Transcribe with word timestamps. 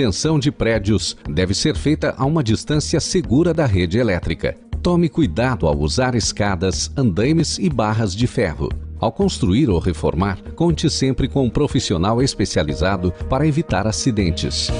manutenção 0.00 0.38
de 0.38 0.50
prédios 0.50 1.14
deve 1.28 1.52
ser 1.52 1.76
feita 1.76 2.14
a 2.16 2.24
uma 2.24 2.42
distância 2.42 2.98
segura 3.00 3.52
da 3.52 3.66
rede 3.66 3.98
elétrica. 3.98 4.56
Tome 4.82 5.10
cuidado 5.10 5.66
ao 5.66 5.78
usar 5.78 6.14
escadas, 6.14 6.90
andaimes 6.96 7.58
e 7.58 7.68
barras 7.68 8.14
de 8.14 8.26
ferro. 8.26 8.70
Ao 8.98 9.12
construir 9.12 9.68
ou 9.68 9.78
reformar, 9.78 10.40
conte 10.54 10.88
sempre 10.88 11.28
com 11.28 11.44
um 11.44 11.50
profissional 11.50 12.22
especializado 12.22 13.12
para 13.28 13.46
evitar 13.46 13.86
acidentes. 13.86 14.70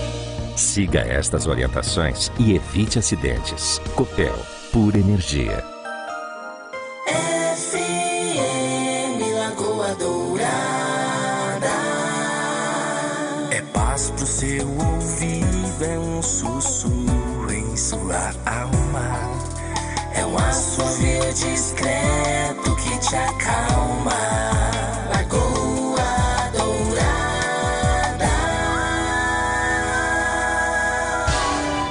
Siga 0.56 1.00
estas 1.00 1.46
orientações 1.46 2.32
e 2.38 2.54
evite 2.54 2.98
acidentes. 2.98 3.78
Copel, 3.94 4.38
pura 4.72 4.98
energia. 4.98 5.79
Paz 14.00 14.10
pro 14.16 14.26
seu 14.26 14.66
ouvido, 14.66 15.84
é 15.84 15.98
um 15.98 16.22
sussurro 16.22 17.52
em 17.52 17.76
sua 17.76 18.32
alma. 18.46 19.20
É 20.14 20.24
um 20.24 20.38
assovio 20.38 21.30
discreto 21.34 22.76
que 22.76 22.98
te 22.98 23.14
acalma. 23.14 24.16
Lagoa 25.10 26.50
Dourada. 26.56 27.10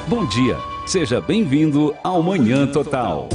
Bom 0.08 0.26
dia, 0.26 0.58
seja 0.88 1.22
bem-vindo 1.22 1.94
ao 2.04 2.24
Manhã 2.24 2.66
Total. 2.66 3.30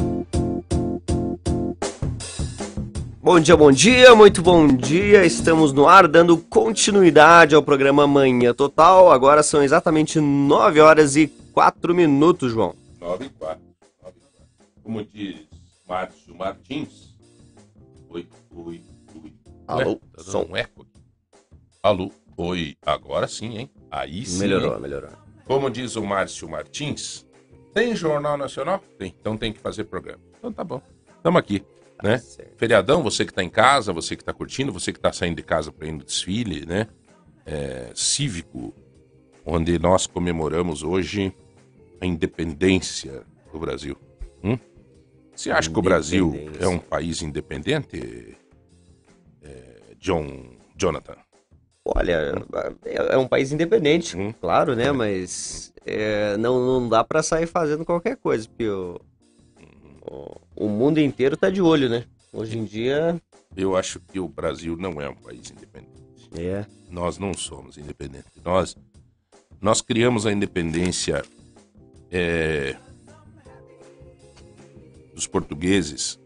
Bom 3.24 3.40
dia, 3.40 3.56
bom 3.56 3.72
dia, 3.72 4.14
muito 4.14 4.42
bom 4.42 4.66
dia. 4.68 5.24
Estamos 5.24 5.72
no 5.72 5.88
ar 5.88 6.06
dando 6.06 6.36
continuidade 6.36 7.54
ao 7.54 7.62
programa 7.62 8.06
Manhã 8.06 8.52
Total. 8.52 9.10
Agora 9.10 9.42
são 9.42 9.62
exatamente 9.62 10.20
9 10.20 10.78
horas 10.78 11.16
e 11.16 11.28
4 11.54 11.94
minutos, 11.94 12.52
João. 12.52 12.74
9 13.00 13.24
e 13.24 13.28
4. 13.30 13.64
9 14.02 14.14
e 14.14 14.36
4. 14.36 14.48
Como 14.82 15.02
diz 15.02 15.36
Márcio 15.88 16.34
Martins. 16.34 17.16
Oi, 18.10 18.28
oi, 18.54 18.82
oi. 19.14 19.32
Alô, 19.66 19.92
Ué, 19.92 19.94
tá 19.94 20.00
dando 20.18 20.30
som. 20.30 20.46
um 20.50 20.54
eco. 20.54 20.86
Alô, 21.82 22.12
oi. 22.36 22.76
Agora 22.84 23.26
sim, 23.26 23.56
hein? 23.56 23.70
Aí 23.90 24.26
sim. 24.26 24.40
Melhorou, 24.40 24.74
hein? 24.74 24.82
melhorou. 24.82 25.10
Como 25.46 25.70
diz 25.70 25.96
o 25.96 26.04
Márcio 26.04 26.46
Martins, 26.46 27.24
tem 27.72 27.96
Jornal 27.96 28.36
Nacional? 28.36 28.84
Tem. 28.98 29.14
Então 29.18 29.34
tem 29.34 29.50
que 29.50 29.60
fazer 29.60 29.84
programa. 29.84 30.20
Então 30.38 30.52
tá 30.52 30.62
bom. 30.62 30.82
Estamos 31.16 31.38
aqui, 31.38 31.64
né? 32.02 32.18
certo. 32.18 32.56
Feriadão, 32.56 33.02
você 33.02 33.24
que 33.24 33.32
tá 33.32 33.42
em 33.42 33.48
casa, 33.48 33.92
você 33.92 34.16
que 34.16 34.24
tá 34.24 34.32
curtindo, 34.32 34.72
você 34.72 34.92
que 34.92 35.00
tá 35.00 35.12
saindo 35.12 35.36
de 35.36 35.42
casa 35.42 35.72
para 35.72 35.86
ir 35.86 35.92
no 35.92 36.04
desfile, 36.04 36.66
né? 36.66 36.86
É, 37.46 37.90
cívico, 37.94 38.74
onde 39.44 39.78
nós 39.78 40.06
comemoramos 40.06 40.82
hoje 40.82 41.34
a 42.00 42.06
independência 42.06 43.22
do 43.52 43.58
Brasil. 43.58 43.96
Hum? 44.42 44.58
Você 45.34 45.50
acha 45.50 45.70
que 45.70 45.78
o 45.78 45.82
Brasil 45.82 46.32
é 46.60 46.66
um 46.68 46.78
país 46.78 47.20
independente, 47.22 48.36
é, 49.42 49.80
John, 49.98 50.56
Jonathan? 50.76 51.16
Olha, 51.84 52.32
é 52.86 53.18
um 53.18 53.28
país 53.28 53.52
independente, 53.52 54.16
Hum. 54.16 54.32
claro, 54.40 54.74
né? 54.74 54.90
Mas 54.90 55.72
é, 55.84 56.36
não, 56.38 56.58
não 56.64 56.88
dá 56.88 57.04
pra 57.04 57.22
sair 57.22 57.46
fazendo 57.46 57.84
qualquer 57.84 58.16
coisa, 58.16 58.48
porque 58.48 58.64
o, 60.04 60.68
mundo 60.68 60.98
inteiro 61.00 61.36
tá 61.36 61.50
de 61.50 61.60
olho, 61.62 61.88
né? 61.88 62.04
Hoje 62.32 62.58
em 62.58 62.64
dia, 62.64 63.20
Eu 63.56 63.76
acho 63.76 64.00
que 64.00 64.18
o 64.18 64.28
Brasil 64.28 64.76
não 64.76 65.00
é 65.00 65.08
um 65.08 65.14
país 65.14 65.50
independente. 65.50 66.28
é. 66.36 66.66
Nós 66.90 67.18
não 67.18 67.34
somos 67.34 67.76
independentes. 67.78 68.30
Nós, 68.44 68.76
nós 69.60 69.80
criamos 69.80 70.26
a 70.26 70.32
independência 70.32 71.24
é, 72.10 72.76
dos 75.14 75.26
portugueses. 75.26 76.18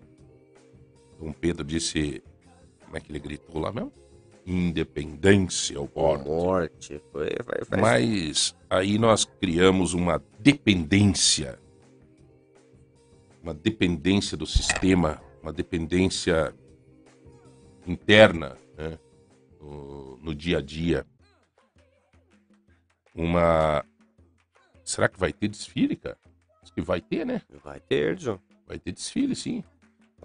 Dom 1.19 1.33
Pedro 1.33 1.65
disse, 1.65 2.23
como 2.85 2.97
é 2.97 3.01
que 3.01 3.11
ele 3.11 3.19
gritou 3.19 3.61
lá 3.61 3.73
mesmo? 3.73 3.93
Independência 4.47 5.79
Ó, 5.81 5.87
morte. 5.95 6.27
morte. 6.29 7.03
Foi, 7.13 7.29
Mas 7.79 8.55
aí 8.71 8.99
nós 8.99 9.25
criamos 9.25 9.93
uma 9.95 10.23
dependência, 10.39 11.59
uma 13.49 13.55
dependência 13.55 14.37
do 14.37 14.47
sistema, 14.47 15.23
uma 15.43 15.53
dependência 15.53 16.55
interna, 17.87 18.59
né, 18.77 18.99
no, 19.59 20.19
no 20.19 20.35
dia 20.35 20.59
a 20.59 20.61
dia. 20.61 21.07
Uma. 23.15 23.83
Será 24.85 25.09
que 25.09 25.19
vai 25.19 25.33
ter 25.33 25.49
desfile, 25.49 25.97
cara? 25.97 26.19
Acho 26.63 26.73
que 26.75 26.83
vai 26.83 27.01
ter, 27.01 27.25
né? 27.25 27.41
Vai 27.65 27.81
ter, 27.81 28.19
João. 28.19 28.39
Vai 28.67 28.79
ter 28.79 28.93
desfile, 28.93 29.35
sim. 29.35 29.65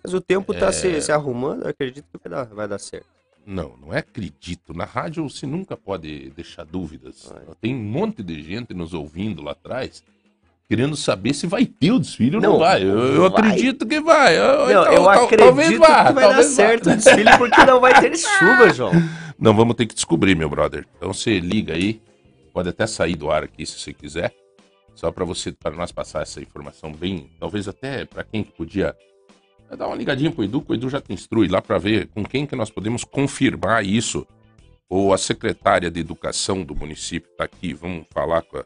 Mas 0.04 0.14
o 0.14 0.20
tempo 0.20 0.54
tá 0.54 0.68
É. 0.68 0.72
se, 0.74 1.02
se 1.02 1.12
arrumando, 1.12 1.64
eu 1.64 1.70
acredito 1.70 2.06
que 2.12 2.28
vai 2.28 2.30
dar, 2.30 2.54
vai 2.54 2.68
dar 2.68 2.78
certo. 2.80 3.08
Não, 3.46 3.78
não 3.78 3.94
é 3.94 4.00
acredito. 4.00 4.74
Na 4.74 4.86
rádio 4.86 5.28
você 5.30 5.46
nunca 5.46 5.78
pode 5.78 6.30
deixar 6.32 6.66
dúvidas. 6.66 7.26
Vai. 7.26 7.56
Tem 7.62 7.74
um 7.74 7.84
monte 7.84 8.22
de 8.22 8.42
gente 8.42 8.74
nos 8.74 8.94
ouvindo 8.94 9.42
lá 9.42 9.52
atrás, 9.52 10.04
querendo 10.76 10.96
saber 10.96 11.36
se 11.36 11.46
vai 11.46 11.68
ter 11.68 11.92
o 11.92 12.00
desfile 12.00 12.38
ou 12.38 12.42
não, 12.42 12.54
Não, 12.54 12.60
vai. 12.60 12.82
Eu, 12.82 12.98
eu 13.14 13.30
vai. 13.30 13.42
acredito 13.42 13.86
que 13.86 14.02
vai. 14.02 14.36
Eu, 14.36 14.58
Não, 14.60 14.70
então, 14.72 14.84
eu 14.94 15.04
tal- 15.04 15.26
acredito 15.26 15.38
talvez 15.46 15.78
vá, 15.78 15.86
que 16.08 16.14
vai 16.14 16.24
dar 16.24 16.30
talvez 16.30 16.48
vá. 16.48 16.56
certo 16.56 16.90
o 16.90 16.96
desfile 16.96 17.38
porque 17.38 17.64
não 17.66 17.80
vai 17.80 18.02
ter 18.02 18.18
chuva, 18.18 18.74
João. 18.74 18.92
Não, 19.38 19.54
vamos 19.56 19.76
ter 19.76 19.86
que 19.86 19.94
descobrir, 19.94 20.36
meu 20.36 20.50
brother. 20.50 20.88
Então 20.98 21.14
você 21.14 21.40
liga 21.40 21.76
aí, 21.76 22.02
pode 22.52 22.70
até 22.70 22.88
sair 22.88 23.16
do 23.16 23.30
ar 23.30 23.44
aqui 23.44 23.66
se 23.68 23.78
você 23.80 23.94
quiser, 23.94 24.34
só 24.96 25.12
para 25.12 25.24
você, 25.26 25.52
para 25.52 25.76
nós 25.76 25.92
passar 25.92 26.24
essa 26.24 26.42
informação 26.42 26.92
bem, 26.92 27.30
talvez 27.40 27.68
até 27.68 28.04
para 28.06 28.24
quem 28.24 28.44
que 28.44 28.52
podia 28.52 28.96
dar 29.78 29.86
uma 29.88 29.96
ligadinha 29.96 30.32
pro 30.32 30.44
Edu, 30.44 30.62
que 30.62 30.72
o 30.72 30.76
Edu 30.76 30.90
já 30.90 31.00
te 31.02 31.14
instrui 31.14 31.48
lá 31.48 31.62
para 31.62 31.78
ver 31.78 32.08
com 32.08 32.24
quem 32.24 32.48
que 32.48 32.56
nós 32.56 32.72
podemos 32.72 33.04
confirmar 33.04 33.86
isso. 33.86 34.26
Ou 34.90 35.14
a 35.14 35.18
secretária 35.18 35.90
de 35.90 36.00
educação 36.00 36.64
do 36.64 36.76
município 36.76 37.30
está 37.32 37.44
aqui, 37.46 37.74
vamos 37.74 38.06
falar 38.12 38.42
com 38.44 38.58
a. 38.58 38.66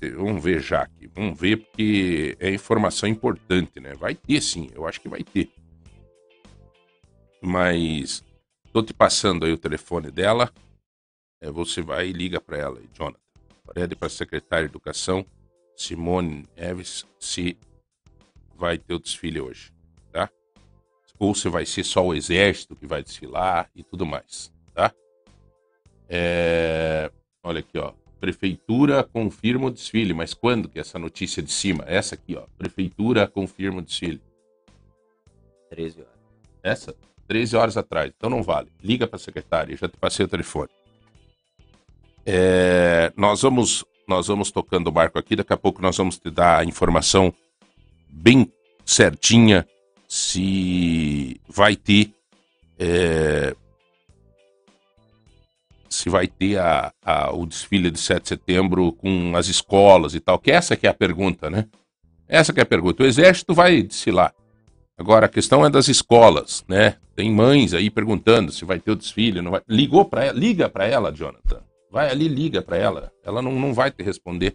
te- 0.00 0.10
vamos 0.10 0.42
ver 0.42 0.60
já 0.60 0.82
aqui, 0.82 1.06
vamos 1.08 1.38
ver 1.38 1.56
porque 1.58 2.36
é 2.38 2.50
informação 2.52 3.08
importante, 3.08 3.80
né? 3.80 3.94
Vai 3.94 4.14
ter 4.14 4.40
sim, 4.40 4.70
eu 4.74 4.86
acho 4.86 5.00
que 5.00 5.08
vai 5.08 5.22
ter. 5.22 5.50
Mas 7.42 8.22
tô 8.72 8.82
te 8.82 8.94
passando 8.94 9.44
aí 9.44 9.52
o 9.52 9.58
telefone 9.58 10.10
dela. 10.10 10.52
É, 11.40 11.50
você 11.50 11.82
vai 11.82 12.08
e 12.08 12.12
liga 12.12 12.40
para 12.40 12.56
ela, 12.56 12.80
Jonathan. 12.94 13.18
Pede 13.74 13.96
para 13.96 14.06
a 14.06 14.10
secretária 14.10 14.66
de 14.68 14.72
Educação, 14.72 15.26
Simone 15.76 16.46
Eves, 16.56 17.04
se 17.18 17.58
vai 18.56 18.78
ter 18.78 18.94
o 18.94 18.98
desfile 18.98 19.40
hoje, 19.40 19.72
tá? 20.12 20.30
Ou 21.18 21.34
se 21.34 21.48
vai 21.48 21.66
ser 21.66 21.82
só 21.84 22.04
o 22.06 22.14
exército 22.14 22.76
que 22.76 22.86
vai 22.86 23.02
desfilar 23.02 23.70
e 23.74 23.82
tudo 23.82 24.06
mais, 24.06 24.52
tá? 24.72 24.94
É, 26.08 27.10
Olha 27.42 27.60
aqui, 27.60 27.78
ó. 27.78 27.92
Prefeitura 28.24 29.04
confirma 29.04 29.66
o 29.66 29.70
desfile, 29.70 30.14
mas 30.14 30.32
quando 30.32 30.66
que 30.66 30.78
é 30.78 30.80
essa 30.80 30.98
notícia 30.98 31.42
de 31.42 31.52
cima? 31.52 31.84
Essa 31.86 32.14
aqui, 32.14 32.34
ó. 32.34 32.44
Prefeitura 32.56 33.28
confirma 33.28 33.80
o 33.80 33.82
desfile. 33.82 34.18
13 35.68 36.00
horas. 36.00 36.12
Essa? 36.62 36.96
13 37.28 37.54
horas 37.54 37.76
atrás. 37.76 38.10
Então 38.16 38.30
não 38.30 38.42
vale. 38.42 38.72
Liga 38.82 39.06
para 39.06 39.16
a 39.16 39.20
secretária, 39.20 39.76
já 39.76 39.86
te 39.90 39.98
passei 39.98 40.24
o 40.24 40.28
telefone. 40.28 40.70
É, 42.24 43.12
nós 43.14 43.42
vamos 43.42 43.84
nós 44.08 44.26
vamos 44.26 44.50
tocando 44.50 44.86
o 44.86 44.92
barco 44.92 45.18
aqui, 45.18 45.36
daqui 45.36 45.52
a 45.52 45.58
pouco 45.58 45.82
nós 45.82 45.98
vamos 45.98 46.18
te 46.18 46.30
dar 46.30 46.60
a 46.60 46.64
informação 46.64 47.30
bem 48.08 48.50
certinha 48.86 49.68
se 50.08 51.38
vai 51.46 51.76
ter 51.76 52.10
é, 52.78 53.54
se 55.94 56.08
vai 56.08 56.26
ter 56.26 56.58
a, 56.58 56.92
a- 57.04 57.32
o 57.32 57.46
desfile 57.46 57.90
de 57.90 57.98
7 57.98 58.22
de 58.22 58.28
setembro 58.28 58.92
com 58.92 59.34
as 59.36 59.46
escolas 59.48 60.14
e 60.14 60.20
tal, 60.20 60.38
que 60.38 60.50
essa 60.50 60.76
que 60.76 60.86
é 60.86 60.90
a 60.90 60.94
pergunta, 60.94 61.48
né? 61.48 61.66
Essa 62.28 62.52
que 62.52 62.60
é 62.60 62.62
a 62.62 62.66
pergunta. 62.66 63.02
O 63.02 63.06
exército 63.06 63.54
vai 63.54 63.82
desfilar. 63.82 64.34
Agora, 64.96 65.26
a 65.26 65.28
questão 65.28 65.64
é 65.64 65.70
das 65.70 65.88
escolas, 65.88 66.64
né? 66.68 66.96
Tem 67.16 67.30
mães 67.30 67.74
aí 67.74 67.90
perguntando 67.90 68.50
se 68.52 68.64
vai 68.64 68.78
ter 68.78 68.90
o 68.92 68.96
desfile, 68.96 69.40
não 69.42 69.50
vai. 69.52 69.60
Ligou 69.68 70.04
para 70.04 70.24
ela, 70.24 70.38
liga 70.38 70.68
para 70.68 70.86
ela, 70.86 71.12
Jonathan. 71.12 71.60
Vai 71.90 72.10
ali, 72.10 72.26
liga 72.28 72.60
para 72.62 72.76
ela. 72.76 73.12
Ela 73.24 73.40
não, 73.42 73.52
não 73.52 73.72
vai 73.74 73.90
te 73.90 74.02
responder. 74.02 74.54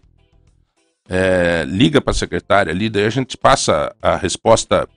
É, 1.08 1.64
liga 1.66 2.00
para 2.00 2.12
a 2.12 2.14
secretária 2.14 2.72
ali, 2.72 2.88
daí 2.88 3.04
a 3.04 3.10
gente 3.10 3.36
passa 3.36 3.94
a 4.00 4.16
resposta 4.16 4.88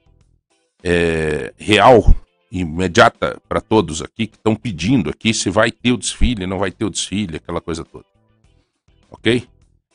é, 0.83 1.53
real, 1.57 2.03
imediata 2.59 3.41
para 3.49 3.59
todos 3.59 4.01
aqui 4.01 4.27
que 4.27 4.37
estão 4.37 4.55
pedindo 4.55 5.09
aqui 5.09 5.33
se 5.33 5.49
vai 5.49 5.71
ter 5.71 5.91
o 5.91 5.97
desfile, 5.97 6.45
não 6.45 6.59
vai 6.59 6.71
ter 6.71 6.85
o 6.85 6.89
desfile, 6.89 7.37
aquela 7.37 7.59
coisa 7.59 7.83
toda. 7.83 8.05
Ok? 9.09 9.47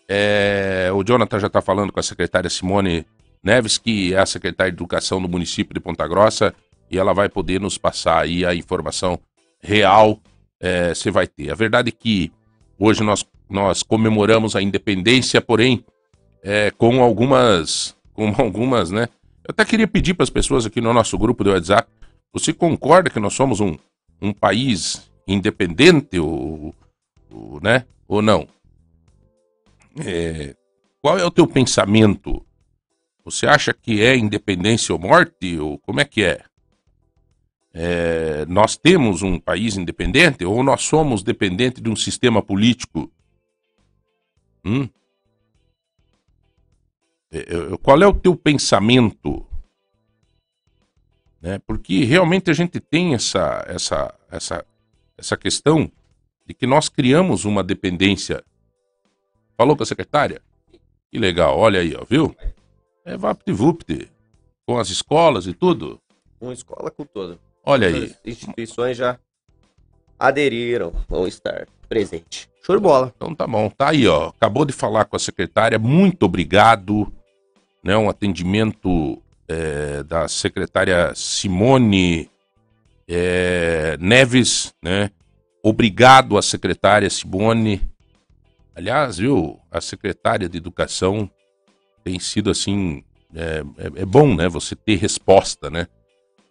É, 0.08 0.90
o 0.92 1.04
Jonathan 1.04 1.38
já 1.38 1.46
está 1.46 1.60
falando 1.60 1.92
com 1.92 2.00
a 2.00 2.02
secretária 2.02 2.50
Simone 2.50 3.06
Neves, 3.42 3.78
que 3.78 4.14
é 4.14 4.18
a 4.18 4.26
secretária 4.26 4.72
de 4.72 4.76
Educação 4.76 5.22
do 5.22 5.28
município 5.28 5.74
de 5.74 5.80
Ponta 5.80 6.06
Grossa, 6.08 6.54
e 6.90 6.98
ela 6.98 7.12
vai 7.12 7.28
poder 7.28 7.60
nos 7.60 7.78
passar 7.78 8.22
aí 8.22 8.44
a 8.44 8.54
informação 8.54 9.18
real 9.62 10.18
é, 10.58 10.94
se 10.94 11.10
vai 11.10 11.26
ter. 11.26 11.50
A 11.50 11.54
verdade 11.54 11.90
é 11.90 11.92
que 11.92 12.32
hoje 12.78 13.02
nós 13.02 13.24
nós 13.48 13.82
comemoramos 13.82 14.54
a 14.54 14.62
independência, 14.62 15.40
porém, 15.40 15.84
é, 16.42 16.70
com 16.70 17.02
algumas, 17.02 17.96
com 18.12 18.28
algumas, 18.38 18.90
né? 18.90 19.08
Eu 19.46 19.52
até 19.52 19.64
queria 19.64 19.88
pedir 19.88 20.14
para 20.14 20.24
as 20.24 20.30
pessoas 20.30 20.66
aqui 20.66 20.80
no 20.80 20.92
nosso 20.92 21.16
grupo 21.16 21.42
do 21.42 21.50
WhatsApp, 21.50 21.90
você 22.32 22.52
concorda 22.52 23.10
que 23.10 23.20
nós 23.20 23.34
somos 23.34 23.60
um, 23.60 23.76
um 24.20 24.32
país 24.32 25.10
independente 25.26 26.18
ou, 26.18 26.74
ou, 27.30 27.60
né? 27.60 27.84
ou 28.06 28.22
não? 28.22 28.46
É, 30.04 30.54
qual 31.00 31.18
é 31.18 31.24
o 31.24 31.30
teu 31.30 31.46
pensamento? 31.46 32.44
Você 33.24 33.46
acha 33.46 33.74
que 33.74 34.02
é 34.02 34.16
independência 34.16 34.92
ou 34.94 34.98
morte? 34.98 35.58
Ou 35.58 35.78
como 35.78 36.00
é 36.00 36.04
que 36.04 36.24
é? 36.24 36.42
é? 37.74 38.46
Nós 38.46 38.76
temos 38.76 39.22
um 39.22 39.38
país 39.38 39.76
independente 39.76 40.44
ou 40.44 40.62
nós 40.62 40.82
somos 40.82 41.22
dependentes 41.22 41.82
de 41.82 41.90
um 41.90 41.96
sistema 41.96 42.42
político? 42.42 43.10
Hum? 44.64 44.88
É, 47.30 47.38
é, 47.38 47.76
qual 47.82 48.02
é 48.02 48.06
o 48.06 48.14
teu 48.14 48.34
pensamento? 48.34 49.46
Né? 51.40 51.58
Porque 51.66 52.04
realmente 52.04 52.50
a 52.50 52.54
gente 52.54 52.80
tem 52.80 53.14
essa, 53.14 53.64
essa, 53.68 54.14
essa, 54.30 54.64
essa 55.16 55.36
questão 55.36 55.90
de 56.46 56.54
que 56.54 56.66
nós 56.66 56.88
criamos 56.88 57.44
uma 57.44 57.62
dependência. 57.62 58.42
Falou 59.56 59.76
com 59.76 59.82
a 59.82 59.86
secretária? 59.86 60.40
Que 61.10 61.18
legal, 61.18 61.58
olha 61.58 61.80
aí, 61.80 61.94
ó, 61.94 62.04
viu? 62.04 62.34
É 63.04 63.16
VaptVupt, 63.16 64.10
com 64.66 64.78
as 64.78 64.90
escolas 64.90 65.46
e 65.46 65.54
tudo. 65.54 66.00
Com 66.38 66.52
escola 66.52 66.90
com 66.90 67.04
toda. 67.04 67.38
Olha 67.64 67.88
aí. 67.88 68.04
As 68.04 68.20
instituições 68.24 68.96
já 68.96 69.18
aderiram, 70.18 70.92
vão 71.08 71.26
estar 71.26 71.66
presentes. 71.88 72.48
Show 72.62 72.76
de 72.76 72.82
bola. 72.82 73.12
Então 73.16 73.34
tá 73.34 73.46
bom, 73.46 73.70
tá 73.70 73.90
aí, 73.90 74.06
ó. 74.06 74.28
Acabou 74.28 74.64
de 74.64 74.72
falar 74.72 75.06
com 75.06 75.16
a 75.16 75.18
secretária, 75.18 75.78
muito 75.78 76.24
obrigado. 76.24 77.10
Né, 77.82 77.96
um 77.96 78.10
atendimento 78.10 79.22
é, 79.48 80.02
da 80.02 80.28
secretária 80.28 81.12
Simone 81.14 82.30
é, 83.08 83.96
Neves, 83.98 84.74
né? 84.82 85.10
Obrigado 85.62 86.36
à 86.36 86.42
secretária 86.42 87.08
Simone. 87.08 87.80
Aliás, 88.74 89.18
viu, 89.18 89.58
a 89.70 89.80
secretária 89.80 90.48
de 90.48 90.58
Educação 90.58 91.28
tem 92.04 92.20
sido 92.20 92.50
assim. 92.50 93.02
É, 93.34 93.62
é, 93.78 94.02
é 94.02 94.04
bom, 94.04 94.34
né? 94.34 94.48
Você 94.48 94.76
ter 94.76 94.96
resposta, 94.96 95.70
né? 95.70 95.88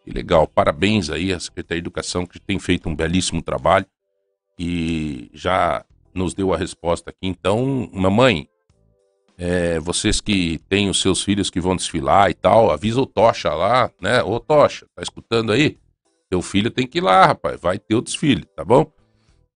Que 0.04 0.12
legal. 0.12 0.48
Parabéns 0.48 1.10
aí 1.10 1.34
à 1.34 1.40
Secretaria 1.40 1.82
de 1.82 1.86
Educação 1.86 2.26
que 2.26 2.40
tem 2.40 2.60
feito 2.60 2.90
um 2.90 2.96
belíssimo 2.96 3.42
trabalho 3.42 3.86
e 4.58 5.30
já 5.34 5.86
nos 6.14 6.34
deu 6.34 6.54
a 6.54 6.58
resposta 6.58 7.10
aqui. 7.12 7.20
Então, 7.24 7.90
mamãe, 7.94 8.48
é, 9.38 9.80
vocês 9.80 10.20
que 10.20 10.60
têm 10.68 10.90
os 10.90 11.00
seus 11.00 11.24
filhos 11.24 11.50
que 11.50 11.62
vão 11.62 11.76
desfilar 11.76 12.30
e 12.30 12.34
tal, 12.34 12.72
avisa 12.72 13.00
o 13.00 13.06
Tocha 13.06 13.54
lá, 13.54 13.92
né? 14.02 14.24
Ô 14.24 14.40
Tocha, 14.40 14.88
tá 14.96 15.04
escutando 15.04 15.52
aí? 15.52 15.78
Teu 16.30 16.42
filho 16.42 16.72
tem 16.72 16.88
que 16.88 16.98
ir 16.98 17.02
lá, 17.02 17.28
rapaz, 17.28 17.60
vai 17.62 17.78
ter 17.78 17.96
o 17.96 18.02
desfile, 18.02 18.46
tá 18.56 18.66
bom? 18.66 18.92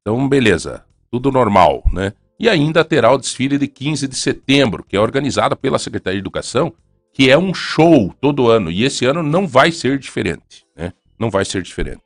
Então, 0.02 0.30
beleza, 0.30 0.86
tudo 1.10 1.32
normal, 1.32 1.84
né? 1.92 2.14
E 2.40 2.48
ainda 2.48 2.86
terá 2.86 3.12
o 3.12 3.18
desfile 3.18 3.58
de 3.58 3.68
15 3.68 4.08
de 4.08 4.16
setembro, 4.16 4.84
que 4.88 4.96
é 4.96 5.00
organizado 5.00 5.56
pela 5.56 5.80
Secretaria 5.80 6.20
de 6.20 6.24
Educação, 6.24 6.74
que 7.14 7.30
é 7.30 7.38
um 7.38 7.54
show 7.54 8.14
todo 8.22 8.50
ano, 8.50 8.72
e 8.72 8.84
esse 8.84 9.06
ano 9.06 9.22
não 9.22 9.48
vai 9.48 9.72
ser 9.72 10.00
diferente, 10.00 10.66
né? 10.76 10.94
Não 11.20 11.30
vai 11.30 11.44
ser 11.44 11.62
diferente. 11.62 12.02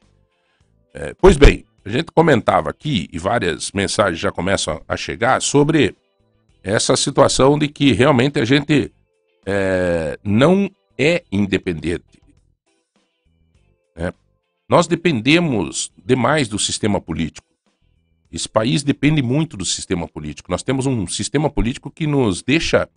É, 0.94 1.14
pois 1.14 1.38
bem, 1.38 1.66
a 1.84 1.90
gente 1.90 2.12
comentava 2.12 2.70
aqui, 2.70 3.08
e 3.12 3.20
várias 3.20 3.72
mensagens 3.72 4.20
já 4.20 4.32
começam 4.32 4.82
a 4.88 4.98
chegar, 4.98 5.42
sobre 5.42 5.96
essa 6.66 6.96
situação 6.96 7.60
de 7.60 7.68
que 7.68 7.94
realmente 7.94 8.40
a 8.40 8.44
gente 8.44 8.92
é, 9.46 10.18
não 10.24 10.68
é 10.98 11.24
independente. 11.32 12.20
Né? 13.96 14.12
Nós 14.68 14.88
dependemos 14.88 15.92
demais 16.04 16.48
do 16.48 16.58
sistema 16.58 17.00
político. 17.00 17.46
Esse 18.32 18.50
país 18.50 18.82
depende 18.82 19.22
muito 19.22 19.56
do 19.56 19.64
sistema 19.64 20.08
político. 20.08 20.50
Nós 20.50 20.64
temos 20.64 20.88
um 20.88 21.06
sistema 21.06 21.52
político 21.52 21.92
que 21.92 22.08
nos 22.08 22.42
deixa 22.42 22.90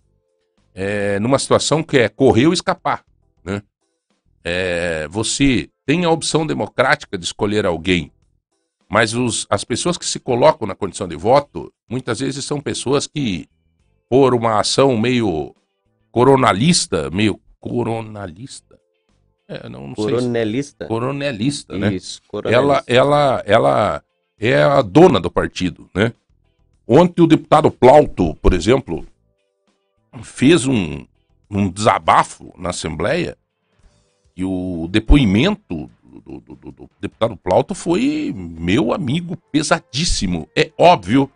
é, 0.75 1.19
numa 1.21 1.39
situação 1.39 1.83
que 1.83 1.99
é 1.99 2.09
correr 2.09 2.47
ou 2.47 2.55
escapar. 2.55 3.05
Né? 3.45 3.63
É, 4.43 5.07
você 5.09 5.69
tem 5.85 6.07
a 6.07 6.11
opção 6.11 6.47
democrática 6.47 7.19
de 7.19 7.25
escolher 7.27 7.67
alguém, 7.67 8.11
mas 8.89 9.13
os, 9.13 9.47
as 9.51 9.63
pessoas 9.63 9.99
que 9.99 10.07
se 10.07 10.19
colocam 10.19 10.67
na 10.67 10.75
condição 10.75 11.07
de 11.07 11.17
voto, 11.17 11.71
muitas 11.87 12.21
vezes 12.21 12.47
são 12.47 12.59
pessoas 12.63 13.07
que 13.07 13.47
por 14.09 14.35
uma 14.35 14.61
ação 14.61 14.97
meio 14.97 15.55
coronalista, 16.11 17.11
meio 17.11 17.41
coronalista. 17.61 18.79
É, 19.47 19.69
não, 19.69 19.89
não 19.89 19.95
coronelista. 19.95 20.85
Se... 20.85 20.89
Coronelista, 20.89 21.79
né? 21.79 21.95
Isso, 21.95 22.21
ela, 22.45 22.83
ela, 22.87 23.43
ela 23.47 24.05
é 24.39 24.63
a 24.63 24.83
dona 24.83 25.19
do 25.21 25.31
partido, 25.31 25.89
né? 25.95 26.13
Ontem 26.87 27.23
o 27.23 27.27
deputado 27.27 27.71
Plauto, 27.71 28.35
por 28.37 28.53
exemplo, 28.53 29.07
fez 30.23 30.67
um, 30.67 31.05
um 31.51 31.69
desabafo 31.71 32.53
na 32.57 32.71
Assembleia 32.71 33.37
e 34.37 34.45
o 34.45 34.89
depoimento 34.91 35.91
do, 36.03 36.41
do, 36.41 36.57
do, 36.57 36.73
do 36.73 36.91
deputado 37.01 37.37
Plauto 37.37 37.75
foi, 37.75 38.33
meu 38.35 38.93
amigo, 38.93 39.37
pesadíssimo. 39.51 40.49
É 40.57 40.71
óbvio 40.79 41.31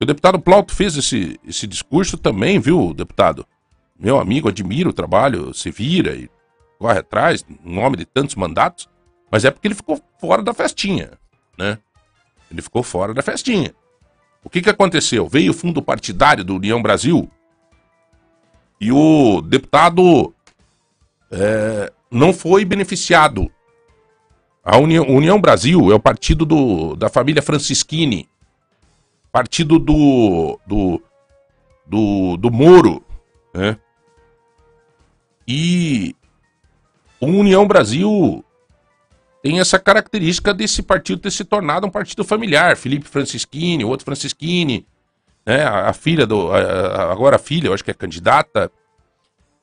o 0.00 0.06
deputado 0.06 0.38
Plauto 0.38 0.74
fez 0.74 0.96
esse, 0.96 1.38
esse 1.46 1.66
discurso 1.66 2.18
também, 2.18 2.58
viu, 2.58 2.92
deputado? 2.92 3.46
Meu 3.98 4.18
amigo, 4.18 4.48
admiro 4.48 4.90
o 4.90 4.94
trabalho, 4.94 5.54
se 5.54 5.70
vira 5.70 6.14
e 6.14 6.28
corre 6.78 6.98
atrás, 6.98 7.44
em 7.48 7.74
nome 7.74 7.96
de 7.96 8.04
tantos 8.04 8.34
mandatos, 8.34 8.88
mas 9.30 9.44
é 9.44 9.50
porque 9.50 9.68
ele 9.68 9.74
ficou 9.74 10.00
fora 10.20 10.42
da 10.42 10.52
festinha, 10.52 11.12
né? 11.56 11.78
Ele 12.50 12.60
ficou 12.60 12.82
fora 12.82 13.14
da 13.14 13.22
festinha. 13.22 13.74
O 14.42 14.50
que 14.50 14.60
que 14.60 14.70
aconteceu? 14.70 15.26
Veio 15.26 15.52
o 15.52 15.54
fundo 15.54 15.80
partidário 15.80 16.44
do 16.44 16.56
União 16.56 16.82
Brasil 16.82 17.30
e 18.80 18.92
o 18.92 19.40
deputado 19.40 20.34
é, 21.30 21.90
não 22.10 22.32
foi 22.32 22.64
beneficiado. 22.64 23.50
A 24.62 24.76
União, 24.76 25.08
União 25.08 25.40
Brasil 25.40 25.90
é 25.90 25.94
o 25.94 26.00
partido 26.00 26.44
do, 26.44 26.94
da 26.94 27.08
família 27.08 27.42
Francisquini, 27.42 28.28
partido 29.34 29.80
do, 29.80 30.60
do, 30.64 31.02
do, 31.84 32.36
do 32.36 32.52
Moro, 32.52 33.04
né? 33.52 33.76
E 35.46 36.14
o 37.20 37.26
União 37.26 37.66
Brasil 37.66 38.44
tem 39.42 39.58
essa 39.58 39.76
característica 39.76 40.54
desse 40.54 40.84
partido 40.84 41.22
ter 41.22 41.32
se 41.32 41.44
tornado 41.44 41.84
um 41.84 41.90
partido 41.90 42.22
familiar. 42.22 42.76
Felipe 42.76 43.08
Francischini, 43.08 43.84
outro 43.84 44.04
Francischini, 44.04 44.86
né? 45.44 45.64
A, 45.64 45.92
filha 45.92 46.24
do. 46.24 46.52
Agora 46.52 47.34
a 47.34 47.40
filha, 47.40 47.66
eu 47.66 47.74
acho 47.74 47.82
que 47.82 47.90
é 47.90 47.94
candidata. 47.94 48.70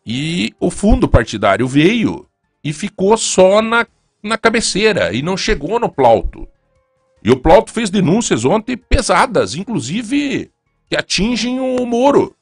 E 0.05 0.53
o 0.60 0.69
fundo 0.69 1.07
partidário 1.07 1.65
veio 1.65 2.27
e 2.62 2.74
ficou 2.74 3.15
só 3.15 3.62
na, 3.62 3.88
na 4.22 4.38
cabeceira 4.38 5.13
e 5.13 5.22
não 5.22 5.38
chegou 5.38 5.79
no 5.79 5.88
plauto. 5.88 6.46
E 7.24 7.32
o 7.32 7.38
Plauto 7.38 7.72
fez 7.72 7.90
denúncias 7.90 8.46
ontem 8.46 8.75
pesadas, 8.75 9.56
inclusive 9.56 10.51
que 10.90 10.96
atingem 10.96 11.60
o 11.60 11.86
Moro. 11.86 12.36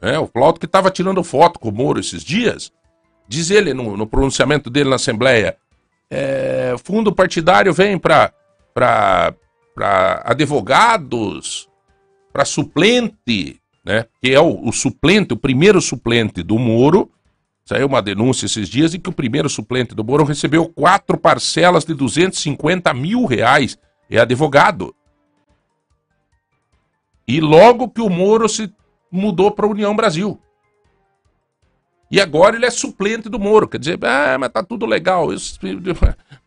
É, 0.00 0.18
o 0.18 0.26
Plauto 0.26 0.60
que 0.60 0.66
estava 0.66 0.90
tirando 0.90 1.22
foto 1.22 1.58
com 1.58 1.68
o 1.68 1.72
Moro 1.72 2.00
esses 2.00 2.22
dias, 2.22 2.72
diz 3.28 3.50
ele 3.50 3.74
no, 3.74 3.96
no 3.96 4.06
pronunciamento 4.06 4.70
dele 4.70 4.90
na 4.90 4.96
Assembleia, 4.96 5.56
é, 6.10 6.74
fundo 6.84 7.14
partidário 7.14 7.72
vem 7.72 7.98
para 7.98 8.32
advogados, 10.24 11.68
para 12.32 12.44
suplente, 12.44 13.60
né, 13.84 14.06
que 14.20 14.32
é 14.32 14.40
o, 14.40 14.68
o 14.68 14.72
suplente, 14.72 15.34
o 15.34 15.36
primeiro 15.36 15.80
suplente 15.80 16.42
do 16.42 16.58
Moro, 16.58 17.10
Saiu 17.64 17.86
uma 17.86 18.02
denúncia 18.02 18.46
esses 18.46 18.68
dias 18.68 18.94
em 18.94 19.00
que 19.00 19.08
o 19.08 19.12
primeiro 19.12 19.48
suplente 19.48 19.94
do 19.94 20.04
Moro 20.04 20.24
recebeu 20.24 20.68
quatro 20.68 21.16
parcelas 21.16 21.84
de 21.84 21.94
250 21.94 22.92
mil 22.92 23.24
reais. 23.24 23.78
É 24.10 24.18
advogado. 24.18 24.94
E 27.26 27.40
logo 27.40 27.88
que 27.88 28.00
o 28.00 28.10
Moro 28.10 28.48
se 28.48 28.72
mudou 29.10 29.50
para 29.50 29.66
a 29.66 29.70
União 29.70 29.94
Brasil. 29.94 30.40
E 32.10 32.20
agora 32.20 32.56
ele 32.56 32.66
é 32.66 32.70
suplente 32.70 33.28
do 33.28 33.38
Moro. 33.38 33.68
Quer 33.68 33.78
dizer, 33.78 33.98
ah, 34.04 34.36
mas 34.38 34.50
tá 34.50 34.62
tudo 34.62 34.84
legal. 34.84 35.32
Isso, 35.32 35.58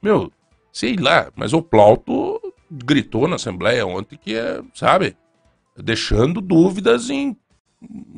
meu, 0.02 0.32
sei 0.72 0.96
lá. 0.96 1.32
Mas 1.36 1.54
o 1.54 1.62
Plauto 1.62 2.40
gritou 2.70 3.28
na 3.28 3.36
Assembleia 3.36 3.86
ontem 3.86 4.18
que 4.18 4.36
é, 4.36 4.62
sabe, 4.74 5.16
deixando 5.76 6.42
dúvidas 6.42 7.10
em, 7.10 7.36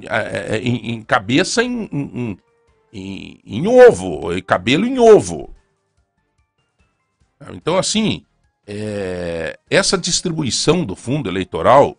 é, 0.04 0.56
é, 0.56 0.58
em, 0.58 0.94
em 0.94 1.02
cabeça 1.02 1.64
em, 1.64 1.90
em, 1.92 2.38
em, 2.98 3.40
em 3.46 3.68
ovo, 3.68 4.30
cabelo 4.44 4.86
em 4.86 5.00
ovo. 5.00 5.54
Então, 7.52 7.78
assim, 7.78 8.26
é, 8.66 9.60
essa 9.70 9.98
distribuição 9.98 10.84
do 10.84 10.96
fundo 10.96 11.30
eleitoral 11.30 11.96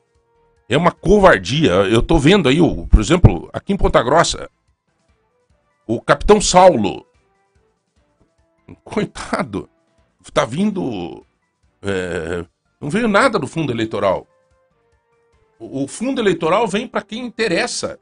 É 0.68 0.76
uma 0.76 0.92
covardia. 0.92 1.70
Eu 1.70 2.02
tô 2.02 2.18
vendo 2.18 2.48
aí, 2.48 2.60
o, 2.60 2.86
por 2.86 3.00
exemplo, 3.00 3.48
aqui 3.52 3.72
em 3.72 3.76
Ponta 3.76 4.02
Grossa, 4.02 4.50
o 5.86 6.00
capitão 6.00 6.40
Saulo. 6.40 7.06
Coitado. 8.84 9.68
Tá 10.34 10.44
vindo. 10.44 11.24
é, 11.82 12.44
não 12.78 12.90
veio 12.90 13.08
nada 13.08 13.38
do 13.38 13.46
fundo 13.46 13.72
eleitoral. 13.72 14.26
O 15.58 15.88
fundo 15.88 16.20
eleitoral 16.20 16.68
vem 16.68 16.86
para 16.86 17.00
quem 17.00 17.24
interessa. 17.24 17.98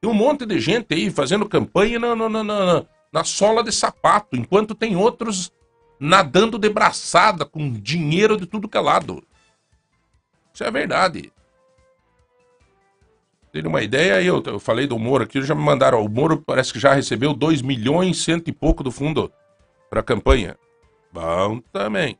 Tem 0.00 0.10
um 0.10 0.14
monte 0.14 0.46
de 0.46 0.58
gente 0.58 0.94
aí 0.94 1.10
fazendo 1.10 1.48
campanha 1.48 1.98
na, 1.98 2.16
na, 2.16 2.28
na, 2.28 2.42
na, 2.42 2.86
na 3.12 3.24
sola 3.24 3.62
de 3.62 3.70
sapato, 3.70 4.36
enquanto 4.36 4.74
tem 4.74 4.96
outros 4.96 5.52
nadando 5.98 6.58
de 6.58 6.70
braçada 6.70 7.44
com 7.44 7.70
dinheiro 7.70 8.36
de 8.38 8.46
tudo 8.46 8.68
que 8.68 8.78
é 8.78 8.80
lado. 8.80 9.22
Isso 10.54 10.64
é 10.64 10.70
verdade. 10.70 11.30
Tem 13.52 13.66
uma 13.66 13.82
ideia, 13.82 14.22
eu, 14.22 14.42
eu 14.46 14.58
falei 14.58 14.86
do 14.86 14.98
Moro 14.98 15.24
aqui, 15.24 15.42
já 15.42 15.54
me 15.54 15.62
mandaram. 15.62 16.02
O 16.02 16.08
Moro 16.08 16.40
parece 16.40 16.72
que 16.72 16.78
já 16.78 16.94
recebeu 16.94 17.34
2 17.34 17.60
milhões, 17.60 18.22
cento 18.22 18.48
e 18.48 18.52
pouco 18.52 18.82
do 18.82 18.90
fundo 18.90 19.30
para 19.90 20.00
a 20.00 20.04
campanha. 20.04 20.56
Bom 21.12 21.60
também. 21.72 22.16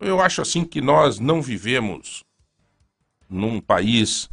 Eu 0.00 0.20
acho 0.20 0.40
assim 0.40 0.64
que 0.64 0.80
nós 0.80 1.20
não 1.20 1.42
vivemos 1.42 2.24
num 3.28 3.60
país 3.60 4.30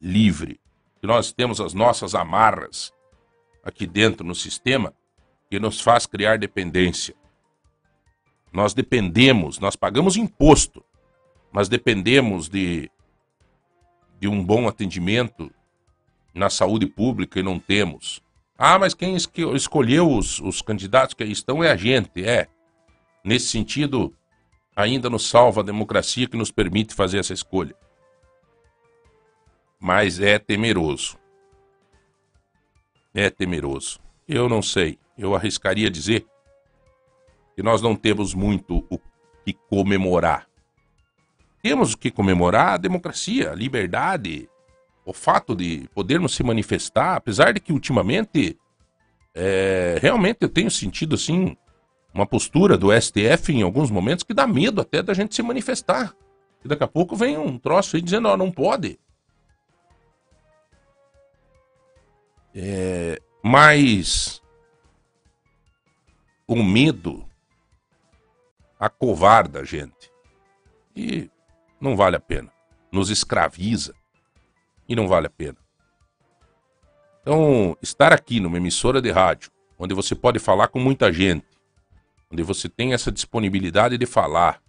livre. 0.00 0.58
Que 1.00 1.06
nós 1.06 1.32
temos 1.32 1.60
as 1.60 1.74
nossas 1.74 2.14
amarras 2.14 2.92
aqui 3.62 3.86
dentro 3.86 4.24
no 4.24 4.34
sistema 4.34 4.94
que 5.50 5.58
nos 5.58 5.80
faz 5.80 6.06
criar 6.06 6.38
dependência. 6.38 7.14
Nós 8.52 8.72
dependemos, 8.72 9.58
nós 9.58 9.76
pagamos 9.76 10.16
imposto, 10.16 10.84
mas 11.52 11.68
dependemos 11.68 12.48
de, 12.48 12.90
de 14.18 14.28
um 14.28 14.42
bom 14.44 14.66
atendimento 14.68 15.50
na 16.34 16.48
saúde 16.48 16.86
pública 16.86 17.40
e 17.40 17.42
não 17.42 17.58
temos. 17.58 18.22
Ah, 18.58 18.78
mas 18.78 18.94
quem 18.94 19.16
escolheu 19.16 20.10
os, 20.10 20.40
os 20.40 20.62
candidatos 20.62 21.14
que 21.14 21.22
aí 21.22 21.30
estão 21.30 21.62
é 21.62 21.70
a 21.70 21.76
gente, 21.76 22.24
é. 22.24 22.48
Nesse 23.22 23.48
sentido, 23.48 24.14
ainda 24.74 25.10
nos 25.10 25.28
salva 25.28 25.60
a 25.60 25.64
democracia 25.64 26.28
que 26.28 26.36
nos 26.36 26.50
permite 26.50 26.94
fazer 26.94 27.18
essa 27.18 27.34
escolha. 27.34 27.74
Mas 29.80 30.20
é 30.20 30.38
temeroso. 30.38 31.18
É 33.14 33.30
temeroso. 33.30 34.00
Eu 34.28 34.48
não 34.48 34.62
sei. 34.62 34.98
Eu 35.16 35.34
arriscaria 35.34 35.90
dizer 35.90 36.26
que 37.54 37.62
nós 37.62 37.80
não 37.80 37.96
temos 37.96 38.34
muito 38.34 38.84
o 38.90 38.98
que 39.44 39.52
comemorar. 39.68 40.46
Temos 41.62 41.94
o 41.94 41.98
que 41.98 42.10
comemorar 42.10 42.74
a 42.74 42.76
democracia, 42.76 43.50
a 43.50 43.54
liberdade, 43.54 44.48
o 45.04 45.12
fato 45.12 45.54
de 45.54 45.88
podermos 45.94 46.34
se 46.34 46.42
manifestar, 46.42 47.16
apesar 47.16 47.52
de 47.52 47.60
que 47.60 47.72
ultimamente 47.72 48.58
é, 49.34 49.98
realmente 50.00 50.38
eu 50.40 50.48
tenho 50.48 50.70
sentido 50.70 51.14
assim 51.14 51.56
uma 52.12 52.26
postura 52.26 52.78
do 52.78 52.88
STF 52.98 53.52
em 53.52 53.62
alguns 53.62 53.90
momentos 53.90 54.24
que 54.24 54.32
dá 54.32 54.46
medo 54.46 54.80
até 54.80 55.02
da 55.02 55.12
gente 55.12 55.34
se 55.34 55.42
manifestar. 55.42 56.14
E 56.64 56.68
daqui 56.68 56.82
a 56.82 56.88
pouco 56.88 57.14
vem 57.14 57.36
um 57.36 57.58
troço 57.58 57.96
aí 57.96 58.02
dizendo, 58.02 58.28
ó, 58.28 58.36
não 58.36 58.50
pode. 58.50 58.98
É, 62.58 63.20
mas 63.42 64.40
o 66.48 66.62
medo 66.62 67.28
acovarda 68.80 69.60
a 69.60 69.64
gente. 69.64 70.10
E 70.96 71.30
não 71.78 71.94
vale 71.94 72.16
a 72.16 72.20
pena. 72.20 72.50
Nos 72.90 73.10
escraviza. 73.10 73.94
E 74.88 74.96
não 74.96 75.06
vale 75.06 75.26
a 75.26 75.30
pena. 75.30 75.58
Então, 77.20 77.76
estar 77.82 78.10
aqui 78.10 78.40
numa 78.40 78.56
emissora 78.56 79.02
de 79.02 79.10
rádio, 79.10 79.50
onde 79.78 79.92
você 79.92 80.14
pode 80.14 80.38
falar 80.38 80.68
com 80.68 80.78
muita 80.78 81.12
gente, 81.12 81.44
onde 82.30 82.42
você 82.42 82.68
tem 82.68 82.94
essa 82.94 83.12
disponibilidade 83.12 83.98
de 83.98 84.06
falar, 84.06 84.62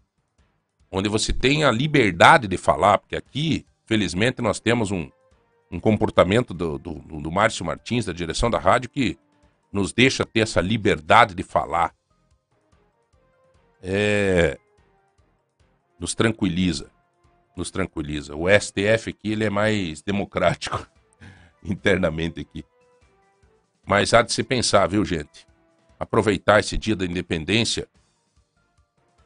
onde 0.91 1.07
você 1.07 1.31
tem 1.31 1.63
a 1.63 1.71
liberdade 1.71 2.47
de 2.47 2.57
falar, 2.57 2.97
porque 2.97 3.15
aqui, 3.15 3.65
felizmente, 3.85 4.41
nós 4.41 4.59
temos 4.59 4.91
um, 4.91 5.09
um 5.71 5.79
comportamento 5.79 6.53
do, 6.53 6.77
do, 6.77 6.93
do 6.93 7.31
Márcio 7.31 7.65
Martins, 7.65 8.05
da 8.05 8.13
direção 8.13 8.49
da 8.49 8.59
rádio, 8.59 8.89
que 8.89 9.17
nos 9.71 9.91
deixa 9.91 10.25
ter 10.25 10.41
essa 10.41 10.61
liberdade 10.61 11.35
de 11.35 11.43
falar. 11.43 11.93
É... 13.81 14.57
Nos 15.99 16.15
tranquiliza. 16.15 16.89
Nos 17.55 17.71
tranquiliza. 17.71 18.35
O 18.35 18.47
STF 18.47 19.09
aqui 19.09 19.31
ele 19.31 19.43
é 19.43 19.49
mais 19.49 20.01
democrático 20.01 20.87
internamente 21.63 22.39
aqui. 22.39 22.63
Mas 23.85 24.13
há 24.13 24.21
de 24.21 24.31
se 24.31 24.43
pensar, 24.43 24.87
viu, 24.87 25.03
gente? 25.03 25.47
aproveitar 25.99 26.59
esse 26.59 26.77
dia 26.77 26.95
da 26.95 27.05
independência 27.05 27.87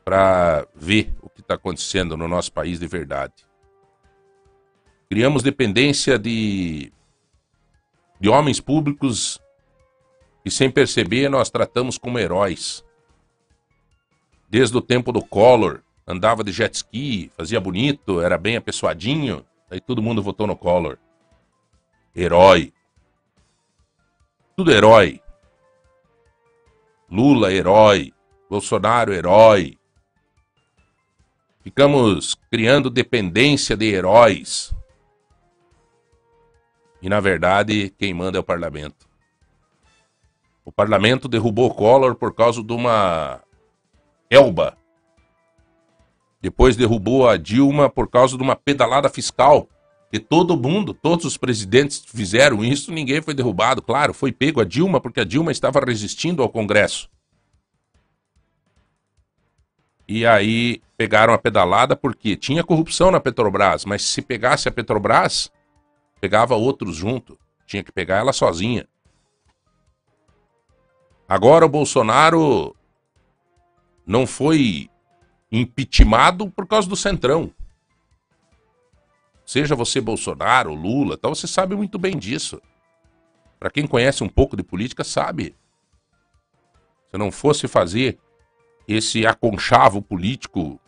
para 0.03 0.65
ver 0.73 1.13
o 1.21 1.29
que 1.29 1.41
está 1.41 1.55
acontecendo 1.55 2.17
no 2.17 2.27
nosso 2.27 2.51
país 2.51 2.79
de 2.79 2.87
verdade. 2.87 3.33
Criamos 5.11 5.43
dependência 5.43 6.17
de, 6.17 6.89
de 8.17 8.29
homens 8.29 8.61
públicos 8.61 9.41
que, 10.41 10.49
sem 10.49 10.71
perceber, 10.71 11.27
nós 11.27 11.49
tratamos 11.49 11.97
como 11.97 12.17
heróis. 12.17 12.81
Desde 14.49 14.77
o 14.77 14.79
tempo 14.79 15.11
do 15.11 15.21
Collor, 15.21 15.81
andava 16.07 16.45
de 16.45 16.53
jet 16.53 16.73
ski, 16.75 17.29
fazia 17.35 17.59
bonito, 17.59 18.21
era 18.21 18.37
bem 18.37 18.55
apessoadinho, 18.55 19.45
aí 19.69 19.81
todo 19.81 20.01
mundo 20.01 20.23
votou 20.23 20.47
no 20.47 20.55
Collor. 20.55 20.97
Herói. 22.15 22.71
Tudo 24.55 24.71
herói. 24.71 25.21
Lula, 27.09 27.51
herói. 27.51 28.13
Bolsonaro, 28.49 29.11
herói. 29.13 29.77
Ficamos 31.59 32.33
criando 32.49 32.89
dependência 32.89 33.75
de 33.75 33.93
heróis. 33.93 34.73
E, 37.01 37.09
na 37.09 37.19
verdade, 37.19 37.93
quem 37.97 38.13
manda 38.13 38.37
é 38.37 38.41
o 38.41 38.43
parlamento. 38.43 39.09
O 40.63 40.71
parlamento 40.71 41.27
derrubou 41.27 41.69
o 41.69 41.73
Collor 41.73 42.15
por 42.15 42.33
causa 42.33 42.63
de 42.63 42.71
uma 42.71 43.41
Elba. 44.29 44.77
Depois 46.39 46.75
derrubou 46.75 47.27
a 47.27 47.37
Dilma 47.37 47.89
por 47.89 48.07
causa 48.07 48.37
de 48.37 48.43
uma 48.43 48.55
pedalada 48.55 49.09
fiscal. 49.09 49.67
E 50.13 50.19
todo 50.19 50.57
mundo, 50.57 50.93
todos 50.93 51.25
os 51.25 51.37
presidentes 51.37 52.03
fizeram 52.05 52.63
isso, 52.63 52.91
ninguém 52.91 53.21
foi 53.21 53.33
derrubado. 53.33 53.81
Claro, 53.81 54.13
foi 54.13 54.31
pego 54.31 54.61
a 54.61 54.65
Dilma 54.65 54.99
porque 54.99 55.21
a 55.21 55.23
Dilma 55.23 55.51
estava 55.51 55.79
resistindo 55.79 56.43
ao 56.43 56.49
Congresso. 56.49 57.09
E 60.07 60.25
aí 60.25 60.81
pegaram 60.97 61.33
a 61.33 61.37
pedalada 61.37 61.95
porque 61.95 62.35
tinha 62.35 62.63
corrupção 62.63 63.09
na 63.09 63.19
Petrobras, 63.19 63.85
mas 63.85 64.01
se 64.01 64.21
pegasse 64.21 64.67
a 64.67 64.71
Petrobras, 64.71 65.49
pegava 66.21 66.55
outros 66.55 66.95
junto. 66.95 67.37
Tinha 67.65 67.83
que 67.83 67.91
pegar 67.91 68.17
ela 68.17 68.31
sozinha. 68.31 68.87
Agora 71.27 71.65
o 71.65 71.69
Bolsonaro 71.69 72.75
não 74.05 74.27
foi 74.27 74.89
impeachmentado 75.51 76.49
por 76.51 76.67
causa 76.67 76.87
do 76.87 76.95
Centrão. 76.95 77.51
Seja 79.45 79.75
você 79.75 79.99
Bolsonaro, 79.99 80.73
Lula, 80.73 81.17
tal, 81.17 81.33
você 81.33 81.47
sabe 81.47 81.75
muito 81.75 81.97
bem 81.97 82.17
disso. 82.17 82.61
Para 83.59 83.71
quem 83.71 83.87
conhece 83.87 84.23
um 84.23 84.29
pouco 84.29 84.55
de 84.55 84.63
política, 84.63 85.03
sabe. 85.03 85.55
Se 87.09 87.17
não 87.17 87.31
fosse 87.31 87.67
fazer 87.67 88.17
esse 88.87 89.25
aconchavo 89.25 90.01
político, 90.01 90.79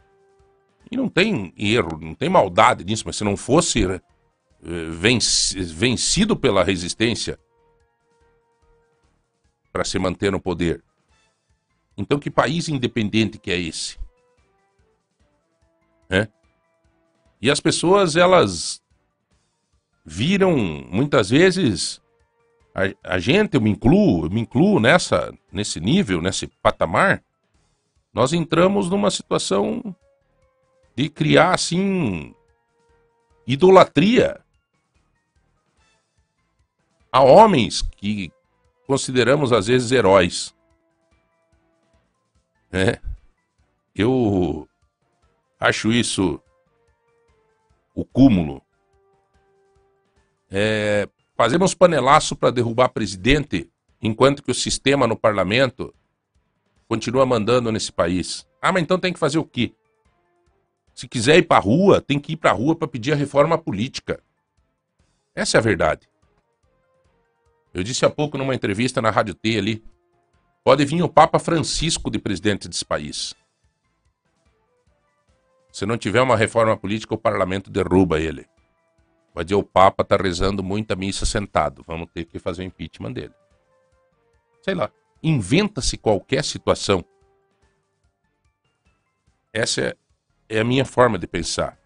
e 0.89 0.95
não 0.95 1.09
tem 1.09 1.53
erro, 1.57 1.97
não 1.99 2.13
tem 2.13 2.29
maldade 2.29 2.83
nisso, 2.83 3.03
mas 3.05 3.15
se 3.15 3.23
não 3.23 3.35
fosse 3.35 3.83
eh, 3.85 4.01
vencido 4.63 6.35
pela 6.35 6.63
resistência 6.63 7.37
para 9.71 9.83
se 9.83 9.99
manter 9.99 10.31
no 10.31 10.39
poder. 10.39 10.83
Então, 11.97 12.19
que 12.19 12.31
país 12.31 12.69
independente 12.69 13.37
que 13.37 13.51
é 13.51 13.59
esse? 13.59 13.97
É? 16.09 16.27
E 17.41 17.51
as 17.51 17.59
pessoas, 17.59 18.15
elas 18.15 18.81
viram 20.05 20.55
muitas 20.57 21.29
vezes 21.29 22.01
a, 22.73 23.15
a, 23.15 23.19
gente, 23.19 23.55
eu 23.55 23.61
me 23.61 23.69
incluo, 23.69 24.25
eu 24.25 24.29
me 24.29 24.41
incluo 24.41 24.79
nessa, 24.79 25.31
nesse 25.51 25.79
nível, 25.79 26.21
nesse 26.21 26.47
patamar. 26.47 27.23
Nós 28.11 28.33
entramos 28.33 28.89
numa 28.89 29.11
situação 29.11 29.95
de 30.95 31.09
criar 31.09 31.53
assim 31.53 32.33
idolatria 33.45 34.42
a 37.13 37.21
homens 37.21 37.83
que 37.83 38.31
consideramos 38.87 39.53
às 39.53 39.67
vezes 39.67 39.91
heróis. 39.91 40.51
É. 42.71 42.99
Eu 43.95 44.67
acho 45.59 45.91
isso 45.91 46.41
o 47.93 48.03
cúmulo. 48.03 48.63
É, 50.49 51.07
fazemos 51.37 51.75
panelaço 51.75 52.35
para 52.35 52.49
derrubar 52.49 52.89
presidente, 52.89 53.69
enquanto 54.01 54.41
que 54.41 54.49
o 54.49 54.55
sistema 54.55 55.05
no 55.05 55.15
parlamento 55.15 55.93
continua 56.87 57.27
mandando 57.27 57.71
nesse 57.71 57.91
país. 57.91 58.47
Ah, 58.59 58.71
mas 58.71 58.81
então 58.81 58.97
tem 58.99 59.13
que 59.13 59.19
fazer 59.19 59.37
o 59.37 59.45
quê? 59.45 59.71
Se 60.95 61.07
quiser 61.07 61.37
ir 61.37 61.43
para 61.43 61.59
rua, 61.59 62.01
tem 62.01 62.19
que 62.19 62.33
ir 62.33 62.37
para 62.37 62.51
rua 62.51 62.75
para 62.75 62.87
pedir 62.87 63.13
a 63.13 63.15
reforma 63.15 63.55
política. 63.55 64.19
Essa 65.35 65.57
é 65.57 65.59
a 65.59 65.61
verdade. 65.61 66.09
Eu 67.73 67.83
disse 67.83 68.05
há 68.05 68.09
pouco 68.09 68.37
numa 68.37 68.53
entrevista 68.53 69.01
na 69.01 69.09
Rádio 69.09 69.33
T 69.33 69.57
ali, 69.57 69.83
pode 70.63 70.85
vir 70.85 71.01
o 71.01 71.09
Papa 71.09 71.39
Francisco 71.39 72.11
de 72.11 72.19
presidente 72.19 72.67
desse 72.67 72.85
país. 72.85 73.33
Se 75.71 75.85
não 75.85 75.97
tiver 75.97 76.21
uma 76.21 76.37
reforma 76.37 76.77
política, 76.77 77.15
o 77.15 77.17
parlamento 77.17 77.71
derruba 77.71 78.19
ele. 78.19 78.47
Vai 79.33 79.43
dizer, 79.43 79.55
o 79.55 79.63
Papa 79.63 80.03
tá 80.03 80.15
rezando 80.15 80.63
muita 80.63 80.95
missa 80.95 81.25
sentado. 81.25 81.83
Vamos 81.87 82.07
ter 82.13 82.25
que 82.25 82.37
fazer 82.37 82.61
o 82.61 82.65
impeachment 82.65 83.13
dele. 83.13 83.33
Sei 84.61 84.75
lá. 84.75 84.91
Inventa-se 85.23 85.97
qualquer 85.97 86.43
situação. 86.43 87.03
Essa 89.51 89.81
é, 89.81 89.97
é 90.49 90.59
a 90.59 90.63
minha 90.63 90.85
forma 90.85 91.17
de 91.17 91.25
pensar. 91.25 91.79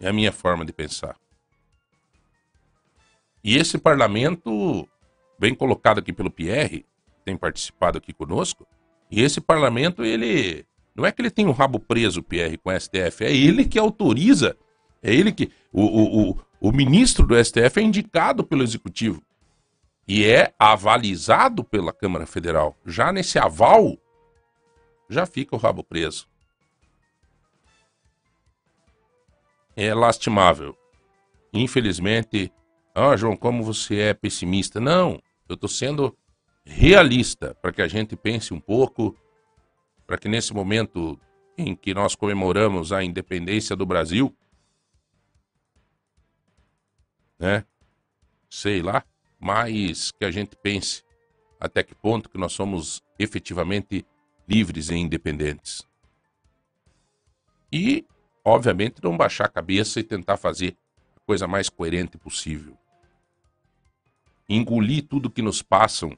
É 0.00 0.08
a 0.08 0.12
minha 0.12 0.30
forma 0.30 0.64
de 0.64 0.72
pensar. 0.72 1.18
E 3.48 3.56
esse 3.56 3.78
parlamento, 3.78 4.86
bem 5.38 5.54
colocado 5.54 6.00
aqui 6.00 6.12
pelo 6.12 6.30
Pierre, 6.30 6.84
tem 7.24 7.34
participado 7.34 7.96
aqui 7.96 8.12
conosco, 8.12 8.68
e 9.10 9.22
esse 9.22 9.40
parlamento, 9.40 10.04
ele. 10.04 10.66
Não 10.94 11.06
é 11.06 11.10
que 11.10 11.22
ele 11.22 11.30
tem 11.30 11.46
um 11.46 11.52
rabo 11.52 11.80
preso, 11.80 12.22
Pierre, 12.22 12.58
com 12.58 12.68
o 12.68 12.78
STF, 12.78 13.24
é 13.24 13.34
ele 13.34 13.64
que 13.64 13.78
autoriza. 13.78 14.54
É 15.02 15.14
ele 15.14 15.32
que. 15.32 15.50
O, 15.72 15.80
o, 15.80 16.30
o, 16.30 16.38
o 16.60 16.72
ministro 16.72 17.26
do 17.26 17.42
STF 17.42 17.80
é 17.80 17.82
indicado 17.82 18.44
pelo 18.44 18.62
executivo. 18.62 19.22
E 20.06 20.26
é 20.26 20.52
avalizado 20.58 21.64
pela 21.64 21.90
Câmara 21.90 22.26
Federal. 22.26 22.76
Já 22.84 23.10
nesse 23.10 23.38
aval, 23.38 23.96
já 25.08 25.24
fica 25.24 25.56
o 25.56 25.58
rabo 25.58 25.82
preso. 25.82 26.28
É 29.74 29.94
lastimável. 29.94 30.76
Infelizmente, 31.50 32.52
ah, 32.98 33.16
João, 33.16 33.36
como 33.36 33.62
você 33.62 33.98
é 34.00 34.14
pessimista? 34.14 34.80
Não, 34.80 35.22
eu 35.48 35.54
estou 35.54 35.68
sendo 35.68 36.16
realista 36.64 37.54
para 37.62 37.72
que 37.72 37.80
a 37.80 37.88
gente 37.88 38.16
pense 38.16 38.52
um 38.52 38.60
pouco, 38.60 39.16
para 40.06 40.18
que 40.18 40.28
nesse 40.28 40.52
momento 40.52 41.18
em 41.56 41.74
que 41.74 41.94
nós 41.94 42.14
comemoramos 42.14 42.92
a 42.92 43.02
independência 43.02 43.74
do 43.74 43.86
Brasil, 43.86 44.34
né? 47.38 47.64
Sei 48.50 48.82
lá, 48.82 49.04
mas 49.38 50.10
que 50.12 50.24
a 50.24 50.30
gente 50.30 50.56
pense 50.56 51.04
até 51.60 51.82
que 51.82 51.94
ponto 51.94 52.28
que 52.28 52.38
nós 52.38 52.52
somos 52.52 53.02
efetivamente 53.18 54.04
livres 54.48 54.88
e 54.88 54.96
independentes. 54.96 55.86
E, 57.70 58.04
obviamente, 58.44 59.02
não 59.02 59.16
baixar 59.16 59.44
a 59.44 59.50
cabeça 59.50 60.00
e 60.00 60.04
tentar 60.04 60.36
fazer 60.36 60.76
a 61.16 61.20
coisa 61.20 61.46
mais 61.46 61.68
coerente 61.68 62.16
possível. 62.16 62.76
Engolir 64.48 65.06
tudo 65.06 65.30
que 65.30 65.42
nos 65.42 65.62
passam 65.62 66.16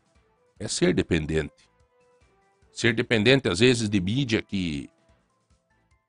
é 0.58 0.68
ser 0.68 0.94
dependente. 0.94 1.68
Ser 2.72 2.94
dependente, 2.94 3.48
às 3.48 3.58
vezes, 3.58 3.88
de 3.88 4.00
mídia 4.00 4.40
que 4.40 4.88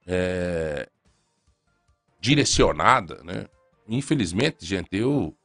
é 0.05 0.87
direcionada, 2.19 3.23
né? 3.23 3.47
Infelizmente, 3.87 4.65
gente, 4.65 4.95
eu 4.95 5.35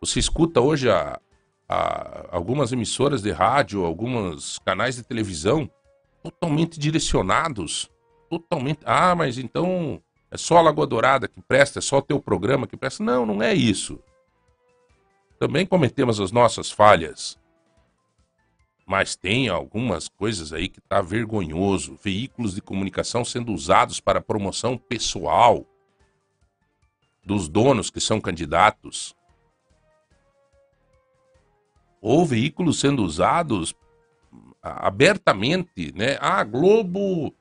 você 0.00 0.18
escuta 0.18 0.60
hoje 0.60 0.88
a, 0.88 1.20
a, 1.68 2.28
algumas 2.30 2.72
emissoras 2.72 3.20
de 3.20 3.30
rádio, 3.30 3.84
alguns 3.84 4.58
canais 4.60 4.96
de 4.96 5.02
televisão 5.02 5.70
totalmente 6.22 6.80
direcionados, 6.80 7.90
totalmente. 8.30 8.80
Ah, 8.84 9.14
mas 9.14 9.36
então 9.36 10.00
é 10.30 10.38
só 10.38 10.56
a 10.56 10.62
Lagoa 10.62 10.86
Dourada 10.86 11.28
que 11.28 11.42
presta, 11.42 11.80
é 11.80 11.82
só 11.82 11.98
o 11.98 12.02
teu 12.02 12.18
programa 12.18 12.66
que 12.66 12.76
presta. 12.76 13.04
Não, 13.04 13.26
não 13.26 13.42
é 13.42 13.52
isso. 13.52 14.00
Também 15.40 15.64
cometemos 15.64 16.20
as 16.20 16.30
nossas 16.30 16.70
falhas. 16.70 17.38
Mas 18.86 19.16
tem 19.16 19.48
algumas 19.48 20.06
coisas 20.06 20.52
aí 20.52 20.68
que 20.68 20.82
tá 20.82 21.00
vergonhoso. 21.00 21.98
Veículos 22.04 22.54
de 22.54 22.60
comunicação 22.60 23.24
sendo 23.24 23.50
usados 23.50 24.00
para 24.00 24.20
promoção 24.20 24.76
pessoal 24.76 25.64
dos 27.24 27.48
donos 27.48 27.88
que 27.88 28.00
são 28.00 28.20
candidatos. 28.20 29.16
Ou 32.02 32.26
veículos 32.26 32.78
sendo 32.78 33.02
usados 33.02 33.74
abertamente, 34.62 35.90
né? 35.96 36.18
Ah, 36.20 36.44
Globo 36.44 37.34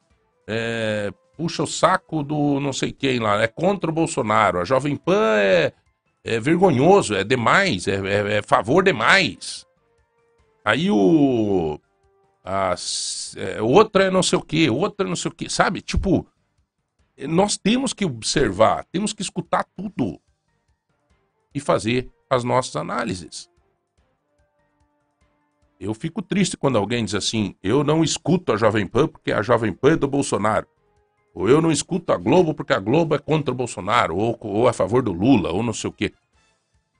é, 0.48 1.12
puxa 1.36 1.64
o 1.64 1.68
saco 1.68 2.24
do 2.24 2.62
não 2.62 2.72
sei 2.72 2.94
quem 2.94 3.20
lá, 3.20 3.44
é 3.44 3.48
contra 3.48 3.90
o 3.90 3.94
Bolsonaro. 3.94 4.58
A 4.58 4.64
Jovem 4.64 4.96
Pan 4.96 5.38
é, 5.38 5.74
é 6.30 6.40
vergonhoso, 6.40 7.16
é 7.16 7.24
demais, 7.24 7.88
é, 7.88 7.96
é, 7.96 8.38
é 8.38 8.42
favor 8.44 8.84
demais. 8.84 9.66
Aí 10.64 10.92
o. 10.92 11.80
A, 12.46 12.76
é, 13.36 13.62
outra 13.62 14.06
é 14.06 14.12
não 14.12 14.22
sei 14.22 14.38
o 14.38 14.42
que, 14.42 14.70
outra 14.70 15.08
é 15.08 15.10
não 15.10 15.16
sei 15.16 15.32
o 15.32 15.34
que, 15.34 15.50
sabe? 15.50 15.82
Tipo, 15.82 16.28
nós 17.28 17.58
temos 17.58 17.94
que 17.94 18.06
observar, 18.06 18.86
temos 18.86 19.12
que 19.12 19.24
escutar 19.24 19.66
tudo 19.76 20.20
e 21.54 21.60
fazer 21.60 22.12
as 22.30 22.44
nossas 22.44 22.76
análises. 22.76 23.50
Eu 25.80 25.96
fico 25.96 26.22
triste 26.22 26.56
quando 26.56 26.78
alguém 26.78 27.04
diz 27.04 27.16
assim: 27.16 27.56
eu 27.64 27.84
não 27.84 28.04
escuto 28.04 28.54
a 28.54 28.58
Jovem 28.58 28.86
Pan 28.86 29.08
porque 29.08 29.32
a 29.32 29.42
Jovem 29.42 29.74
Pan 29.74 29.94
é 29.94 29.98
do 29.98 30.08
Bolsonaro. 30.08 30.68
Ou 31.34 31.48
eu 31.48 31.62
não 31.62 31.72
escuto 31.72 32.12
a 32.12 32.18
Globo 32.18 32.54
porque 32.54 32.74
a 32.74 32.80
Globo 32.80 33.16
é 33.16 33.20
contra 33.20 33.52
o 33.52 33.56
Bolsonaro, 33.56 34.18
ou, 34.18 34.38
ou 34.42 34.68
a 34.68 34.74
favor 34.74 35.02
do 35.02 35.12
Lula, 35.12 35.52
ou 35.52 35.64
não 35.64 35.74
sei 35.74 35.90
o 35.90 35.94
quê. 35.94 36.14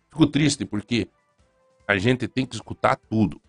Fico 0.10 0.28
triste 0.28 0.66
porque 0.66 1.08
a 1.88 1.98
gente 1.98 2.28
tem 2.28 2.46
que 2.46 2.56
escutar 2.56 2.96
tudo. 2.96 3.42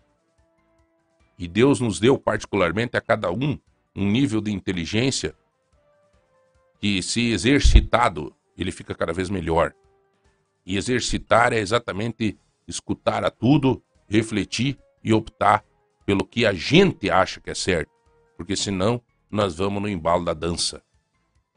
E 1.37 1.47
Deus 1.47 1.79
nos 1.79 1.99
deu 1.99 2.17
particularmente 2.17 2.97
a 2.97 3.01
cada 3.01 3.31
um 3.31 3.57
um 3.95 4.09
nível 4.09 4.41
de 4.41 4.51
inteligência 4.51 5.35
que, 6.79 7.01
se 7.03 7.31
exercitado, 7.31 8.33
ele 8.57 8.71
fica 8.71 8.95
cada 8.95 9.13
vez 9.13 9.29
melhor. 9.29 9.73
E 10.65 10.77
exercitar 10.77 11.53
é 11.53 11.59
exatamente 11.59 12.37
escutar 12.67 13.23
a 13.23 13.29
tudo, 13.29 13.83
refletir 14.07 14.77
e 15.03 15.13
optar 15.13 15.65
pelo 16.05 16.25
que 16.25 16.45
a 16.45 16.53
gente 16.53 17.09
acha 17.09 17.39
que 17.39 17.49
é 17.49 17.55
certo, 17.55 17.91
porque 18.37 18.55
senão 18.55 19.01
nós 19.31 19.55
vamos 19.55 19.81
no 19.81 19.87
embalo 19.87 20.25
da 20.25 20.33
dança. 20.33 20.83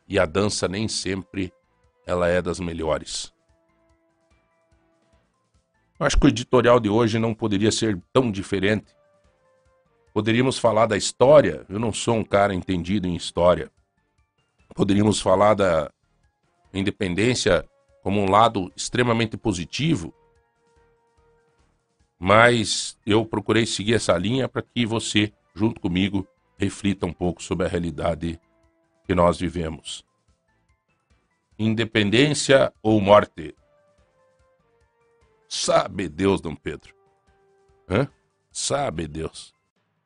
E 0.06 0.18
a 0.18 0.24
dança 0.24 0.68
nem 0.68 0.86
sempre 0.86 1.52
ela 2.06 2.28
é 2.28 2.40
das 2.40 2.60
melhores. 2.60 3.32
Acho 5.98 6.18
que 6.18 6.26
o 6.26 6.28
editorial 6.28 6.78
de 6.78 6.88
hoje 6.88 7.18
não 7.18 7.34
poderia 7.34 7.72
ser 7.72 8.00
tão 8.12 8.30
diferente. 8.30 8.94
Poderíamos 10.12 10.58
falar 10.58 10.86
da 10.86 10.96
história, 10.96 11.64
eu 11.68 11.78
não 11.78 11.92
sou 11.92 12.16
um 12.16 12.24
cara 12.24 12.54
entendido 12.54 13.08
em 13.08 13.16
história. 13.16 13.70
Poderíamos 14.74 15.20
falar 15.20 15.54
da 15.54 15.90
independência 16.72 17.64
como 18.02 18.20
um 18.20 18.30
lado 18.30 18.70
extremamente 18.76 19.36
positivo, 19.36 20.12
mas 22.18 22.98
eu 23.06 23.24
procurei 23.24 23.66
seguir 23.66 23.94
essa 23.94 24.16
linha 24.16 24.48
para 24.48 24.62
que 24.62 24.84
você, 24.84 25.32
junto 25.54 25.80
comigo, 25.80 26.26
reflita 26.64 27.06
um 27.06 27.12
pouco 27.12 27.42
sobre 27.42 27.66
a 27.66 27.68
realidade 27.68 28.40
que 29.06 29.14
nós 29.14 29.38
vivemos. 29.38 30.04
Independência 31.58 32.72
ou 32.82 33.00
morte? 33.00 33.54
Sabe 35.48 36.08
Deus, 36.08 36.40
Dom 36.40 36.56
Pedro. 36.56 36.94
Hã? 37.88 38.08
Sabe 38.50 39.06
Deus. 39.06 39.54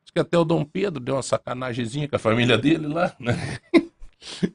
Acho 0.03 0.13
que 0.13 0.19
até 0.19 0.37
o 0.37 0.43
Dom 0.43 0.63
Pedro 0.65 0.99
deu 0.99 1.15
uma 1.15 1.23
sacanagemzinha 1.23 2.07
com 2.07 2.15
a 2.15 2.19
família 2.19 2.57
dele 2.57 2.87
lá, 2.87 3.15
né? 3.19 3.59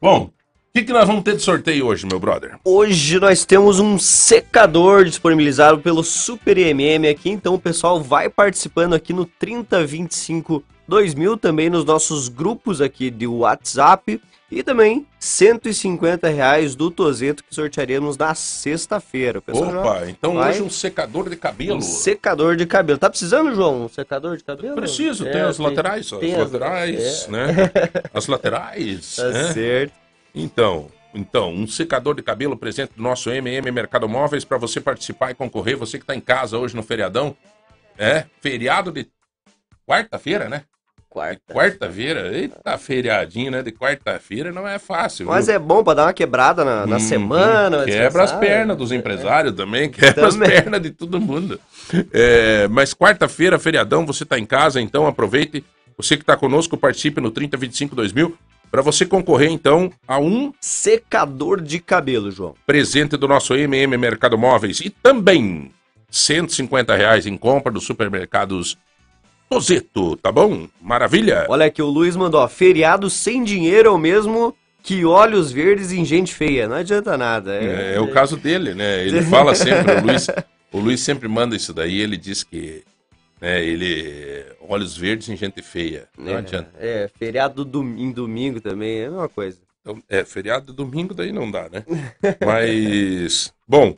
Bom, 0.00 0.30
que, 0.76 0.84
que 0.84 0.92
nós 0.92 1.06
vamos 1.06 1.24
ter 1.24 1.36
de 1.36 1.42
sorteio 1.42 1.86
hoje, 1.86 2.04
meu 2.04 2.20
brother? 2.20 2.58
Hoje 2.62 3.18
nós 3.18 3.46
temos 3.46 3.80
um 3.80 3.98
secador 3.98 5.06
disponibilizado 5.06 5.78
pelo 5.78 6.04
Super 6.04 6.58
IMM 6.58 7.08
aqui, 7.08 7.30
então 7.30 7.54
o 7.54 7.58
pessoal 7.58 8.02
vai 8.02 8.28
participando 8.28 8.94
aqui 8.94 9.14
no 9.14 9.24
3025 9.24 10.62
2000, 10.88 11.36
também 11.36 11.68
nos 11.70 11.84
nossos 11.84 12.28
grupos 12.28 12.80
aqui 12.80 13.10
de 13.10 13.26
WhatsApp 13.26 14.20
E 14.50 14.62
também 14.62 15.04
150 15.18 16.28
reais 16.28 16.76
do 16.76 16.88
Tozeto 16.88 17.42
que 17.42 17.52
sortearemos 17.52 18.16
na 18.16 18.32
sexta-feira. 18.34 19.42
Opa, 19.50 20.04
então 20.08 20.34
vai. 20.34 20.50
hoje 20.50 20.62
um 20.62 20.70
secador 20.70 21.28
de 21.28 21.34
cabelo. 21.36 21.76
Um 21.78 21.80
secador 21.80 22.54
de 22.54 22.64
cabelo. 22.64 22.96
Tá 22.98 23.10
precisando, 23.10 23.52
João? 23.54 23.86
Um 23.86 23.88
secador 23.88 24.36
de 24.36 24.44
cabelo? 24.44 24.76
Preciso, 24.76 25.26
É, 25.26 25.32
tem 25.32 25.40
as 25.40 25.58
laterais, 25.58 26.12
as 26.12 26.18
tem 26.20 26.34
as- 26.34 26.52
laterais, 26.52 27.24
é. 27.26 27.30
né? 27.32 27.46
As 28.14 28.26
laterais, 28.28 29.16
Tá 29.16 29.28
né? 29.30 29.52
certo. 29.52 29.92
Então, 30.32 30.86
então, 31.12 31.52
um 31.52 31.66
secador 31.66 32.14
de 32.14 32.22
cabelo 32.22 32.56
presente 32.56 32.92
do 32.94 33.02
nosso 33.02 33.28
MM 33.30 33.68
Mercado 33.72 34.08
Móveis 34.08 34.44
para 34.44 34.58
você 34.58 34.80
participar 34.80 35.32
e 35.32 35.34
concorrer. 35.34 35.76
Você 35.76 35.98
que 35.98 36.04
está 36.04 36.14
em 36.14 36.20
casa 36.20 36.56
hoje 36.56 36.76
no 36.76 36.84
feriadão. 36.84 37.36
É, 37.98 38.26
feriado 38.40 38.92
de 38.92 39.08
quarta-feira, 39.88 40.48
né? 40.48 40.62
Quarta. 41.16 41.54
Quarta-feira, 41.54 42.30
eita, 42.36 42.76
feriadinho, 42.76 43.50
né? 43.50 43.62
De 43.62 43.72
quarta-feira 43.72 44.52
não 44.52 44.68
é 44.68 44.78
fácil. 44.78 45.24
Mas 45.24 45.46
viu? 45.46 45.54
é 45.54 45.58
bom 45.58 45.82
pra 45.82 45.94
dar 45.94 46.02
uma 46.04 46.12
quebrada 46.12 46.62
na, 46.62 46.86
na 46.86 46.96
Uhum. 46.96 47.00
semana. 47.00 47.84
Quebra 47.86 48.22
as 48.22 48.32
pernas 48.32 48.76
dos 48.76 48.92
empresários 48.92 49.54
também, 49.54 49.88
quebra 49.90 50.28
Também. 50.28 50.46
as 50.52 50.60
pernas 50.60 50.82
de 50.82 50.90
todo 50.90 51.18
mundo. 51.18 51.58
É, 52.12 52.68
mas 52.68 52.92
quarta-feira, 52.92 53.58
feriadão, 53.58 54.04
você 54.04 54.24
está 54.24 54.38
em 54.38 54.44
casa, 54.44 54.78
então 54.78 55.06
aproveite. 55.06 55.64
Você 55.96 56.18
que 56.18 56.22
está 56.22 56.36
conosco, 56.36 56.76
participe 56.76 57.18
no 57.18 57.30
3025 57.30 57.96
2000 57.96 58.36
para 58.70 58.82
você 58.82 59.06
concorrer, 59.06 59.48
então, 59.50 59.90
a 60.06 60.18
um 60.18 60.52
Secador 60.60 61.62
de 61.62 61.78
cabelo, 61.78 62.30
João. 62.30 62.54
presente 62.66 63.16
do 63.16 63.26
nosso 63.26 63.54
MM 63.54 63.96
Mercado 63.96 64.36
Móveis 64.36 64.80
e 64.80 64.90
também 64.90 65.70
150 66.10 66.94
reais 66.94 67.26
em 67.26 67.38
compra 67.38 67.72
dos 67.72 67.84
supermercados 67.84 68.76
Tozeto, 69.48 70.16
tá 70.16 70.32
bom? 70.32 70.68
Maravilha? 70.80 71.46
Olha 71.48 71.66
aqui, 71.66 71.80
o 71.80 71.86
Luiz 71.86 72.16
mandou, 72.16 72.40
ó, 72.40 72.48
feriado 72.48 73.08
sem 73.08 73.44
dinheiro 73.44 73.88
é 73.88 73.92
o 73.92 73.98
mesmo 73.98 74.54
que 74.82 75.04
olhos 75.04 75.50
verdes 75.50 75.92
em 75.92 76.04
gente 76.04 76.34
feia. 76.34 76.68
Não 76.68 76.76
adianta 76.76 77.16
nada. 77.16 77.54
É, 77.56 77.94
é 77.94 78.00
o 78.00 78.10
caso 78.10 78.36
dele, 78.36 78.74
né? 78.74 79.04
Ele 79.04 79.22
fala 79.22 79.54
sempre, 79.54 79.94
o 79.94 80.00
Luiz, 80.02 80.26
o 80.72 80.78
Luiz 80.78 81.00
sempre 81.00 81.28
manda 81.28 81.56
isso 81.56 81.72
daí, 81.72 82.00
ele 82.00 82.16
diz 82.16 82.42
que 82.44 82.84
né, 83.40 83.64
ele 83.64 84.44
olhos 84.68 84.96
verdes 84.96 85.28
em 85.28 85.36
gente 85.36 85.62
feia. 85.62 86.08
Não 86.18 86.32
é, 86.32 86.36
adianta. 86.36 86.70
é, 86.78 87.10
feriado 87.18 87.62
em 87.98 88.12
domingo 88.12 88.60
também 88.60 88.98
é 88.98 89.06
a 89.06 89.10
mesma 89.10 89.28
coisa. 89.28 89.58
Então, 89.80 90.02
é, 90.08 90.24
feriado 90.24 90.72
domingo 90.72 91.14
daí 91.14 91.30
não 91.30 91.48
dá, 91.48 91.68
né? 91.68 91.84
Mas, 92.44 93.52
bom, 93.68 93.96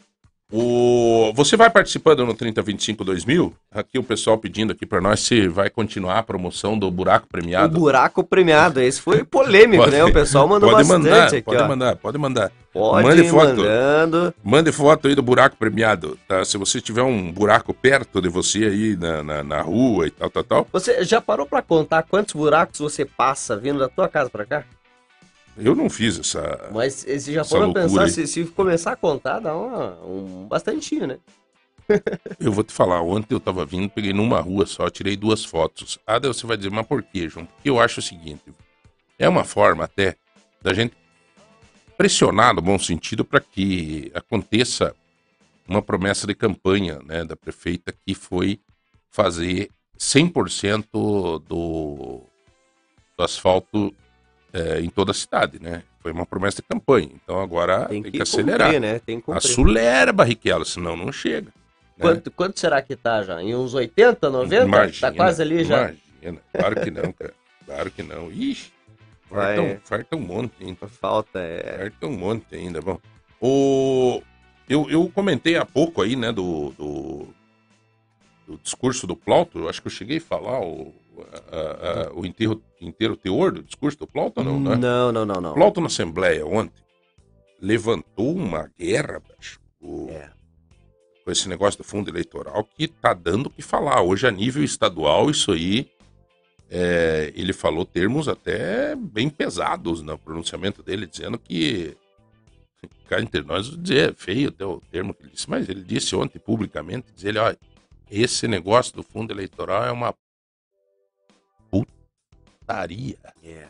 o, 0.50 1.30
você 1.34 1.56
vai 1.56 1.68
participando 1.68 2.24
no 2.24 2.34
3025 2.34 3.04
2000? 3.04 3.52
Aqui 3.70 3.98
o 3.98 4.02
pessoal 4.02 4.38
pedindo 4.38 4.72
aqui 4.72 4.87
para 4.87 5.00
nós 5.00 5.20
se 5.20 5.46
vai 5.46 5.68
continuar 5.68 6.18
a 6.18 6.22
promoção 6.22 6.78
do 6.78 6.90
buraco 6.90 7.26
O 7.26 7.28
premiado. 7.28 7.78
buraco 7.78 8.24
premiado, 8.24 8.80
esse 8.80 9.00
foi 9.00 9.24
polêmico, 9.24 9.84
Pode- 9.84 9.96
né? 9.96 10.04
O 10.04 10.12
pessoal 10.12 10.48
mandou 10.48 10.70
pode 10.70 10.88
bastante 10.88 11.04
mandar, 11.11 11.26
aqui, 11.26 11.42
pode 11.42 11.62
ó. 11.62 11.68
mandar, 11.68 11.96
pode 11.96 12.18
mandar. 12.18 12.52
Pode 12.72 13.06
Mande 13.06 13.28
foto. 13.28 13.56
mandando. 13.56 14.34
Mande 14.42 14.72
foto 14.72 15.08
aí 15.08 15.14
do 15.14 15.22
buraco 15.22 15.56
premiado, 15.56 16.18
tá? 16.28 16.44
Se 16.44 16.56
você 16.56 16.80
tiver 16.80 17.02
um 17.02 17.30
buraco 17.32 17.74
perto 17.74 18.20
de 18.22 18.28
você 18.28 18.64
aí 18.64 18.96
na, 18.96 19.22
na, 19.22 19.44
na 19.44 19.61
rua 19.62 20.06
e 20.06 20.11
tal, 20.11 20.30
tal, 20.30 20.44
tal, 20.44 20.66
Você 20.72 21.02
já 21.04 21.20
parou 21.20 21.44
pra 21.46 21.61
contar 21.61 22.04
quantos 22.04 22.34
buracos 22.34 22.78
você 22.78 23.04
passa 23.04 23.56
vindo 23.56 23.78
da 23.78 23.88
tua 23.88 24.08
casa 24.08 24.30
pra 24.30 24.46
cá? 24.46 24.64
Eu 25.59 25.75
não 25.75 25.90
fiz 25.90 26.18
essa... 26.18 26.71
Mas 26.73 27.05
você 27.05 27.33
já 27.33 27.42
loucura 27.42 27.83
pensar, 27.83 28.09
se, 28.09 28.27
se 28.27 28.44
começar 28.47 28.92
a 28.92 28.97
contar, 28.97 29.40
dá 29.40 29.57
uma, 29.57 30.01
um 30.05 30.47
bastantinho, 30.47 31.07
né? 31.07 31.18
Eu 32.38 32.53
vou 32.53 32.62
te 32.62 32.73
falar, 32.73 33.01
ontem 33.01 33.35
eu 33.35 33.40
tava 33.40 33.64
vindo, 33.64 33.88
peguei 33.88 34.12
numa 34.12 34.40
rua 34.40 34.66
só, 34.66 34.90
tirei 34.90 35.16
duas 35.16 35.42
fotos. 35.42 35.99
Ah, 36.07 36.18
daí 36.18 36.29
você 36.29 36.47
vai 36.47 36.57
dizer, 36.57 36.71
mas 36.71 36.87
por 36.87 37.03
quê, 37.03 37.29
João? 37.31 37.47
Porque 37.47 37.71
eu 37.71 37.81
acho 37.81 38.01
o 38.01 38.03
seguinte, 38.03 38.42
é 39.18 39.27
uma 39.27 39.42
forma 39.42 39.85
até 39.85 40.14
da 40.61 40.75
gente 40.75 40.94
pressionar 41.97 42.55
no 42.55 42.61
bom 42.61 42.79
sentido 42.79 43.25
para 43.25 43.40
que 43.40 44.11
aconteça 44.14 44.94
uma 45.66 45.83
promessa 45.83 46.27
de 46.27 46.35
campanha 46.35 47.01
né, 47.05 47.25
da 47.25 47.35
prefeita 47.35 47.92
que 48.07 48.14
foi 48.14 48.61
fazer 49.11 49.71
100% 49.99 50.85
do, 50.92 51.38
do 51.40 52.23
asfalto 53.18 53.92
eh, 54.59 54.81
em 54.81 54.88
toda 54.88 55.12
a 55.12 55.14
cidade, 55.14 55.62
né? 55.62 55.83
Foi 56.01 56.11
uma 56.12 56.27
promessa 56.27 56.57
de 56.57 56.68
campanha. 56.68 57.11
Então 57.14 57.40
agora 57.40 57.87
Tem 57.87 58.03
tem 58.03 58.11
que, 58.11 58.18
que, 58.18 58.23
acelerar. 58.23 58.68
cumprir, 58.68 58.81
né? 58.81 58.99
Tem 58.99 59.18
que 59.21 59.27
cumprir. 59.27 59.38
Acelera, 59.51 60.12
Barrichello, 60.12 60.64
senão 60.64 60.97
não 60.97 61.12
chega. 61.12 61.47
né? 61.47 61.53
Quanto, 62.01 62.31
quanto 62.31 62.59
será 62.59 62.83
que 62.83 62.97
tá 62.97 63.23
já? 63.23 63.42
Em 63.42 63.55
uns 63.55 63.75
80, 63.75 64.29
90? 64.29 64.64
Imagina, 64.64 65.11
tá 65.11 65.16
quase 65.16 65.42
ali 65.42 65.64
já. 65.64 65.92
Imagina. 66.23 66.42
Claro 66.53 66.81
que 66.81 66.90
não, 66.90 67.12
cara. 67.12 67.35
Claro 67.66 67.90
que 67.90 68.03
não. 68.03 68.33
Ixi, 68.33 68.73
Vai. 69.31 69.57
farta, 69.57 69.62
um, 69.62 69.81
farta 69.85 70.16
um 70.16 70.21
monte 70.21 70.53
ainda. 70.61 70.88
Falta, 70.88 71.38
é. 71.38 71.77
Farta 71.79 72.07
um 72.07 72.16
monte 72.16 72.55
ainda. 72.55 72.81
Bom, 72.81 72.99
o... 73.40 74.23
eu, 74.68 74.88
eu 74.90 75.11
comentei 75.14 75.57
há 75.57 75.64
pouco 75.66 76.03
aí, 76.03 76.16
né, 76.16 76.33
do, 76.33 76.71
do, 76.79 77.29
do 78.47 78.59
discurso 78.62 79.07
do 79.07 79.14
Plauto. 79.14 79.59
Eu 79.59 79.68
acho 79.68 79.83
que 79.83 79.88
eu 79.88 79.92
cheguei 79.92 80.16
a 80.16 80.21
falar 80.23 80.61
o, 80.61 80.94
a- 81.50 82.09
a- 82.09 82.12
o 82.14 82.24
inteiro, 82.26 82.62
inteiro 82.81 83.16
teor 83.16 83.52
do 83.52 83.62
discurso 83.62 83.98
do 83.98 84.07
Plauto, 84.07 84.42
não, 84.42 84.59
né? 84.61 84.76
Não, 84.76 85.12
não, 85.12 85.24
não, 85.24 85.40
não. 85.40 85.54
Plauto 85.54 85.81
na 85.81 85.87
Assembleia 85.87 86.44
ontem 86.46 86.83
levantou 87.61 88.35
uma 88.35 88.70
guerra, 88.78 89.20
bicho, 89.20 89.61
o- 89.81 90.09
É. 90.11 90.31
com 91.24 91.31
esse 91.31 91.48
negócio 91.48 91.78
do 91.78 91.85
fundo 91.85 92.09
eleitoral 92.11 92.64
que 92.64 92.87
tá 92.88 93.12
dando 93.12 93.46
o 93.46 93.50
que 93.50 93.62
falar. 93.62 94.00
Hoje, 94.02 94.26
a 94.26 94.31
nível 94.31 94.62
estadual, 94.62 95.28
isso 95.31 95.52
aí, 95.52 95.90
é, 96.70 97.33
ele 97.35 97.52
falou 97.52 97.85
termos 97.85 98.28
até 98.28 98.94
bem 98.94 99.28
pesados 99.28 100.02
no 100.02 100.16
pronunciamento 100.18 100.83
dele, 100.83 101.07
dizendo 101.07 101.38
que, 101.38 101.96
cá 103.09 103.20
entre 103.20 103.42
nós, 103.42 103.66
dizer, 103.76 104.11
é 104.11 104.14
feio 104.14 104.50
até 104.50 104.64
o 104.64 104.81
termo 104.90 105.12
que 105.14 105.22
ele 105.24 105.33
disse, 105.33 105.48
mas 105.50 105.68
ele 105.68 105.83
disse 105.83 106.14
ontem 106.14 106.38
publicamente, 106.38 107.09
diz 107.14 107.24
ele, 107.24 107.38
olha, 107.38 107.59
esse 108.11 108.46
negócio 108.46 108.94
do 108.94 109.02
fundo 109.02 109.33
eleitoral 109.33 109.85
é 109.85 109.90
uma 109.92 110.14
putaria. 112.72 113.16
É. 113.42 113.66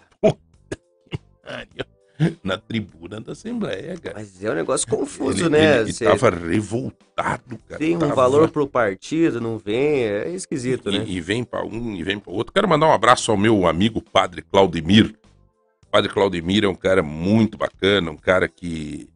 Na 2.43 2.59
tribuna 2.59 3.21
da 3.21 3.33
Assembleia, 3.33 3.97
cara. 3.97 4.17
Mas 4.19 4.43
é 4.43 4.51
um 4.51 4.55
negócio 4.55 4.89
confuso, 4.89 5.45
Ele- 5.45 5.51
né? 5.51 5.81
Ele, 5.83 5.93
Você 5.93 6.05
tava 6.05 6.31
revoltado, 6.31 7.57
cara. 7.69 7.79
tem 7.79 7.95
um 7.97 8.01
Tava- 8.01 8.15
valor 8.15 8.51
pro 8.51 8.67
partido, 8.67 9.41
não 9.41 9.57
vem, 9.57 10.03
é 10.03 10.29
esquisito, 10.31 10.91
e, 10.91 10.99
né? 10.99 11.05
e 11.07 11.21
vem 11.21 11.45
pra 11.45 11.65
um 11.65 11.95
e 11.95 12.03
vem 12.03 12.19
pra 12.19 12.33
outro. 12.33 12.53
Quero 12.53 12.69
mandar 12.69 12.89
um 12.89 12.93
abraço 12.93 13.31
ao 13.31 13.37
meu 13.37 13.67
amigo 13.69 14.03
Padre 14.03 14.43
Claudemir. 14.43 15.15
O 15.85 15.91
Padre 15.91 16.13
Claudemir 16.13 16.65
é 16.65 16.69
um 16.69 16.75
cara 16.75 17.03
muito 17.05 17.57
bacana, 17.57 18.11
um 18.11 18.17
cara 18.17 18.49
que 18.49 19.09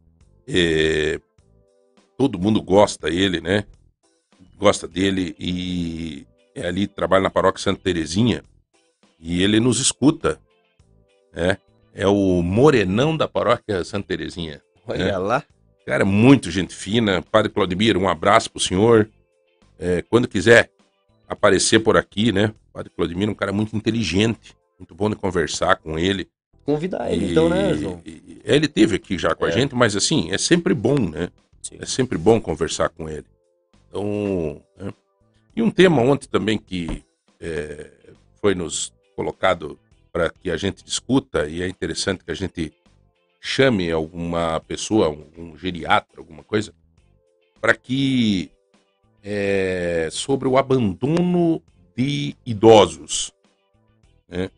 é, 0.47 1.19
todo 2.17 2.39
mundo 2.39 2.61
gosta 2.61 3.09
dele, 3.09 3.41
né? 3.41 3.65
Gosta 4.57 4.87
dele 4.87 5.35
e 5.37 6.25
é 6.55 6.65
ali 6.67 6.87
trabalha 6.87 7.23
na 7.23 7.29
paróquia 7.29 7.61
Santa 7.61 7.81
Terezinha 7.83 8.43
e 9.23 9.41
ele 9.41 9.59
nos 9.59 9.79
escuta, 9.79 10.37
né? 11.33 11.57
É 11.95 12.05
o 12.07 12.41
morenão 12.41 13.15
da 13.15 13.27
paróquia 13.27 13.83
Santa 13.83 14.07
Terezinha. 14.09 14.61
Olha 14.87 15.03
É. 15.03 15.17
lá. 15.17 15.43
Cara, 15.85 16.03
muito 16.05 16.51
gente 16.51 16.75
fina. 16.75 17.21
Padre 17.21 17.51
Claudemir, 17.51 17.97
um 17.97 18.07
abraço 18.09 18.51
pro 18.51 18.59
senhor. 18.59 19.09
É, 19.79 20.01
quando 20.03 20.27
quiser 20.27 20.69
aparecer 21.27 21.79
por 21.79 21.95
aqui, 21.97 22.31
né? 22.31 22.53
Padre 22.71 22.91
Claudemir 22.95 23.27
é 23.27 23.31
um 23.31 23.35
cara 23.35 23.51
muito 23.53 23.75
inteligente, 23.75 24.55
muito 24.79 24.93
bom 24.95 25.09
de 25.09 25.15
conversar 25.15 25.77
com 25.77 25.97
ele. 25.97 26.27
Convidar 26.65 27.11
ele, 27.11 27.25
E- 27.27 27.31
então, 27.31 27.49
né, 27.49 27.73
João? 27.75 28.01
e- 28.05 28.41
ele 28.43 28.67
teve 28.67 28.95
aqui 28.95 29.17
já 29.17 29.35
com 29.35 29.45
a 29.45 29.49
É. 29.49 29.51
gente, 29.51 29.75
mas 29.75 29.95
assim, 29.95 30.31
é 30.31 30.37
sempre 30.37 30.73
bom, 30.73 30.97
né? 30.97 31.29
Sim. 31.61 31.77
É 31.79 31.85
sempre 31.85 32.17
bom 32.17 32.39
conversar 32.41 32.89
com 32.89 33.07
ele. 33.09 33.25
Então, 33.89 34.61
né? 34.77 34.91
e 35.55 35.61
um 35.61 35.69
tema 35.69 36.01
ontem 36.01 36.27
também 36.27 36.57
que 36.57 37.03
é, 37.39 37.91
foi 38.41 38.55
nos 38.55 38.91
colocado 39.15 39.79
para 40.11 40.29
que 40.29 40.51
a 40.51 40.57
gente 40.57 40.83
discuta, 40.83 41.47
e 41.47 41.61
é 41.61 41.67
interessante 41.67 42.23
que 42.23 42.31
a 42.31 42.35
gente 42.35 42.71
chame 43.41 43.91
alguma 43.91 44.59
pessoa, 44.61 45.09
um, 45.09 45.57
geriatra, 45.57 46.19
alguma 46.19 46.43
coisa, 46.43 46.73
para 47.59 47.75
que 47.75 48.51
é, 49.23 50.09
sobre 50.11 50.47
o 50.47 50.57
abandono 50.57 51.61
de 51.95 52.35
idosos. 52.45 53.33
né? 54.27 54.49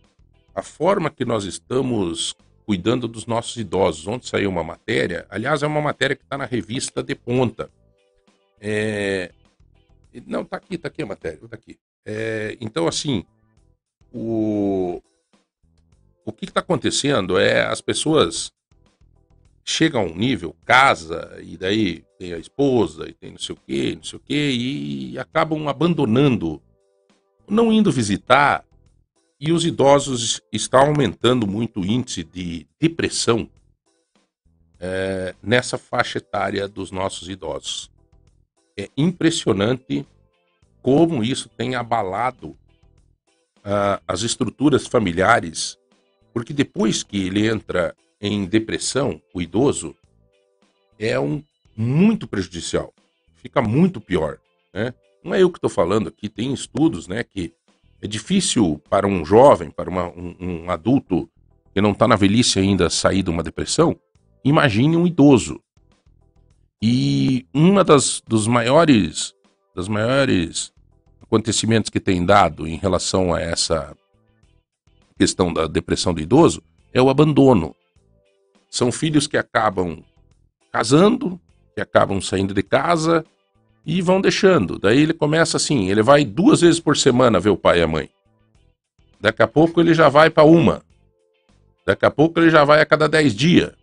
A 0.54 0.62
forma 0.62 1.10
que 1.10 1.26
nós 1.26 1.46
estamos 1.46 2.36
cuidando 2.66 3.08
dos 3.08 3.26
nossos 3.26 3.56
idosos. 3.58 4.08
Ontem 4.08 4.28
saiu 4.28 4.50
uma 4.50 4.64
matéria, 4.64 5.26
aliás, 5.30 5.62
é 5.62 5.68
uma 5.68 5.82
matéria 5.82 6.16
que 6.16 6.24
está 6.24 6.38
na 6.38 6.46
revista 6.46 7.04
de 7.04 7.14
ponta. 7.14 7.70
É, 8.60 9.32
Não, 10.26 10.44
tá 10.44 10.58
aqui, 10.58 10.78
tá 10.78 10.88
aqui 10.88 11.04
a 11.04 11.06
matéria, 11.06 11.40
tá 11.48 11.56
aqui. 11.56 11.78
É, 12.06 12.58
Então, 12.60 12.88
assim, 12.88 13.26
o, 14.18 15.02
o 16.26 16.32
que 16.32 16.46
está 16.46 16.62
acontecendo 16.62 17.38
é 17.38 17.66
as 17.66 17.82
pessoas 17.82 18.50
chegam 19.66 20.04
a 20.04 20.06
um 20.06 20.16
nível, 20.16 20.56
casa, 20.64 21.38
e 21.44 21.58
daí 21.58 22.06
tem 22.18 22.32
a 22.32 22.38
esposa, 22.38 23.10
e 23.10 23.14
tem 23.14 23.32
não 23.32 23.40
sei 23.40 23.56
o 23.56 23.60
quê, 23.68 23.94
não 23.96 24.04
sei 24.04 24.18
o 24.18 24.22
quê, 24.22 24.52
e 24.52 25.20
acabam 25.20 25.68
abandonando, 25.68 26.62
não 27.46 27.74
indo 27.74 27.92
visitar, 27.92 28.64
E 29.40 29.52
os 29.52 29.66
idosos 29.66 30.42
estão 30.52 30.80
aumentando 30.80 31.46
muito 31.46 31.82
o 31.82 31.86
índice 31.86 32.24
de 32.24 32.66
depressão 32.80 33.50
é, 34.80 35.36
nessa 35.44 35.78
faixa 35.78 36.20
etária 36.20 36.68
dos 36.68 36.90
nossos 36.90 37.28
idosos. 37.28 37.92
É 38.78 38.90
impressionante 38.96 40.08
como 40.82 41.24
isso 41.24 41.50
tem 41.50 41.76
abalado 41.76 42.58
as 44.08 44.22
estruturas 44.22 44.86
familiares, 44.86 45.78
porque 46.34 46.54
depois 46.54 47.02
que 47.02 47.26
ele 47.26 47.48
entra 47.48 47.96
em 48.22 48.46
depressão, 48.46 49.22
o 49.34 49.42
idoso, 49.42 49.96
é 51.00 51.20
um 51.20 51.44
muito 51.76 52.28
prejudicial, 52.28 52.94
fica 53.36 53.62
muito 53.62 54.00
pior, 54.00 54.38
né? 54.74 54.94
Não 55.24 55.34
é 55.34 55.42
eu 55.42 55.50
que 55.50 55.58
estou 55.58 55.70
falando 55.70 56.08
aqui, 56.08 56.30
tem 56.30 56.54
estudos, 56.54 57.08
né, 57.08 57.24
que 57.24 57.52
é 58.00 58.06
difícil 58.06 58.80
para 58.88 59.08
um 59.08 59.26
jovem, 59.26 59.72
para 59.72 59.90
uma, 59.90 60.08
um, 60.10 60.36
um 60.40 60.70
adulto 60.70 61.28
que 61.74 61.82
não 61.82 61.92
está 61.92 62.08
na 62.08 62.16
velhice 62.16 62.60
ainda 62.60 62.92
sair 62.92 63.24
de 63.24 63.32
uma 63.32 63.42
depressão, 63.42 64.00
imagine 64.44 64.96
um 64.96 65.08
idoso. 65.08 65.60
E 66.80 67.48
uma 67.52 67.84
das 67.84 68.22
dos 68.28 68.46
maiores 68.46 69.34
das 69.76 69.88
maiores 69.88 70.72
acontecimentos 71.26 71.90
que 71.90 72.00
tem 72.00 72.26
dado 72.26 72.68
em 72.68 72.78
relação 72.78 73.34
a 73.34 73.42
essa 73.42 73.96
questão 75.18 75.52
da 75.52 75.68
depressão 75.68 76.14
do 76.14 76.22
idoso 76.22 76.62
é 76.94 77.02
o 77.02 77.10
abandono. 77.10 77.76
São 78.70 78.92
filhos 78.92 79.28
que 79.28 79.38
acabam 79.38 80.04
casando, 80.72 81.40
que 81.74 81.82
acabam 81.82 82.22
saindo 82.22 82.54
de 82.54 82.62
casa 82.62 83.26
e 83.86 84.02
vão 84.02 84.22
deixando. 84.22 84.78
Daí 84.78 85.00
ele 85.00 85.14
começa 85.14 85.58
assim, 85.58 85.90
ele 85.90 86.04
vai 86.04 86.24
duas 86.24 86.62
vezes 86.62 86.80
por 86.80 86.96
semana 86.96 87.40
ver 87.40 87.50
o 87.50 87.58
pai 87.58 87.80
e 87.80 87.84
a 87.84 87.88
mãe. 87.88 88.10
Daqui 89.20 89.42
a 89.42 89.48
pouco 89.48 89.80
ele 89.80 89.94
já 89.94 90.10
vai 90.10 90.30
para 90.30 90.44
uma. 90.44 90.84
Daqui 91.86 92.06
a 92.06 92.12
pouco 92.12 92.40
ele 92.40 92.50
já 92.50 92.64
vai 92.64 92.82
a 92.82 92.86
cada 92.86 93.08
dez 93.08 93.34
dias. 93.34 93.74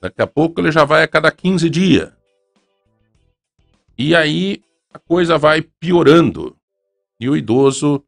Daqui 0.00 0.20
a 0.20 0.26
pouco 0.26 0.60
ele 0.60 0.70
já 0.70 0.84
vai 0.84 1.02
a 1.02 1.08
cada 1.08 1.30
15 1.30 1.70
dias. 1.70 2.10
E 3.96 4.14
aí 4.14 4.62
a 4.94 4.98
coisa 5.00 5.36
vai 5.36 5.60
piorando. 5.60 6.56
E 7.18 7.28
o 7.28 7.36
idoso 7.36 8.02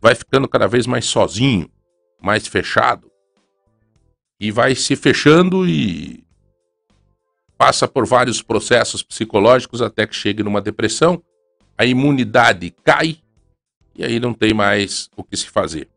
vai 0.00 0.16
ficando 0.16 0.48
cada 0.48 0.66
vez 0.66 0.84
mais 0.84 1.04
sozinho, 1.04 1.70
mais 2.20 2.48
fechado. 2.48 3.10
E 4.40 4.50
vai 4.50 4.74
se 4.74 4.96
fechando 4.96 5.66
e 5.66 6.24
passa 7.56 7.86
por 7.86 8.04
vários 8.04 8.42
processos 8.42 9.02
psicológicos 9.02 9.80
até 9.80 10.06
que 10.06 10.14
chegue 10.14 10.42
numa 10.42 10.60
depressão. 10.60 11.22
A 11.78 11.84
imunidade 11.84 12.74
cai 12.82 13.18
e 13.94 14.04
aí 14.04 14.18
não 14.18 14.34
tem 14.34 14.52
mais 14.52 15.08
o 15.16 15.22
que 15.22 15.36
se 15.36 15.48
fazer. 15.48 15.88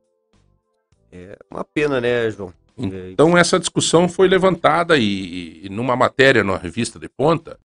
É 1.11 1.35
uma 1.49 1.63
pena, 1.63 1.99
né, 1.99 2.29
João? 2.29 2.53
Então 2.77 3.35
essa 3.35 3.59
discussão 3.59 4.07
foi 4.07 4.27
levantada 4.27 4.99
e, 4.99 5.65
e 5.65 5.69
numa 5.69 5.95
matéria 5.95 6.43
na 6.43 6.57
revista 6.57 6.99
de 6.99 7.09
ponta, 7.09 7.59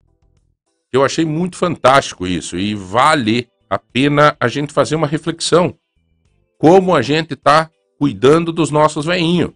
eu 0.92 1.04
achei 1.04 1.24
muito 1.24 1.56
fantástico 1.56 2.26
isso 2.26 2.58
e 2.58 2.74
vale 2.74 3.48
a 3.68 3.78
pena 3.78 4.36
a 4.40 4.48
gente 4.48 4.72
fazer 4.72 4.96
uma 4.96 5.06
reflexão 5.06 5.76
como 6.58 6.94
a 6.94 7.00
gente 7.00 7.34
está 7.34 7.70
cuidando 7.98 8.52
dos 8.52 8.70
nossos 8.70 9.06
veinhos. 9.06 9.52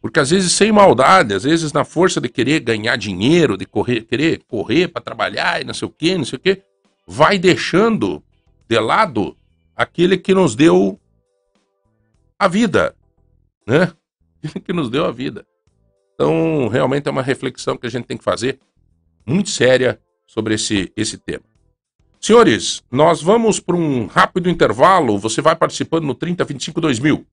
Porque 0.00 0.18
às 0.18 0.30
vezes 0.30 0.52
sem 0.52 0.72
maldade, 0.72 1.34
às 1.34 1.44
vezes 1.44 1.72
na 1.72 1.84
força 1.84 2.20
de 2.20 2.28
querer 2.28 2.60
ganhar 2.60 2.96
dinheiro, 2.96 3.56
de 3.56 3.66
correr, 3.66 4.02
querer 4.02 4.42
correr 4.48 4.88
para 4.88 5.02
trabalhar 5.02 5.60
e 5.60 5.64
não 5.64 5.74
sei 5.74 5.86
o 5.86 5.90
que, 5.90 6.16
não 6.16 6.24
sei 6.24 6.38
o 6.38 6.40
que, 6.40 6.62
vai 7.06 7.38
deixando 7.38 8.22
de 8.68 8.78
lado 8.80 9.36
aquele 9.76 10.16
que 10.16 10.34
nos 10.34 10.56
deu 10.56 10.98
a 12.38 12.48
vida, 12.48 12.96
né? 13.66 13.92
que 14.64 14.72
nos 14.72 14.90
deu 14.90 15.04
a 15.04 15.12
vida. 15.12 15.46
Então, 16.14 16.68
realmente 16.68 17.06
é 17.06 17.10
uma 17.10 17.22
reflexão 17.22 17.76
que 17.76 17.86
a 17.86 17.90
gente 17.90 18.06
tem 18.06 18.16
que 18.16 18.24
fazer 18.24 18.58
muito 19.24 19.50
séria 19.50 20.00
sobre 20.32 20.54
esse, 20.54 20.90
esse 20.96 21.18
tema. 21.18 21.44
Senhores, 22.18 22.82
nós 22.90 23.20
vamos 23.20 23.60
para 23.60 23.76
um 23.76 24.06
rápido 24.06 24.48
intervalo. 24.48 25.18
Você 25.18 25.42
vai 25.42 25.54
participando 25.54 26.04
no 26.04 26.14
3025 26.14 26.80
2000. 26.80 27.26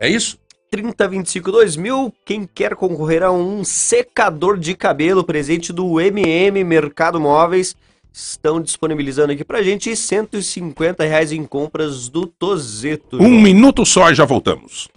É 0.00 0.08
isso? 0.08 0.36
3025 0.70 1.52
2000. 1.52 2.12
Quem 2.24 2.48
quer 2.52 2.74
concorrer 2.74 3.22
a 3.22 3.30
um 3.30 3.62
secador 3.62 4.58
de 4.58 4.74
cabelo 4.74 5.22
presente 5.22 5.72
do 5.72 6.00
MM 6.00 6.64
Mercado 6.64 7.20
Móveis 7.20 7.76
estão 8.12 8.60
disponibilizando 8.60 9.32
aqui 9.32 9.44
pra 9.44 9.62
gente 9.62 9.94
150 9.94 11.04
reais 11.04 11.30
em 11.30 11.44
compras 11.44 12.08
do 12.08 12.26
Tozeto. 12.26 13.22
Um 13.22 13.40
minuto 13.40 13.86
só 13.86 14.10
e 14.10 14.14
já 14.16 14.24
voltamos. 14.24 14.88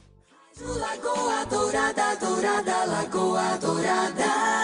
Lagoa 0.60 1.46
Dourada, 1.46 2.15
Dourada, 2.15 2.86
Lagoa 2.86 3.58
Dourada. 3.62 4.59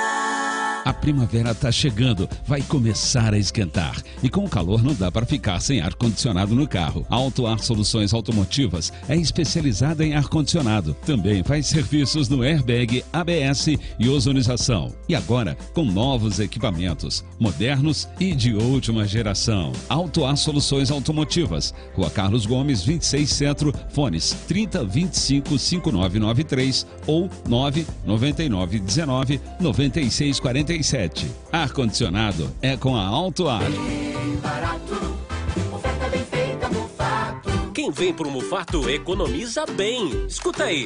Primavera 1.06 1.52
está 1.52 1.72
chegando, 1.72 2.28
vai 2.48 2.64
começar 2.64 3.32
a 3.32 3.38
esquentar. 3.38 4.02
E 4.24 4.30
com 4.30 4.44
o 4.44 4.50
calor 4.50 4.82
não 4.82 4.96
dá 4.96 5.12
para 5.12 5.24
ficar 5.24 5.60
sem 5.60 5.80
ar-condicionado 5.80 6.56
no 6.56 6.68
carro. 6.68 7.06
A 7.12 7.16
Auto 7.16 7.46
Ar 7.46 7.60
Soluções 7.60 8.12
Automotivas 8.12 8.92
é 9.08 9.16
especializada 9.16 10.04
em 10.04 10.16
ar-condicionado. 10.16 10.96
Também 11.06 11.44
faz 11.44 11.68
serviços 11.68 12.28
no 12.28 12.42
airbag, 12.42 13.06
ABS 13.14 13.68
e 14.00 14.10
ozonização. 14.10 14.96
E 15.08 15.14
agora, 15.14 15.56
com 15.76 15.86
novos 15.86 16.40
equipamentos, 16.40 17.24
modernos 17.40 18.10
e 18.20 18.34
de 18.34 18.56
última 18.56 19.06
geração. 19.06 19.74
Auto 19.88 20.26
Ar 20.26 20.36
Soluções 20.36 20.90
Automotivas. 20.90 21.72
Rua 21.94 22.10
Carlos 22.10 22.48
Gomes, 22.48 22.84
26 22.84 23.30
Centro, 23.30 23.72
fones 23.90 24.36
30 24.48 24.84
25 24.84 25.60
5993 25.60 26.88
ou 27.06 27.30
999 27.48 28.80
19 28.80 29.40
96 30.96 30.96
46. 30.96 31.36
Ar-condicionado 31.52 32.56
é 32.62 32.78
com 32.78 32.96
a 32.96 33.06
Alto 33.06 33.48
Ar. 33.48 33.62
Quem 37.74 37.92
vem 37.92 38.14
pro 38.14 38.32
Mufato 38.32 38.90
economiza 38.90 39.66
bem. 39.66 40.26
Escuta 40.26 40.64
aí. 40.64 40.86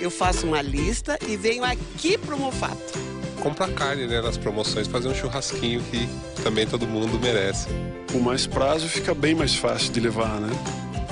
Eu 0.00 0.10
faço 0.10 0.46
uma 0.46 0.60
lista 0.62 1.18
e 1.28 1.36
venho 1.36 1.62
aqui 1.64 2.18
pro 2.18 2.38
Mufato. 2.38 3.04
Compra 3.40 3.68
carne, 3.68 4.06
né, 4.06 4.22
nas 4.22 4.38
promoções, 4.38 4.86
fazer 4.86 5.08
um 5.08 5.14
churrasquinho 5.14 5.82
que 5.90 6.08
também 6.42 6.66
todo 6.66 6.86
mundo 6.86 7.18
merece. 7.20 7.68
Com 8.10 8.18
mais 8.18 8.46
prazo 8.46 8.88
fica 8.88 9.14
bem 9.14 9.34
mais 9.34 9.54
fácil 9.54 9.92
de 9.92 10.00
levar, 10.00 10.40
né? 10.40 10.50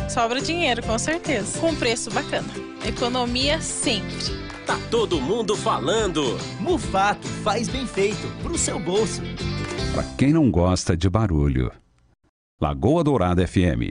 Sobra 0.08 0.40
dinheiro, 0.40 0.82
com 0.82 0.98
certeza. 0.98 1.58
Com 1.58 1.74
preço 1.74 2.10
bacana. 2.10 2.48
Economia 2.86 3.60
sempre. 3.60 4.51
Tá 4.66 4.78
todo 4.90 5.20
mundo 5.20 5.56
falando. 5.56 6.22
Mufato 6.60 7.26
faz 7.26 7.68
bem 7.68 7.86
feito 7.86 8.28
pro 8.42 8.56
seu 8.56 8.78
bolso. 8.78 9.20
Para 9.94 10.04
quem 10.16 10.32
não 10.32 10.50
gosta 10.50 10.96
de 10.96 11.10
barulho. 11.10 11.70
Lagoa 12.60 13.02
Dourada 13.02 13.46
FM. 13.46 13.90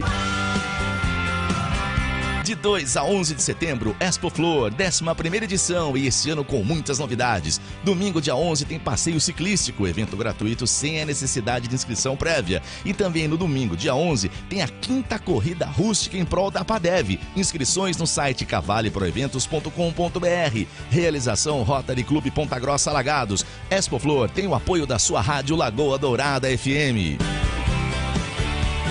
De 2.51 2.55
2 2.55 2.97
a 2.97 3.05
11 3.05 3.35
de 3.35 3.41
setembro, 3.41 3.95
Expo 3.97 4.29
Flor, 4.29 4.73
11 4.73 5.37
edição 5.41 5.95
e 5.95 6.07
esse 6.07 6.29
ano 6.29 6.43
com 6.43 6.61
muitas 6.61 6.99
novidades. 6.99 7.61
Domingo, 7.81 8.21
dia 8.21 8.35
11, 8.35 8.65
tem 8.65 8.77
passeio 8.77 9.21
ciclístico, 9.21 9.87
evento 9.87 10.17
gratuito 10.17 10.67
sem 10.67 11.01
a 11.01 11.05
necessidade 11.05 11.69
de 11.69 11.73
inscrição 11.73 12.17
prévia. 12.17 12.61
E 12.83 12.93
também 12.93 13.25
no 13.25 13.37
domingo, 13.37 13.77
dia 13.77 13.95
11, 13.95 14.27
tem 14.49 14.61
a 14.61 14.67
quinta 14.67 15.17
corrida 15.17 15.65
rústica 15.65 16.17
em 16.17 16.25
prol 16.25 16.51
da 16.51 16.65
Padev. 16.65 17.17
Inscrições 17.37 17.95
no 17.95 18.05
site 18.05 18.45
cavaleproeventos.com.br. 18.45 20.67
Realização 20.89 21.63
Rotary 21.63 22.03
Clube 22.03 22.31
Ponta 22.31 22.59
Grossa 22.59 22.89
Alagados. 22.89 23.45
Expo 23.69 23.97
Flor 23.97 24.29
tem 24.29 24.45
o 24.45 24.53
apoio 24.53 24.85
da 24.85 24.99
sua 24.99 25.21
rádio 25.21 25.55
Lagoa 25.55 25.97
Dourada 25.97 26.49
FM. 26.49 27.15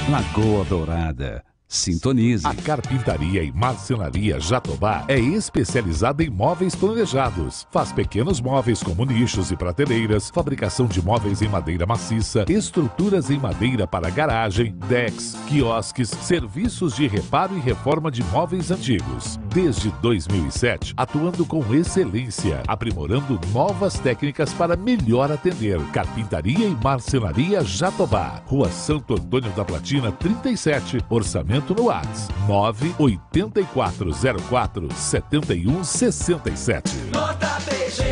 Lagoa 0.08 0.64
Dourada. 0.64 1.49
Sintonize. 1.70 2.44
A 2.44 2.52
Carpintaria 2.52 3.44
e 3.44 3.52
Marcenaria 3.52 4.40
Jatobá 4.40 5.04
é 5.06 5.20
especializada 5.20 6.24
em 6.24 6.28
móveis 6.28 6.74
planejados. 6.74 7.64
Faz 7.70 7.92
pequenos 7.92 8.40
móveis 8.40 8.82
como 8.82 9.04
nichos 9.04 9.52
e 9.52 9.56
prateleiras, 9.56 10.30
fabricação 10.30 10.86
de 10.86 11.00
móveis 11.00 11.40
em 11.42 11.48
madeira 11.48 11.86
maciça, 11.86 12.44
estruturas 12.48 13.30
em 13.30 13.38
madeira 13.38 13.86
para 13.86 14.10
garagem, 14.10 14.74
decks, 14.88 15.36
quiosques, 15.46 16.08
serviços 16.08 16.96
de 16.96 17.06
reparo 17.06 17.56
e 17.56 17.60
reforma 17.60 18.10
de 18.10 18.24
móveis 18.24 18.72
antigos. 18.72 19.38
Desde 19.54 19.90
2007, 20.02 20.92
atuando 20.96 21.46
com 21.46 21.72
excelência, 21.72 22.64
aprimorando 22.66 23.38
novas 23.52 23.96
técnicas 24.00 24.52
para 24.52 24.74
melhor 24.74 25.30
atender. 25.30 25.80
Carpintaria 25.92 26.66
e 26.66 26.76
Marcenaria 26.82 27.62
Jatobá. 27.62 28.42
Rua 28.46 28.70
Santo 28.70 29.14
Antônio 29.14 29.52
da 29.52 29.64
Platina, 29.64 30.10
37. 30.10 30.98
Orçamento 31.08 31.59
atendimento 31.60 31.74
no 31.74 31.84
WhatsApp 31.84 32.34
98404 32.48 34.92
7167. 34.94 36.96
Nota 37.12 37.58
PG, 37.64 38.02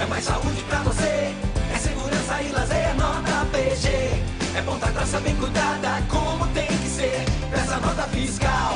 é 0.00 0.06
mais 0.08 0.24
saúde 0.24 0.62
pra 0.68 0.78
você, 0.80 1.32
é 1.72 1.78
segurança 1.78 2.42
e 2.42 2.48
lazer. 2.50 2.94
Nota 2.96 3.46
PG, 3.52 3.88
é 4.56 4.62
ponta 4.62 4.90
grossa 4.90 5.20
bem 5.20 5.36
cuidada, 5.36 6.02
como 6.08 6.46
tem 6.48 6.66
que 6.66 6.88
ser, 6.88 7.24
peça 7.50 7.78
nota 7.78 8.02
fiscal. 8.04 8.74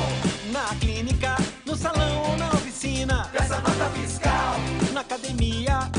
Na 0.51 0.75
clínica, 0.79 1.35
no 1.65 1.75
salão 1.75 2.29
ou 2.29 2.37
na 2.37 2.47
oficina, 2.49 3.27
peça 3.31 3.55
nota 3.55 3.89
fiscal. 3.95 4.55
Na 4.93 5.01
academia, 5.01 5.89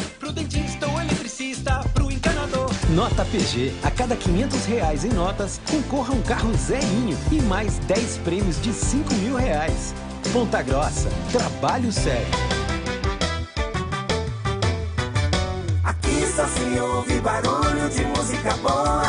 Nota 2.95 3.25
PG. 3.25 3.73
A 3.83 3.91
cada 3.91 4.15
500 4.15 4.67
reais 4.67 5.05
em 5.05 5.09
notas, 5.09 5.61
concorra 5.69 6.15
um 6.15 6.23
carro 6.23 6.55
zerinho 6.55 7.19
e 7.33 7.43
mais 7.43 7.77
10 7.81 8.19
prêmios 8.19 8.63
de 8.63 8.73
5 8.73 9.13
mil 9.15 9.35
reais. 9.35 9.93
Ponta 10.33 10.63
Grossa. 10.63 11.09
Trabalho 11.33 11.91
sério. 11.91 12.25
Aqui 15.83 16.25
só 16.37 16.47
se 16.47 16.79
ouve 16.79 17.21
barulho 17.21 17.91
de 17.91 18.05
música 18.05 18.55
boa. 18.59 19.03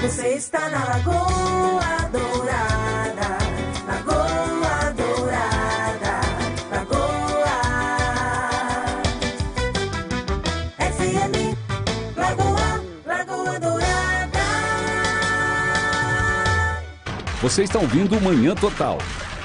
Você 0.00 0.28
está 0.34 0.68
na 0.70 0.84
Lagoa 0.84 2.03
Você 17.44 17.64
está 17.64 17.78
ouvindo 17.78 18.18
Manhã 18.22 18.54
Total. 18.54 18.96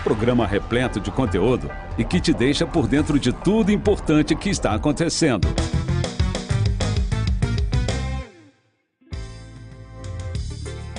Programa 0.06 0.48
repleto 0.48 1.02
de 1.02 1.12
conteúdo 1.12 1.70
e 1.98 2.06
que 2.06 2.22
te 2.22 2.34
deixa 2.34 2.66
por 2.66 2.88
dentro 2.88 3.20
de 3.20 3.34
tudo 3.34 3.74
importante 3.74 4.34
que 4.38 4.50
está 4.50 4.74
acontecendo. 4.74 5.46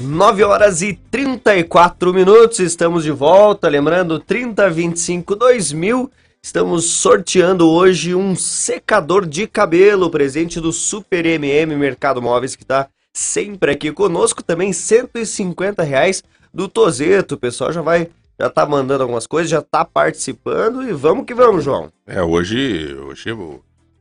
Nove 0.02 0.44
horas 0.44 0.82
e 0.82 0.92
34 1.10 2.12
minutos, 2.12 2.58
estamos 2.58 3.02
de 3.02 3.10
volta. 3.10 3.66
Lembrando, 3.70 4.20
3025 4.20 5.34
2000. 5.36 6.10
Estamos 6.42 6.84
sorteando 6.84 7.66
hoje 7.66 8.14
um 8.14 8.36
secador 8.36 9.24
de 9.24 9.46
cabelo, 9.46 10.10
presente 10.10 10.60
do 10.60 10.70
Super 10.70 11.24
MM 11.24 11.74
Mercado 11.76 12.20
Móveis, 12.20 12.54
que 12.54 12.62
está 12.62 12.90
sempre 13.10 13.72
aqui 13.72 13.90
conosco. 13.90 14.44
Também 14.44 14.70
150 14.74 15.82
reais 15.82 16.22
do 16.52 16.68
Tozeto. 16.68 17.34
O 17.34 17.38
pessoal 17.38 17.72
já 17.72 17.80
vai, 17.82 18.08
já 18.38 18.48
tá 18.50 18.64
mandando 18.66 19.02
algumas 19.02 19.26
coisas, 19.26 19.50
já 19.50 19.60
tá 19.62 19.84
participando 19.84 20.82
e 20.82 20.92
vamos 20.92 21.24
que 21.26 21.34
vamos, 21.34 21.64
João. 21.64 21.90
É, 22.06 22.22
hoje, 22.22 22.94
hoje 22.94 23.30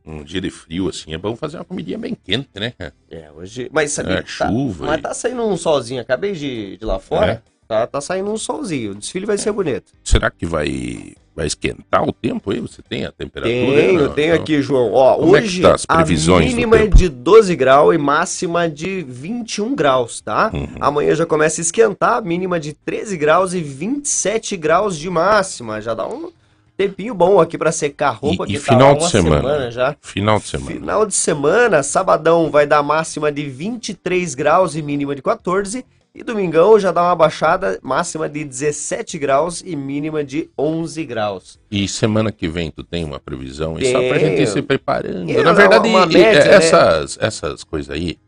um 0.06 0.24
dia 0.24 0.40
de 0.40 0.50
frio 0.50 0.88
assim, 0.88 1.12
é 1.14 1.18
bom 1.18 1.36
fazer 1.36 1.58
uma 1.58 1.64
comidinha 1.64 1.98
bem 1.98 2.14
quente, 2.14 2.48
né? 2.56 2.72
É, 3.10 3.30
hoje. 3.32 3.68
Mas 3.72 3.92
sabia 3.92 4.14
É, 4.18 4.22
tá- 4.22 4.48
chuva 4.48 4.86
Mas 4.86 4.98
e- 4.98 5.02
tá 5.02 5.14
saindo 5.14 5.42
um 5.46 5.56
solzinho. 5.56 6.00
Acabei 6.00 6.32
de, 6.32 6.76
de 6.76 6.84
ir 6.84 6.86
lá 6.86 6.98
fora. 6.98 7.32
É? 7.46 7.50
Tá, 7.68 7.86
tá 7.86 8.00
saindo 8.00 8.32
um 8.32 8.36
solzinho. 8.36 8.92
O 8.92 8.94
desfile 8.96 9.26
vai 9.26 9.38
ser 9.38 9.52
bonito. 9.52 9.92
Será 10.02 10.28
que 10.30 10.44
vai, 10.44 11.12
vai 11.34 11.46
esquentar 11.46 12.02
o 12.06 12.12
tempo 12.12 12.50
aí? 12.50 12.60
Você 12.60 12.82
tem 12.82 13.04
a 13.04 13.12
temperatura? 13.12 13.56
Tenho, 13.56 14.02
Não, 14.02 14.12
tenho 14.12 14.34
não. 14.34 14.42
aqui, 14.42 14.60
João. 14.62 14.92
Ó, 14.92 15.16
Como 15.16 15.36
é 15.36 15.40
que 15.40 15.46
hoje 15.46 15.62
tá 15.62 15.74
as 15.74 15.86
previsões 15.86 16.46
a 16.46 16.48
mínima 16.56 16.76
é 16.78 16.86
de 16.86 17.08
12 17.08 17.56
graus 17.56 17.94
e 17.94 17.98
máxima 17.98 18.68
de 18.68 19.02
21 19.08 19.74
graus, 19.74 20.20
tá? 20.20 20.50
Uhum. 20.52 20.68
Amanhã 20.80 21.14
já 21.14 21.24
começa 21.26 21.60
a 21.60 21.62
esquentar, 21.62 22.22
mínima 22.22 22.58
de 22.60 22.72
13 22.72 23.16
graus 23.16 23.54
e 23.54 23.60
27 23.60 24.56
graus 24.56 24.98
de 24.98 25.08
máxima. 25.08 25.80
Já 25.80 25.94
dá 25.94 26.06
um 26.06 26.30
tempinho 26.76 27.14
bom 27.14 27.38
aqui 27.38 27.58
pra 27.58 27.70
secar 27.72 28.08
a 28.08 28.12
roupa. 28.12 28.46
E, 28.48 28.54
e 28.54 28.58
tá 28.58 28.72
final 28.72 28.94
de 28.94 29.02
uma 29.02 29.10
semana? 29.10 29.70
já. 29.70 29.96
Final 30.00 30.38
de 30.38 30.46
semana. 30.46 30.70
Final 30.70 31.06
de 31.06 31.14
semana, 31.14 31.82
sabadão 31.82 32.50
vai 32.50 32.66
dar 32.66 32.82
máxima 32.82 33.30
de 33.30 33.48
23 33.48 34.34
graus 34.34 34.74
e 34.74 34.82
mínima 34.82 35.14
de 35.14 35.22
14. 35.22 35.84
E 36.12 36.24
domingão 36.24 36.78
já 36.78 36.90
dá 36.90 37.02
uma 37.04 37.14
baixada, 37.14 37.78
máxima 37.82 38.28
de 38.28 38.44
17 38.44 39.16
graus 39.16 39.62
e 39.64 39.76
mínima 39.76 40.24
de 40.24 40.50
11 40.58 41.04
graus. 41.04 41.58
E 41.70 41.86
semana 41.86 42.32
que 42.32 42.48
vem 42.48 42.70
tu 42.70 42.82
tem 42.82 43.04
uma 43.04 43.20
previsão? 43.20 43.78
E 43.78 43.92
só 43.92 43.98
pra 44.08 44.18
gente 44.18 44.42
ir 44.42 44.48
se 44.48 44.60
preparando. 44.60 45.30
É, 45.30 45.42
Na 45.44 45.52
verdade, 45.52 45.88
uma 45.88 46.04
e- 46.06 46.08
média, 46.12 46.38
é, 46.40 46.48
né? 46.48 46.54
essas, 46.56 47.16
essas 47.20 47.62
coisas 47.62 47.90
aí, 47.94 48.18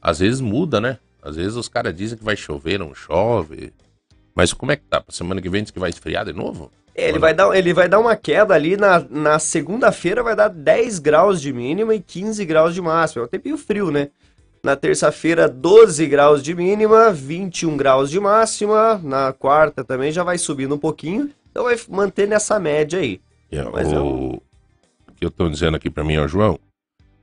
às 0.00 0.20
vezes 0.20 0.40
muda, 0.40 0.80
né? 0.80 0.98
Às 1.20 1.34
vezes 1.34 1.56
os 1.56 1.68
caras 1.68 1.92
dizem 1.96 2.16
que 2.16 2.24
vai 2.24 2.36
chover, 2.36 2.78
não 2.78 2.94
chove. 2.94 3.72
Mas 4.32 4.52
como 4.52 4.70
é 4.70 4.76
que 4.76 4.84
tá? 4.88 5.00
Pra 5.00 5.12
semana 5.12 5.42
que 5.42 5.48
vem 5.48 5.62
diz 5.62 5.72
que 5.72 5.80
vai 5.80 5.90
esfriar 5.90 6.24
de 6.24 6.32
novo? 6.32 6.70
É, 6.94 7.08
Ele 7.08 7.18
vai, 7.18 7.34
dar, 7.34 7.54
ele 7.54 7.74
vai 7.74 7.88
dar 7.88 7.98
uma 7.98 8.14
queda 8.14 8.54
ali 8.54 8.76
na, 8.76 9.04
na 9.10 9.38
segunda-feira, 9.40 10.22
vai 10.22 10.36
dar 10.36 10.48
10 10.48 11.00
graus 11.00 11.42
de 11.42 11.52
mínima 11.52 11.92
e 11.94 12.00
15 12.00 12.44
graus 12.44 12.72
de 12.72 12.80
máxima. 12.80 13.24
É 13.24 13.26
um 13.26 13.28
tempinho 13.28 13.58
frio, 13.58 13.90
né? 13.90 14.08
Na 14.66 14.74
terça-feira, 14.74 15.48
12 15.48 16.04
graus 16.08 16.42
de 16.42 16.52
mínima, 16.52 17.12
21 17.12 17.76
graus 17.76 18.10
de 18.10 18.18
máxima. 18.18 19.00
Na 19.00 19.32
quarta 19.32 19.84
também 19.84 20.10
já 20.10 20.24
vai 20.24 20.38
subindo 20.38 20.74
um 20.74 20.78
pouquinho. 20.78 21.30
Então 21.48 21.62
vai 21.62 21.76
manter 21.88 22.26
nessa 22.26 22.58
média 22.58 22.98
aí. 22.98 23.20
É, 23.52 23.62
Mas 23.62 23.92
é 23.92 23.98
o 24.00 24.42
o 25.08 25.12
que 25.14 25.24
eu 25.24 25.30
tô 25.30 25.48
dizendo 25.48 25.76
aqui 25.76 25.88
pra 25.88 26.02
mim, 26.02 26.16
ó, 26.18 26.26
João, 26.26 26.58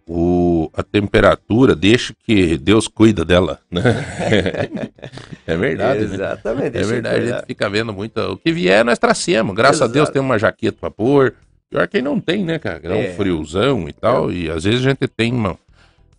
o, 0.08 0.70
a 0.74 0.82
temperatura 0.82 1.76
deixa 1.76 2.14
que 2.26 2.58
Deus 2.58 2.88
cuida 2.88 3.26
dela, 3.26 3.60
né? 3.70 3.84
é 5.46 5.58
verdade, 5.58 6.06
né? 6.08 6.14
Exatamente, 6.16 6.68
É 6.68 6.70
deixa 6.72 6.88
verdade, 6.88 7.16
ele 7.18 7.24
a 7.24 7.26
cuidar. 7.26 7.38
gente 7.40 7.48
fica 7.48 7.70
vendo 7.70 7.92
muito. 7.92 8.18
O 8.22 8.38
que 8.38 8.54
vier, 8.54 8.86
nós 8.86 8.98
tracemos. 8.98 9.54
Graças 9.54 9.82
a 9.82 9.88
Deus 9.88 10.04
Exato. 10.06 10.14
tem 10.14 10.22
uma 10.22 10.40
jaqueta 10.40 10.78
pra 10.80 10.90
pôr. 10.90 11.34
Pior 11.70 11.88
que 11.90 12.02
não 12.02 12.20
tem, 12.22 12.46
né, 12.46 12.58
cara? 12.58 12.80
É 12.84 12.90
um 12.90 13.02
É. 13.02 13.14
friozão 13.16 13.90
e 13.90 13.94
tal. 13.94 14.32
E 14.32 14.50
às 14.50 14.64
vezes 14.64 14.80
a 14.86 14.90
gente 14.90 15.08
tem 15.10 15.34
uma. 15.34 15.58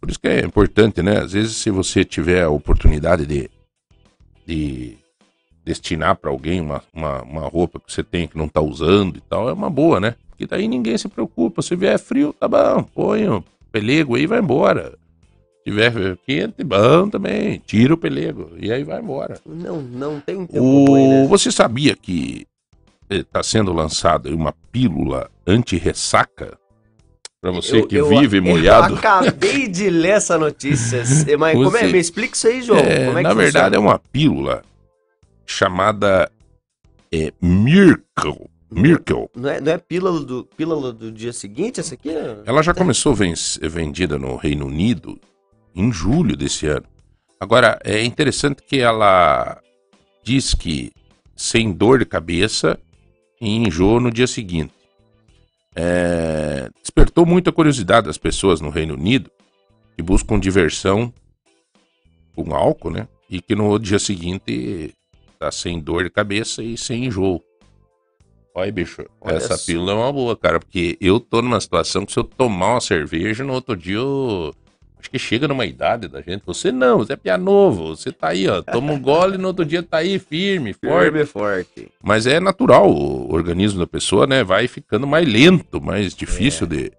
Por 0.04 0.10
isso 0.10 0.20
que 0.20 0.28
é 0.28 0.44
importante, 0.44 1.00
né? 1.00 1.16
Às 1.16 1.32
vezes, 1.32 1.56
se 1.56 1.70
você 1.70 2.04
tiver 2.04 2.42
a 2.42 2.50
oportunidade 2.50 3.24
de, 3.24 3.48
de 4.46 4.98
destinar 5.64 6.16
pra 6.16 6.30
alguém 6.30 6.60
uma, 6.60 6.82
uma, 6.92 7.22
uma 7.22 7.48
roupa 7.48 7.80
que 7.80 7.90
você 7.90 8.04
tem 8.04 8.28
que 8.28 8.36
não 8.36 8.46
tá 8.46 8.60
usando 8.60 9.16
e 9.16 9.20
tal, 9.22 9.48
é 9.48 9.54
uma 9.54 9.70
boa, 9.70 9.98
né? 9.98 10.14
Porque 10.28 10.46
daí 10.46 10.68
ninguém 10.68 10.98
se 10.98 11.08
preocupa. 11.08 11.62
Se 11.62 11.74
vier 11.74 11.98
frio, 11.98 12.34
tá 12.38 12.46
bom, 12.46 12.82
põe 12.82 13.26
o 13.26 13.42
pelego 13.72 14.14
aí 14.14 14.24
e 14.24 14.26
vai 14.26 14.40
embora. 14.40 14.90
Se 14.90 15.70
tiver 15.70 16.18
quente, 16.26 16.62
bom 16.62 17.08
também, 17.08 17.62
tira 17.64 17.94
o 17.94 17.96
pelego 17.96 18.50
e 18.60 18.70
aí 18.70 18.84
vai 18.84 19.00
embora. 19.00 19.40
Não, 19.46 19.80
não 19.80 20.20
tem 20.20 20.36
um 20.36 20.46
tempo 20.46 20.62
O... 20.62 20.92
né? 20.92 21.26
Você 21.28 21.50
sabia 21.50 21.96
que 21.96 22.46
está 23.08 23.42
sendo 23.42 23.72
lançada 23.72 24.28
uma 24.34 24.52
pílula 24.70 25.30
anti-ressaca? 25.46 26.58
Para 27.44 27.52
você 27.52 27.76
Eu- 27.80 27.86
que 27.86 27.94
eu- 27.96 28.08
vive 28.08 28.38
Eu 28.40 28.42
molhado. 28.42 28.94
acabei 28.94 29.68
de 29.68 29.90
ler 29.90 30.12
essa 30.12 30.38
notícia. 30.38 31.02
Mas 31.38 31.52
como 31.52 31.76
é? 31.76 31.80
Você- 31.80 31.92
Me 31.92 31.98
explica 31.98 32.34
isso 32.34 32.46
aí, 32.48 32.62
João. 32.62 32.78
É, 32.80 33.02
é 33.02 33.10
na 33.22 33.34
verdade, 33.34 33.74
funciona? 33.74 33.76
é 33.76 33.78
uma 33.78 33.98
pílula 33.98 34.62
chamada 35.44 36.32
é, 37.12 37.34
Miracle. 37.42 38.48
Miracle. 38.70 39.28
Não 39.36 39.50
é, 39.50 39.60
não 39.60 39.72
é 39.72 39.76
pílula, 39.76 40.20
do, 40.24 40.44
pílula 40.56 40.90
do 40.90 41.12
dia 41.12 41.34
seguinte, 41.34 41.80
essa 41.80 41.92
aqui? 41.92 42.08
é- 42.08 42.38
Ela 42.46 42.62
já 42.62 42.72
começou 42.72 43.12
a 43.12 43.36
ser 43.36 43.68
vendida 43.68 44.18
no 44.18 44.36
Reino 44.36 44.64
Unido 44.66 45.20
em 45.76 45.92
julho 45.92 46.38
desse 46.38 46.66
ano. 46.66 46.86
Agora, 47.38 47.78
é 47.84 48.02
interessante 48.02 48.62
que 48.66 48.78
ela 48.80 49.60
diz 50.24 50.54
que 50.54 50.92
sem 51.36 51.70
dor 51.72 51.98
de 51.98 52.06
cabeça 52.06 52.78
e 53.38 53.54
enjoo 53.54 54.00
no 54.00 54.10
dia 54.10 54.26
seguinte. 54.26 54.72
É, 55.74 56.70
despertou 56.80 57.26
muita 57.26 57.50
curiosidade 57.50 58.06
das 58.06 58.18
pessoas 58.18 58.60
no 58.60 58.70
Reino 58.70 58.94
Unido 58.94 59.30
que 59.96 60.02
buscam 60.02 60.38
diversão 60.38 61.12
com 62.34 62.54
álcool, 62.54 62.90
né? 62.90 63.08
E 63.28 63.40
que 63.40 63.54
no 63.54 63.78
dia 63.78 63.98
seguinte 63.98 64.94
tá 65.38 65.50
sem 65.50 65.80
dor 65.80 66.04
de 66.04 66.10
cabeça 66.10 66.62
e 66.62 66.76
sem 66.76 67.06
enjoo. 67.06 67.42
Olha, 68.54 68.70
bicho, 68.70 69.04
Olha 69.20 69.34
essa 69.34 69.58
pílula 69.58 69.92
é 69.92 69.94
uma 69.96 70.12
boa, 70.12 70.36
cara, 70.36 70.60
porque 70.60 70.96
eu 71.00 71.18
tô 71.18 71.42
numa 71.42 71.60
situação 71.60 72.06
que 72.06 72.12
se 72.12 72.18
eu 72.18 72.24
tomar 72.24 72.74
uma 72.74 72.80
cerveja, 72.80 73.42
no 73.42 73.52
outro 73.52 73.76
dia 73.76 73.96
eu. 73.96 74.54
Acho 75.04 75.10
que 75.10 75.18
chega 75.18 75.46
numa 75.46 75.66
idade 75.66 76.08
da 76.08 76.22
gente. 76.22 76.42
Você 76.46 76.72
não, 76.72 76.96
você 76.96 77.12
é 77.12 77.16
pia 77.16 77.36
novo, 77.36 77.94
você 77.94 78.10
tá 78.10 78.28
aí, 78.28 78.48
ó. 78.48 78.62
Toma 78.62 78.94
um 78.94 78.98
gole 78.98 79.34
e 79.34 79.38
no 79.38 79.48
outro 79.48 79.62
dia 79.62 79.82
tá 79.82 79.98
aí 79.98 80.18
firme, 80.18 80.72
forte. 80.72 81.04
Firme 81.04 81.26
forte. 81.26 81.88
Mas 82.02 82.26
é 82.26 82.40
natural, 82.40 82.90
o 82.90 83.30
organismo 83.30 83.78
da 83.78 83.86
pessoa, 83.86 84.26
né, 84.26 84.42
vai 84.42 84.66
ficando 84.66 85.06
mais 85.06 85.28
lento, 85.30 85.78
mais 85.78 86.14
difícil 86.14 86.66
de. 86.66 86.90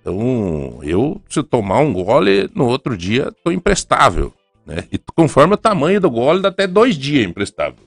Então, 0.00 0.80
eu, 0.82 1.20
se 1.28 1.38
eu 1.38 1.44
tomar 1.44 1.80
um 1.80 1.92
gole, 1.92 2.48
no 2.54 2.66
outro 2.66 2.96
dia 2.96 3.30
tô 3.44 3.52
imprestável, 3.52 4.32
né? 4.68 4.84
E 4.92 4.98
conforme 5.16 5.54
o 5.54 5.56
tamanho 5.56 6.00
do 6.00 6.10
gole, 6.10 6.40
dá 6.42 6.50
até 6.50 6.66
dois 6.66 6.94
dias 6.96 7.26
imprestável. 7.26 7.78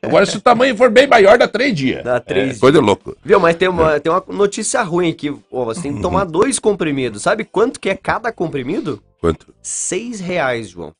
Agora, 0.00 0.24
se 0.24 0.36
o 0.36 0.40
tamanho 0.40 0.76
for 0.76 0.88
bem 0.90 1.06
maior, 1.06 1.36
dá 1.36 1.48
três 1.48 1.74
dias. 1.74 2.02
Dá 2.04 2.20
três 2.20 2.56
É, 2.56 2.60
coisa 2.60 2.80
louca. 2.80 3.14
Viu, 3.24 3.40
mas 3.40 3.56
tem 3.56 3.68
uma, 3.68 3.98
tem 4.00 4.10
uma 4.12 4.22
notícia 4.28 4.80
ruim 4.82 5.10
aqui. 5.10 5.34
Ó, 5.50 5.64
você 5.64 5.82
tem 5.82 5.94
que 5.96 6.00
tomar 6.00 6.24
Uhum. 6.24 6.32
dois 6.32 6.58
comprimidos. 6.58 7.22
Sabe 7.22 7.44
quanto 7.44 7.80
que 7.80 7.90
é 7.90 7.94
cada 7.96 8.30
comprimido? 8.32 9.02
Quanto? 9.20 9.52
Seis 9.60 10.20
reais, 10.20 10.70
João. 10.70 10.92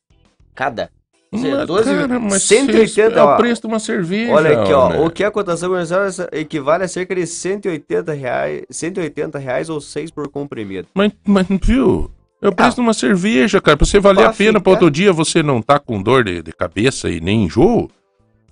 Cada. 0.53 0.89
Mas, 1.31 1.67
12, 1.67 1.89
cara, 1.95 2.19
mas 2.19 2.41
180 2.43 3.19
é 3.19 3.21
o 3.21 3.37
preço 3.37 3.61
de 3.61 3.67
uma 3.67 3.77
cerveja, 3.79 4.33
Olha 4.33 4.61
aqui, 4.61 4.73
ó. 4.73 4.89
né? 4.89 4.99
O 4.99 5.11
que 5.11 5.23
a 5.23 5.29
cotação 5.29 5.69
comercial 5.69 6.01
equivale 6.31 6.83
a 6.83 6.87
cerca 6.87 7.13
de 7.13 7.27
180 7.27 8.11
reais, 8.13 8.63
180 8.67 9.37
reais 9.37 9.69
ou 9.69 9.79
6 9.79 10.09
por 10.09 10.27
comprimido. 10.27 10.87
Mas, 10.91 11.11
mas 11.23 11.45
viu? 11.63 12.09
É 12.41 12.47
o 12.47 12.55
preço 12.55 12.75
de 12.75 12.81
uma 12.81 12.93
cerveja, 12.93 13.59
cara. 13.59 13.75
Pra 13.77 13.85
você 13.85 13.99
valer 13.99 14.25
a 14.25 14.33
pena 14.33 14.51
ficar- 14.51 14.61
pra 14.61 14.71
outro 14.71 14.89
dia 14.91 15.11
você 15.11 15.43
não 15.43 15.61
tá 15.61 15.77
com 15.79 16.01
dor 16.01 16.23
de, 16.23 16.41
de 16.41 16.51
cabeça 16.53 17.09
e 17.09 17.19
nem 17.19 17.43
enjoo. 17.45 17.89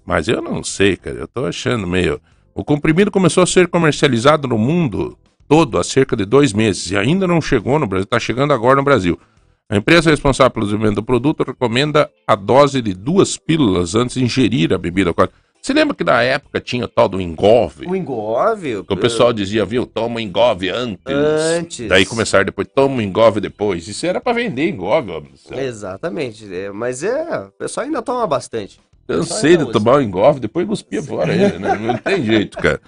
Mas 0.06 0.28
eu 0.28 0.42
não 0.42 0.64
sei, 0.64 0.96
cara. 0.98 1.18
Eu 1.18 1.28
tô 1.28 1.46
achando 1.46 1.88
meio. 1.88 2.20
O 2.54 2.64
comprimido 2.64 3.12
começou 3.12 3.44
a 3.44 3.48
ser 3.48 3.68
comercializado 3.68 4.48
no 4.48 4.58
mundo 4.58 5.18
todo 5.48 5.78
há 5.78 5.84
cerca 5.84 6.16
de 6.16 6.26
dois 6.26 6.52
meses 6.52 6.92
e 6.92 6.98
ainda 6.98 7.26
não 7.28 7.40
chegou 7.42 7.80
no 7.80 7.88
Brasil, 7.88 8.04
está 8.04 8.20
chegando 8.20 8.52
agora 8.52 8.78
no 8.78 8.84
Brasil. 8.84 9.18
A 9.70 9.78
empresa 9.78 10.10
responsável 10.10 10.52
pelo 10.52 10.66
desenvolvimento 10.66 10.96
do 10.98 11.04
produto 11.04 11.44
recomenda 11.44 12.10
a 12.26 12.36
dose 12.36 12.82
de 12.82 12.94
duas 12.94 13.38
pílulas 13.38 13.96
antes 13.96 14.16
de 14.16 14.24
ingerir 14.24 14.74
a 14.74 14.78
bebida 14.78 15.10
alcoólica. 15.10 15.36
Você 15.68 15.74
lembra 15.74 15.94
que 15.94 16.04
na 16.06 16.24
época 16.24 16.62
tinha 16.62 16.86
o 16.86 16.88
tal 16.88 17.10
do 17.10 17.20
engove? 17.20 17.86
O 17.88 17.94
engove. 17.94 18.86
Que 18.86 18.94
o 18.94 18.96
pessoal 18.96 19.34
dizia, 19.34 19.66
viu, 19.66 19.86
toma 19.86 20.22
engove 20.22 20.70
antes. 20.70 21.02
Antes. 21.06 21.90
Daí 21.90 22.06
começaram 22.06 22.46
depois, 22.46 22.70
toma 22.74 23.04
engove 23.04 23.42
depois. 23.42 23.86
Isso 23.86 24.06
era 24.06 24.22
pra 24.22 24.32
vender 24.32 24.70
engove, 24.70 25.12
ó. 25.12 25.22
Exatamente. 25.60 26.48
é, 26.56 26.72
mas 26.72 27.04
é, 27.04 27.48
o 27.48 27.52
pessoal 27.52 27.86
ainda 27.86 28.02
toma 28.02 28.26
bastante. 28.26 28.80
Cansei 29.06 29.58
de 29.58 29.70
tomar 29.70 29.98
o 29.98 30.02
engove, 30.02 30.40
depois 30.40 30.66
cuspia 30.66 31.04
fora 31.04 31.34
ele, 31.34 31.60
né? 31.60 31.76
Não 31.76 31.98
tem 31.98 32.24
jeito, 32.24 32.58
cara. 32.60 32.80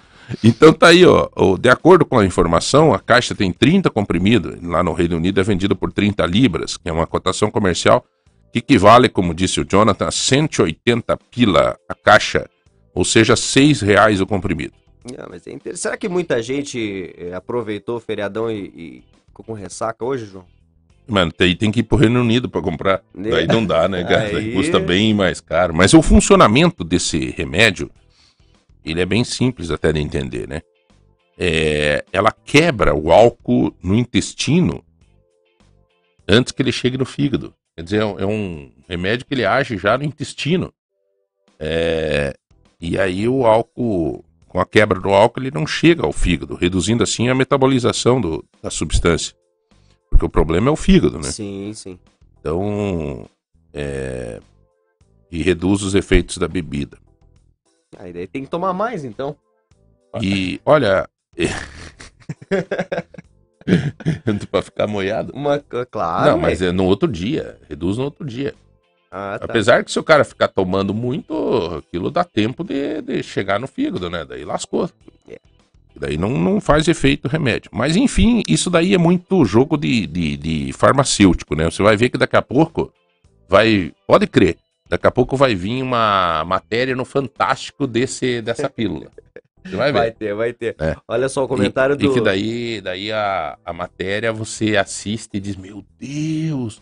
Então 0.42 0.72
tá 0.72 0.86
aí, 0.86 1.04
ó. 1.04 1.28
De 1.60 1.68
acordo 1.68 2.06
com 2.06 2.18
a 2.18 2.24
informação, 2.24 2.94
a 2.94 2.98
caixa 2.98 3.34
tem 3.34 3.52
30 3.52 3.90
comprimidos. 3.90 4.56
Lá 4.62 4.82
no 4.82 4.94
Reino 4.94 5.18
Unido 5.18 5.38
é 5.38 5.42
vendido 5.42 5.76
por 5.76 5.92
30 5.92 6.24
libras, 6.24 6.78
que 6.78 6.88
é 6.88 6.92
uma 6.92 7.06
cotação 7.06 7.50
comercial 7.50 8.02
que 8.50 8.60
equivale, 8.60 9.10
como 9.10 9.34
disse 9.34 9.60
o 9.60 9.66
Jonathan, 9.70 10.06
a 10.06 10.10
180 10.10 11.16
pila 11.30 11.76
a 11.86 11.94
caixa, 11.94 12.48
ou 12.94 13.04
seja, 13.04 13.36
6 13.36 13.80
reais 13.80 14.20
o 14.20 14.26
comprimido. 14.26 14.72
Ah, 15.18 15.26
mas 15.30 15.46
é 15.46 15.52
inter- 15.52 15.76
Será 15.76 15.96
que 15.96 16.08
muita 16.08 16.42
gente 16.42 17.14
eh, 17.16 17.32
aproveitou 17.34 17.96
o 17.96 18.00
feriadão 18.00 18.50
e, 18.50 18.64
e 18.66 19.04
ficou 19.26 19.44
com 19.44 19.52
ressaca 19.52 20.04
hoje, 20.04 20.26
João? 20.26 20.44
Mano, 21.08 21.32
tem, 21.32 21.56
tem 21.56 21.72
que 21.72 21.80
ir 21.80 21.82
pro 21.84 21.96
Reino 21.98 22.20
Unido 22.20 22.48
pra 22.48 22.60
comprar. 22.60 23.02
Né? 23.14 23.30
Daí 23.30 23.46
não 23.46 23.64
dá, 23.64 23.88
né, 23.88 24.04
cara? 24.08 24.36
Aí- 24.36 24.52
Custa 24.52 24.78
bem 24.78 25.14
mais 25.14 25.40
caro. 25.40 25.74
Mas 25.74 25.94
o 25.94 26.02
funcionamento 26.02 26.84
desse 26.84 27.30
remédio, 27.30 27.90
ele 28.84 29.00
é 29.00 29.06
bem 29.06 29.24
simples 29.24 29.70
até 29.70 29.92
de 29.92 30.00
entender, 30.00 30.46
né? 30.46 30.60
É, 31.38 32.04
ela 32.12 32.30
quebra 32.30 32.94
o 32.94 33.10
álcool 33.10 33.74
no 33.82 33.94
intestino 33.96 34.84
antes 36.28 36.52
que 36.52 36.60
ele 36.60 36.70
chegue 36.72 36.98
no 36.98 37.06
fígado. 37.06 37.54
Quer 37.74 37.82
dizer, 37.82 38.00
é 38.02 38.04
um- 38.04 38.18
é 38.20 38.26
um 38.26 38.70
remédio 38.86 39.24
que 39.24 39.32
ele 39.32 39.46
age 39.46 39.78
já 39.78 39.96
no 39.96 40.04
intestino. 40.04 40.72
É, 41.58 42.34
e 42.80 42.98
aí 42.98 43.28
o 43.28 43.46
álcool, 43.46 44.24
com 44.48 44.60
a 44.60 44.66
quebra 44.66 44.98
do 44.98 45.10
álcool, 45.10 45.40
ele 45.40 45.50
não 45.50 45.66
chega 45.66 46.04
ao 46.04 46.12
fígado, 46.12 46.54
reduzindo 46.54 47.02
assim 47.02 47.28
a 47.28 47.34
metabolização 47.34 48.20
do- 48.20 48.44
da 48.62 48.70
substância. 48.70 49.34
Porque 50.08 50.24
o 50.24 50.28
problema 50.28 50.68
é 50.68 50.72
o 50.72 50.76
fígado, 50.76 51.18
né? 51.18 51.30
Sim, 51.30 51.72
sim. 51.74 51.98
Então, 52.40 53.26
é, 53.72 54.40
e 55.30 55.42
reduz 55.42 55.82
os 55.82 55.94
efeitos 55.94 56.38
da 56.38 56.48
bebida. 56.48 56.98
Aí 57.98 58.12
daí 58.12 58.26
tem 58.26 58.44
que 58.44 58.50
tomar 58.50 58.72
mais, 58.72 59.04
então. 59.04 59.36
E 60.20 60.60
olha, 60.64 61.08
para 64.50 64.62
ficar 64.62 64.86
moiado. 64.86 65.32
Uma, 65.34 65.58
claro. 65.58 66.32
Não, 66.32 66.38
mas 66.38 66.62
é 66.62 66.72
no 66.72 66.84
outro 66.84 67.08
dia, 67.08 67.58
reduz 67.68 67.98
no 67.98 68.04
outro 68.04 68.24
dia. 68.24 68.54
Ah, 69.10 69.38
tá. 69.38 69.44
Apesar 69.46 69.84
que 69.84 69.90
se 69.90 69.98
o 69.98 70.04
cara 70.04 70.24
ficar 70.24 70.48
tomando 70.48 70.94
muito, 70.94 71.82
aquilo 71.86 72.10
dá 72.10 72.22
tempo 72.22 72.62
de, 72.62 73.02
de 73.02 73.22
chegar 73.22 73.58
no 73.58 73.66
fígado, 73.66 74.08
né? 74.08 74.24
Daí 74.24 74.44
lascou. 74.44 74.88
É. 75.28 75.38
Daí 75.96 76.16
não, 76.16 76.30
não 76.30 76.60
faz 76.60 76.86
efeito 76.86 77.26
o 77.26 77.28
remédio. 77.28 77.70
Mas 77.74 77.96
enfim, 77.96 78.42
isso 78.48 78.70
daí 78.70 78.94
é 78.94 78.98
muito 78.98 79.44
jogo 79.44 79.76
de, 79.76 80.06
de, 80.06 80.36
de 80.36 80.72
farmacêutico, 80.72 81.56
né? 81.56 81.64
Você 81.64 81.82
vai 81.82 81.96
ver 81.96 82.08
que 82.08 82.18
daqui 82.18 82.36
a 82.36 82.42
pouco 82.42 82.92
vai. 83.48 83.92
Pode 84.06 84.26
crer. 84.28 84.56
Daqui 84.88 85.06
a 85.06 85.10
pouco 85.10 85.36
vai 85.36 85.54
vir 85.54 85.82
uma 85.82 86.44
matéria 86.44 86.96
no 86.96 87.04
Fantástico 87.04 87.86
desse, 87.86 88.40
dessa 88.40 88.68
pílula. 88.70 89.10
Você 89.64 89.76
vai 89.76 89.92
ver. 89.92 89.98
Vai 89.98 90.10
ter, 90.10 90.34
vai 90.34 90.52
ter. 90.52 90.76
É. 90.80 90.96
Olha 91.06 91.28
só 91.28 91.44
o 91.44 91.48
comentário 91.48 91.94
e, 91.94 91.98
do. 91.98 92.10
E 92.10 92.14
que 92.14 92.20
daí, 92.20 92.80
daí 92.80 93.12
a, 93.12 93.58
a 93.64 93.72
matéria 93.72 94.32
você 94.32 94.76
assiste 94.76 95.34
e 95.34 95.40
diz: 95.40 95.56
Meu 95.56 95.84
Deus, 95.98 96.80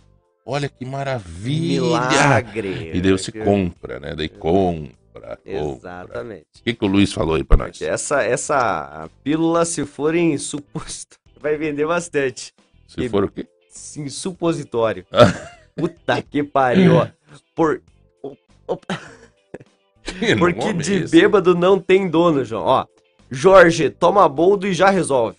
olha 0.49 0.68
que 0.68 0.84
maravilha! 0.84 1.82
Milagre. 1.82 2.90
E 2.94 3.01
daí 3.01 3.12
você 3.12 3.30
compra, 3.30 4.01
né? 4.01 4.14
Daí 4.16 4.28
compra. 4.28 4.92
compra. 5.12 5.38
Exatamente. 5.44 6.46
O 6.61 6.64
que, 6.64 6.74
que 6.74 6.84
o 6.84 6.88
Luiz 6.88 7.12
falou 7.12 7.34
aí 7.34 7.44
pra 7.44 7.57
nós? 7.59 7.80
Essa, 7.82 8.22
essa 8.22 9.09
pílula, 9.22 9.64
se 9.64 9.84
for 9.84 10.14
em 10.14 10.36
suposto, 10.38 11.16
vai 11.40 11.57
vender 11.57 11.86
bastante. 11.86 12.55
Se 12.86 13.05
E- 13.05 13.09
for 13.09 13.24
o 13.24 13.30
quê? 13.30 13.46
Em 13.96 14.09
supositório. 14.09 15.05
Puta 15.76 16.20
que 16.22 16.42
pariu, 16.42 16.96
ó. 16.96 17.07
Por... 17.55 17.80
Porque 20.38 20.72
de 20.72 21.07
bêbado 21.07 21.55
não 21.55 21.78
tem 21.78 22.09
dono, 22.09 22.44
João. 22.44 22.64
Ó, 22.64 22.86
Jorge, 23.30 23.90
toma 23.90 24.28
boldo 24.28 24.66
e 24.66 24.72
já 24.72 24.90
resolve. 24.90 25.36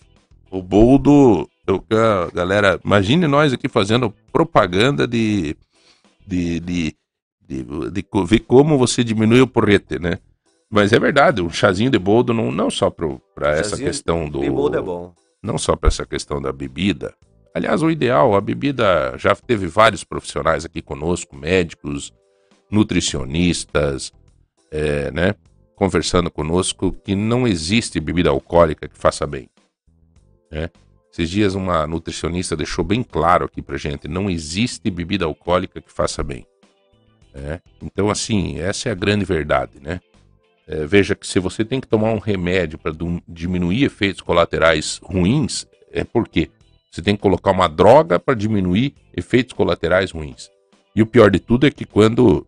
O 0.50 0.62
boldo. 0.62 1.49
Eu, 1.66 1.84
ah, 1.92 2.30
galera, 2.32 2.80
imagine 2.84 3.26
nós 3.26 3.52
aqui 3.52 3.68
fazendo 3.68 4.12
propaganda 4.32 5.06
de. 5.06 5.56
de, 6.26 6.60
de, 6.60 6.96
de, 7.48 7.62
de 7.90 8.04
ver 8.26 8.40
como 8.40 8.78
você 8.78 9.04
diminui 9.04 9.40
o 9.40 9.46
porrete, 9.46 9.98
né? 9.98 10.18
Mas 10.70 10.92
é 10.92 11.00
verdade, 11.00 11.42
um 11.42 11.50
chazinho 11.50 11.90
de 11.90 11.98
boldo 11.98 12.32
não, 12.32 12.52
não 12.52 12.70
só 12.70 12.90
para 12.90 13.50
essa 13.50 13.76
questão 13.76 14.28
do. 14.28 14.40
de 14.40 14.50
boldo 14.50 14.78
é 14.78 14.82
bom. 14.82 15.12
Não 15.42 15.58
só 15.58 15.74
para 15.74 15.88
essa 15.88 16.06
questão 16.06 16.40
da 16.40 16.52
bebida. 16.52 17.14
Aliás, 17.52 17.82
o 17.82 17.90
ideal, 17.90 18.36
a 18.36 18.40
bebida 18.40 19.14
já 19.16 19.34
teve 19.34 19.66
vários 19.66 20.04
profissionais 20.04 20.64
aqui 20.64 20.80
conosco, 20.80 21.34
médicos, 21.34 22.12
nutricionistas, 22.70 24.12
é, 24.70 25.10
né? 25.10 25.34
Conversando 25.74 26.30
conosco 26.30 26.92
que 26.92 27.16
não 27.16 27.48
existe 27.48 27.98
bebida 27.98 28.30
alcoólica 28.30 28.86
que 28.86 28.96
faça 28.96 29.26
bem. 29.26 29.48
né? 30.50 30.70
Esses 31.12 31.28
dias 31.28 31.54
uma 31.54 31.86
nutricionista 31.86 32.56
deixou 32.56 32.84
bem 32.84 33.02
claro 33.02 33.44
aqui 33.44 33.60
pra 33.60 33.76
gente, 33.76 34.06
não 34.06 34.30
existe 34.30 34.90
bebida 34.90 35.24
alcoólica 35.24 35.80
que 35.80 35.92
faça 35.92 36.22
bem. 36.22 36.46
né? 37.34 37.60
Então, 37.82 38.10
assim, 38.10 38.58
essa 38.58 38.88
é 38.88 38.92
a 38.92 38.94
grande 38.94 39.24
verdade, 39.24 39.80
né? 39.80 40.00
É, 40.66 40.86
veja 40.86 41.16
que 41.16 41.26
se 41.26 41.40
você 41.40 41.64
tem 41.64 41.80
que 41.80 41.88
tomar 41.88 42.12
um 42.12 42.18
remédio 42.18 42.78
para 42.78 42.92
diminuir 43.26 43.82
efeitos 43.82 44.20
colaterais 44.20 45.00
ruins, 45.02 45.66
é 45.90 46.04
porque 46.04 46.48
você 46.90 47.02
tem 47.02 47.16
que 47.16 47.22
colocar 47.22 47.50
uma 47.50 47.68
droga 47.68 48.20
para 48.20 48.34
diminuir 48.34 48.94
efeitos 49.16 49.52
colaterais 49.52 50.12
ruins. 50.12 50.48
E 50.94 51.02
o 51.02 51.06
pior 51.06 51.30
de 51.30 51.40
tudo 51.40 51.66
é 51.66 51.70
que 51.70 51.84
quando 51.84 52.46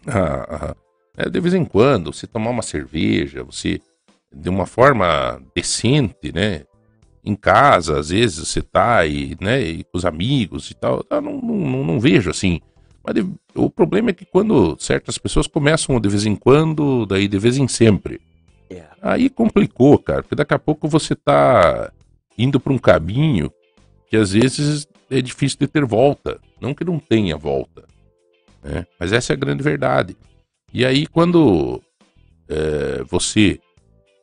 ah, 0.06 0.46
ah, 0.50 0.76
é, 1.16 1.28
de 1.28 1.40
vez 1.40 1.54
em 1.54 1.64
quando, 1.64 2.12
você 2.12 2.26
tomar 2.26 2.50
uma 2.50 2.62
cerveja, 2.62 3.44
você, 3.44 3.80
de 4.32 4.48
uma 4.48 4.66
forma 4.66 5.42
decente, 5.54 6.32
né? 6.32 6.64
Em 7.24 7.34
casa, 7.34 7.98
às 7.98 8.08
vezes 8.08 8.48
você 8.48 8.62
tá 8.62 9.04
e, 9.06 9.36
né, 9.40 9.60
e 9.60 9.84
com 9.84 9.98
os 9.98 10.04
amigos 10.04 10.70
e 10.70 10.74
tal, 10.74 11.04
eu 11.10 11.20
não, 11.20 11.40
não, 11.40 11.56
não, 11.56 11.84
não 11.84 12.00
vejo 12.00 12.30
assim. 12.30 12.60
Mas 13.04 13.14
o 13.54 13.70
problema 13.70 14.10
é 14.10 14.12
que 14.12 14.24
quando 14.24 14.76
certas 14.78 15.18
pessoas 15.18 15.46
começam 15.46 16.00
de 16.00 16.08
vez 16.08 16.24
em 16.26 16.36
quando, 16.36 17.06
daí 17.06 17.28
de 17.28 17.38
vez 17.38 17.56
em 17.56 17.68
sempre. 17.68 18.20
Aí 19.02 19.30
complicou, 19.30 19.98
cara, 19.98 20.22
porque 20.22 20.34
daqui 20.34 20.54
a 20.54 20.58
pouco 20.58 20.86
você 20.86 21.14
tá 21.14 21.90
indo 22.36 22.60
para 22.60 22.72
um 22.72 22.78
caminho 22.78 23.50
que 24.08 24.16
às 24.16 24.32
vezes 24.32 24.86
é 25.10 25.20
difícil 25.22 25.58
de 25.60 25.66
ter 25.66 25.84
volta. 25.84 26.38
Não 26.60 26.74
que 26.74 26.84
não 26.84 26.98
tenha 26.98 27.36
volta 27.36 27.90
né? 28.62 28.86
Mas 28.98 29.12
essa 29.12 29.32
é 29.32 29.34
a 29.34 29.38
grande 29.38 29.62
verdade. 29.62 30.16
E 30.72 30.84
aí, 30.84 31.06
quando 31.06 31.82
eh, 32.48 33.02
você 33.08 33.58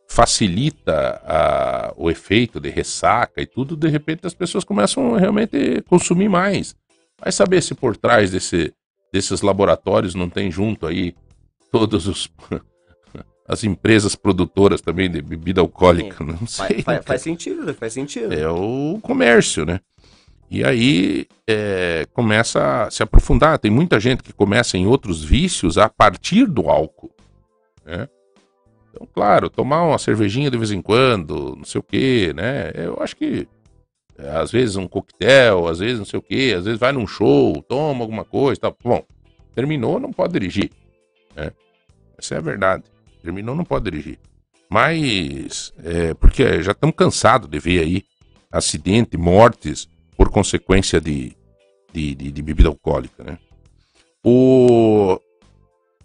facilita 0.08 1.22
a- 1.26 1.94
o 1.98 2.10
efeito 2.10 2.60
de 2.60 2.70
ressaca 2.70 3.42
e 3.42 3.46
tudo, 3.46 3.76
de 3.76 3.88
repente 3.88 4.26
as 4.26 4.34
pessoas 4.34 4.64
começam 4.64 5.16
a 5.16 5.20
realmente 5.20 5.82
consumir 5.90 6.30
mais. 6.30 6.76
Vai 7.20 7.32
saber 7.32 7.62
se 7.62 7.76
por 7.76 7.98
trás 7.98 8.32
desse, 8.32 8.74
desses 9.12 9.42
laboratórios 9.42 10.16
não 10.16 10.30
tem 10.30 10.50
junto 10.52 10.86
aí 10.88 11.14
todos 11.72 12.08
os 12.08 12.30
as 13.48 13.64
empresas 13.64 14.14
produtoras 14.16 14.82
também 14.82 15.10
de 15.10 15.22
bebida 15.22 15.62
alcoólica, 15.62 16.24
não 16.24 16.38
Faz, 16.38 16.52
sei. 16.52 16.82
faz- 16.82 16.98
né, 16.98 17.04
faz 17.04 17.22
sentido, 17.22 17.74
faz 17.74 17.94
sentido. 17.94 18.34
é 18.34 18.50
o 18.50 19.00
comércio, 19.02 19.66
né? 19.66 19.80
E 20.50 20.64
aí 20.64 21.28
é, 21.46 22.06
começa 22.14 22.84
a 22.86 22.92
se 22.92 23.04
aprofundar. 23.04 23.60
Tem 23.60 23.70
muita 23.72 24.00
gente 24.00 24.24
que 24.24 24.32
começa 24.32 24.78
em 24.78 24.86
outros 24.86 25.22
vícios 25.24 25.78
a 25.78 25.90
partir 25.90 26.46
do 26.46 26.70
álcool, 26.70 27.12
né? 27.86 28.08
Então, 28.98 29.08
claro, 29.14 29.48
tomar 29.50 29.84
uma 29.84 29.98
cervejinha 30.00 30.50
de 30.50 30.58
vez 30.58 30.72
em 30.72 30.82
quando, 30.82 31.56
não 31.56 31.64
sei 31.64 31.80
o 31.80 31.84
quê, 31.84 32.34
né? 32.36 32.72
Eu 32.74 32.98
acho 33.00 33.16
que 33.16 33.48
é, 34.18 34.30
às 34.32 34.52
vezes 34.52 34.76
um 34.76 34.88
coquetel, 34.88 35.68
às 35.68 35.78
vezes 35.78 36.00
não 36.00 36.06
sei 36.06 36.18
o 36.18 36.22
quê, 36.24 36.56
às 36.58 36.66
vezes 36.66 36.80
vai 36.80 36.92
num 36.92 37.06
show, 37.06 37.62
toma 37.70 38.04
alguma 38.04 38.26
coisa, 38.26 38.60
tal. 38.60 38.76
Bom, 38.84 39.04
terminou, 39.54 40.00
não 40.00 40.12
pode 40.12 40.34
dirigir, 40.34 40.72
né? 41.36 41.52
Essa 42.18 42.36
é 42.36 42.38
a 42.40 42.42
verdade. 42.42 42.84
Terminou, 43.22 43.56
não 43.56 43.64
pode 43.64 43.86
dirigir. 43.86 44.18
Mas, 44.70 45.72
é, 45.84 46.14
porque 46.16 46.64
já 46.64 46.72
estamos 46.72 46.96
cansados 46.96 47.48
de 47.48 47.60
ver 47.60 47.80
aí 47.84 48.04
acidente, 48.52 49.16
mortes 49.16 49.88
por 50.18 50.30
consequência 50.32 51.00
de, 51.00 51.36
de, 51.94 52.16
de- 52.16 52.32
de 52.32 52.42
bebida 52.42 52.68
alcoólica, 52.70 53.24
né? 53.24 53.38
O... 54.24 55.20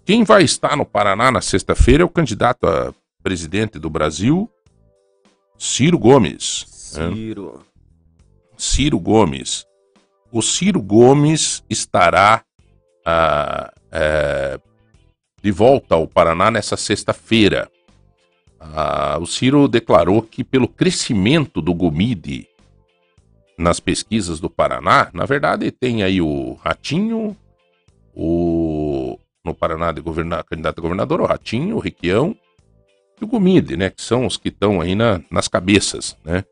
Quem 0.04 0.24
vai 0.24 0.42
estar 0.42 0.76
no 0.76 0.84
Paraná 0.84 1.30
na 1.30 1.40
sexta-feira 1.40 2.02
é 2.02 2.06
o 2.06 2.10
candidato 2.10 2.66
a 2.66 2.92
presidente 3.22 3.78
do 3.78 3.88
Brasil, 3.88 4.50
Ciro 5.56 5.96
Gomes. 5.98 6.94
né? 6.96 7.14
Ciro. 7.14 7.60
Ciro 8.56 8.98
Gomes. 8.98 9.64
O 10.32 10.42
Ciro 10.42 10.82
Gomes 10.82 11.62
estará 11.70 12.42
ah, 13.06 13.72
eh, 13.92 14.58
de 15.40 15.50
volta 15.52 15.94
ao 15.94 16.08
Paraná 16.08 16.50
nessa 16.50 16.76
sexta-feira. 16.76 17.70
Ah, 18.58 19.18
o 19.20 19.26
Ciro 19.26 19.68
declarou 19.68 20.20
que, 20.22 20.42
pelo 20.42 20.66
crescimento 20.66 21.60
do 21.60 21.72
Gomide 21.72 22.48
nas 23.56 23.78
pesquisas 23.78 24.40
do 24.40 24.50
Paraná, 24.50 25.10
na 25.12 25.26
verdade, 25.26 25.70
tem 25.70 26.02
aí 26.02 26.20
o 26.20 26.54
Ratinho, 26.54 27.36
o 28.14 28.91
no 29.44 29.54
Paraná 29.54 29.92
de 29.92 30.00
governa, 30.00 30.42
candidato 30.42 30.78
a 30.78 30.82
governador, 30.82 31.20
o 31.20 31.26
Ratinho, 31.26 31.76
o 31.76 31.80
Requião 31.80 32.36
e 33.20 33.24
o 33.24 33.26
Gomide, 33.26 33.76
né? 33.76 33.90
Que 33.90 34.02
são 34.02 34.26
os 34.26 34.36
que 34.36 34.48
estão 34.48 34.80
aí 34.80 34.94
na- 34.94 35.20
nas 35.30 35.48
cabeças, 35.48 36.16
né? 36.24 36.44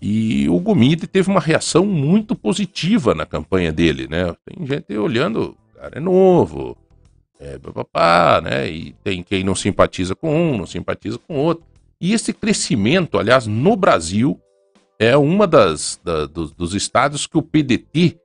E 0.00 0.48
o 0.48 0.58
Gomide 0.58 1.06
teve 1.06 1.30
uma 1.30 1.40
reação 1.40 1.86
muito 1.86 2.34
positiva 2.34 3.14
na 3.14 3.24
campanha 3.24 3.72
dele, 3.72 4.08
né? 4.08 4.34
Tem 4.44 4.66
gente 4.66 4.96
olhando, 4.98 5.56
cara 5.76 5.96
é 5.96 6.00
novo, 6.00 6.76
é 7.40 7.58
papapá, 7.58 8.40
né? 8.42 8.68
E 8.70 8.92
tem 9.04 9.22
quem 9.22 9.44
não 9.44 9.54
simpatiza 9.54 10.14
com 10.14 10.34
um, 10.34 10.58
não 10.58 10.66
simpatiza 10.66 11.18
com 11.18 11.36
outro. 11.36 11.64
E 12.00 12.12
esse 12.12 12.32
crescimento, 12.32 13.16
aliás, 13.18 13.46
no 13.46 13.76
Brasil, 13.76 14.38
é 14.98 15.16
uma 15.16 15.46
das 15.46 16.00
da- 16.04 16.26
dos, 16.26 16.52
dos 16.52 16.74
estados 16.74 17.26
que 17.26 17.38
o 17.38 17.42
PDT 17.42 18.18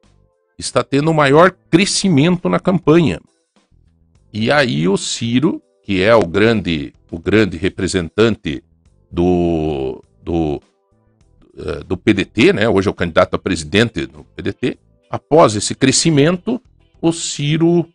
está 0.58 0.84
tendo 0.84 1.12
o 1.12 1.14
maior 1.14 1.52
crescimento 1.70 2.50
na 2.50 2.60
campanha. 2.60 3.20
E 4.40 4.52
aí 4.52 4.88
o 4.88 4.96
Ciro, 4.98 5.64
que 5.82 6.04
é 6.04 6.14
o 6.14 6.24
grande, 6.24 6.94
o 7.10 7.18
grande 7.18 7.58
representante 7.58 8.64
do, 9.10 10.00
do, 10.22 10.62
eh, 11.58 11.84
do 11.84 11.98
PDT, 11.98 12.54
né? 12.54 12.70
Hoje 12.70 12.88
é 12.88 12.92
o 12.92 12.94
candidato 12.94 13.34
a 13.34 13.40
presidente 13.40 14.06
do 14.06 14.24
PDT. 14.36 14.78
Após 15.10 15.56
esse 15.56 15.74
crescimento, 15.74 16.62
o 17.02 17.12
Ciro 17.12 17.90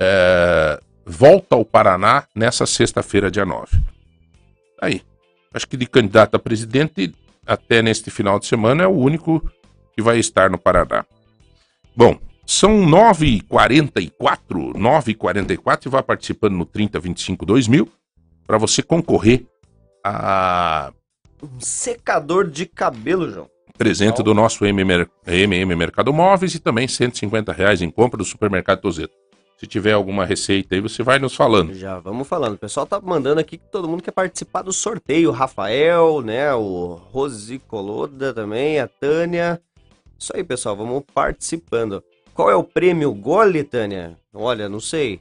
eh, 0.00 0.80
volta 1.04 1.56
ao 1.56 1.64
Paraná 1.64 2.22
nessa 2.36 2.66
sexta-feira, 2.66 3.28
dia 3.28 3.44
9. 3.44 3.76
Aí, 4.80 5.02
acho 5.52 5.66
que 5.66 5.76
de 5.76 5.88
candidato 5.88 6.36
a 6.36 6.38
presidente, 6.38 7.12
até 7.44 7.82
neste 7.82 8.12
final 8.12 8.38
de 8.38 8.46
semana, 8.46 8.84
é 8.84 8.86
o 8.86 8.92
único 8.92 9.42
que 9.92 10.00
vai 10.00 10.20
estar 10.20 10.48
no 10.48 10.56
Paraná. 10.56 11.04
Bom, 11.96 12.16
são 12.46 12.84
9h44, 12.86 14.72
9h44 14.74 15.86
e 15.86 15.88
vai 15.88 16.02
participando 16.02 16.54
no 16.54 16.64
3025 16.64 17.46
2000 17.46 17.88
para 18.46 18.58
você 18.58 18.82
concorrer 18.82 19.46
a 20.04 20.92
Um 21.42 21.60
secador 21.60 22.48
de 22.48 22.66
cabelo, 22.66 23.30
João. 23.30 23.48
presente 23.78 24.22
do 24.22 24.34
nosso 24.34 24.64
MM, 24.64 25.06
MM 25.26 25.74
Mercado 25.74 26.12
Móveis 26.12 26.54
e 26.54 26.58
também 26.58 26.86
150 26.86 27.52
reais 27.52 27.80
em 27.82 27.90
compra 27.90 28.18
do 28.18 28.24
supermercado 28.24 28.80
Tozeto. 28.80 29.14
Se 29.56 29.66
tiver 29.66 29.92
alguma 29.92 30.24
receita 30.26 30.74
aí, 30.74 30.80
você 30.80 31.02
vai 31.02 31.18
nos 31.18 31.34
falando. 31.34 31.72
Já 31.74 31.98
vamos 32.00 32.26
falando. 32.26 32.54
O 32.54 32.58
pessoal 32.58 32.86
tá 32.86 33.00
mandando 33.00 33.40
aqui 33.40 33.56
que 33.56 33.70
todo 33.70 33.88
mundo 33.88 34.02
quer 34.02 34.10
participar 34.10 34.62
do 34.62 34.72
sorteio. 34.72 35.30
O 35.30 35.32
Rafael, 35.32 36.20
né? 36.22 36.52
O 36.54 37.00
Rosi 37.12 37.60
Coloda 37.60 38.34
também, 38.34 38.80
a 38.80 38.88
Tânia. 38.88 39.62
Isso 40.18 40.32
aí, 40.34 40.42
pessoal. 40.42 40.76
Vamos 40.76 41.04
participando. 41.14 42.02
Qual 42.34 42.50
é 42.50 42.56
o 42.56 42.64
prêmio 42.64 43.12
Gole, 43.14 43.62
Tânia? 43.62 44.16
Olha, 44.32 44.68
não 44.68 44.80
sei. 44.80 45.20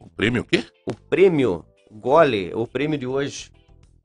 O 0.00 0.08
prêmio 0.10 0.42
o 0.42 0.44
quê? 0.44 0.64
O 0.84 0.92
prêmio 0.94 1.64
Gole, 1.90 2.52
o 2.54 2.66
prêmio 2.66 2.98
de 2.98 3.06
hoje. 3.06 3.50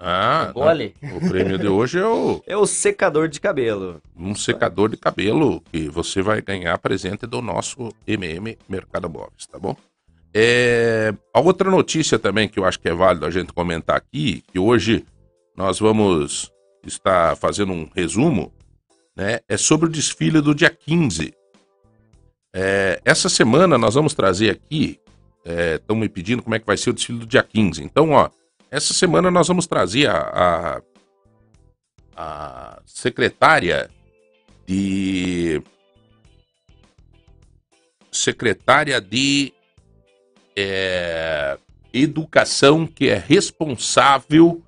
Ah, 0.03 0.49
O 0.49 0.53
gole? 0.59 0.95
não. 0.99 1.17
o 1.17 1.29
prêmio 1.29 1.59
de 1.59 1.67
hoje 1.67 1.99
é 1.99 2.05
o, 2.05 2.41
É 2.47 2.57
o 2.57 2.65
secador 2.65 3.27
de 3.27 3.39
cabelo. 3.39 4.01
um 4.15 4.33
secador 4.33 4.89
de 4.89 4.97
cabelo 4.97 5.61
que 5.71 5.87
você 5.89 6.23
vai 6.23 6.41
ganhar 6.41 6.75
presente 6.79 7.27
do 7.27 7.39
nosso 7.39 7.91
MM 8.07 8.57
Mercado 8.67 9.07
Móveis, 9.07 9.45
tá 9.45 9.59
bom? 9.59 9.75
É, 10.33 11.13
a 11.31 11.39
outra 11.39 11.69
notícia 11.69 12.17
também 12.17 12.47
que 12.49 12.57
eu 12.57 12.65
acho 12.65 12.79
que 12.79 12.89
é 12.89 12.93
válido 12.95 13.27
a 13.27 13.29
gente 13.29 13.53
comentar 13.53 13.95
aqui, 13.95 14.43
que 14.51 14.57
hoje 14.57 15.05
nós 15.55 15.77
vamos 15.79 16.51
estar 16.83 17.35
fazendo 17.37 17.71
um 17.71 17.87
resumo, 17.95 18.51
né? 19.15 19.39
É 19.47 19.55
sobre 19.55 19.87
o 19.87 19.91
desfile 19.91 20.41
do 20.41 20.55
dia 20.55 20.69
15. 20.71 21.31
É, 22.53 23.01
essa 23.05 23.29
semana 23.29 23.77
nós 23.77 23.95
vamos 23.95 24.13
trazer 24.13 24.49
aqui, 24.51 24.99
estão 25.45 25.95
me 25.95 26.09
pedindo 26.09 26.43
como 26.43 26.55
é 26.55 26.59
que 26.59 26.65
vai 26.65 26.77
ser 26.77 26.89
o 26.89 26.93
desfile 26.93 27.19
do 27.19 27.25
dia 27.25 27.43
15. 27.43 27.83
Então, 27.83 28.11
ó, 28.11 28.29
essa 28.69 28.93
semana 28.93 29.31
nós 29.31 29.47
vamos 29.47 29.67
trazer 29.67 30.09
a, 30.09 30.17
a, 30.17 30.81
a 32.15 32.81
secretária 32.85 33.89
de. 34.65 35.61
Secretária 38.11 38.99
de 38.99 39.53
é, 40.55 41.57
Educação, 41.93 42.87
que 42.87 43.09
é 43.09 43.15
responsável 43.15 44.61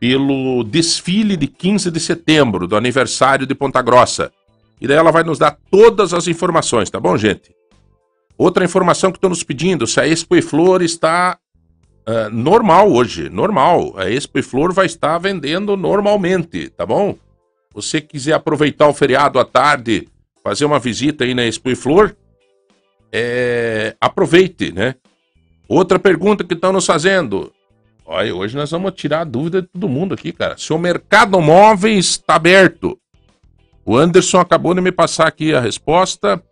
pelo 0.00 0.64
desfile 0.64 1.36
de 1.36 1.46
15 1.46 1.90
de 1.90 2.00
setembro, 2.00 2.66
do 2.66 2.76
aniversário 2.76 3.46
de 3.46 3.54
Ponta 3.54 3.80
Grossa. 3.82 4.32
E 4.82 4.86
daí 4.88 4.96
ela 4.96 5.12
vai 5.12 5.22
nos 5.22 5.38
dar 5.38 5.56
todas 5.70 6.12
as 6.12 6.26
informações, 6.26 6.90
tá 6.90 6.98
bom, 6.98 7.16
gente? 7.16 7.54
Outra 8.36 8.64
informação 8.64 9.12
que 9.12 9.16
estão 9.16 9.30
nos 9.30 9.44
pedindo, 9.44 9.86
se 9.86 10.00
a 10.00 10.08
Expo 10.08 10.34
e 10.34 10.42
Flor 10.42 10.82
está 10.82 11.38
ah, 12.04 12.28
normal 12.30 12.90
hoje, 12.92 13.28
normal. 13.28 13.94
A 13.96 14.10
Expo 14.10 14.40
e 14.40 14.42
Flor 14.42 14.72
vai 14.72 14.86
estar 14.86 15.16
vendendo 15.18 15.76
normalmente, 15.76 16.68
tá 16.70 16.84
bom? 16.84 17.16
Você 17.72 18.00
quiser 18.00 18.32
aproveitar 18.32 18.88
o 18.88 18.94
feriado 18.94 19.38
à 19.38 19.44
tarde, 19.44 20.08
fazer 20.42 20.64
uma 20.64 20.80
visita 20.80 21.22
aí 21.22 21.32
na 21.32 21.44
Expo 21.44 21.70
e 21.70 21.76
Flor, 21.76 22.16
é, 23.12 23.94
aproveite, 24.00 24.72
né? 24.72 24.96
Outra 25.68 25.98
pergunta 25.98 26.42
que 26.42 26.54
estão 26.54 26.72
nos 26.72 26.84
fazendo. 26.84 27.52
Olha, 28.04 28.34
hoje 28.34 28.56
nós 28.56 28.70
vamos 28.72 28.92
tirar 28.94 29.20
a 29.20 29.24
dúvida 29.24 29.62
de 29.62 29.68
todo 29.68 29.88
mundo 29.88 30.12
aqui, 30.12 30.32
cara. 30.32 30.58
Se 30.58 30.72
o 30.72 30.78
mercado 30.78 31.40
móveis 31.40 32.06
está 32.06 32.34
aberto. 32.34 32.98
O 33.84 33.96
Anderson 33.96 34.38
acabou 34.38 34.74
de 34.74 34.80
me 34.80 34.92
passar 34.92 35.26
aqui 35.26 35.54
a 35.54 35.60
resposta. 35.60 36.42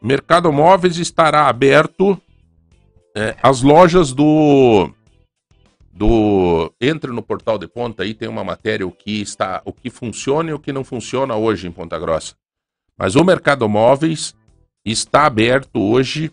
Mercado 0.00 0.52
móveis 0.52 0.96
estará 0.96 1.48
aberto. 1.48 2.20
É, 3.16 3.36
as 3.42 3.62
lojas 3.62 4.12
do 4.12 4.90
do 5.92 6.72
entre 6.80 7.10
no 7.10 7.20
portal 7.20 7.58
de 7.58 7.66
ponta 7.66 8.04
aí 8.04 8.14
tem 8.14 8.28
uma 8.28 8.44
matéria 8.44 8.86
o 8.86 8.92
que 8.92 9.20
está 9.20 9.60
o 9.64 9.72
que 9.72 9.90
funciona 9.90 10.50
e 10.50 10.52
o 10.52 10.58
que 10.60 10.72
não 10.72 10.84
funciona 10.84 11.34
hoje 11.34 11.66
em 11.66 11.72
Ponta 11.72 11.98
Grossa. 11.98 12.36
Mas 12.96 13.16
o 13.16 13.24
mercado 13.24 13.68
móveis 13.68 14.36
está 14.84 15.26
aberto 15.26 15.80
hoje 15.80 16.30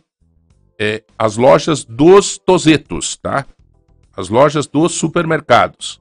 é, 0.80 1.04
as 1.18 1.38
lojas 1.38 1.84
dos 1.84 2.38
Tozetos, 2.38 3.18
tá? 3.18 3.46
As 4.16 4.30
lojas 4.30 4.68
dos 4.68 4.94
supermercados. 4.94 6.00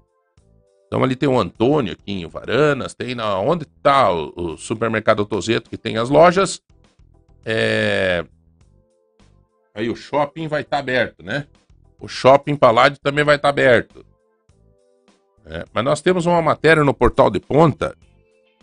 Então 0.95 1.03
ali 1.03 1.17
tem 1.17 1.29
o 1.29 1.41
Antônio 1.41 1.93
aqui 1.93 2.13
em 2.13 2.27
Varanas, 2.29 2.95
tem 2.95 3.17
na 3.17 3.37
onde 3.41 3.65
está 3.65 4.13
o, 4.13 4.33
o 4.37 4.57
supermercado 4.57 5.27
Tozeto 5.27 5.69
que 5.69 5.77
tem 5.77 5.97
as 5.97 6.09
lojas. 6.09 6.63
É, 7.45 8.25
Aí 9.75 9.91
o 9.91 9.97
shopping 9.97 10.47
vai 10.47 10.61
estar 10.61 10.79
aberto, 10.79 11.25
né? 11.25 11.49
O 11.99 12.07
shopping 12.07 12.55
Paládio 12.55 13.01
também 13.03 13.25
vai 13.25 13.35
estar 13.35 13.49
aberto. 13.49 14.07
É, 15.45 15.65
mas 15.73 15.85
nós 15.85 16.01
temos 16.01 16.27
uma 16.27 16.41
matéria 16.41 16.85
no 16.85 16.95
portal 16.95 17.29
de 17.29 17.41
ponta 17.41 17.97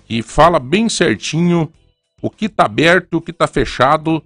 que 0.06 0.22
fala 0.24 0.58
bem 0.58 0.88
certinho 0.88 1.70
o 2.22 2.30
que 2.30 2.46
está 2.46 2.64
aberto 2.64 3.16
o 3.16 3.22
que 3.22 3.32
está 3.32 3.46
fechado 3.46 4.24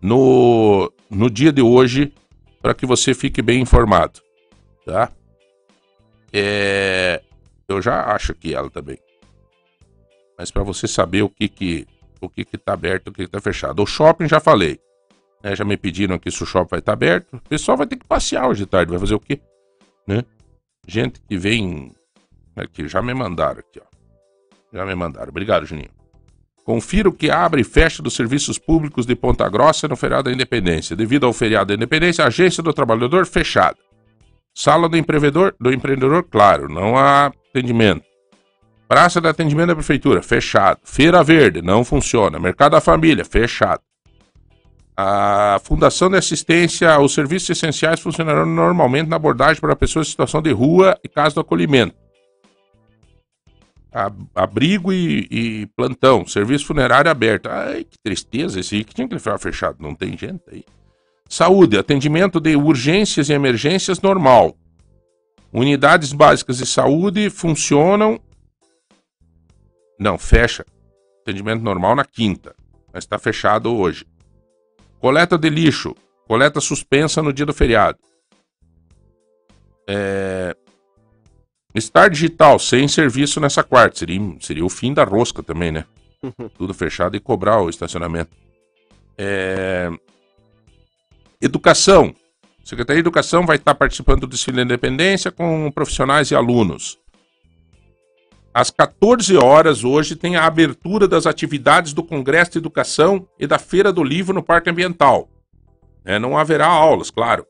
no, 0.00 0.90
no 1.10 1.28
dia 1.28 1.52
de 1.52 1.60
hoje 1.60 2.10
para 2.62 2.72
que 2.72 2.86
você 2.86 3.12
fique 3.12 3.42
bem 3.42 3.60
informado, 3.60 4.20
tá? 4.86 5.12
É, 6.32 7.22
eu 7.68 7.82
já 7.82 8.04
acho 8.14 8.32
aqui 8.32 8.54
ela 8.54 8.70
também. 8.70 8.98
Mas 10.38 10.50
para 10.50 10.62
você 10.62 10.86
saber 10.86 11.22
o 11.22 11.28
que 11.28 11.48
que 11.48 11.86
o 12.20 12.28
que 12.28 12.44
que 12.44 12.56
tá 12.56 12.72
aberto 12.72 13.08
o 13.08 13.12
que 13.12 13.24
que 13.24 13.30
tá 13.30 13.40
fechado. 13.40 13.82
O 13.82 13.86
shopping 13.86 14.28
já 14.28 14.40
falei. 14.40 14.78
né? 15.42 15.54
já 15.54 15.64
me 15.64 15.76
pediram 15.76 16.16
aqui 16.16 16.30
se 16.30 16.42
o 16.42 16.46
shopping 16.46 16.70
vai 16.70 16.78
estar 16.80 16.92
aberto. 16.92 17.36
O 17.36 17.48
pessoal 17.48 17.76
vai 17.76 17.86
ter 17.86 17.96
que 17.96 18.06
passear 18.06 18.48
hoje 18.48 18.64
de 18.64 18.66
tarde, 18.66 18.90
vai 18.90 19.00
fazer 19.00 19.14
o 19.14 19.20
quê? 19.20 19.40
Né? 20.06 20.24
Gente 20.86 21.20
que 21.20 21.36
vem 21.36 21.92
aqui, 22.56 22.88
já 22.88 23.00
me 23.02 23.14
mandaram 23.14 23.60
aqui, 23.60 23.80
ó. 23.80 23.94
Já 24.72 24.84
me 24.84 24.94
mandaram. 24.94 25.28
Obrigado, 25.28 25.64
Juninho. 25.66 25.90
Confira 26.64 27.08
o 27.08 27.12
que 27.12 27.30
abre 27.30 27.60
e 27.60 27.64
fecha 27.64 28.02
dos 28.02 28.14
serviços 28.14 28.58
públicos 28.58 29.04
de 29.04 29.14
Ponta 29.14 29.48
Grossa 29.48 29.86
no 29.86 29.96
feriado 29.96 30.24
da 30.24 30.32
Independência. 30.32 30.96
Devido 30.96 31.26
ao 31.26 31.32
feriado 31.32 31.68
da 31.68 31.74
Independência, 31.74 32.24
a 32.24 32.28
agência 32.28 32.62
do 32.62 32.72
trabalhador 32.72 33.26
fechada. 33.26 33.76
Sala 34.54 34.88
do 34.88 34.96
empreendedor, 34.96 35.54
do 35.60 35.72
empreendedor, 35.72 36.24
claro, 36.24 36.68
não 36.68 36.96
há 36.96 37.30
atendimento. 37.54 38.04
Praça 38.88 39.20
de 39.20 39.28
atendimento 39.28 39.68
da 39.68 39.74
prefeitura, 39.74 40.22
fechado. 40.22 40.80
Feira 40.84 41.22
Verde, 41.22 41.62
não 41.62 41.84
funciona. 41.84 42.38
Mercado 42.38 42.72
da 42.72 42.80
Família, 42.80 43.24
fechado. 43.24 43.80
A 44.96 45.60
Fundação 45.64 46.08
de 46.10 46.16
Assistência 46.16 46.92
aos 46.92 47.14
Serviços 47.14 47.50
Essenciais 47.50 48.00
funcionará 48.00 48.44
normalmente 48.44 49.08
na 49.08 49.16
abordagem 49.16 49.60
para 49.60 49.74
pessoas 49.74 50.06
em 50.06 50.10
situação 50.10 50.40
de 50.40 50.52
rua 50.52 50.98
e 51.02 51.08
caso 51.08 51.34
do 51.34 51.40
acolhimento. 51.40 51.96
Abrigo 54.34 54.92
e, 54.92 55.26
e 55.30 55.66
plantão, 55.76 56.26
serviço 56.26 56.66
funerário 56.66 57.10
aberto. 57.10 57.48
Ai, 57.48 57.84
que 57.84 57.96
tristeza 57.98 58.60
esse 58.60 58.76
aí, 58.76 58.84
que 58.84 58.94
tinha 58.94 59.08
que 59.08 59.18
ficar 59.18 59.38
fechado, 59.38 59.78
não 59.80 59.94
tem 59.94 60.16
gente 60.18 60.42
aí. 60.50 60.64
Saúde, 61.28 61.78
atendimento 61.78 62.38
de 62.38 62.54
urgências 62.54 63.28
e 63.28 63.32
emergências 63.32 64.00
normal. 64.00 64.56
Unidades 65.54 66.12
básicas 66.12 66.58
de 66.58 66.66
saúde 66.66 67.30
funcionam. 67.30 68.20
Não, 69.96 70.18
fecha. 70.18 70.66
Atendimento 71.22 71.62
normal 71.62 71.94
na 71.94 72.04
quinta, 72.04 72.56
mas 72.92 73.04
está 73.04 73.20
fechado 73.20 73.72
hoje. 73.72 74.04
Coleta 74.98 75.38
de 75.38 75.48
lixo, 75.48 75.94
coleta 76.26 76.60
suspensa 76.60 77.22
no 77.22 77.32
dia 77.32 77.46
do 77.46 77.54
feriado. 77.54 77.96
É... 79.88 80.56
Star 81.78 82.10
Digital, 82.10 82.58
sem 82.58 82.88
serviço 82.88 83.38
nessa 83.38 83.62
quarta. 83.62 84.00
Seria, 84.00 84.20
seria 84.40 84.64
o 84.64 84.68
fim 84.68 84.92
da 84.92 85.04
rosca 85.04 85.40
também, 85.40 85.70
né? 85.70 85.84
Tudo 86.58 86.74
fechado 86.74 87.16
e 87.16 87.20
cobrar 87.20 87.60
o 87.62 87.70
estacionamento. 87.70 88.36
É... 89.16 89.88
Educação. 91.40 92.12
Secretaria 92.64 93.02
de 93.02 93.06
Educação 93.06 93.44
vai 93.44 93.56
estar 93.56 93.74
participando 93.74 94.22
do 94.22 94.26
desfile 94.26 94.56
da 94.56 94.62
independência 94.62 95.30
com 95.30 95.70
profissionais 95.70 96.30
e 96.30 96.34
alunos. 96.34 96.98
Às 98.54 98.70
14 98.70 99.36
horas 99.36 99.84
hoje 99.84 100.16
tem 100.16 100.36
a 100.36 100.46
abertura 100.46 101.06
das 101.06 101.26
atividades 101.26 101.92
do 101.92 102.02
Congresso 102.02 102.52
de 102.52 102.58
Educação 102.58 103.28
e 103.38 103.46
da 103.46 103.58
Feira 103.58 103.92
do 103.92 104.02
Livro 104.02 104.32
no 104.32 104.42
Parque 104.42 104.70
Ambiental. 104.70 105.28
É, 106.04 106.18
não 106.18 106.38
haverá 106.38 106.66
aulas, 106.66 107.10
claro. 107.10 107.44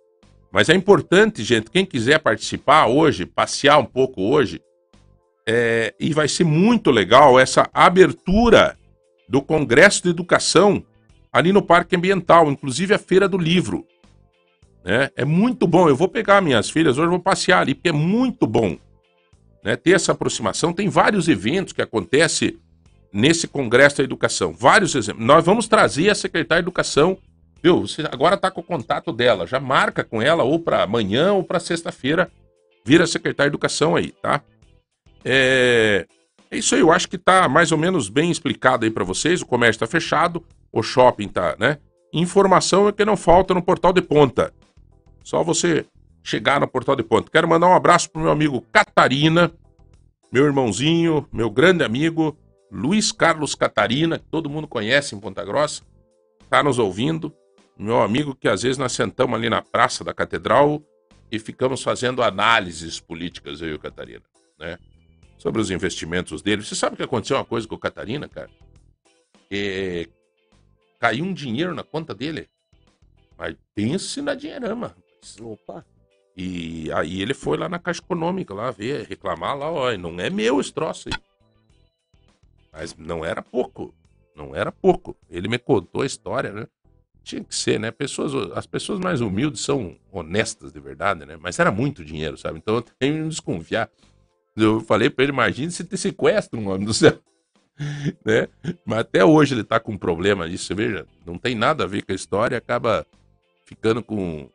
Mas 0.50 0.68
é 0.68 0.74
importante, 0.74 1.44
gente, 1.44 1.70
quem 1.70 1.84
quiser 1.84 2.18
participar 2.18 2.86
hoje, 2.86 3.26
passear 3.26 3.78
um 3.78 3.84
pouco 3.84 4.20
hoje, 4.22 4.60
é, 5.46 5.94
e 6.00 6.12
vai 6.12 6.26
ser 6.26 6.44
muito 6.44 6.90
legal 6.90 7.38
essa 7.38 7.68
abertura 7.72 8.76
do 9.28 9.40
Congresso 9.42 10.02
de 10.02 10.08
Educação 10.08 10.82
ali 11.32 11.52
no 11.52 11.62
Parque 11.62 11.94
Ambiental, 11.94 12.50
inclusive 12.50 12.94
a 12.94 12.98
Feira 12.98 13.28
do 13.28 13.38
Livro. 13.38 13.86
Né? 14.84 15.10
É 15.16 15.24
muito 15.24 15.66
bom. 15.66 15.88
Eu 15.88 15.96
vou 15.96 16.08
pegar 16.08 16.40
minhas 16.40 16.68
filhas 16.68 16.98
hoje, 16.98 17.08
vou 17.08 17.18
passear 17.18 17.60
ali, 17.60 17.74
porque 17.74 17.88
é 17.88 17.92
muito 17.92 18.46
bom 18.46 18.76
né, 19.64 19.74
ter 19.76 19.92
essa 19.92 20.12
aproximação. 20.12 20.72
Tem 20.72 20.88
vários 20.88 21.26
eventos 21.26 21.72
que 21.72 21.80
acontecem 21.80 22.58
nesse 23.10 23.48
Congresso 23.48 23.98
da 23.98 24.04
Educação. 24.04 24.52
Vários 24.52 24.94
exemplos. 24.94 25.24
Nós 25.24 25.44
vamos 25.44 25.66
trazer 25.66 26.10
a 26.10 26.14
secretária 26.14 26.62
de 26.62 26.66
Educação. 26.66 27.16
Viu? 27.62 27.80
Você 27.86 28.02
agora 28.02 28.34
está 28.34 28.50
com 28.50 28.60
o 28.60 28.64
contato 28.64 29.10
dela. 29.10 29.46
Já 29.46 29.58
marca 29.58 30.04
com 30.04 30.20
ela 30.20 30.42
ou 30.42 30.60
para 30.60 30.82
amanhã 30.82 31.32
ou 31.32 31.42
para 31.42 31.58
sexta-feira. 31.58 32.30
Vira 32.84 33.04
a 33.04 33.06
secretária 33.06 33.50
de 33.50 33.54
Educação 33.54 33.96
aí, 33.96 34.12
tá? 34.20 34.42
É... 35.24 36.06
é 36.50 36.58
isso 36.58 36.74
aí. 36.74 36.82
Eu 36.82 36.92
acho 36.92 37.08
que 37.08 37.16
está 37.16 37.48
mais 37.48 37.72
ou 37.72 37.78
menos 37.78 38.10
bem 38.10 38.30
explicado 38.30 38.84
aí 38.84 38.90
para 38.90 39.04
vocês. 39.04 39.40
O 39.40 39.46
comércio 39.46 39.82
está 39.82 39.86
fechado. 39.86 40.44
O 40.70 40.82
shopping 40.82 41.28
tá, 41.28 41.56
né? 41.58 41.78
Informação 42.12 42.88
é 42.88 42.92
que 42.92 43.04
não 43.04 43.16
falta 43.16 43.54
no 43.54 43.62
Portal 43.62 43.92
de 43.92 44.02
Ponta. 44.02 44.52
Só 45.24 45.42
você 45.42 45.86
chegar 46.22 46.60
no 46.60 46.68
Portal 46.68 46.94
de 46.94 47.02
Ponta. 47.02 47.30
Quero 47.30 47.48
mandar 47.48 47.66
um 47.66 47.74
abraço 47.74 48.10
pro 48.10 48.22
meu 48.22 48.30
amigo 48.30 48.60
Catarina, 48.70 49.50
meu 50.30 50.44
irmãozinho, 50.44 51.26
meu 51.32 51.50
grande 51.50 51.82
amigo 51.82 52.36
Luiz 52.70 53.10
Carlos 53.10 53.54
Catarina, 53.54 54.18
que 54.18 54.26
todo 54.26 54.50
mundo 54.50 54.68
conhece 54.68 55.14
em 55.14 55.20
Ponta 55.20 55.44
Grossa, 55.44 55.82
tá 56.50 56.62
nos 56.62 56.78
ouvindo. 56.78 57.34
Meu 57.76 58.02
amigo 58.02 58.34
que 58.34 58.48
às 58.48 58.62
vezes 58.62 58.78
nós 58.78 58.92
sentamos 58.92 59.34
ali 59.36 59.48
na 59.48 59.62
praça 59.62 60.04
da 60.04 60.14
Catedral 60.14 60.82
e 61.30 61.38
ficamos 61.38 61.82
fazendo 61.82 62.22
análises 62.22 63.00
políticas, 63.00 63.60
eu 63.60 63.70
e 63.70 63.74
o 63.74 63.78
Catarina, 63.78 64.22
né? 64.58 64.78
Sobre 65.38 65.60
os 65.60 65.70
investimentos 65.70 66.42
dele. 66.42 66.62
Você 66.62 66.74
sabe 66.74 66.96
que 66.96 67.02
aconteceu 67.02 67.36
uma 67.36 67.44
coisa 67.44 67.66
com 67.66 67.74
o 67.74 67.78
Catarina, 67.78 68.28
cara? 68.28 68.50
É... 69.50 70.06
Caiu 71.00 71.24
um 71.24 71.34
dinheiro 71.34 71.74
na 71.74 71.82
conta 71.82 72.14
dele. 72.14 72.48
Mas 73.36 73.56
pense 73.74 74.22
na 74.22 74.34
dinheirama. 74.34 74.96
Opa. 75.40 75.84
E 76.36 76.90
aí 76.92 77.22
ele 77.22 77.32
foi 77.32 77.56
lá 77.56 77.68
na 77.68 77.78
Caixa 77.78 78.00
Econômica, 78.02 78.52
lá 78.52 78.70
ver, 78.70 79.06
reclamar 79.06 79.56
lá, 79.56 79.70
ó, 79.70 79.96
não 79.96 80.18
é 80.18 80.28
meu 80.28 80.60
esse 80.60 80.72
troço 80.72 81.08
aí. 81.08 81.14
Mas 82.72 82.96
não 82.96 83.24
era 83.24 83.40
pouco, 83.40 83.94
não 84.34 84.54
era 84.54 84.72
pouco. 84.72 85.16
Ele 85.30 85.48
me 85.48 85.58
contou 85.58 86.02
a 86.02 86.06
história, 86.06 86.52
né? 86.52 86.66
Tinha 87.22 87.42
que 87.42 87.54
ser, 87.54 87.78
né? 87.78 87.90
Pessoas, 87.90 88.34
as 88.52 88.66
pessoas 88.66 88.98
mais 88.98 89.20
humildes 89.20 89.60
são 89.60 89.96
honestas 90.12 90.72
de 90.72 90.80
verdade, 90.80 91.24
né? 91.24 91.38
Mas 91.40 91.58
era 91.58 91.70
muito 91.70 92.04
dinheiro, 92.04 92.36
sabe? 92.36 92.58
Então 92.58 92.74
eu 92.74 92.82
tenho 92.82 93.22
que 93.22 93.28
desconfiar. 93.28 93.88
Eu 94.56 94.80
falei 94.80 95.08
pra 95.08 95.22
ele, 95.24 95.32
imagine 95.32 95.70
se 95.70 95.84
te 95.84 95.96
sequestra 95.96 96.58
um 96.58 96.68
homem 96.68 96.84
do 96.86 96.92
céu. 96.92 97.18
né? 98.24 98.48
Mas 98.84 98.98
até 99.00 99.24
hoje 99.24 99.54
ele 99.54 99.64
tá 99.64 99.78
com 99.78 99.92
um 99.92 99.98
problema 99.98 100.48
disso, 100.48 100.74
veja, 100.74 101.06
não 101.24 101.38
tem 101.38 101.54
nada 101.54 101.84
a 101.84 101.86
ver 101.86 102.02
com 102.02 102.12
a 102.12 102.14
história, 102.14 102.58
acaba 102.58 103.06
ficando 103.64 104.02
com 104.02 104.48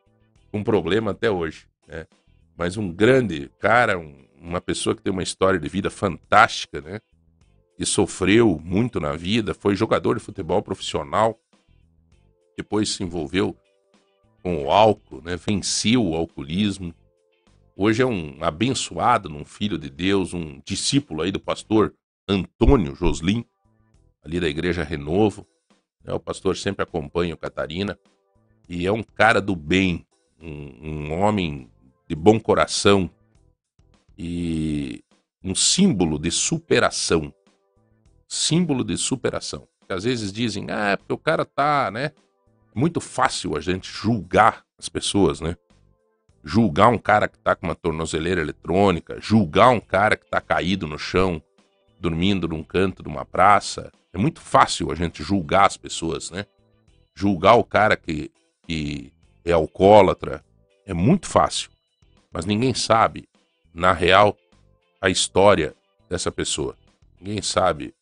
um 0.52 0.62
problema 0.64 1.12
até 1.12 1.30
hoje, 1.30 1.66
né? 1.86 2.06
Mas 2.56 2.76
um 2.76 2.92
grande 2.92 3.50
cara, 3.58 3.98
um- 3.98 4.24
uma 4.38 4.60
pessoa 4.60 4.94
que 4.94 5.02
tem 5.02 5.12
uma 5.12 5.22
história 5.22 5.58
de 5.58 5.68
vida 5.68 5.90
fantástica, 5.90 6.80
né? 6.80 7.00
Que 7.76 7.84
sofreu 7.86 8.60
muito 8.62 9.00
na 9.00 9.12
vida, 9.16 9.54
foi 9.54 9.74
jogador 9.74 10.18
de 10.18 10.24
futebol 10.24 10.62
profissional, 10.62 11.38
depois 12.56 12.90
se 12.90 13.02
envolveu 13.02 13.56
com 14.42 14.64
o 14.64 14.70
álcool, 14.70 15.22
né? 15.22 15.36
Venceu 15.36 16.04
o 16.04 16.14
alcoolismo. 16.14 16.94
Hoje 17.76 18.02
é 18.02 18.06
um 18.06 18.36
abençoado, 18.42 19.34
um 19.34 19.44
filho 19.44 19.78
de 19.78 19.88
Deus, 19.88 20.34
um 20.34 20.60
discípulo 20.66 21.22
aí 21.22 21.30
do 21.32 21.40
pastor 21.40 21.94
Antônio 22.28 22.94
Joslin, 22.94 23.44
ali 24.22 24.38
da 24.40 24.48
Igreja 24.48 24.82
Renovo. 24.82 25.46
né? 26.04 26.12
O 26.12 26.20
pastor 26.20 26.56
sempre 26.56 26.82
acompanha 26.82 27.34
o 27.34 27.38
Catarina 27.38 27.98
e 28.68 28.86
é 28.86 28.92
um 28.92 29.02
cara 29.02 29.40
do 29.40 29.54
bem, 29.56 30.06
um, 30.40 31.10
um 31.10 31.20
homem 31.20 31.70
de 32.08 32.14
bom 32.14 32.40
coração 32.40 33.10
e 34.16 35.04
um 35.42 35.54
símbolo 35.54 36.18
de 36.18 36.30
superação. 36.30 37.32
Símbolo 38.28 38.84
de 38.84 38.96
superação. 38.96 39.66
Às 39.88 40.04
vezes 40.04 40.32
dizem, 40.32 40.66
ah, 40.70 40.90
é 40.90 40.96
porque 40.96 41.12
o 41.12 41.18
cara 41.18 41.44
tá, 41.44 41.90
né? 41.90 42.12
Muito 42.74 43.00
fácil 43.00 43.56
a 43.56 43.60
gente 43.60 43.90
julgar 43.90 44.64
as 44.78 44.88
pessoas, 44.88 45.40
né? 45.40 45.56
Julgar 46.42 46.88
um 46.88 46.98
cara 46.98 47.28
que 47.28 47.38
tá 47.38 47.54
com 47.54 47.66
uma 47.66 47.74
tornozeleira 47.74 48.40
eletrônica, 48.40 49.20
julgar 49.20 49.70
um 49.70 49.80
cara 49.80 50.16
que 50.16 50.26
tá 50.26 50.40
caído 50.40 50.86
no 50.86 50.98
chão, 50.98 51.42
dormindo 51.98 52.48
num 52.48 52.62
canto 52.62 53.02
de 53.02 53.08
uma 53.08 53.24
praça. 53.24 53.90
É 54.12 54.18
muito 54.18 54.40
fácil 54.40 54.90
a 54.90 54.94
gente 54.94 55.22
julgar 55.22 55.66
as 55.66 55.76
pessoas, 55.76 56.30
né? 56.30 56.46
Julgar 57.14 57.54
o 57.54 57.64
cara 57.64 57.96
que, 57.96 58.30
que 58.62 59.12
é 59.44 59.52
alcoólatra 59.52 60.44
é 60.86 60.94
muito 60.94 61.26
fácil. 61.26 61.70
Mas 62.32 62.46
ninguém 62.46 62.74
sabe, 62.74 63.28
na 63.72 63.92
real, 63.92 64.36
a 65.00 65.08
história 65.08 65.74
dessa 66.08 66.30
pessoa. 66.30 66.76
Ninguém 67.20 67.42
sabe 67.42 67.94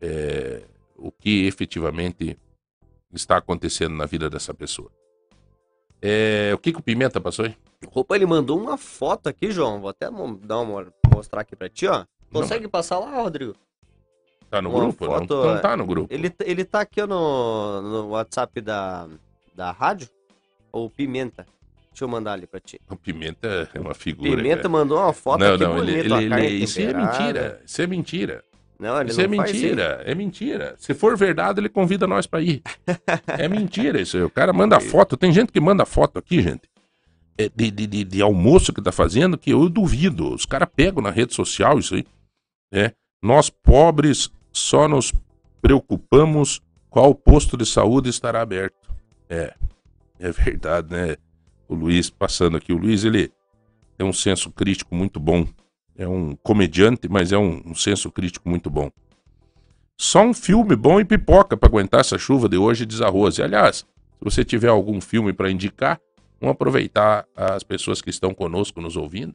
é, 0.00 0.62
o 0.96 1.10
que 1.10 1.46
efetivamente 1.46 2.38
está 3.12 3.36
acontecendo 3.36 3.94
na 3.94 4.06
vida 4.06 4.28
dessa 4.28 4.52
pessoa. 4.52 4.90
É, 6.00 6.52
o 6.54 6.58
que, 6.58 6.72
que 6.72 6.78
o 6.78 6.82
Pimenta 6.82 7.20
passou 7.20 7.44
aí? 7.44 7.56
Opa, 7.94 8.14
ele 8.16 8.26
mandou 8.26 8.58
uma 8.58 8.76
foto 8.76 9.28
aqui, 9.28 9.50
João. 9.50 9.80
Vou 9.80 9.90
até 9.90 10.08
dar 10.42 10.60
uma, 10.60 10.92
mostrar 11.12 11.42
aqui 11.42 11.56
pra 11.56 11.68
ti, 11.68 11.86
ó. 11.86 12.04
Consegue 12.32 12.68
passar 12.68 12.98
lá, 12.98 13.22
Rodrigo? 13.22 13.54
Tá 14.50 14.62
no 14.62 14.70
Uma 14.70 14.80
grupo? 14.80 15.06
Não, 15.06 15.12
foto, 15.12 15.34
não 15.34 15.56
é. 15.56 15.60
tá 15.60 15.76
no 15.76 15.86
grupo. 15.86 16.12
Ele, 16.12 16.32
ele 16.40 16.64
tá 16.64 16.80
aqui 16.80 17.00
ó, 17.00 17.06
no, 17.06 17.82
no 17.82 18.08
WhatsApp 18.08 18.60
da, 18.60 19.08
da 19.54 19.70
rádio? 19.70 20.08
Ou 20.72 20.88
Pimenta? 20.90 21.46
Deixa 21.90 22.04
eu 22.04 22.08
mandar 22.08 22.32
ali 22.34 22.46
pra 22.46 22.60
ti. 22.60 22.80
O 22.88 22.96
Pimenta 22.96 23.68
é 23.74 23.80
uma 23.80 23.94
figura. 23.94 24.36
Pimenta 24.36 24.56
cara. 24.56 24.68
mandou 24.68 24.98
uma 24.98 25.12
foto 25.12 25.40
não, 25.40 25.54
aqui 25.54 25.64
não, 25.64 25.78
ele, 25.78 26.02
bonita, 26.02 26.22
ele- 26.22 26.34
ele- 26.46 26.64
Isso 26.64 26.80
é 26.80 26.92
mentira. 26.94 27.60
Isso 27.64 27.82
é 27.82 27.86
mentira. 27.86 28.44
Não, 28.78 29.02
isso 29.02 29.20
é 29.20 29.26
mentira. 29.26 30.02
É 30.04 30.14
mentira. 30.14 30.74
Se 30.78 30.94
for 30.94 31.16
verdade, 31.16 31.58
ele 31.58 31.68
convida 31.68 32.06
nós 32.06 32.26
pra 32.28 32.40
ir. 32.40 32.62
é 33.26 33.48
mentira 33.48 34.00
isso 34.00 34.16
aí. 34.16 34.22
O 34.22 34.30
cara 34.30 34.52
manda 34.52 34.78
foto. 34.80 35.16
Tem 35.16 35.32
gente 35.32 35.50
que 35.50 35.60
manda 35.60 35.84
foto 35.84 36.18
aqui, 36.20 36.40
gente. 36.40 36.62
é, 37.36 37.48
de, 37.54 37.70
de, 37.72 37.86
de, 37.88 38.04
de 38.04 38.22
almoço 38.22 38.72
que 38.72 38.80
tá 38.80 38.92
fazendo 38.92 39.36
que 39.36 39.50
eu 39.50 39.68
duvido. 39.68 40.32
Os 40.32 40.46
caras 40.46 40.68
pegam 40.76 41.02
na 41.02 41.10
rede 41.10 41.34
social 41.34 41.78
isso 41.80 41.96
aí. 41.96 42.04
É. 42.72 42.92
Nós 43.20 43.50
pobres 43.50 44.30
só 44.52 44.86
nos 44.86 45.12
preocupamos 45.60 46.60
qual 46.88 47.12
posto 47.14 47.56
de 47.56 47.66
saúde 47.66 48.08
estará 48.08 48.40
aberto. 48.40 48.76
É. 49.28 49.54
É 50.20 50.32
verdade, 50.32 50.92
né? 50.92 51.16
O 51.68 51.74
Luiz 51.74 52.10
passando 52.10 52.56
aqui. 52.56 52.72
O 52.72 52.76
Luiz, 52.76 53.04
ele 53.04 53.30
tem 53.96 54.06
um 54.06 54.12
senso 54.12 54.50
crítico 54.50 54.94
muito 54.94 55.20
bom. 55.20 55.46
É 55.96 56.08
um 56.08 56.34
comediante, 56.36 57.08
mas 57.08 57.32
é 57.32 57.38
um, 57.38 57.62
um 57.66 57.74
senso 57.74 58.10
crítico 58.10 58.48
muito 58.48 58.68
bom. 58.70 58.90
Só 59.96 60.22
um 60.22 60.32
filme 60.32 60.76
bom 60.76 61.00
e 61.00 61.04
pipoca 61.04 61.56
pra 61.56 61.68
aguentar 61.68 62.00
essa 62.00 62.16
chuva 62.16 62.48
de 62.48 62.56
hoje, 62.56 62.86
diz 62.86 63.00
a 63.00 63.08
Rose. 63.08 63.42
Aliás, 63.42 63.78
Se 64.18 64.24
você 64.24 64.44
tiver 64.44 64.68
algum 64.68 65.00
filme 65.00 65.32
para 65.32 65.50
indicar, 65.50 66.00
vamos 66.40 66.54
aproveitar 66.54 67.26
as 67.34 67.62
pessoas 67.64 68.00
que 68.00 68.10
estão 68.10 68.32
conosco 68.32 68.80
nos 68.80 68.96
ouvindo 68.96 69.34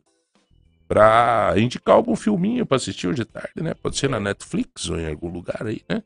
para 0.88 1.54
indicar 1.58 1.96
algum 1.96 2.16
filminho 2.16 2.66
para 2.66 2.78
assistir 2.78 3.08
hoje 3.08 3.20
de 3.20 3.26
tarde, 3.26 3.62
né? 3.62 3.74
Pode 3.74 3.98
ser 3.98 4.10
na 4.10 4.20
Netflix 4.20 4.90
ou 4.90 5.00
em 5.00 5.08
algum 5.08 5.30
lugar 5.30 5.66
aí, 5.66 5.82
né? 5.90 6.04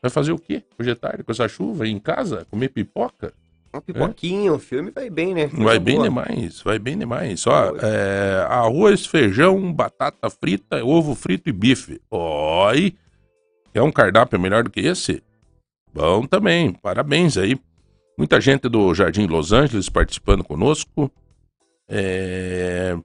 Vai 0.00 0.10
fazer 0.10 0.32
o 0.32 0.38
quê 0.38 0.62
hoje 0.78 0.90
de 0.90 0.96
tarde 0.96 1.22
com 1.22 1.32
essa 1.32 1.48
chuva? 1.48 1.86
Ir 1.86 1.90
em 1.90 1.98
casa? 1.98 2.46
Comer 2.50 2.68
pipoca? 2.68 3.32
Uma 3.74 3.82
pipoquinha, 3.82 4.52
o 4.52 4.58
filme 4.60 4.92
vai 4.92 5.10
bem, 5.10 5.34
né? 5.34 5.48
Coisa 5.48 5.64
Vai 5.64 5.80
bem 5.80 5.96
boa. 5.96 6.08
demais, 6.08 6.62
vai 6.62 6.78
bem 6.78 6.96
demais. 6.96 7.44
Ó, 7.44 7.74
é, 7.82 8.46
arroz, 8.48 9.04
feijão, 9.04 9.72
batata 9.72 10.30
frita, 10.30 10.84
ovo 10.84 11.12
frito 11.16 11.48
e 11.48 11.52
bife. 11.52 12.00
Oi! 12.08 12.94
Quer 13.72 13.82
um 13.82 13.90
cardápio 13.90 14.38
melhor 14.38 14.62
do 14.62 14.70
que 14.70 14.78
esse? 14.78 15.20
Bom 15.92 16.24
também, 16.24 16.72
parabéns 16.72 17.36
aí. 17.36 17.58
Muita 18.16 18.40
gente 18.40 18.68
do 18.68 18.94
Jardim 18.94 19.26
Los 19.26 19.50
Angeles 19.50 19.88
participando 19.88 20.44
conosco. 20.44 21.10
É, 21.88 22.96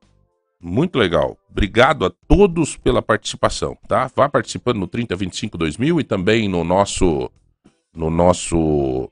Muito 0.62 1.00
legal. 1.00 1.36
Obrigado 1.50 2.06
a 2.06 2.12
todos 2.28 2.78
pela 2.78 3.02
participação, 3.02 3.76
tá? 3.88 4.08
Vá 4.16 4.30
participando 4.30 4.78
no 4.78 4.88
3025 4.88 5.58
2000 5.58 6.00
e 6.00 6.04
também 6.04 6.48
no 6.48 6.64
nosso 6.64 7.32
no 7.96 8.12
nosso 8.12 9.10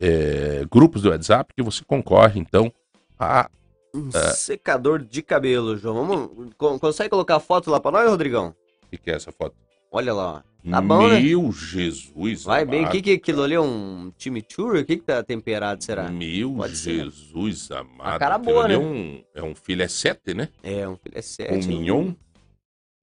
é, 0.00 0.64
grupos 0.70 1.02
do 1.02 1.10
WhatsApp 1.10 1.52
que 1.54 1.62
você 1.62 1.84
concorre 1.84 2.40
então 2.40 2.72
a 3.18 3.50
Um 3.94 4.10
É. 4.14 4.30
secador 4.32 5.02
de 5.02 5.22
cabelo, 5.22 5.76
João. 5.76 6.06
Vamos, 6.06 6.54
con- 6.58 6.78
consegue 6.78 7.08
colocar 7.08 7.36
a 7.36 7.40
foto 7.40 7.70
lá 7.70 7.80
pra 7.80 7.90
nós, 7.90 8.08
Rodrigão? 8.08 8.54
O 8.84 8.86
que, 8.90 8.98
que 8.98 9.10
é 9.10 9.14
essa 9.14 9.32
foto? 9.32 9.56
Olha 9.90 10.12
lá, 10.12 10.44
ó. 10.44 10.70
Tá 10.70 10.80
bom, 10.82 11.08
né? 11.08 11.18
Meu 11.18 11.50
Jesus. 11.50 12.42
Vai 12.44 12.66
bem. 12.66 12.80
O 12.80 12.82
amado. 12.82 12.92
que, 12.92 13.00
que 13.02 13.12
aquilo 13.12 13.42
ali 13.42 13.54
é 13.54 13.60
um 13.60 14.12
chimichurri? 14.18 14.80
O 14.80 14.84
que, 14.84 14.96
que 14.98 15.02
tá 15.04 15.22
temperado, 15.22 15.82
será? 15.82 16.10
Meu 16.10 16.52
Pode 16.52 16.76
ser. 16.76 17.04
Jesus 17.04 17.70
amado. 17.70 18.14
A 18.16 18.18
cara 18.18 18.36
boa, 18.36 18.64
ali 18.64 18.76
né? 18.76 18.82
É 18.82 18.86
um, 18.86 19.24
é 19.36 19.42
um 19.42 19.54
filé 19.54 19.88
sete, 19.88 20.34
né? 20.34 20.50
É, 20.62 20.86
um 20.86 20.96
filé 20.96 21.22
sete. 21.22 21.54
Um 21.54 21.68
mignon. 21.68 22.08
O 22.10 22.16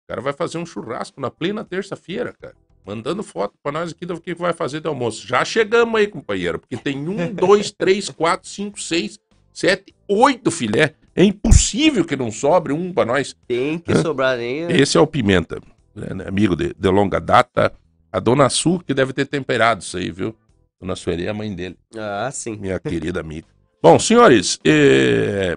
cara 0.06 0.20
vai 0.20 0.34
fazer 0.34 0.58
um 0.58 0.66
churrasco 0.66 1.18
na 1.18 1.30
plena 1.30 1.64
terça-feira, 1.64 2.34
cara. 2.38 2.54
Mandando 2.86 3.22
foto 3.22 3.54
pra 3.62 3.72
nós 3.72 3.92
aqui 3.92 4.04
do 4.04 4.20
que 4.20 4.34
vai 4.34 4.52
fazer 4.52 4.80
de 4.80 4.86
almoço. 4.86 5.26
Já 5.26 5.44
chegamos 5.44 5.98
aí, 5.98 6.06
companheiro. 6.06 6.58
Porque 6.58 6.76
tem 6.76 7.08
um, 7.08 7.32
dois, 7.32 7.70
três, 7.70 8.10
quatro, 8.10 8.48
cinco, 8.48 8.80
seis, 8.80 9.18
sete, 9.52 9.94
oito 10.08 10.50
filé. 10.50 10.94
É 11.16 11.24
impossível 11.24 12.04
que 12.04 12.16
não 12.16 12.30
sobre 12.30 12.72
um 12.72 12.92
pra 12.92 13.04
nós. 13.04 13.34
Tem 13.46 13.78
que 13.78 13.92
Hã? 13.92 14.02
sobrar 14.02 14.36
nem. 14.36 14.70
Esse 14.70 14.98
é 14.98 15.00
o 15.00 15.06
Pimenta, 15.06 15.60
né, 15.94 16.24
amigo 16.26 16.54
de, 16.54 16.74
de 16.74 16.88
longa 16.90 17.20
data. 17.20 17.72
A 18.12 18.20
dona 18.20 18.48
Su, 18.48 18.80
que 18.80 18.92
deve 18.92 19.12
ter 19.12 19.26
temperado 19.26 19.80
isso 19.80 19.96
aí, 19.96 20.10
viu? 20.10 20.34
Dona 20.80 20.94
Sueli 20.94 21.26
é 21.26 21.30
a 21.30 21.34
mãe 21.34 21.54
dele. 21.54 21.76
Ah, 21.96 22.30
sim. 22.30 22.56
Minha 22.56 22.78
querida 22.78 23.20
amiga. 23.20 23.46
Bom, 23.82 23.98
senhores, 23.98 24.58
eh, 24.64 25.56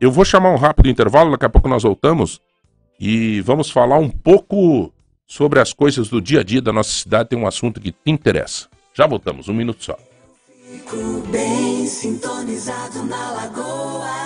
eu 0.00 0.10
vou 0.10 0.24
chamar 0.24 0.50
um 0.50 0.56
rápido 0.56 0.88
intervalo, 0.88 1.30
daqui 1.30 1.46
a 1.46 1.48
pouco 1.48 1.68
nós 1.68 1.82
voltamos 1.82 2.40
e 3.00 3.40
vamos 3.42 3.70
falar 3.70 3.98
um 3.98 4.08
pouco 4.08 4.92
sobre 5.26 5.60
as 5.60 5.72
coisas 5.72 6.08
do 6.08 6.20
dia 6.20 6.40
a 6.40 6.44
dia 6.44 6.62
da 6.62 6.72
nossa 6.72 6.90
cidade. 6.90 7.30
Tem 7.30 7.38
um 7.38 7.46
assunto 7.46 7.80
que 7.80 7.92
te 7.92 8.10
interessa. 8.10 8.68
Já 8.94 9.06
voltamos, 9.06 9.48
um 9.48 9.54
minuto 9.54 9.84
só. 9.84 9.98
Fico 10.70 11.20
bem 11.30 11.86
sintonizado 11.86 13.04
na 13.04 13.32
lagoa. 13.32 14.25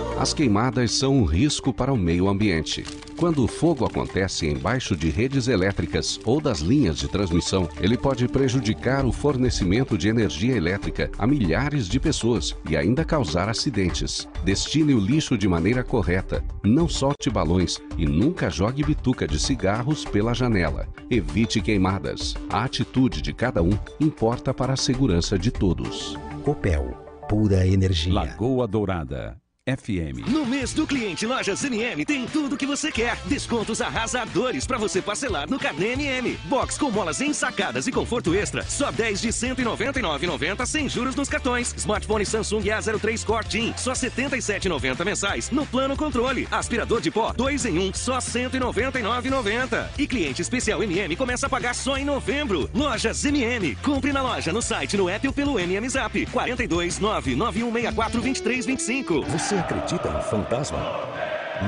As 0.21 0.35
queimadas 0.35 0.91
são 0.91 1.15
um 1.15 1.23
risco 1.23 1.73
para 1.73 1.91
o 1.91 1.97
meio 1.97 2.29
ambiente. 2.29 2.85
Quando 3.17 3.43
o 3.43 3.47
fogo 3.47 3.87
acontece 3.87 4.47
embaixo 4.47 4.95
de 4.95 5.09
redes 5.09 5.47
elétricas 5.47 6.19
ou 6.23 6.39
das 6.39 6.59
linhas 6.59 6.99
de 6.99 7.07
transmissão, 7.07 7.67
ele 7.81 7.97
pode 7.97 8.27
prejudicar 8.27 9.03
o 9.03 9.11
fornecimento 9.11 9.97
de 9.97 10.09
energia 10.09 10.55
elétrica 10.55 11.09
a 11.17 11.25
milhares 11.25 11.87
de 11.87 11.99
pessoas 11.99 12.55
e 12.69 12.77
ainda 12.77 13.03
causar 13.03 13.49
acidentes. 13.49 14.27
Destine 14.43 14.93
o 14.93 14.99
lixo 14.99 15.35
de 15.35 15.47
maneira 15.47 15.83
correta, 15.83 16.43
não 16.63 16.87
solte 16.87 17.27
balões 17.27 17.81
e 17.97 18.05
nunca 18.05 18.47
jogue 18.47 18.83
bituca 18.83 19.27
de 19.27 19.39
cigarros 19.39 20.05
pela 20.05 20.35
janela. 20.35 20.87
Evite 21.09 21.59
queimadas. 21.59 22.35
A 22.47 22.63
atitude 22.63 23.23
de 23.23 23.33
cada 23.33 23.63
um 23.63 23.71
importa 23.99 24.53
para 24.53 24.73
a 24.73 24.77
segurança 24.77 25.35
de 25.35 25.49
todos. 25.49 26.15
Copel, 26.43 26.91
pura 27.27 27.65
energia. 27.65 28.13
Lagoa 28.13 28.67
Dourada. 28.67 29.41
FM. 29.67 30.27
No 30.27 30.43
mês 30.43 30.73
do 30.73 30.87
cliente 30.87 31.27
Lojas 31.27 31.63
MM 31.63 32.03
tem 32.03 32.25
tudo 32.25 32.57
que 32.57 32.65
você 32.65 32.91
quer. 32.91 33.15
Descontos 33.27 33.79
arrasadores 33.79 34.65
para 34.65 34.79
você 34.79 35.03
parcelar 35.03 35.47
no 35.47 35.59
Carnê 35.59 35.93
MM. 35.93 36.35
Box 36.45 36.79
com 36.79 36.89
molas 36.89 37.21
ensacadas 37.21 37.85
e 37.85 37.91
conforto 37.91 38.33
extra, 38.33 38.63
só 38.63 38.91
10 38.91 39.21
de 39.21 39.29
199,90 39.29 40.65
sem 40.65 40.89
juros 40.89 41.15
nos 41.15 41.29
cartões. 41.29 41.75
Smartphone 41.77 42.25
Samsung 42.25 42.63
A03 42.63 43.23
Core 43.23 43.45
Team, 43.45 43.73
só 43.77 43.91
77,90 43.93 45.05
mensais 45.05 45.51
no 45.51 45.63
plano 45.63 45.95
controle. 45.95 46.47
Aspirador 46.49 46.99
de 46.99 47.11
pó 47.11 47.31
2 47.31 47.65
em 47.67 47.77
1, 47.77 47.93
só 47.93 48.17
199,90. 48.17 49.89
E 49.99 50.07
cliente 50.07 50.41
especial 50.41 50.81
MM 50.81 51.15
começa 51.15 51.45
a 51.45 51.49
pagar 51.49 51.75
só 51.75 51.97
em 51.97 52.05
novembro. 52.05 52.67
Lojas 52.73 53.23
MM. 53.25 53.75
Compre 53.75 54.11
na 54.11 54.23
loja, 54.23 54.51
no 54.51 54.61
site, 54.61 54.97
no 54.97 55.07
app 55.07 55.27
ou 55.27 55.33
pelo 55.33 55.59
MM 55.59 55.87
Zap. 55.87 56.25
42 56.25 56.97
99164 56.97 58.21
2325. 58.21 59.21
Você 59.51 59.60
acredita 59.61 60.09
em 60.09 60.19
fantasma? 60.21 60.79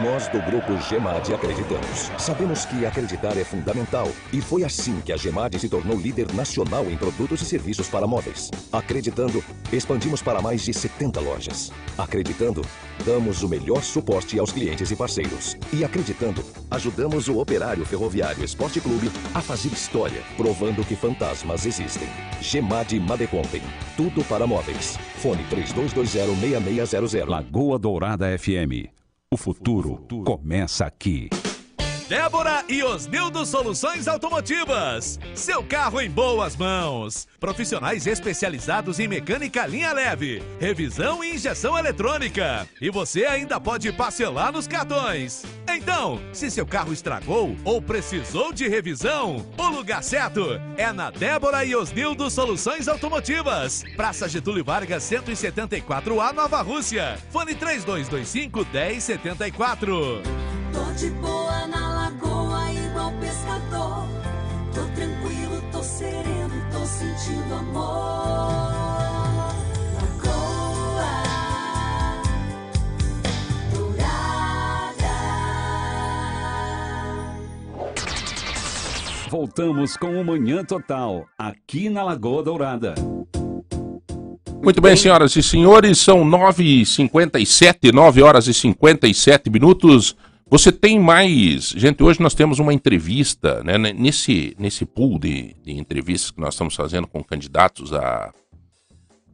Nós 0.02 0.28
do 0.28 0.42
grupo 0.42 0.76
Gemad 0.90 1.32
acreditamos. 1.32 2.12
Sabemos 2.18 2.66
que 2.66 2.84
acreditar 2.84 3.38
é 3.38 3.44
fundamental 3.44 4.10
e 4.32 4.42
foi 4.42 4.64
assim 4.64 5.00
que 5.02 5.14
a 5.14 5.18
Gemad 5.18 5.56
se 5.60 5.70
tornou 5.70 5.96
líder 5.96 6.34
nacional 6.34 6.90
em 6.90 6.98
produtos 6.98 7.44
e 7.44 7.46
serviços 7.46 7.90
para 7.90 8.08
móveis. 8.08 8.50
Acreditando, 8.72 9.44
expandimos 9.72 10.20
para 10.24 10.42
mais 10.42 10.64
de 10.64 10.74
70 10.74 11.20
lojas. 11.20 11.72
Acreditando, 11.96 12.66
damos 13.06 13.44
o 13.44 13.50
melhor 13.50 13.84
suporte 13.84 14.40
aos 14.40 14.52
clientes 14.52 14.90
e 14.90 14.96
parceiros. 14.96 15.56
E 15.72 15.84
acreditando, 15.84 16.44
ajudamos 16.72 17.28
o 17.28 17.38
Operário 17.38 17.86
Ferroviário 17.86 18.44
Esporte 18.44 18.82
Clube 18.82 19.12
a 19.36 19.42
fazer 19.42 19.70
história, 19.70 20.24
provando 20.36 20.84
que 20.84 20.96
fantasmas 20.96 21.68
existem. 21.68 22.10
Gemad 22.42 22.92
Madecontem, 23.00 23.62
tudo 23.96 24.24
para 24.24 24.48
móveis. 24.48 24.98
Fone 25.18 25.46
32206600. 25.52 27.28
Lagoa 27.28 27.78
Dourada 27.78 28.36
FM. 28.40 28.93
O 29.34 29.38
futuro 29.38 29.98
começa 30.24 30.86
aqui. 30.86 31.28
Débora 32.08 32.66
e 32.68 32.84
Osnildo 32.84 33.46
Soluções 33.46 34.08
Automotivas. 34.08 35.20
Seu 35.34 35.64
carro 35.64 36.02
em 36.02 36.10
boas 36.10 36.56
mãos. 36.56 37.28
Profissionais 37.40 38.06
especializados 38.06 39.00
em 39.00 39.08
mecânica 39.08 39.66
linha 39.66 39.92
leve, 39.94 40.44
revisão 40.60 41.24
e 41.24 41.36
injeção 41.36 41.78
eletrônica. 41.78 42.68
E 42.82 42.90
você 42.90 43.26
ainda 43.26 43.60
pode 43.60 43.92
parcelar 43.94 44.52
nos 44.52 44.68
cartões. 44.68 45.44
Então, 45.68 46.20
se 46.34 46.52
seu 46.52 46.66
carro 46.66 46.92
estragou 46.92 47.56
ou 47.64 47.82
precisou 47.82 48.52
de 48.52 48.68
revisão, 48.68 49.46
o 49.58 49.68
lugar 49.70 50.04
certo 50.04 50.60
é 50.78 50.92
na 50.92 51.10
Débora 51.10 51.64
e 51.64 51.76
Osnildo 51.76 52.30
Soluções 52.30 52.88
Automotivas. 52.88 53.84
Praça 53.96 54.28
Getúlio 54.28 54.64
Vargas 54.64 55.04
174A 55.04 56.34
Nova 56.34 56.62
Rússia. 56.62 57.18
Fone 57.32 57.56
3225 57.56 58.66
1074. 58.72 60.22
Tô 60.74 60.92
de 60.94 61.10
boa 61.12 61.68
na 61.68 62.10
lagoa, 62.10 62.72
igual 62.72 63.12
pescador. 63.20 64.08
Tô 64.74 64.82
tranquilo, 64.96 65.62
tô 65.72 65.84
sereno, 65.84 66.50
tô 66.72 66.86
sentindo 66.86 67.54
amor. 67.54 68.74
Lagoa 69.96 71.14
Dourada. 73.72 75.14
Voltamos 79.30 79.96
com 79.96 80.20
o 80.20 80.26
Manhã 80.26 80.66
Total, 80.66 81.28
aqui 81.38 81.88
na 81.88 82.04
Lagoa 82.04 82.42
Dourada. 82.42 82.96
Muito 84.64 84.82
bem, 84.82 84.96
senhoras 84.96 85.36
e 85.36 85.44
senhores, 85.44 85.98
são 86.00 86.24
9h57, 86.24 87.92
9 87.94 88.24
horas 88.24 88.48
e 88.48 88.54
57 88.54 89.50
minutos. 89.50 90.16
Você 90.50 90.72
tem 90.72 91.00
mais. 91.00 91.70
Gente, 91.70 92.04
hoje 92.04 92.22
nós 92.22 92.36
temos 92.36 92.60
uma 92.60 92.74
entrevista, 92.74 93.64
né? 93.64 93.78
Nesse, 93.78 94.56
nesse 94.60 94.86
pool 94.86 95.18
de, 95.18 95.56
de 95.64 95.72
entrevistas 95.72 96.32
que 96.32 96.40
nós 96.40 96.54
estamos 96.54 96.76
fazendo 96.76 97.08
com 97.08 97.24
candidatos 97.24 97.92
a, 97.94 98.32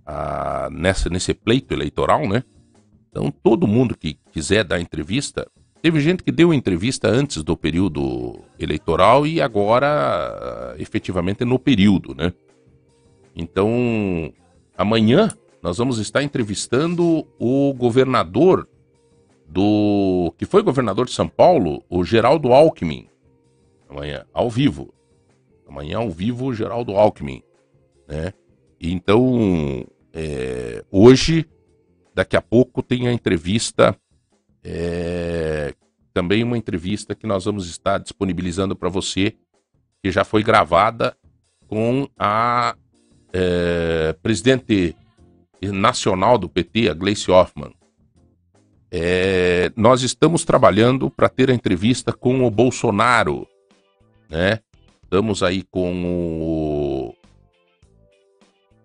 a- 0.05 0.69
nessa, 0.71 1.09
nesse 1.09 1.33
pleito 1.33 1.73
eleitoral, 1.73 2.27
né? 2.27 2.43
Então, 3.09 3.31
todo 3.31 3.67
mundo 3.67 3.97
que 3.97 4.17
quiser 4.31 4.63
dar 4.63 4.79
entrevista, 4.79 5.45
teve 5.81 5.99
gente 5.99 6.23
que 6.23 6.31
deu 6.31 6.53
entrevista 6.53 7.09
antes 7.09 7.43
do 7.43 7.57
período 7.57 8.39
eleitoral 8.57 9.25
e 9.27 9.41
agora, 9.41 10.75
efetivamente, 10.77 11.43
no 11.43 11.57
período, 11.59 12.15
né? 12.15 12.31
Então, 13.35 14.31
amanhã 14.77 15.29
nós 15.61 15.77
vamos 15.77 15.97
estar 15.97 16.23
entrevistando 16.23 17.25
o 17.37 17.73
governador 17.73 18.69
do. 19.49 20.33
que 20.37 20.45
foi 20.45 20.61
governador 20.61 21.05
de 21.05 21.13
São 21.13 21.27
Paulo, 21.27 21.83
o 21.89 22.03
Geraldo 22.03 22.53
Alckmin. 22.53 23.07
Amanhã, 23.89 24.25
ao 24.33 24.49
vivo. 24.49 24.93
Amanhã, 25.67 25.97
ao 25.97 26.09
vivo, 26.09 26.45
o 26.45 26.53
Geraldo 26.53 26.95
Alckmin. 26.95 27.41
Né? 28.07 28.33
Então, 28.79 29.85
é, 30.13 30.83
hoje, 30.91 31.47
daqui 32.13 32.37
a 32.37 32.41
pouco, 32.41 32.83
tem 32.83 33.07
a 33.07 33.13
entrevista. 33.13 33.95
é, 34.63 35.73
também 36.13 36.43
uma 36.43 36.57
entrevista 36.57 37.15
que 37.15 37.25
nós 37.25 37.45
vamos 37.45 37.69
estar 37.69 37.97
disponibilizando 37.97 38.75
para 38.75 38.89
você, 38.89 39.35
que 40.03 40.11
já 40.11 40.23
foi 40.23 40.43
gravada 40.43 41.15
com 41.67 42.07
a 42.17 42.75
é, 43.31 44.13
presidente 44.21 44.95
nacional 45.61 46.37
do 46.37 46.49
PT, 46.49 46.89
a 46.89 46.93
Gleice 46.93 47.31
Hoffmann. 47.31 47.73
É, 48.91 49.71
nós 49.75 50.01
estamos 50.01 50.43
trabalhando 50.43 51.09
para 51.11 51.29
ter 51.29 51.51
a 51.51 51.53
entrevista 51.53 52.11
com 52.11 52.43
o 52.43 52.49
Bolsonaro, 52.49 53.47
né? 54.29 54.59
Estamos 55.03 55.43
aí 55.43 55.63
com 55.63 56.05
o 56.05 57.15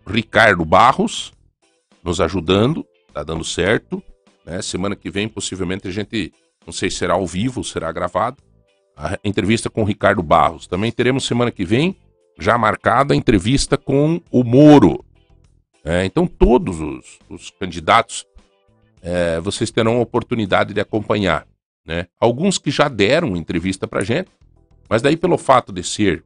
Ricardo 0.06 0.64
Barros 0.64 1.32
nos 2.02 2.20
ajudando, 2.20 2.86
tá 3.12 3.22
dando 3.22 3.44
certo, 3.44 4.02
né? 4.44 4.60
Semana 4.60 4.94
que 4.94 5.10
vem 5.10 5.26
possivelmente 5.26 5.88
a 5.88 5.90
gente, 5.90 6.32
não 6.66 6.72
sei 6.72 6.90
se 6.90 6.98
será 6.98 7.14
ao 7.14 7.26
vivo, 7.26 7.64
será 7.64 7.90
gravado, 7.90 8.36
a 8.94 9.18
entrevista 9.24 9.70
com 9.70 9.82
o 9.82 9.86
Ricardo 9.86 10.22
Barros. 10.22 10.66
Também 10.66 10.92
teremos 10.92 11.26
semana 11.26 11.50
que 11.50 11.64
vem 11.64 11.96
já 12.38 12.58
marcada 12.58 13.14
a 13.14 13.16
entrevista 13.16 13.78
com 13.78 14.20
o 14.30 14.44
Moro. 14.44 15.02
É, 15.82 16.04
então 16.04 16.26
todos 16.26 16.80
os, 16.80 17.18
os 17.28 17.50
candidatos 17.50 18.26
é, 19.04 19.38
vocês 19.38 19.70
terão 19.70 19.98
a 19.98 20.00
oportunidade 20.00 20.72
de 20.72 20.80
acompanhar. 20.80 21.46
Né? 21.86 22.06
Alguns 22.18 22.56
que 22.56 22.70
já 22.70 22.88
deram 22.88 23.36
entrevista 23.36 23.86
para 23.86 24.02
gente, 24.02 24.30
mas 24.88 25.02
daí 25.02 25.16
pelo 25.16 25.36
fato 25.36 25.70
de 25.70 25.82
ser 25.82 26.24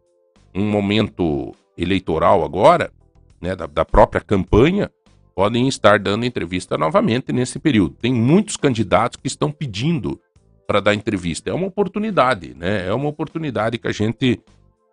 um 0.55 0.65
momento 0.71 1.53
eleitoral 1.77 2.45
agora, 2.45 2.93
né, 3.41 3.57
da, 3.57 3.67
da 3.67 3.85
própria 3.85 4.21
campanha, 4.21 4.91
podem 5.35 5.69
estar 5.69 5.99
dando 5.99 6.25
entrevista 6.25 6.79
novamente 6.79 7.33
nesse 7.33 7.59
período. 7.59 7.95
Tem 8.01 8.13
muitos 8.13 8.57
candidatos 8.57 9.19
que 9.21 9.29
estão 9.29 9.51
pedindo 9.51 10.21
para 10.67 10.81
dar 10.81 10.95
entrevista. 10.95 11.49
É 11.51 11.53
uma 11.53 11.67
oportunidade, 11.67 12.55
né? 12.55 12.87
É 12.87 12.93
uma 12.93 13.09
oportunidade 13.09 13.79
que 13.79 13.89
a 13.89 13.93
gente 13.93 14.41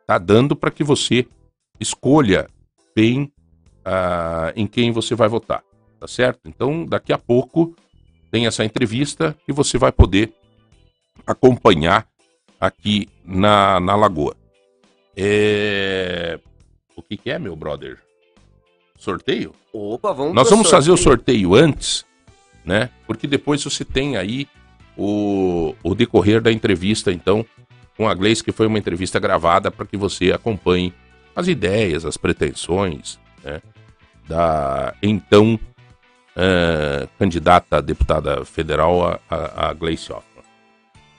está 0.01 0.17
dando 0.17 0.55
para 0.55 0.71
que 0.71 0.83
você 0.83 1.27
escolha 1.79 2.47
bem 2.95 3.31
ah, 3.83 4.53
em 4.55 4.67
quem 4.67 4.91
você 4.91 5.15
vai 5.15 5.27
votar, 5.27 5.63
tá 6.05 6.07
certo? 6.07 6.41
Então, 6.45 6.85
daqui 6.85 7.11
a 7.11 7.17
pouco 7.17 7.75
tem 8.29 8.45
essa 8.45 8.63
entrevista 8.63 9.35
que 9.43 9.51
você 9.51 9.75
vai 9.77 9.91
poder 9.91 10.31
acompanhar 11.25 12.07
aqui 12.61 13.09
na, 13.25 13.79
na 13.79 13.95
Lagoa. 13.95 14.35
É... 15.17 16.39
O 16.95 17.01
que, 17.01 17.17
que 17.17 17.31
é, 17.31 17.39
meu 17.39 17.55
brother? 17.55 17.97
Sorteio? 18.97 19.51
Opa, 19.73 20.13
vamos 20.13 20.35
Nós 20.35 20.49
vamos 20.49 20.69
fazer 20.69 20.91
o 20.91 20.97
sorteio. 20.97 21.49
sorteio 21.49 21.55
antes, 21.55 22.05
né? 22.63 22.89
Porque 23.07 23.25
depois 23.25 23.63
você 23.63 23.83
tem 23.83 24.15
aí 24.15 24.47
o, 24.95 25.75
o 25.83 25.95
decorrer 25.95 26.39
da 26.39 26.51
entrevista, 26.51 27.11
então, 27.11 27.43
com 27.97 28.07
a 28.07 28.13
Gleice, 28.13 28.43
que 28.43 28.51
foi 28.51 28.67
uma 28.67 28.77
entrevista 28.77 29.19
gravada 29.19 29.71
para 29.71 29.85
que 29.85 29.97
você 29.97 30.31
acompanhe 30.31 30.93
as 31.35 31.47
ideias, 31.47 32.05
as 32.05 32.15
pretensões, 32.15 33.19
né? 33.43 33.61
Da 34.27 34.95
então 35.03 35.59
eh, 36.35 37.07
candidata 37.17 37.77
a 37.77 37.81
deputada 37.81 38.43
federal, 38.45 39.07
a, 39.07 39.19
a, 39.29 39.69
a 39.69 39.73
Gleice 39.73 40.11
Hoffmann. 40.11 40.43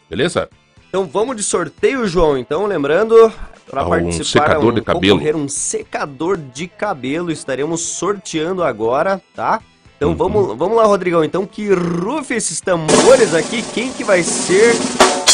Beleza? 0.09 0.49
Então 0.89 1.05
vamos 1.07 1.37
de 1.37 1.43
sorteio, 1.43 2.07
João. 2.07 2.39
Então, 2.39 2.67
lembrando, 2.67 3.33
para 3.69 3.83
Ah, 3.83 3.87
um 3.87 3.89
participar, 3.91 4.47
secador 4.49 4.73
de 4.75 4.81
cabelo. 4.83 5.37
um 5.39 5.49
secador 5.49 6.37
de 6.37 6.69
cabelo, 6.69 7.31
estaremos 7.31 7.81
sorteando 7.83 8.63
agora, 8.63 9.21
tá? 9.35 9.61
Então 9.97 10.11
Uhum. 10.11 10.15
vamos, 10.17 10.57
vamos 10.59 10.77
lá, 10.77 10.85
Rodrigão. 10.85 11.25
Então 11.25 11.47
que 11.47 11.73
rufe 11.73 12.35
esses 12.35 12.61
tambores 12.61 13.35
aqui. 13.35 13.63
Quem 13.75 13.93
que 13.93 14.05
vai 14.05 14.23
ser 14.23 14.75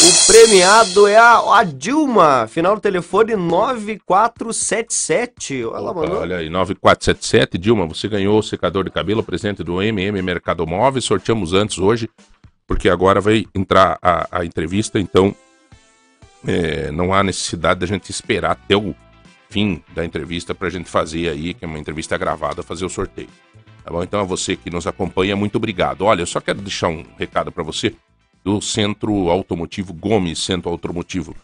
o 0.05 0.27
premiado 0.27 1.07
é 1.07 1.15
a, 1.15 1.59
a 1.59 1.63
Dilma. 1.63 2.45
Final 2.47 2.75
do 2.75 2.81
telefone 2.81 3.37
9477. 3.37 5.61
Ela 5.61 5.93
mandou. 5.93 6.19
Olha 6.19 6.35
aí, 6.37 6.49
9477. 6.49 7.57
Dilma, 7.57 7.87
você 7.87 8.09
ganhou 8.09 8.37
o 8.37 8.43
secador 8.43 8.83
de 8.83 8.91
cabelo, 8.91 9.23
presente 9.23 9.63
do 9.63 9.81
MM 9.81 10.21
Mercado 10.21 10.67
Móveis. 10.67 11.05
Sorteamos 11.05 11.53
antes 11.53 11.77
hoje, 11.77 12.09
porque 12.67 12.89
agora 12.89 13.21
vai 13.21 13.45
entrar 13.55 13.97
a, 14.01 14.39
a 14.39 14.43
entrevista, 14.43 14.99
então 14.99 15.33
é, 16.45 16.91
não 16.91 17.13
há 17.13 17.23
necessidade 17.23 17.79
da 17.79 17.85
gente 17.85 18.09
esperar 18.09 18.51
até 18.51 18.75
o 18.75 18.93
fim 19.49 19.81
da 19.95 20.03
entrevista 20.03 20.53
para 20.53 20.67
a 20.67 20.71
gente 20.71 20.89
fazer 20.89 21.29
aí, 21.29 21.53
que 21.53 21.63
é 21.63 21.67
uma 21.67 21.79
entrevista 21.79 22.17
gravada, 22.17 22.61
fazer 22.61 22.83
o 22.83 22.89
sorteio. 22.89 23.29
Tá 23.85 23.91
bom? 23.91 24.03
Então 24.03 24.19
a 24.19 24.23
você 24.23 24.57
que 24.57 24.69
nos 24.69 24.85
acompanha, 24.85 25.33
muito 25.35 25.55
obrigado. 25.55 26.01
Olha, 26.01 26.21
eu 26.21 26.27
só 26.27 26.41
quero 26.41 26.59
deixar 26.59 26.89
um 26.89 27.05
recado 27.17 27.49
para 27.51 27.63
você 27.63 27.95
do 28.43 28.61
Centro 28.61 29.29
Automotivo 29.29 29.93
Gomes, 29.93 30.39
Centro 30.39 30.69
Automotivo. 30.69 31.35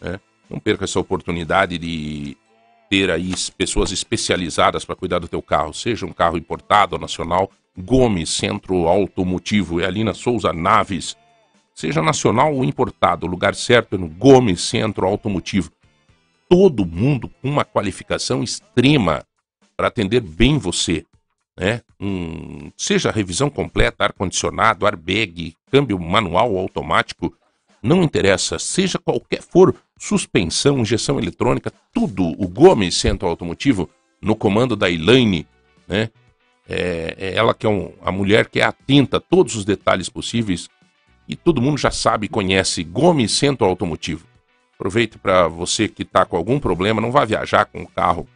né? 0.00 0.20
Não 0.48 0.58
perca 0.58 0.84
essa 0.84 0.98
oportunidade 0.98 1.78
de 1.78 2.36
ter 2.90 3.08
aí 3.08 3.32
pessoas 3.56 3.92
especializadas 3.92 4.84
para 4.84 4.96
cuidar 4.96 5.20
do 5.20 5.28
teu 5.28 5.40
carro, 5.40 5.72
seja 5.72 6.04
um 6.04 6.12
carro 6.12 6.36
importado 6.36 6.96
ou 6.96 7.00
nacional. 7.00 7.50
Gomes 7.78 8.30
Centro 8.30 8.88
Automotivo 8.88 9.80
é 9.80 9.86
ali 9.86 10.02
na 10.02 10.12
Souza 10.12 10.52
Naves. 10.52 11.16
Seja 11.72 12.02
nacional 12.02 12.52
ou 12.52 12.64
importado, 12.64 13.26
o 13.26 13.30
lugar 13.30 13.54
certo 13.54 13.94
é 13.94 13.98
no 13.98 14.08
Gomes 14.08 14.60
Centro 14.60 15.06
Automotivo. 15.06 15.70
Todo 16.48 16.84
mundo 16.84 17.30
com 17.40 17.48
uma 17.48 17.64
qualificação 17.64 18.42
extrema 18.42 19.24
para 19.76 19.86
atender 19.86 20.20
bem 20.20 20.58
você. 20.58 21.06
Né? 21.60 21.82
Um, 22.00 22.72
seja 22.74 23.10
revisão 23.10 23.50
completa, 23.50 24.04
ar-condicionado, 24.04 24.86
airbag, 24.86 25.54
câmbio 25.70 25.98
manual 25.98 26.52
ou 26.54 26.58
automático, 26.58 27.36
não 27.82 28.02
interessa, 28.02 28.58
seja 28.58 28.98
qualquer 28.98 29.42
for, 29.42 29.76
suspensão, 29.98 30.78
injeção 30.78 31.18
eletrônica, 31.18 31.70
tudo 31.92 32.24
o 32.42 32.48
Gomes 32.48 32.96
Centro 32.96 33.28
Automotivo 33.28 33.90
no 34.22 34.34
comando 34.34 34.74
da 34.74 34.90
Elaine, 34.90 35.46
né? 35.86 36.08
É, 36.66 37.14
é 37.18 37.34
ela 37.34 37.52
que 37.52 37.66
é 37.66 37.68
um- 37.68 37.92
a 38.00 38.10
mulher 38.10 38.48
que 38.48 38.60
é 38.60 38.64
atenta 38.64 39.18
a 39.18 39.20
todos 39.20 39.54
os 39.54 39.64
detalhes 39.64 40.08
possíveis 40.08 40.66
e 41.28 41.36
todo 41.36 41.60
mundo 41.60 41.76
já 41.76 41.90
sabe 41.90 42.24
e 42.24 42.30
conhece 42.30 42.82
Gomes 42.82 43.32
Centro 43.32 43.66
Automotivo. 43.66 44.26
Aproveite 44.76 45.18
para 45.18 45.46
você 45.46 45.88
que 45.88 46.04
está 46.04 46.24
com 46.24 46.38
algum 46.38 46.58
problema, 46.58 47.02
não 47.02 47.12
vá 47.12 47.26
viajar 47.26 47.66
com 47.66 47.82
o 47.82 47.88
carro, 47.88 48.26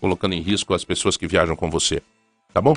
colocando 0.00 0.34
em 0.34 0.42
risco 0.42 0.74
as 0.74 0.84
pessoas 0.84 1.16
que 1.16 1.26
viajam 1.26 1.56
com 1.56 1.70
você. 1.70 2.02
Tá 2.52 2.60
bom? 2.60 2.74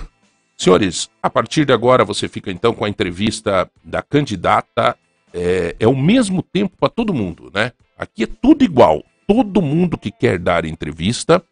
Senhores, 0.58 1.10
a 1.24 1.30
partir 1.30 1.66
de 1.66 1.74
agora 1.74 2.06
você 2.06 2.28
fica 2.28 2.52
então 2.52 2.74
com 2.74 2.86
a 2.86 2.90
entrevista 2.90 3.70
da 3.84 4.02
candidata. 4.02 4.98
É, 5.34 5.76
é 5.80 5.88
o 5.88 5.96
mesmo 5.96 6.44
tempo 6.44 6.76
para 6.78 6.90
todo 6.90 7.14
mundo, 7.14 7.50
né? 7.54 7.72
Aqui 7.98 8.24
é 8.24 8.28
tudo 8.28 8.64
igual. 8.64 9.04
Todo 9.26 9.62
mundo 9.62 9.98
que 9.98 10.12
quer 10.12 10.38
dar 10.38 10.66
entrevista 10.66 11.44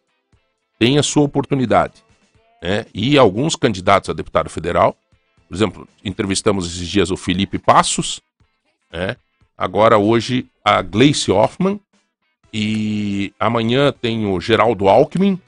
tem 0.78 0.98
a 0.98 1.02
sua 1.02 1.22
oportunidade. 1.22 2.04
Né? 2.62 2.86
E 2.92 3.16
alguns 3.16 3.56
candidatos 3.56 4.10
a 4.10 4.12
deputado 4.12 4.50
federal, 4.50 4.96
por 5.48 5.54
exemplo, 5.54 5.88
entrevistamos 6.04 6.66
esses 6.66 6.88
dias 6.88 7.10
o 7.10 7.16
Felipe 7.16 7.58
Passos, 7.58 8.20
né? 8.92 9.16
agora 9.56 9.98
hoje 9.98 10.46
a 10.64 10.82
Gleice 10.82 11.30
Hoffmann, 11.30 11.80
e 12.52 13.32
amanhã 13.38 13.92
tem 13.92 14.26
o 14.26 14.40
Geraldo 14.40 14.88
Alckmin, 14.88 15.40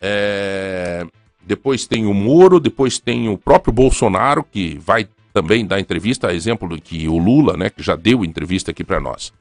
é, 0.00 1.06
depois 1.48 1.86
tem 1.86 2.04
o 2.04 2.12
Moro, 2.12 2.60
depois 2.60 2.98
tem 2.98 3.28
o 3.28 3.38
próprio 3.38 3.72
Bolsonaro, 3.72 4.44
que 4.44 4.78
vai 4.78 5.08
também 5.32 5.66
dar 5.66 5.80
entrevista, 5.80 6.32
exemplo 6.32 6.78
que 6.80 7.08
o 7.08 7.16
Lula, 7.16 7.56
né, 7.56 7.70
que 7.70 7.82
já 7.82 7.96
deu 7.96 8.24
entrevista 8.24 8.70
aqui 8.70 8.84
para 8.84 9.00
nós. 9.00 9.32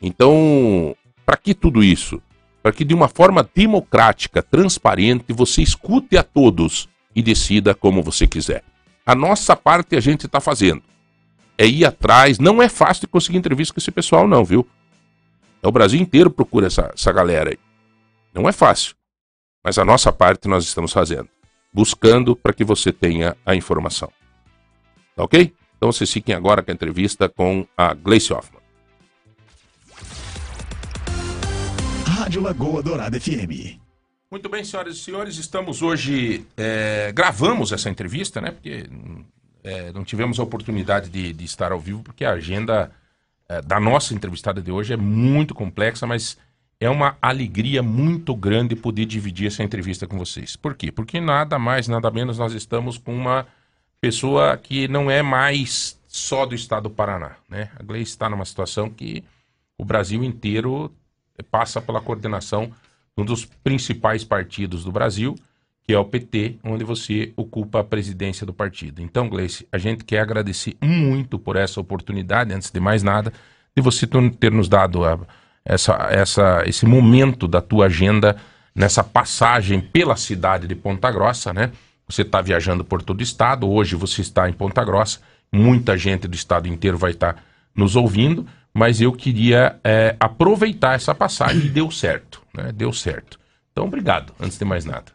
Então, 0.00 0.94
para 1.26 1.36
que 1.36 1.52
tudo 1.52 1.82
isso? 1.82 2.22
Para 2.62 2.72
que 2.72 2.84
de 2.84 2.94
uma 2.94 3.08
forma 3.08 3.48
democrática, 3.54 4.40
transparente, 4.40 5.32
você 5.32 5.62
escute 5.62 6.16
a 6.16 6.22
todos 6.22 6.88
e 7.14 7.20
decida 7.20 7.74
como 7.74 8.02
você 8.02 8.26
quiser. 8.26 8.62
A 9.04 9.14
nossa 9.14 9.56
parte 9.56 9.96
a 9.96 10.00
gente 10.00 10.26
está 10.26 10.40
fazendo. 10.40 10.82
É 11.58 11.66
ir 11.66 11.84
atrás, 11.84 12.38
não 12.38 12.62
é 12.62 12.68
fácil 12.68 13.02
de 13.02 13.08
conseguir 13.08 13.38
entrevista 13.38 13.74
com 13.74 13.80
esse 13.80 13.90
pessoal, 13.90 14.28
não, 14.28 14.44
viu? 14.44 14.66
É 15.60 15.66
o 15.66 15.72
Brasil 15.72 16.00
inteiro 16.00 16.30
procura 16.30 16.68
essa, 16.68 16.92
essa 16.94 17.10
galera 17.10 17.50
aí. 17.50 17.58
Não 18.32 18.48
é 18.48 18.52
fácil. 18.52 18.94
Mas 19.64 19.78
a 19.78 19.84
nossa 19.84 20.12
parte 20.12 20.48
nós 20.48 20.64
estamos 20.64 20.92
fazendo. 20.92 21.28
buscando 21.72 22.36
para 22.36 22.52
que 22.52 22.64
você 22.64 22.92
tenha 22.92 23.34
a 23.46 23.54
informação. 23.54 24.12
Tá 25.16 25.24
ok? 25.24 25.54
Então 25.76 25.90
vocês 25.90 26.12
fiquem 26.12 26.34
agora 26.34 26.62
com 26.62 26.70
a 26.70 26.74
entrevista 26.74 27.28
com 27.28 27.66
a 27.76 27.94
Gleice 27.94 28.32
Hoffmann. 28.32 28.60
Rádio 32.04 32.42
Lagoa 32.42 32.82
Dourada 32.82 33.18
FM. 33.18 33.80
Muito 34.30 34.48
bem, 34.48 34.64
senhoras 34.64 34.96
e 34.96 34.98
senhores, 34.98 35.36
estamos 35.36 35.82
hoje. 35.82 36.46
é, 36.56 37.12
gravamos 37.12 37.72
essa 37.72 37.88
entrevista, 37.88 38.40
né? 38.40 38.50
Porque 38.50 38.86
é, 39.62 39.92
não 39.92 40.04
tivemos 40.04 40.38
a 40.40 40.42
oportunidade 40.42 41.08
de, 41.08 41.32
de 41.32 41.44
estar 41.44 41.72
ao 41.72 41.80
vivo, 41.80 42.02
porque 42.02 42.24
a 42.24 42.32
agenda 42.32 42.90
é, 43.48 43.60
da 43.62 43.78
nossa 43.78 44.14
entrevistada 44.14 44.60
de 44.60 44.70
hoje 44.70 44.92
é 44.92 44.96
muito 44.96 45.54
complexa, 45.54 46.06
mas 46.06 46.38
é 46.82 46.90
uma 46.90 47.16
alegria 47.22 47.80
muito 47.80 48.34
grande 48.34 48.74
poder 48.74 49.04
dividir 49.04 49.46
essa 49.46 49.62
entrevista 49.62 50.04
com 50.04 50.18
vocês. 50.18 50.56
Por 50.56 50.74
quê? 50.74 50.90
Porque 50.90 51.20
nada 51.20 51.56
mais, 51.56 51.86
nada 51.86 52.10
menos, 52.10 52.38
nós 52.38 52.52
estamos 52.54 52.98
com 52.98 53.14
uma 53.14 53.46
pessoa 54.00 54.56
que 54.56 54.88
não 54.88 55.08
é 55.08 55.22
mais 55.22 55.96
só 56.08 56.44
do 56.44 56.56
estado 56.56 56.84
do 56.84 56.90
Paraná, 56.90 57.36
né? 57.48 57.70
A 57.78 57.84
Gleice 57.84 58.10
está 58.10 58.28
numa 58.28 58.44
situação 58.44 58.90
que 58.90 59.22
o 59.78 59.84
Brasil 59.84 60.24
inteiro 60.24 60.92
passa 61.52 61.80
pela 61.80 62.00
coordenação 62.00 62.66
de 63.16 63.22
um 63.22 63.24
dos 63.24 63.44
principais 63.44 64.24
partidos 64.24 64.82
do 64.82 64.90
Brasil, 64.90 65.36
que 65.84 65.92
é 65.92 65.98
o 65.98 66.04
PT, 66.04 66.56
onde 66.64 66.82
você 66.82 67.32
ocupa 67.36 67.78
a 67.78 67.84
presidência 67.84 68.44
do 68.44 68.52
partido. 68.52 69.00
Então, 69.00 69.28
Gleice, 69.28 69.68
a 69.70 69.78
gente 69.78 70.02
quer 70.02 70.18
agradecer 70.18 70.76
muito 70.82 71.38
por 71.38 71.54
essa 71.54 71.80
oportunidade, 71.80 72.52
antes 72.52 72.72
de 72.72 72.80
mais 72.80 73.04
nada, 73.04 73.32
de 73.74 73.80
você 73.80 74.04
ter 74.04 74.50
nos 74.50 74.68
dado 74.68 75.04
a- 75.04 75.20
essa, 75.64 75.94
essa, 76.10 76.62
esse 76.66 76.86
momento 76.86 77.46
da 77.46 77.60
tua 77.60 77.86
agenda 77.86 78.36
nessa 78.74 79.04
passagem 79.04 79.80
pela 79.80 80.16
cidade 80.16 80.66
de 80.66 80.74
Ponta 80.74 81.10
Grossa, 81.10 81.52
né? 81.52 81.70
Você 82.08 82.22
está 82.22 82.40
viajando 82.40 82.84
por 82.84 83.02
todo 83.02 83.20
o 83.20 83.22
estado, 83.22 83.68
hoje 83.68 83.94
você 83.94 84.20
está 84.20 84.48
em 84.48 84.52
Ponta 84.52 84.84
Grossa, 84.84 85.20
muita 85.52 85.96
gente 85.96 86.26
do 86.26 86.34
estado 86.34 86.68
inteiro 86.68 86.98
vai 86.98 87.12
estar 87.12 87.42
nos 87.74 87.96
ouvindo, 87.96 88.46
mas 88.74 89.00
eu 89.00 89.12
queria 89.12 89.76
é, 89.84 90.16
aproveitar 90.18 90.94
essa 90.94 91.14
passagem 91.14 91.66
e 91.66 91.68
deu 91.68 91.90
certo, 91.90 92.42
né? 92.54 92.72
Deu 92.72 92.92
certo. 92.92 93.38
Então, 93.72 93.84
obrigado, 93.84 94.34
antes 94.38 94.58
de 94.58 94.64
mais 94.66 94.84
nada. 94.84 95.06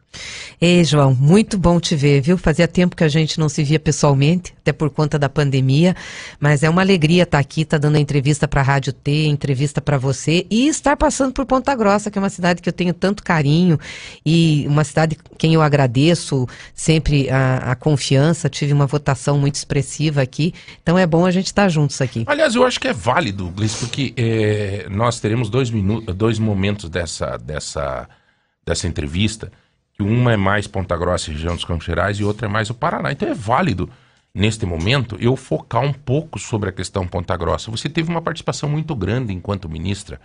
Ei, 0.60 0.84
João, 0.84 1.14
muito 1.14 1.60
bom 1.60 1.80
te 1.80 1.96
ver, 1.96 2.22
viu? 2.22 2.38
Fazia 2.40 2.68
tempo 2.68 2.96
que 2.96 3.04
a 3.04 3.08
gente 3.08 3.40
não 3.40 3.48
se 3.48 3.64
via 3.64 3.80
pessoalmente, 3.80 4.56
até 4.60 4.74
por 4.74 4.90
conta 4.90 5.20
da 5.20 5.30
pandemia, 5.30 5.96
mas 6.40 6.64
é 6.64 6.70
uma 6.70 6.82
alegria 6.82 7.22
estar 7.22 7.38
aqui, 7.38 7.62
estar 7.62 7.78
dando 7.78 7.98
a 7.98 8.00
entrevista 8.00 8.48
para 8.48 8.62
a 8.62 8.64
Rádio 8.64 8.92
T, 8.94 9.28
entrevista 9.28 9.80
para 9.80 10.00
você 10.00 10.48
e 10.50 10.68
estar 10.68 10.98
passando 10.98 11.34
por 11.34 11.46
Ponta 11.46 11.76
Grossa, 11.76 12.10
que 12.10 12.18
é 12.18 12.22
uma 12.22 12.32
cidade 12.32 12.62
que 12.62 12.68
eu 12.68 12.74
tenho 12.74 12.96
tanto 12.96 13.24
carinho 13.24 13.80
e 14.26 14.66
uma 14.68 14.84
cidade 14.84 15.16
quem 15.38 15.54
eu 15.54 15.62
agradeço 15.62 16.48
sempre 16.74 17.30
a, 17.30 17.74
a 17.74 17.76
confiança, 17.76 18.50
tive 18.50 18.74
uma 18.74 18.88
votação 18.88 19.38
muito 19.38 19.56
expressiva 19.56 20.24
aqui, 20.24 20.52
então 20.82 20.98
é 20.98 21.06
bom 21.06 21.28
a 21.28 21.32
gente 21.32 21.46
estar 21.46 21.70
juntos 21.70 22.02
aqui. 22.02 22.24
Aliás, 22.26 22.56
eu 22.56 22.66
acho 22.66 22.80
que 22.80 22.88
é 22.88 22.94
válido, 22.94 23.50
Gleice, 23.52 23.78
porque 23.78 24.14
é, 24.18 24.88
nós 24.90 25.20
teremos 25.20 25.50
dois, 25.50 25.70
minutos, 25.70 26.16
dois 26.16 26.40
momentos 26.40 26.90
dessa, 26.90 27.38
dessa, 27.38 28.10
dessa 28.68 28.88
entrevista, 28.88 29.52
que 29.94 30.04
uma 30.04 30.34
é 30.34 30.38
mais 30.38 30.68
Ponta 30.68 30.96
Grossa 30.96 31.32
e 31.32 31.34
região 31.34 31.56
dos 31.56 31.66
Campos 31.66 31.86
Gerais 31.86 32.20
e 32.20 32.24
outra 32.24 32.46
é 32.46 32.50
mais 32.50 32.70
o 32.70 32.74
Paraná. 32.74 33.12
Então 33.12 33.28
é 33.28 33.34
válido, 33.34 33.90
neste 34.36 34.66
momento, 34.66 35.18
eu 35.20 35.36
focar 35.36 35.82
um 35.82 35.94
pouco 35.94 36.38
sobre 36.38 36.70
a 36.70 36.72
questão 36.72 37.08
Ponta 37.08 37.36
Grossa. 37.36 37.72
Você 37.72 37.90
teve 37.90 38.10
uma 38.10 38.22
participação 38.22 38.70
muito 38.70 38.94
grande 38.94 39.34
enquanto 39.34 39.68
ministra 39.70 40.20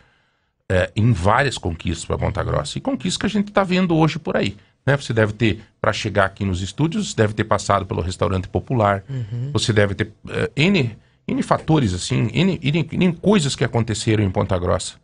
é, 0.69 0.91
em 0.95 1.13
várias 1.13 1.57
conquistas 1.57 2.05
para 2.05 2.19
Ponta 2.19 2.43
Grossa, 2.43 2.77
e 2.79 2.81
conquistas 2.81 3.17
que 3.17 3.27
a 3.27 3.31
gente 3.31 3.49
está 3.49 3.63
vendo 3.63 3.97
hoje 3.97 4.19
por 4.19 4.37
aí. 4.37 4.57
Né? 4.85 4.97
Você 4.97 5.13
deve 5.13 5.33
ter, 5.33 5.61
para 5.81 5.93
chegar 5.93 6.25
aqui 6.25 6.45
nos 6.45 6.61
estúdios, 6.61 7.15
deve 7.15 7.33
ter 7.33 7.45
passado 7.45 7.87
pelo 7.87 8.03
restaurante 8.03 8.49
popular, 8.49 9.05
Uhum. 9.09 9.51
você 9.53 9.73
deve 9.73 9.95
ter 9.95 10.13
é, 10.29 10.51
N, 10.57 10.97
N 11.29 11.43
fatores, 11.43 11.95
assim, 11.95 12.29
N, 12.33 12.59
N, 12.63 12.89
N 12.91 13.13
coisas 13.15 13.55
que 13.55 13.65
aconteceram 13.65 14.25
em 14.25 14.31
Ponta 14.31 14.59
Grossa. 14.59 14.95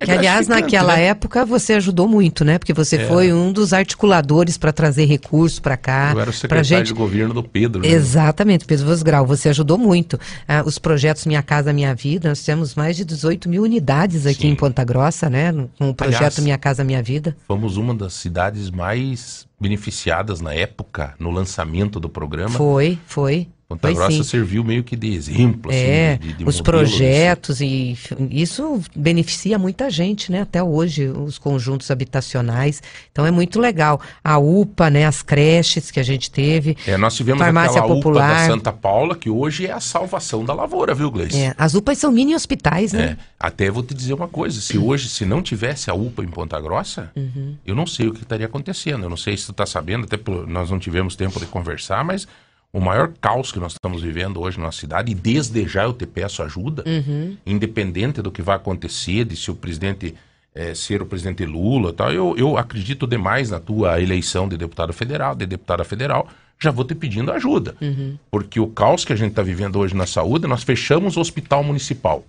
É 0.00 0.04
Que, 0.04 0.12
aliás, 0.12 0.46
gratificante, 0.46 0.76
naquela 0.76 0.96
né? 0.96 1.04
época 1.06 1.44
você 1.44 1.72
ajudou 1.74 2.06
muito, 2.06 2.44
né? 2.44 2.56
Porque 2.56 2.72
você 2.72 2.96
É. 2.96 3.06
foi 3.06 3.32
um 3.32 3.52
dos 3.52 3.72
articuladores 3.72 4.56
para 4.56 4.72
trazer 4.72 5.06
recursos 5.06 5.58
para 5.58 5.76
cá. 5.76 6.12
Eu 6.14 6.20
era 6.20 6.30
o 6.30 6.32
secretário 6.32 6.64
gente... 6.64 6.86
de 6.86 6.92
governo 6.94 7.34
do 7.34 7.42
Pedro. 7.42 7.82
né? 7.82 7.88
Exatamente, 7.88 8.64
Pedro 8.64 8.86
Vosgrau, 8.86 9.26
você 9.26 9.48
ajudou 9.48 9.76
muito. 9.76 10.18
Ah, 10.46 10.62
os 10.64 10.78
projetos 10.78 11.26
Minha 11.26 11.42
Casa 11.42 11.72
Minha 11.72 11.94
Vida, 11.96 12.28
nós 12.28 12.44
temos 12.44 12.76
mais 12.76 12.96
de 12.96 13.04
18 13.04 13.48
mil 13.48 13.62
unidades 13.64 14.24
aqui 14.24 14.46
em 14.46 14.54
Ponta 14.54 14.84
Grossa, 14.84 15.28
né? 15.28 15.52
Com 15.78 15.90
o 15.90 15.94
projeto 15.94 16.18
Aliás, 16.18 16.38
Minha 16.38 16.58
Casa 16.58 16.84
Minha 16.84 17.02
Vida. 17.02 17.36
Fomos 17.48 17.76
uma 17.76 17.92
das 17.94 18.12
cidades 18.12 18.70
mais 18.70 19.48
beneficiadas 19.60 20.40
na 20.40 20.54
época, 20.54 21.14
no 21.18 21.30
lançamento 21.32 21.98
do 21.98 22.08
programa. 22.08 22.50
Foi, 22.50 22.98
foi. 23.04 23.48
Ponta 23.68 23.92
Grossa 23.92 24.10
sim. 24.16 24.22
serviu 24.22 24.64
meio 24.64 24.82
que 24.82 24.96
de 24.96 25.12
exemplo, 25.12 25.70
assim, 25.70 25.78
É, 25.78 26.16
de, 26.16 26.28
de 26.32 26.44
os 26.46 26.56
modelo, 26.58 26.64
projetos 26.64 27.60
e 27.60 27.92
f- 27.92 28.16
isso 28.30 28.80
beneficia 28.96 29.58
muita 29.58 29.90
gente, 29.90 30.32
né? 30.32 30.40
Até 30.40 30.62
hoje, 30.62 31.06
os 31.08 31.36
conjuntos 31.36 31.90
habitacionais. 31.90 32.82
Então 33.12 33.26
é 33.26 33.30
muito 33.30 33.60
legal. 33.60 34.00
A 34.24 34.38
UPA, 34.38 34.88
né? 34.88 35.04
As 35.04 35.22
creches 35.22 35.90
que 35.90 36.00
a 36.00 36.02
gente 36.02 36.30
teve. 36.30 36.78
É, 36.86 36.96
nós 36.96 37.14
tivemos 37.14 37.42
Farmácia 37.42 37.78
aquela 37.80 37.94
Popular. 37.94 38.30
UPA 38.30 38.40
da 38.40 38.46
Santa 38.46 38.72
Paula, 38.72 39.14
que 39.14 39.28
hoje 39.28 39.66
é 39.66 39.72
a 39.72 39.80
salvação 39.80 40.46
da 40.46 40.54
lavoura, 40.54 40.94
viu, 40.94 41.10
Gleice? 41.10 41.36
É, 41.38 41.54
as 41.58 41.74
UPAs 41.74 41.98
são 41.98 42.10
mini 42.10 42.34
hospitais, 42.34 42.94
né? 42.94 43.02
É, 43.02 43.16
até 43.38 43.70
vou 43.70 43.82
te 43.82 43.92
dizer 43.92 44.14
uma 44.14 44.28
coisa, 44.28 44.62
se 44.62 44.78
hoje, 44.78 45.10
se 45.10 45.26
não 45.26 45.42
tivesse 45.42 45.90
a 45.90 45.94
UPA 45.94 46.24
em 46.24 46.28
Ponta 46.28 46.58
Grossa, 46.58 47.10
Uhum. 47.14 47.54
eu 47.66 47.74
não 47.74 47.86
sei 47.86 48.08
o 48.08 48.14
que 48.14 48.22
estaria 48.22 48.46
acontecendo. 48.46 49.02
Eu 49.02 49.10
não 49.10 49.16
sei 49.18 49.36
se 49.36 49.44
tu 49.44 49.52
tá 49.52 49.66
sabendo, 49.66 50.04
até 50.04 50.16
por- 50.16 50.46
nós 50.46 50.70
não 50.70 50.78
tivemos 50.78 51.14
tempo 51.14 51.38
de 51.38 51.44
conversar, 51.44 52.02
mas 52.02 52.26
o 52.72 52.80
maior 52.80 53.12
caos 53.20 53.50
que 53.50 53.58
nós 53.58 53.72
estamos 53.72 54.02
vivendo 54.02 54.40
hoje 54.40 54.60
na 54.60 54.70
cidade, 54.70 55.12
e 55.12 55.14
desde 55.14 55.66
já 55.66 55.84
eu 55.84 55.92
te 55.92 56.06
peço 56.06 56.42
ajuda, 56.42 56.84
Uhum. 56.86 57.36
independente 57.46 58.20
do 58.22 58.30
que 58.30 58.42
vai 58.42 58.56
acontecer, 58.56 59.24
de 59.24 59.36
se 59.36 59.50
o 59.50 59.54
presidente 59.54 60.14
eh, 60.54 60.74
ser 60.74 61.00
o 61.00 61.06
presidente 61.06 61.44
Lula 61.46 61.92
tal, 61.92 62.12
eu, 62.12 62.34
eu 62.36 62.56
acredito 62.58 63.06
demais 63.06 63.50
na 63.50 63.60
tua 63.60 64.00
eleição 64.00 64.48
de 64.48 64.56
deputado 64.56 64.92
federal, 64.92 65.34
de 65.34 65.46
deputada 65.46 65.84
federal, 65.84 66.28
já 66.58 66.70
vou 66.72 66.84
te 66.84 66.94
pedindo 66.94 67.30
ajuda. 67.30 67.76
Uhum. 67.80 68.18
Porque 68.30 68.58
o 68.58 68.66
caos 68.66 69.04
que 69.04 69.12
a 69.12 69.16
gente 69.16 69.30
está 69.30 69.42
vivendo 69.42 69.78
hoje 69.78 69.94
na 69.94 70.06
saúde, 70.06 70.48
nós 70.48 70.64
fechamos 70.64 71.16
o 71.16 71.20
hospital 71.20 71.62
municipal. 71.62 72.24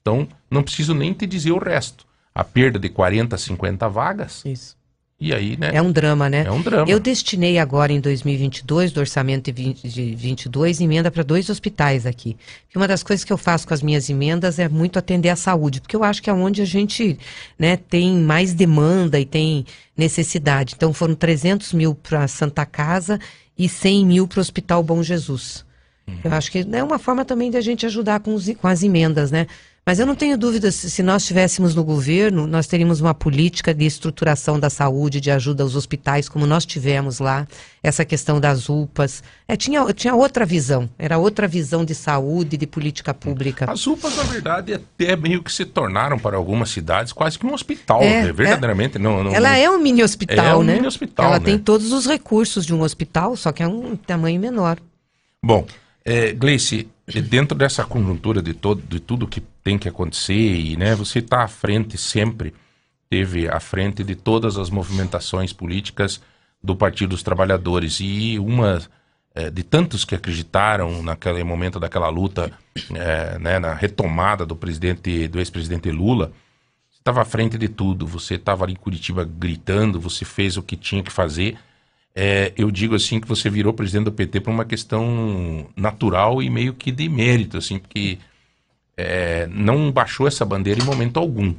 Então, 0.00 0.26
não 0.50 0.62
preciso 0.62 0.94
nem 0.94 1.12
te 1.12 1.26
dizer 1.26 1.52
o 1.52 1.58
resto. 1.58 2.06
A 2.34 2.42
perda 2.42 2.78
de 2.78 2.88
40, 2.88 3.36
50 3.36 3.88
vagas. 3.88 4.42
Isso. 4.46 4.77
E 5.20 5.34
aí, 5.34 5.56
né? 5.56 5.72
É 5.74 5.82
um 5.82 5.90
drama, 5.90 6.30
né? 6.30 6.44
É 6.46 6.50
um 6.52 6.62
drama. 6.62 6.88
Eu 6.88 7.00
destinei 7.00 7.58
agora 7.58 7.92
em 7.92 7.98
2022, 8.00 8.92
do 8.92 9.00
orçamento 9.00 9.50
de 9.50 9.62
20 9.64 9.88
de 9.88 10.14
22, 10.14 10.80
emenda 10.80 11.10
para 11.10 11.24
dois 11.24 11.50
hospitais 11.50 12.06
aqui. 12.06 12.36
Uma 12.76 12.86
das 12.86 13.02
coisas 13.02 13.24
que 13.24 13.32
eu 13.32 13.36
faço 13.36 13.66
com 13.66 13.74
as 13.74 13.82
minhas 13.82 14.08
emendas 14.08 14.60
é 14.60 14.68
muito 14.68 14.96
atender 14.96 15.30
a 15.30 15.34
saúde, 15.36 15.80
porque 15.80 15.96
eu 15.96 16.04
acho 16.04 16.22
que 16.22 16.30
é 16.30 16.32
onde 16.32 16.62
a 16.62 16.64
gente 16.64 17.18
né, 17.58 17.76
tem 17.76 18.14
mais 18.16 18.54
demanda 18.54 19.18
e 19.18 19.24
tem 19.24 19.66
necessidade. 19.96 20.74
Então 20.76 20.92
foram 20.92 21.16
300 21.16 21.72
mil 21.72 21.96
para 21.96 22.22
a 22.22 22.28
Santa 22.28 22.64
Casa 22.64 23.18
e 23.58 23.68
100 23.68 24.06
mil 24.06 24.28
para 24.28 24.38
o 24.38 24.40
Hospital 24.40 24.84
Bom 24.84 25.02
Jesus. 25.02 25.66
Eu 26.24 26.32
acho 26.32 26.50
que 26.52 26.64
é 26.72 26.82
uma 26.82 26.98
forma 26.98 27.24
também 27.24 27.50
de 27.50 27.56
a 27.56 27.60
gente 27.60 27.84
ajudar 27.84 28.20
com, 28.20 28.34
os- 28.34 28.48
com 28.54 28.68
as 28.68 28.82
emendas, 28.84 29.30
né? 29.32 29.46
Mas 29.88 29.98
eu 29.98 30.04
não 30.04 30.14
tenho 30.14 30.36
dúvida, 30.36 30.70
se, 30.70 30.90
se 30.90 31.02
nós 31.02 31.22
estivéssemos 31.22 31.74
no 31.74 31.82
governo, 31.82 32.46
nós 32.46 32.66
teríamos 32.66 33.00
uma 33.00 33.14
política 33.14 33.72
de 33.72 33.86
estruturação 33.86 34.60
da 34.60 34.68
saúde, 34.68 35.18
de 35.18 35.30
ajuda 35.30 35.62
aos 35.62 35.74
hospitais, 35.74 36.28
como 36.28 36.46
nós 36.46 36.66
tivemos 36.66 37.20
lá, 37.20 37.48
essa 37.82 38.04
questão 38.04 38.38
das 38.38 38.68
UPAs. 38.68 39.22
É, 39.48 39.56
tinha, 39.56 39.90
tinha 39.94 40.14
outra 40.14 40.44
visão, 40.44 40.90
era 40.98 41.16
outra 41.16 41.48
visão 41.48 41.86
de 41.86 41.94
saúde, 41.94 42.58
de 42.58 42.66
política 42.66 43.14
pública. 43.14 43.64
As 43.72 43.86
UPAs, 43.86 44.14
na 44.14 44.24
verdade, 44.24 44.74
até 44.74 45.16
meio 45.16 45.42
que 45.42 45.50
se 45.50 45.64
tornaram 45.64 46.18
para 46.18 46.36
algumas 46.36 46.68
cidades 46.68 47.10
quase 47.10 47.38
que 47.38 47.46
um 47.46 47.54
hospital, 47.54 48.02
É, 48.02 48.24
né? 48.24 48.30
verdadeiramente. 48.30 48.98
Não, 48.98 49.24
não, 49.24 49.34
Ela 49.34 49.56
é 49.56 49.70
um 49.70 49.80
mini 49.80 50.02
hospital, 50.02 50.44
É 50.44 50.54
um 50.54 50.62
né? 50.64 50.74
mini 50.74 50.86
hospital, 50.86 51.24
Ela 51.24 51.38
né? 51.38 51.46
tem 51.46 51.58
todos 51.58 51.92
os 51.92 52.04
recursos 52.04 52.66
de 52.66 52.74
um 52.74 52.82
hospital, 52.82 53.34
só 53.36 53.52
que 53.52 53.62
é 53.62 53.66
um 53.66 53.96
tamanho 53.96 54.38
menor. 54.38 54.76
Bom, 55.42 55.66
é, 56.04 56.32
Gleice, 56.32 56.88
é, 57.14 57.20
dentro 57.20 57.56
dessa 57.56 57.84
conjuntura 57.84 58.42
de, 58.42 58.54
todo, 58.54 58.82
de 58.82 59.00
tudo 59.00 59.26
que 59.26 59.40
tem 59.40 59.78
que 59.78 59.88
acontecer, 59.88 60.34
e, 60.34 60.76
né, 60.76 60.94
você 60.94 61.18
está 61.20 61.42
à 61.42 61.48
frente 61.48 61.96
sempre, 61.96 62.54
teve 63.08 63.48
à 63.48 63.60
frente 63.60 64.04
de 64.04 64.14
todas 64.14 64.56
as 64.58 64.70
movimentações 64.70 65.52
políticas 65.52 66.20
do 66.62 66.76
Partido 66.76 67.10
dos 67.10 67.22
Trabalhadores. 67.22 67.98
E 68.00 68.38
uma 68.38 68.82
é, 69.34 69.50
de 69.50 69.62
tantos 69.62 70.04
que 70.04 70.14
acreditaram 70.14 71.02
naquele 71.02 71.44
momento 71.44 71.78
daquela 71.78 72.08
luta, 72.08 72.52
é, 72.94 73.38
né, 73.38 73.58
na 73.58 73.72
retomada 73.72 74.44
do 74.44 74.56
presidente, 74.56 75.28
do 75.28 75.38
ex-presidente 75.38 75.90
Lula, 75.90 76.32
você 76.90 76.98
estava 76.98 77.22
à 77.22 77.24
frente 77.24 77.56
de 77.56 77.68
tudo. 77.68 78.06
Você 78.06 78.34
estava 78.34 78.64
ali 78.64 78.72
em 78.72 78.76
Curitiba 78.76 79.24
gritando, 79.24 80.00
você 80.00 80.24
fez 80.24 80.56
o 80.56 80.62
que 80.62 80.76
tinha 80.76 81.02
que 81.02 81.12
fazer. 81.12 81.56
É, 82.20 82.52
eu 82.56 82.68
digo 82.68 82.96
assim 82.96 83.20
que 83.20 83.28
você 83.28 83.48
virou 83.48 83.72
presidente 83.72 84.06
do 84.06 84.12
PT 84.12 84.40
por 84.40 84.50
uma 84.50 84.64
questão 84.64 85.68
natural 85.76 86.42
e 86.42 86.50
meio 86.50 86.74
que 86.74 86.90
de 86.90 87.08
mérito, 87.08 87.56
assim, 87.58 87.78
porque 87.78 88.18
é, 88.96 89.46
não 89.46 89.92
baixou 89.92 90.26
essa 90.26 90.44
bandeira 90.44 90.82
em 90.82 90.84
momento 90.84 91.20
algum. 91.20 91.54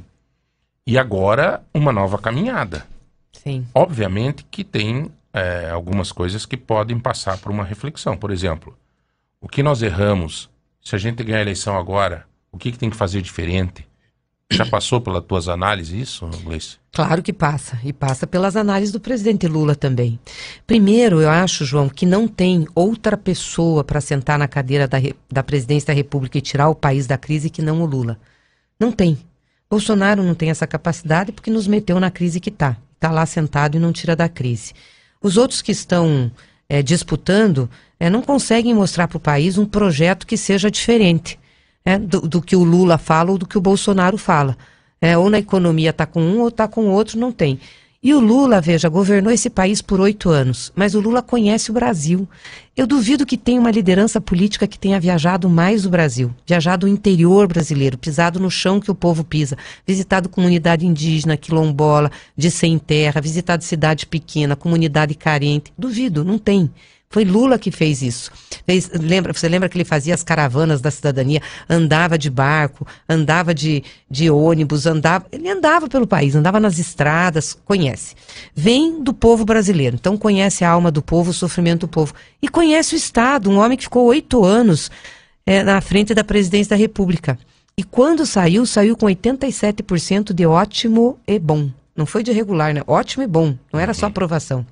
E 0.86 0.98
agora 0.98 1.62
uma 1.72 1.90
nova 1.90 2.18
caminhada. 2.18 2.86
Sim. 3.32 3.66
Obviamente 3.74 4.44
que 4.50 4.62
tem 4.62 5.10
é, 5.32 5.70
algumas 5.70 6.12
coisas 6.12 6.44
que 6.44 6.58
podem 6.58 7.00
passar 7.00 7.38
por 7.38 7.50
uma 7.50 7.64
reflexão. 7.64 8.14
Por 8.14 8.30
exemplo, 8.30 8.76
o 9.40 9.48
que 9.48 9.62
nós 9.62 9.80
erramos, 9.80 10.50
se 10.84 10.94
a 10.94 10.98
gente 10.98 11.24
ganhar 11.24 11.38
a 11.38 11.42
eleição 11.42 11.78
agora, 11.78 12.26
o 12.52 12.58
que, 12.58 12.70
que 12.70 12.78
tem 12.78 12.90
que 12.90 12.96
fazer 12.98 13.22
diferente? 13.22 13.86
Já 14.52 14.66
passou 14.66 15.00
pelas 15.00 15.24
tuas 15.24 15.48
análises 15.48 16.08
isso, 16.08 16.26
Gleice? 16.42 16.76
Claro 16.92 17.22
que 17.22 17.32
passa, 17.32 17.78
e 17.84 17.92
passa 17.92 18.26
pelas 18.26 18.56
análises 18.56 18.92
do 18.92 18.98
presidente 18.98 19.46
Lula 19.46 19.76
também. 19.76 20.18
Primeiro, 20.66 21.20
eu 21.20 21.30
acho, 21.30 21.64
João, 21.64 21.88
que 21.88 22.04
não 22.04 22.26
tem 22.26 22.66
outra 22.74 23.16
pessoa 23.16 23.84
para 23.84 24.00
sentar 24.00 24.36
na 24.36 24.48
cadeira 24.48 24.88
da, 24.88 24.98
da 25.30 25.42
presidência 25.44 25.86
da 25.86 25.92
República 25.92 26.36
e 26.36 26.40
tirar 26.40 26.68
o 26.68 26.74
país 26.74 27.06
da 27.06 27.16
crise 27.16 27.48
que 27.48 27.62
não 27.62 27.80
o 27.80 27.86
Lula. 27.86 28.18
Não 28.78 28.90
tem. 28.90 29.16
Bolsonaro 29.70 30.22
não 30.24 30.34
tem 30.34 30.50
essa 30.50 30.66
capacidade 30.66 31.30
porque 31.30 31.50
nos 31.50 31.68
meteu 31.68 32.00
na 32.00 32.10
crise 32.10 32.40
que 32.40 32.50
está. 32.50 32.76
Está 32.96 33.12
lá 33.12 33.24
sentado 33.24 33.76
e 33.76 33.80
não 33.80 33.92
tira 33.92 34.16
da 34.16 34.28
crise. 34.28 34.72
Os 35.22 35.36
outros 35.36 35.62
que 35.62 35.70
estão 35.70 36.30
eh, 36.68 36.82
disputando 36.82 37.70
eh, 38.00 38.10
não 38.10 38.20
conseguem 38.20 38.74
mostrar 38.74 39.06
para 39.06 39.16
o 39.16 39.20
país 39.20 39.56
um 39.56 39.64
projeto 39.64 40.26
que 40.26 40.36
seja 40.36 40.70
diferente 40.70 41.38
né, 41.84 41.98
do, 41.98 42.20
do 42.20 42.42
que 42.42 42.56
o 42.56 42.64
Lula 42.64 42.98
fala 42.98 43.30
ou 43.30 43.38
do 43.38 43.46
que 43.46 43.58
o 43.58 43.60
Bolsonaro 43.60 44.18
fala. 44.18 44.56
É, 45.00 45.16
ou 45.16 45.30
na 45.30 45.38
economia 45.38 45.90
está 45.90 46.04
com 46.04 46.22
um 46.22 46.40
ou 46.40 46.48
está 46.48 46.68
com 46.68 46.88
outro, 46.88 47.18
não 47.18 47.32
tem. 47.32 47.58
E 48.02 48.14
o 48.14 48.20
Lula, 48.20 48.62
veja, 48.62 48.88
governou 48.88 49.30
esse 49.30 49.50
país 49.50 49.82
por 49.82 50.00
oito 50.00 50.30
anos, 50.30 50.72
mas 50.74 50.94
o 50.94 51.00
Lula 51.00 51.20
conhece 51.20 51.70
o 51.70 51.74
Brasil. 51.74 52.26
Eu 52.74 52.86
duvido 52.86 53.26
que 53.26 53.36
tenha 53.36 53.60
uma 53.60 53.70
liderança 53.70 54.18
política 54.18 54.66
que 54.66 54.78
tenha 54.78 54.98
viajado 54.98 55.50
mais 55.50 55.84
o 55.84 55.90
Brasil, 55.90 56.34
viajado 56.46 56.86
o 56.86 56.88
interior 56.88 57.46
brasileiro, 57.46 57.98
pisado 57.98 58.40
no 58.40 58.50
chão 58.50 58.80
que 58.80 58.90
o 58.90 58.94
povo 58.94 59.22
pisa, 59.22 59.54
visitado 59.86 60.30
comunidade 60.30 60.86
indígena, 60.86 61.36
quilombola, 61.36 62.10
de 62.34 62.50
sem 62.50 62.78
terra, 62.78 63.20
visitado 63.20 63.62
cidade 63.64 64.06
pequena, 64.06 64.56
comunidade 64.56 65.14
carente. 65.14 65.70
Duvido, 65.76 66.24
não 66.24 66.38
tem. 66.38 66.70
Foi 67.12 67.24
Lula 67.24 67.58
que 67.58 67.72
fez 67.72 68.02
isso. 68.02 68.30
Fez- 68.64 68.88
lembra, 68.94 69.32
você 69.32 69.48
lembra 69.48 69.68
que 69.68 69.76
ele 69.76 69.84
fazia 69.84 70.14
as 70.14 70.22
caravanas 70.22 70.80
da 70.80 70.92
cidadania, 70.92 71.42
andava 71.68 72.16
de 72.16 72.30
barco, 72.30 72.86
andava 73.08 73.52
de, 73.52 73.82
de 74.08 74.30
ônibus, 74.30 74.86
andava. 74.86 75.26
Ele 75.32 75.48
andava 75.50 75.88
pelo 75.88 76.06
país, 76.06 76.36
andava 76.36 76.60
nas 76.60 76.78
estradas, 76.78 77.52
conhece. 77.64 78.14
Vem 78.54 79.02
do 79.02 79.12
povo 79.12 79.44
brasileiro, 79.44 79.96
então 79.96 80.16
conhece 80.16 80.64
a 80.64 80.70
alma 80.70 80.88
do 80.88 81.02
povo, 81.02 81.30
o 81.30 81.34
sofrimento 81.34 81.80
do 81.80 81.88
povo. 81.88 82.14
E 82.40 82.48
conhece 82.48 82.94
o 82.94 82.96
Estado, 82.96 83.50
um 83.50 83.58
homem 83.58 83.76
que 83.76 83.84
ficou 83.84 84.04
oito 84.04 84.44
anos 84.44 84.88
eh, 85.44 85.64
na 85.64 85.80
frente 85.80 86.14
da 86.14 86.22
presidência 86.22 86.70
da 86.70 86.80
República. 86.80 87.36
E 87.76 87.82
quando 87.82 88.24
saiu, 88.24 88.64
saiu 88.64 88.96
com 88.96 89.06
87% 89.06 90.32
de 90.32 90.46
ótimo 90.46 91.18
e 91.26 91.40
bom. 91.40 91.70
Não 91.96 92.06
foi 92.06 92.22
de 92.22 92.30
regular, 92.30 92.72
né? 92.72 92.82
Ótimo 92.86 93.24
e 93.24 93.26
bom. 93.26 93.56
Não 93.72 93.80
era 93.80 93.92
só 93.92 94.06
aprovação. 94.06 94.64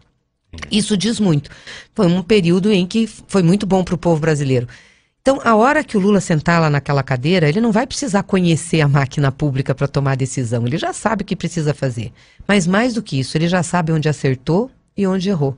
Isso 0.71 0.97
diz 0.97 1.21
muito. 1.21 1.51
Foi 1.95 2.07
um 2.07 2.23
período 2.23 2.73
em 2.73 2.87
que 2.87 3.07
foi 3.07 3.43
muito 3.43 3.67
bom 3.67 3.85
para 3.85 3.95
o 3.95 3.99
povo 3.99 4.21
brasileiro. 4.21 4.67
Então, 5.21 5.41
a 5.45 5.55
hora 5.55 5.85
que 5.85 5.97
o 5.97 6.01
Lula 6.01 6.21
sentar 6.21 6.61
lá 6.61 6.71
naquela 6.71 7.03
cadeira, 7.03 7.49
ele 7.49 7.61
não 7.61 7.71
vai 7.71 7.87
precisar 7.87 8.23
conhecer 8.23 8.81
a 8.81 8.89
máquina 8.89 9.31
pública 9.31 9.75
para 9.75 9.87
tomar 9.87 10.17
decisão. 10.17 10.67
Ele 10.67 10.79
já 10.79 10.93
sabe 10.93 11.23
o 11.23 11.25
que 11.25 11.37
precisa 11.37 11.75
fazer. 11.75 12.13
Mas 12.47 12.67
mais 12.67 12.95
do 12.95 13.03
que 13.03 13.21
isso, 13.21 13.37
ele 13.37 13.47
já 13.47 13.63
sabe 13.63 13.93
onde 13.93 14.09
acertou 14.09 14.71
e 14.97 15.07
onde 15.07 15.29
errou. 15.29 15.55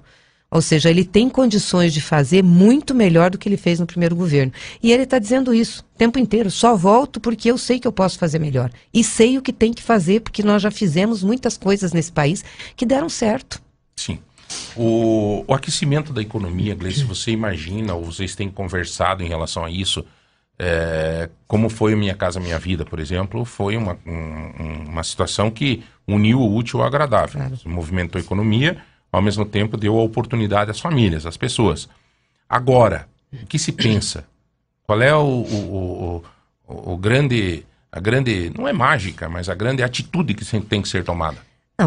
Ou 0.51 0.61
seja, 0.61 0.91
ele 0.91 1.05
tem 1.05 1.29
condições 1.29 1.95
de 1.95 2.01
fazer 2.01 2.43
muito 2.43 2.93
melhor 2.93 3.31
do 3.31 3.39
que 3.39 3.49
ele 3.49 3.57
fez 3.57 3.79
no 3.79 3.87
primeiro 3.87 4.17
governo. 4.17 4.53
E 4.83 4.91
ele 4.91 5.05
está 5.05 5.21
dizendo 5.21 5.55
isso 5.55 5.85
o 5.95 5.99
tempo 5.99 6.19
inteiro. 6.19 6.51
Só 6.51 6.75
volto 6.75 7.21
porque 7.21 7.49
eu 7.49 7.57
sei 7.57 7.79
que 7.79 7.87
eu 7.87 7.93
posso 7.93 8.19
fazer 8.19 8.41
melhor. 8.41 8.73
E 8.93 9.05
sei 9.05 9.39
o 9.39 9.43
que 9.43 9.53
tem 9.53 9.73
que 9.73 9.83
fazer, 9.83 10.21
porque 10.21 10.43
nós 10.43 10.61
já 10.61 10.71
fizemos 10.73 11.23
muitas 11.23 11.57
coisas 11.57 11.93
nesse 11.93 12.11
país 12.11 12.45
que 12.75 12.85
deram 12.85 13.09
certo. 13.09 13.63
Sim. 13.95 14.19
O, 14.77 15.45
o 15.47 15.55
aquecimento 15.55 16.13
da 16.13 16.21
economia, 16.23 16.75
Gleice, 16.75 17.05
você 17.05 17.31
imagina, 17.33 17.95
ou 17.95 18.05
vocês 18.05 18.35
têm 18.35 18.49
conversado 18.49 19.23
em 19.23 19.29
relação 19.29 19.65
a 19.65 19.71
isso, 19.71 20.05
é, 20.59 21.29
como 21.47 21.69
foi 21.69 21.95
o 21.95 21.99
Minha 21.99 22.15
Casa 22.15 22.39
Minha 22.41 22.59
Vida, 22.59 22.85
por 22.85 22.99
exemplo, 22.99 23.45
foi 23.45 23.77
uma, 23.77 23.99
um- 24.07 24.85
uma 24.89 25.03
situação 25.03 25.51
que 25.51 25.83
uniu 26.07 26.41
o 26.41 26.55
útil 26.55 26.81
ao 26.81 26.87
agradável. 26.87 27.41
Movimentou 27.65 28.19
a 28.19 28.23
economia, 28.23 28.77
ao 29.13 29.23
mesmo 29.23 29.45
tempo 29.45 29.77
deu 29.77 29.99
a 29.99 30.03
oportunidade 30.03 30.71
às 30.71 30.81
famílias, 30.81 31.27
às 31.27 31.37
pessoas. 31.37 31.89
Agora, 32.49 33.09
o 33.33 33.47
que 33.47 33.59
se 33.59 33.73
pensa? 33.73 34.27
Qual 34.87 35.01
é 35.01 35.15
o, 35.15 35.21
o, 35.25 36.25
o, 36.69 36.93
o- 36.93 36.97
grande, 36.97 37.65
a 37.93 38.01
grande, 38.01 38.53
não 38.57 38.67
é 38.69 38.73
mágica, 38.73 39.29
mas 39.29 39.49
a 39.49 39.55
grande 39.55 39.83
atitude 39.83 40.35
que 40.35 40.45
tem 40.63 40.83
que 40.83 40.89
ser 40.89 41.05
tomada? 41.05 41.39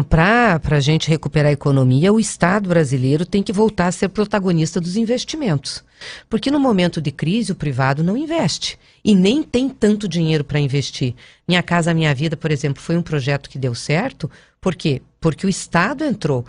Para 0.02 0.60
a 0.70 0.80
gente 0.80 1.08
recuperar 1.08 1.50
a 1.50 1.52
economia, 1.52 2.12
o 2.12 2.18
Estado 2.18 2.68
brasileiro 2.68 3.24
tem 3.24 3.42
que 3.42 3.52
voltar 3.52 3.86
a 3.86 3.92
ser 3.92 4.08
protagonista 4.08 4.80
dos 4.80 4.96
investimentos. 4.96 5.84
Porque 6.28 6.50
no 6.50 6.58
momento 6.58 7.00
de 7.00 7.12
crise, 7.12 7.52
o 7.52 7.54
privado 7.54 8.02
não 8.02 8.16
investe. 8.16 8.78
E 9.04 9.14
nem 9.14 9.42
tem 9.42 9.68
tanto 9.68 10.08
dinheiro 10.08 10.42
para 10.42 10.58
investir. 10.58 11.14
Minha 11.46 11.62
Casa 11.62 11.94
Minha 11.94 12.14
Vida, 12.14 12.36
por 12.36 12.50
exemplo, 12.50 12.82
foi 12.82 12.96
um 12.96 13.02
projeto 13.02 13.48
que 13.48 13.58
deu 13.58 13.74
certo. 13.74 14.30
Por 14.60 14.74
quê? 14.74 15.02
Porque 15.20 15.46
o 15.46 15.50
Estado 15.50 16.04
entrou 16.04 16.44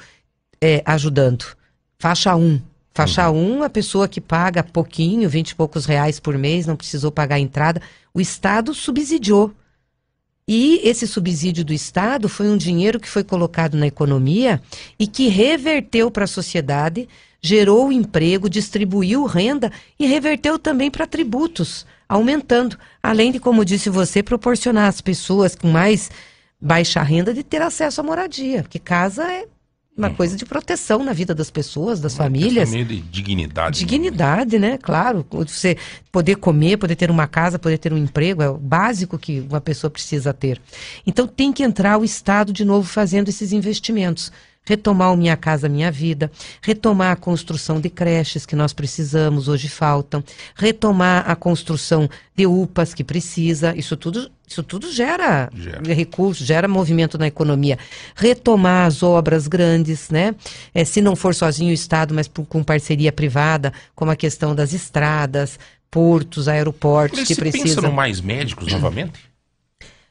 é, 0.61 0.81
ajudando. 0.85 1.45
Faixa 1.99 2.35
1. 2.35 2.61
Faixa 2.93 3.29
1, 3.29 3.61
a 3.61 3.69
pessoa 3.69 4.07
que 4.07 4.21
paga 4.21 4.63
pouquinho, 4.63 5.29
20 5.29 5.49
e 5.49 5.55
poucos 5.55 5.85
reais 5.85 6.17
por 6.17 6.37
mês, 6.37 6.65
não 6.65 6.77
precisou 6.77 7.11
pagar 7.11 7.35
a 7.35 7.39
entrada. 7.39 7.81
O 8.13 8.21
Estado 8.21 8.73
subsidiou. 8.73 9.53
E 10.47 10.79
esse 10.83 11.07
subsídio 11.07 11.65
do 11.65 11.73
Estado 11.73 12.29
foi 12.29 12.47
um 12.47 12.55
dinheiro 12.55 12.99
que 12.99 13.09
foi 13.09 13.23
colocado 13.23 13.75
na 13.75 13.87
economia 13.87 14.61
e 14.99 15.07
que 15.07 15.27
reverteu 15.27 16.11
para 16.11 16.25
a 16.25 16.27
sociedade, 16.27 17.09
gerou 17.41 17.91
emprego, 17.91 18.47
distribuiu 18.47 19.25
renda 19.25 19.71
e 19.99 20.05
reverteu 20.05 20.59
também 20.59 20.91
para 20.91 21.07
tributos, 21.07 21.83
aumentando. 22.07 22.77
Além 23.01 23.31
de, 23.31 23.39
como 23.39 23.65
disse 23.65 23.89
você, 23.89 24.21
proporcionar 24.21 24.87
às 24.87 25.01
pessoas 25.01 25.55
com 25.55 25.67
mais 25.67 26.11
baixa 26.61 27.01
renda 27.01 27.33
de 27.33 27.43
ter 27.43 27.63
acesso 27.63 28.01
à 28.01 28.03
moradia, 28.03 28.61
porque 28.61 28.77
casa 28.77 29.23
é 29.23 29.47
uma 29.97 30.09
coisa 30.09 30.35
de 30.35 30.45
proteção 30.45 31.03
na 31.03 31.13
vida 31.13 31.33
das 31.33 31.49
pessoas, 31.49 32.01
das 32.01 32.17
famílias. 32.17 32.69
Meio 32.71 32.85
de 32.85 32.99
dignidade. 32.99 33.79
Dignidade, 33.79 34.59
né? 34.59 34.77
Claro. 34.77 35.25
Você 35.29 35.77
poder 36.11 36.35
comer, 36.35 36.77
poder 36.77 36.95
ter 36.95 37.09
uma 37.09 37.27
casa, 37.27 37.57
poder 37.57 37.77
ter 37.77 37.93
um 37.93 37.97
emprego, 37.97 38.41
é 38.41 38.49
o 38.49 38.57
básico 38.57 39.17
que 39.17 39.45
uma 39.49 39.61
pessoa 39.61 39.89
precisa 39.89 40.33
ter. 40.33 40.61
Então 41.07 41.25
tem 41.25 41.53
que 41.53 41.63
entrar 41.63 41.97
o 41.97 42.03
Estado 42.03 42.51
de 42.51 42.65
novo 42.65 42.87
fazendo 42.87 43.29
esses 43.29 43.53
investimentos. 43.53 44.31
Retomar 44.67 45.13
o 45.13 45.17
Minha 45.17 45.37
Casa 45.37 45.69
Minha 45.69 45.91
Vida, 45.91 46.31
retomar 46.61 47.11
a 47.11 47.15
construção 47.15 47.79
de 47.79 47.89
creches 47.89 48.45
que 48.45 48.55
nós 48.55 48.73
precisamos, 48.73 49.47
hoje 49.47 49.69
faltam, 49.69 50.23
retomar 50.55 51.29
a 51.29 51.35
construção 51.35 52.09
de 52.35 52.47
UPAs 52.47 52.93
que 52.93 53.03
precisa, 53.03 53.75
isso 53.77 53.95
tudo, 53.95 54.29
isso 54.47 54.63
tudo 54.63 54.91
gera, 54.91 55.49
recursos, 55.85 56.45
gera 56.45 56.67
movimento 56.67 57.17
na 57.17 57.27
economia. 57.27 57.77
Retomar 58.15 58.87
as 58.87 59.03
obras 59.03 59.47
grandes, 59.47 60.09
né? 60.09 60.33
É, 60.73 60.83
se 60.83 60.99
não 61.01 61.15
for 61.15 61.35
sozinho 61.35 61.69
o 61.69 61.73
Estado, 61.73 62.13
mas 62.13 62.27
por- 62.27 62.45
com 62.45 62.63
parceria 62.63 63.11
privada, 63.11 63.71
como 63.93 64.09
a 64.11 64.15
questão 64.15 64.55
das 64.55 64.73
estradas, 64.73 65.59
portos, 65.91 66.47
aeroportos 66.47 67.19
que 67.21 67.35
Você 67.35 67.41
pensa 67.41 67.57
precisam. 67.59 67.91
mais 67.91 68.19
médicos 68.19 68.71
novamente? 68.71 69.13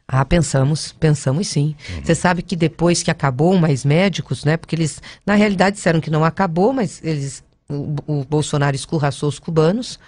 Ah, 0.07 0.25
pensamos, 0.25 0.93
pensamos 0.93 1.49
sim. 1.49 1.75
Você 2.03 2.15
sabe 2.15 2.43
que 2.43 2.55
depois 2.55 3.03
que 3.03 3.11
acabou 3.11 3.57
Mais 3.57 3.85
Médicos, 3.85 4.45
né? 4.45 4.57
Porque 4.57 4.77
eles, 4.77 5.01
na 5.25 5.35
realidade, 5.35 5.77
disseram 5.77 6.01
que 6.01 6.11
não 6.11 6.25
acabou, 6.25 6.73
mas 6.73 7.01
eles, 7.03 7.43
o, 7.69 7.95
o 8.07 8.25
Bolsonaro 8.25 8.77
escorraçou 8.77 9.29
os 9.29 9.39
cubanos 9.39 9.99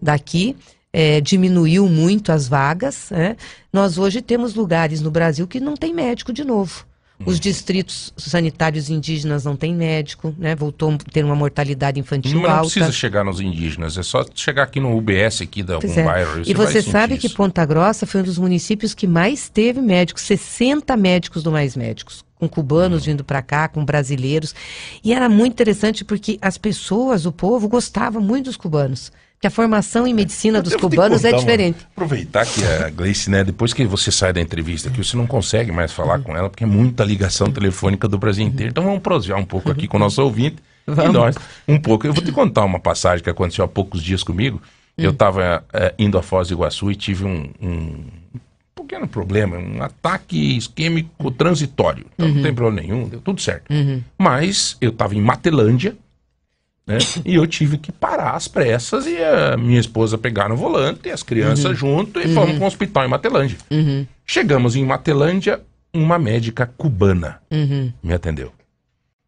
daqui, 0.00 0.54
eh, 0.92 1.20
diminuiu 1.20 1.88
muito 1.88 2.30
as 2.30 2.46
vagas. 2.46 3.08
né? 3.10 3.36
Nós 3.72 3.96
hoje 3.98 4.20
temos 4.20 4.54
lugares 4.54 5.00
no 5.00 5.10
Brasil 5.10 5.46
que 5.46 5.60
não 5.60 5.74
tem 5.74 5.94
médico 5.94 6.32
de 6.32 6.44
novo. 6.44 6.86
Os 7.26 7.40
distritos 7.40 8.12
sanitários 8.16 8.88
indígenas 8.88 9.44
não 9.44 9.56
têm 9.56 9.74
médico, 9.74 10.34
né? 10.38 10.54
Voltou 10.54 10.92
a 10.92 10.98
ter 10.98 11.24
uma 11.24 11.34
mortalidade 11.34 11.98
infantil 11.98 12.40
não 12.40 12.48
alta. 12.48 12.62
precisa 12.62 12.92
chegar 12.92 13.24
nos 13.24 13.40
indígenas, 13.40 13.98
é 13.98 14.02
só 14.04 14.24
chegar 14.34 14.62
aqui 14.62 14.78
no 14.78 14.96
UBS 14.96 15.42
aqui 15.42 15.62
de 15.62 15.72
algum 15.72 15.90
é. 15.90 16.04
bairro. 16.04 16.42
E 16.46 16.54
vai 16.54 16.66
você 16.66 16.80
sabe 16.80 17.14
isso. 17.14 17.28
que 17.28 17.34
Ponta 17.34 17.64
Grossa 17.66 18.06
foi 18.06 18.20
um 18.20 18.24
dos 18.24 18.38
municípios 18.38 18.94
que 18.94 19.06
mais 19.06 19.48
teve 19.48 19.80
médicos, 19.80 20.22
60 20.22 20.96
médicos 20.96 21.42
do 21.42 21.50
Mais 21.50 21.76
Médicos, 21.76 22.24
com 22.36 22.48
cubanos 22.48 23.04
vindo 23.04 23.24
para 23.24 23.42
cá, 23.42 23.66
com 23.66 23.84
brasileiros. 23.84 24.54
E 25.02 25.12
era 25.12 25.28
muito 25.28 25.54
interessante 25.54 26.04
porque 26.04 26.38
as 26.40 26.56
pessoas, 26.56 27.26
o 27.26 27.32
povo, 27.32 27.68
gostava 27.68 28.20
muito 28.20 28.44
dos 28.46 28.56
cubanos. 28.56 29.10
Que 29.40 29.46
a 29.46 29.50
formação 29.50 30.04
em 30.06 30.12
medicina 30.12 30.60
dos 30.60 30.74
cubanos 30.74 31.24
é 31.24 31.30
contar 31.30 31.36
uma- 31.36 31.40
diferente. 31.40 31.78
Aproveitar 31.94 32.44
que 32.44 32.64
a 32.64 32.90
Gleice, 32.90 33.30
né, 33.30 33.44
depois 33.44 33.72
que 33.72 33.84
você 33.86 34.10
sai 34.10 34.32
da 34.32 34.40
entrevista 34.40 34.88
aqui, 34.88 34.98
você 35.04 35.16
não 35.16 35.28
consegue 35.28 35.70
mais 35.70 35.92
falar 35.92 36.18
com 36.18 36.36
ela, 36.36 36.50
porque 36.50 36.64
é 36.64 36.66
muita 36.66 37.04
ligação 37.04 37.48
telefônica 37.50 38.08
do 38.08 38.18
Brasil 38.18 38.44
inteiro. 38.44 38.70
Então 38.72 38.82
vamos 38.82 39.00
prosear 39.00 39.38
um 39.38 39.44
pouco 39.44 39.70
aqui 39.70 39.86
com 39.86 39.96
o 39.96 40.00
nosso 40.00 40.20
ouvinte 40.22 40.56
e 40.88 40.90
Vamos. 40.92 41.12
nós 41.12 41.36
um 41.68 41.78
pouco. 41.78 42.04
Eu 42.06 42.12
vou 42.12 42.24
te 42.24 42.32
contar 42.32 42.64
uma 42.64 42.80
passagem 42.80 43.22
que 43.22 43.30
aconteceu 43.30 43.64
há 43.64 43.68
poucos 43.68 44.02
dias 44.02 44.24
comigo. 44.24 44.60
Eu 44.96 45.10
estava 45.10 45.62
indo 45.96 46.18
a 46.18 46.22
Foz 46.22 46.48
do 46.48 46.54
Iguaçu 46.54 46.90
e 46.90 46.96
tive 46.96 47.24
um, 47.24 47.48
um 47.62 48.04
pequeno 48.74 49.06
problema, 49.06 49.56
um 49.56 49.80
ataque 49.80 50.56
isquêmico 50.56 51.30
transitório. 51.30 52.06
Então, 52.14 52.26
Uhum. 52.26 52.34
Não 52.34 52.42
tem 52.42 52.52
problema 52.52 52.80
nenhum, 52.84 53.08
deu 53.08 53.20
tudo 53.20 53.40
certo. 53.40 53.70
Uhum. 53.72 54.02
Mas 54.18 54.76
eu 54.80 54.90
estava 54.90 55.14
em 55.14 55.20
Matelândia, 55.20 55.96
né? 56.88 56.98
e 57.24 57.34
eu 57.34 57.46
tive 57.46 57.76
que 57.78 57.92
parar 57.92 58.30
às 58.32 58.48
pressas 58.48 59.06
e 59.06 59.16
a 59.22 59.56
minha 59.56 59.78
esposa 59.78 60.16
pegar 60.18 60.48
no 60.48 60.56
volante, 60.56 61.08
e 61.08 61.10
as 61.12 61.22
crianças 61.22 61.66
Uhum. 61.66 61.74
junto, 61.74 62.20
e 62.20 62.26
Uhum. 62.26 62.34
fomos 62.34 62.54
para 62.56 62.64
um 62.64 62.66
hospital 62.66 63.04
em 63.04 63.08
Matelândia. 63.08 63.58
Uhum. 63.70 64.06
Chegamos 64.26 64.74
em 64.74 64.84
Matelândia, 64.84 65.60
uma 65.94 66.18
médica 66.18 66.66
cubana 66.78 67.40
Uhum. 67.50 67.92
me 68.02 68.12
atendeu. 68.14 68.52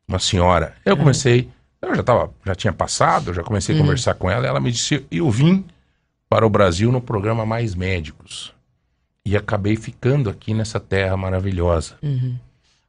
Uma 0.08 0.18
senhora. 0.18 0.74
Eu 0.84 0.96
comecei, 0.96 1.48
eu 1.82 1.94
já 1.94 2.02
tava, 2.02 2.32
já 2.44 2.54
tinha 2.54 2.72
passado, 2.72 3.32
já 3.34 3.42
comecei 3.42 3.74
a 3.74 3.78
Uhum. 3.78 3.84
conversar 3.84 4.14
com 4.14 4.28
ela, 4.30 4.46
ela 4.46 4.58
me 4.58 4.72
disse, 4.72 5.04
eu 5.10 5.30
vim 5.30 5.64
para 6.28 6.46
o 6.46 6.50
Brasil 6.50 6.90
no 6.90 7.00
programa 7.00 7.44
Mais 7.46 7.74
Médicos. 7.74 8.52
E 9.24 9.36
acabei 9.36 9.76
ficando 9.76 10.30
aqui 10.30 10.54
nessa 10.54 10.80
terra 10.80 11.16
maravilhosa. 11.16 11.94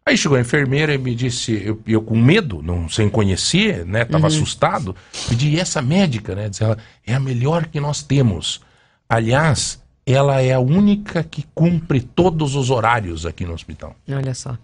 Aí 0.06 0.18
chegou 0.18 0.38
a 0.38 0.42
enfermeira 0.42 0.94
e 0.94 0.98
me 0.98 1.14
disse, 1.14 1.54
eu, 1.64 1.80
eu 1.86 2.02
com 2.02 2.18
medo, 2.20 2.62
não 2.64 2.90
sem 2.90 3.08
conhecer, 3.08 3.86
né? 3.86 4.04
Tava 4.04 4.22
Uhum. 4.24 4.28
assustado. 4.28 4.96
Pedi, 5.30 5.60
essa 5.60 5.82
médica, 5.82 6.34
né? 6.34 6.50
Diz 6.50 6.60
ela, 6.62 6.78
é 7.06 7.14
a 7.14 7.20
melhor 7.20 7.68
que 7.68 7.80
nós 7.80 8.02
temos. 8.02 8.62
Aliás, 9.08 9.80
ela 10.06 10.42
é 10.42 10.54
a 10.54 10.60
única 10.60 11.24
que 11.24 11.46
cumpre 11.54 12.02
todos 12.02 12.56
os 12.56 12.70
horários 12.72 13.26
aqui 13.26 13.46
no 13.46 13.54
hospital. 13.54 13.96
Olha 14.10 14.34
só. 14.34 14.58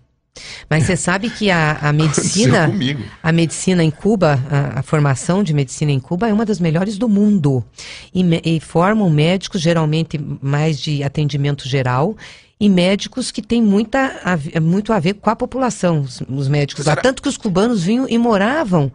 Mas 0.69 0.83
você 0.83 0.95
sabe 0.95 1.29
que 1.29 1.49
a, 1.49 1.77
a 1.81 1.91
medicina, 1.93 2.71
a 3.21 3.31
medicina 3.31 3.83
em 3.83 3.91
Cuba, 3.91 4.39
a, 4.49 4.79
a 4.79 4.83
formação 4.83 5.43
de 5.43 5.53
medicina 5.53 5.91
em 5.91 5.99
Cuba 5.99 6.27
é 6.27 6.33
uma 6.33 6.45
das 6.45 6.59
melhores 6.59 6.97
do 6.97 7.07
mundo. 7.07 7.63
E, 8.13 8.23
e 8.43 8.59
formam 8.59 9.09
médicos, 9.09 9.61
geralmente 9.61 10.19
mais 10.41 10.79
de 10.79 11.03
atendimento 11.03 11.67
geral, 11.67 12.15
e 12.59 12.67
médicos 12.67 13.31
que 13.31 13.41
têm 13.41 13.61
muita, 13.61 14.39
muito 14.61 14.91
a 14.91 14.99
ver 14.99 15.13
com 15.15 15.29
a 15.29 15.35
população, 15.35 16.01
os, 16.01 16.21
os 16.27 16.47
médicos 16.47 16.85
lá. 16.85 16.95
Tanto 16.95 17.21
que 17.21 17.29
os 17.29 17.37
cubanos 17.37 17.83
vinham 17.83 18.07
e 18.09 18.17
moravam 18.17 18.91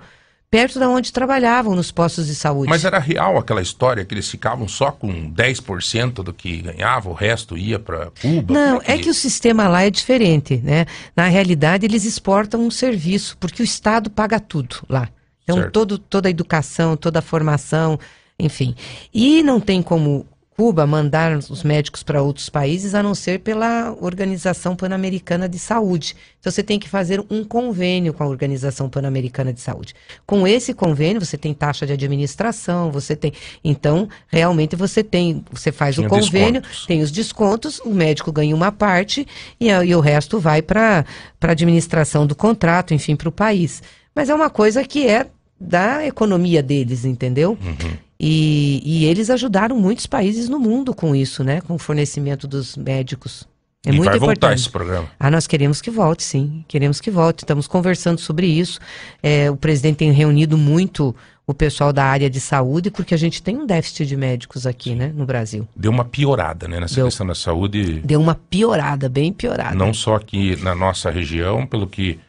perto 0.53 0.79
da 0.79 0.87
onde 0.87 1.11
trabalhavam, 1.11 1.75
nos 1.75 1.91
postos 1.91 2.27
de 2.27 2.35
saúde. 2.35 2.69
Mas 2.69 2.85
era 2.85 2.99
real 2.99 3.39
aquela 3.39 3.63
história 3.63 4.05
que 4.05 4.13
eles 4.13 4.29
ficavam 4.29 4.69
só 4.69 4.93
com 4.93 5.33
10% 5.33 6.23
do 6.23 6.31
que 6.31 6.59
ganhavam, 6.59 7.13
o 7.13 7.15
resto 7.15 7.57
ia 7.57 7.79
para 7.79 8.11
Cuba? 8.21 8.53
Não, 8.53 8.79
Como 8.79 8.93
é 8.93 8.99
que 8.99 9.09
o 9.09 9.15
sistema 9.15 9.67
lá 9.67 9.85
é 9.85 9.89
diferente, 9.91 10.59
né? 10.59 10.85
Na 11.17 11.27
realidade, 11.27 11.87
eles 11.87 12.05
exportam 12.05 12.61
um 12.61 12.71
serviço, 12.71 13.35
porque 13.41 13.63
o 13.63 13.65
Estado 13.65 14.11
paga 14.11 14.39
tudo 14.39 14.77
lá. 14.91 15.09
Então, 15.43 15.57
Certo. 15.57 15.73
todo, 15.73 15.97
toda 15.97 16.29
a 16.29 16.31
educação, 16.31 16.99
toda 16.99 17.21
a 17.21 17.23
formação, 17.23 17.99
enfim. 18.39 18.75
E 19.13 19.43
não 19.43 19.59
tem 19.59 19.81
como 19.81 20.27
Cuba 20.57 20.87
mandar 20.87 21.37
os 21.37 21.63
médicos 21.63 22.03
para 22.03 22.23
outros 22.23 22.49
países 22.49 22.95
a 22.95 23.03
não 23.03 23.15
ser 23.15 23.41
pela 23.41 23.97
Organização 24.01 24.77
Pan-Americana 24.77 25.49
de 25.49 25.59
Saúde. 25.59 26.15
Então, 26.39 26.53
você 26.53 26.63
tem 26.63 26.79
que 26.79 26.89
fazer 26.89 27.25
um 27.31 27.43
convênio 27.43 28.13
com 28.13 28.23
a 28.23 28.27
Organização 28.27 28.89
Pan-Americana 28.89 29.53
de 29.53 29.61
Saúde. 29.61 29.95
Com 30.27 30.47
esse 30.47 30.75
convênio, 30.75 31.25
você 31.25 31.39
tem 31.39 31.55
taxa 31.55 31.87
de 31.87 31.93
administração, 31.93 32.91
você 32.91 33.17
tem. 33.17 33.33
Então, 33.65 34.09
realmente 34.29 34.77
você 34.77 35.03
tem. 35.03 35.43
Você 35.51 35.73
faz 35.73 35.97
o 35.97 36.07
convênio, 36.07 36.61
descontos. 36.61 36.87
tem 36.87 37.03
os 37.03 37.11
descontos, 37.11 37.81
o 37.81 37.91
médico 37.91 38.31
ganha 38.31 38.55
uma 38.55 38.71
parte 38.71 39.27
e, 39.59 39.69
e 39.69 39.95
o 39.95 40.01
resto 40.01 40.39
vai 40.39 40.61
para 40.61 41.05
a 41.41 41.51
administração 41.51 42.27
do 42.27 42.35
contrato, 42.35 42.93
enfim, 42.93 43.17
para 43.17 43.29
o 43.29 43.33
país. 43.33 43.83
Mas 44.15 44.29
é 44.29 44.35
uma 44.35 44.51
coisa 44.51 44.85
que 44.85 45.07
é 45.09 45.27
da 45.59 46.05
economia 46.05 46.63
deles, 46.63 47.05
entendeu? 47.05 47.57
Uhum. 47.63 47.97
E, 48.25 48.81
e 48.85 49.05
eles 49.07 49.31
ajudaram 49.31 49.77
muitos 49.77 50.07
países 50.07 50.49
no 50.49 50.61
mundo 50.61 50.95
com 50.95 51.13
isso, 51.13 51.43
né? 51.43 51.61
Com 51.61 51.75
o 51.75 51.79
fornecimento 51.79 52.47
dos 52.47 52.77
médicos. 52.77 53.49
É 53.85 53.89
e 53.89 53.93
muito 53.93 54.05
vai 54.05 54.17
importante. 54.17 54.41
voltar 54.41 54.55
esse 54.55 54.71
programa. 54.71 55.09
Ah, 55.19 55.29
nós 55.29 55.49
queremos 55.49 55.81
que 55.81 55.91
volte, 55.91 56.23
sim. 56.23 56.65
Queremos 56.69 57.01
que 57.01 57.11
volte. 57.11 57.43
Estamos 57.43 57.67
conversando 57.67 58.21
sobre 58.21 58.47
isso. 58.47 58.79
É, 59.21 59.51
o 59.51 59.57
presidente 59.57 59.97
tem 59.97 60.13
reunido 60.13 60.57
muito 60.57 61.13
o 61.45 61.53
pessoal 61.53 61.93
da 61.93 62.05
área 62.05 62.31
de 62.31 62.41
saúde, 62.41 62.93
porque 62.93 63.13
a 63.13 63.17
gente 63.17 63.43
tem 63.43 63.57
um 63.57 63.67
déficit 63.67 64.07
de 64.07 64.17
médicos 64.17 64.69
aqui, 64.69 64.95
né, 64.95 65.13
no 65.13 65.27
Brasil. 65.27 65.67
Deu 65.75 65.91
uma 65.91 66.05
piorada, 66.05 66.69
né, 66.69 66.79
nessa 66.79 66.95
Deu. 66.95 67.07
questão 67.07 67.27
da 67.27 67.35
saúde. 67.35 68.01
Deu 68.05 68.21
uma 68.21 68.37
piorada, 68.37 69.09
bem 69.09 69.33
piorada. 69.33 69.75
Não 69.75 69.93
só 69.93 70.15
aqui 70.15 70.55
na 70.63 70.77
nossa 70.77 71.11
região, 71.11 71.67
pelo 71.67 71.89
que 71.89 72.21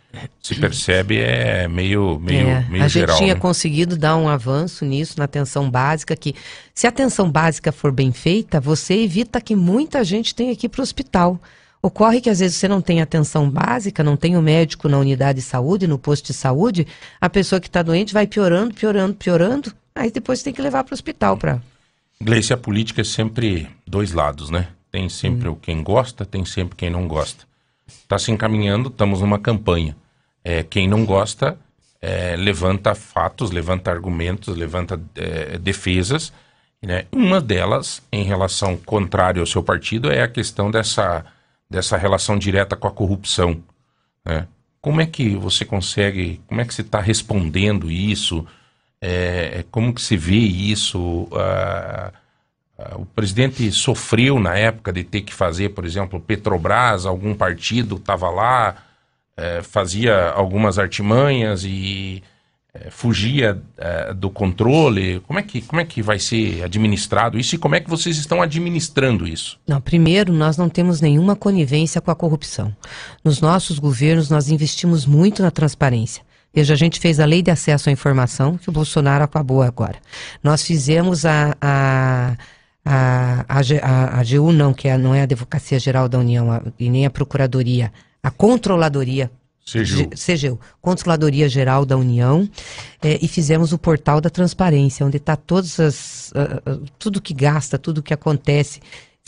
se 0.42 0.56
percebe, 0.56 1.18
é 1.18 1.68
meio, 1.68 2.20
meio, 2.20 2.48
É, 2.48 2.66
meio 2.70 2.84
a 2.84 2.88
gente 2.88 3.00
geral. 3.02 3.18
tinha 3.18 3.34
né? 3.34 3.40
conseguido 3.40 3.98
dar 3.98 4.16
um 4.16 4.28
avanço 4.30 4.86
nisso 4.86 5.16
na 5.18 5.26
atenção 5.26 5.70
básica, 5.70 6.16
que 6.16 6.36
se 6.74 6.86
a 6.86 6.90
atenção 6.90 7.30
básica 7.32 7.72
for 7.72 7.92
bem 7.92 8.12
feita, 8.12 8.60
você 8.60 8.94
evita 8.96 9.42
que 9.42 9.56
muita 9.56 10.04
gente 10.04 10.36
tenha 10.36 10.56
que 10.56 10.68
ir 10.68 10.70
para 10.70 10.82
o 10.82 10.84
hospital. 10.84 11.40
Ocorre 11.82 12.22
que 12.22 12.30
às 12.30 12.40
vezes 12.40 12.56
você 12.58 12.68
não 12.68 12.82
tem 12.82 13.02
atenção 13.02 13.50
básica, 13.50 14.04
não 14.04 14.16
tem 14.16 14.38
o 14.38 14.42
médico 14.42 14.88
na 14.88 14.98
unidade 15.00 15.40
de 15.40 15.46
saúde, 15.46 15.88
no 15.88 15.98
posto 16.00 16.28
de 16.28 16.34
saúde, 16.34 16.88
a 17.20 17.30
pessoa 17.30 17.60
que 17.60 17.68
está 17.68 17.82
doente 17.82 18.14
vai 18.14 18.26
piorando, 18.28 18.74
piorando, 18.74 19.14
piorando, 19.16 19.74
aí 19.94 20.10
depois 20.12 20.40
você 20.40 20.46
tem 20.46 20.54
que 20.54 20.62
levar 20.62 20.84
para 20.84 20.94
o 20.94 20.96
hospital 20.96 21.36
para. 21.38 21.62
Gleice, 22.22 22.54
a 22.54 22.58
política 22.58 23.02
é 23.02 23.04
sempre 23.04 23.68
dois 23.86 24.14
lados, 24.14 24.50
né? 24.50 24.68
Tem 24.92 25.10
sempre 25.10 25.50
Hum. 25.50 25.58
quem 25.62 25.84
gosta, 25.84 26.24
tem 26.26 26.46
sempre 26.46 26.76
quem 26.78 26.90
não 26.90 27.06
gosta. 27.08 27.44
Está 27.86 28.18
se 28.18 28.32
encaminhando, 28.32 28.88
estamos 28.90 29.20
numa 29.20 29.40
campanha. 29.40 29.96
É, 30.44 30.64
quem 30.64 30.88
não 30.88 31.06
gosta 31.06 31.58
é, 32.02 32.36
levanta 32.36 32.94
fatos, 32.94 33.52
levanta 33.52 33.90
argumentos, 33.90 34.56
levanta 34.56 35.00
é, 35.16 35.58
defesas. 35.58 36.34
Né? 36.82 37.06
Uma 37.12 37.40
delas, 37.40 38.02
em 38.12 38.24
relação 38.24 38.76
contrária 38.76 39.40
ao 39.40 39.46
seu 39.46 39.64
partido, 39.64 40.12
é 40.12 40.22
a 40.22 40.28
questão 40.28 40.70
dessa, 40.70 41.26
dessa 41.70 41.96
relação 41.96 42.38
direta 42.38 42.76
com 42.76 42.88
a 42.88 42.92
corrupção. 42.92 43.64
né? 44.26 44.48
Como 44.82 45.00
é 45.00 45.06
que 45.06 45.36
você 45.36 45.64
consegue, 45.64 46.42
como 46.46 46.60
é 46.60 46.66
que 46.66 46.74
você 46.74 46.82
está 46.82 47.00
respondendo 47.00 47.90
isso? 47.90 48.46
É, 49.00 49.64
como 49.72 49.94
que 49.94 50.02
se 50.02 50.18
vê 50.18 50.36
isso? 50.36 51.30
Ah, 51.32 52.12
o 52.96 53.06
presidente 53.06 53.72
sofreu 53.72 54.40
na 54.40 54.56
época 54.56 54.92
de 54.92 55.04
ter 55.04 55.22
que 55.22 55.34
fazer, 55.34 55.70
por 55.70 55.86
exemplo, 55.86 56.20
Petrobras, 56.20 57.06
algum 57.06 57.34
partido 57.36 57.96
estava 57.96 58.30
lá, 58.30 58.76
eh, 59.38 59.62
fazia 59.64 60.30
algumas 60.30 60.78
artimanhas 60.80 61.64
e 61.64 62.22
eh, 62.74 62.90
fugia 62.90 63.62
eh, 63.78 64.14
do 64.14 64.30
controle. 64.30 65.20
Como 65.22 65.40
é, 65.40 65.44
que, 65.44 65.62
como 65.62 65.82
é 65.82 65.86
que 65.86 66.02
vai 66.02 66.20
ser 66.20 66.64
administrado 66.64 67.38
isso 67.40 67.56
e 67.56 67.58
como 67.58 67.76
é 67.76 67.80
que 67.80 67.90
vocês 67.90 68.18
estão 68.18 68.42
administrando 68.42 69.28
isso? 69.28 69.60
Não, 69.68 69.80
primeiro, 69.82 70.32
nós 70.34 70.58
não 70.58 70.70
temos 70.70 71.02
nenhuma 71.02 71.36
conivência 71.36 72.00
com 72.02 72.12
a 72.12 72.16
corrupção. 72.16 72.76
Nos 73.24 73.42
nossos 73.42 73.80
governos, 73.80 74.30
nós 74.30 74.50
investimos 74.50 75.06
muito 75.06 75.42
na 75.42 75.52
transparência. 75.52 76.24
Veja, 76.56 76.76
a 76.76 76.78
gente 76.78 77.00
fez 77.00 77.20
a 77.20 77.26
lei 77.26 77.42
de 77.42 77.50
acesso 77.50 77.90
à 77.90 77.92
informação, 77.92 78.58
que 78.60 78.70
o 78.70 78.72
Bolsonaro 78.72 79.24
acabou 79.24 79.64
agora. 79.64 79.96
Nós 80.44 80.62
fizemos 80.64 81.26
a. 81.26 81.56
a 81.62 82.36
a, 82.86 83.46
a, 83.48 83.60
a 84.18 84.20
AGU 84.20 84.52
não, 84.52 84.74
que 84.74 84.90
é, 84.90 84.98
não 84.98 85.16
é 85.16 85.22
a 85.22 85.24
Advocacia 85.24 85.80
Geral 85.80 86.10
da 86.10 86.20
União 86.20 86.52
a- 86.52 86.62
e 86.78 86.90
nem 86.90 87.06
a 87.06 87.10
Procuradoria, 87.10 87.94
a 88.24 88.32
Controladoria 88.32 89.30
CGU. 89.66 90.10
CGU, 90.10 90.60
Controladoria 90.82 91.48
Geral 91.48 91.86
da 91.86 91.96
União, 91.96 92.50
eh, 93.02 93.18
e 93.22 93.28
fizemos 93.30 93.72
o 93.72 93.78
portal 93.78 94.20
da 94.20 94.30
transparência, 94.30 95.06
onde 95.06 95.18
está 95.18 95.38
todas 95.38 95.80
as 95.80 96.34
ah, 96.36 96.80
tudo 97.00 97.22
que 97.22 97.34
gasta, 97.34 97.78
tudo 97.78 98.04
que 98.04 98.14
acontece. 98.14 98.82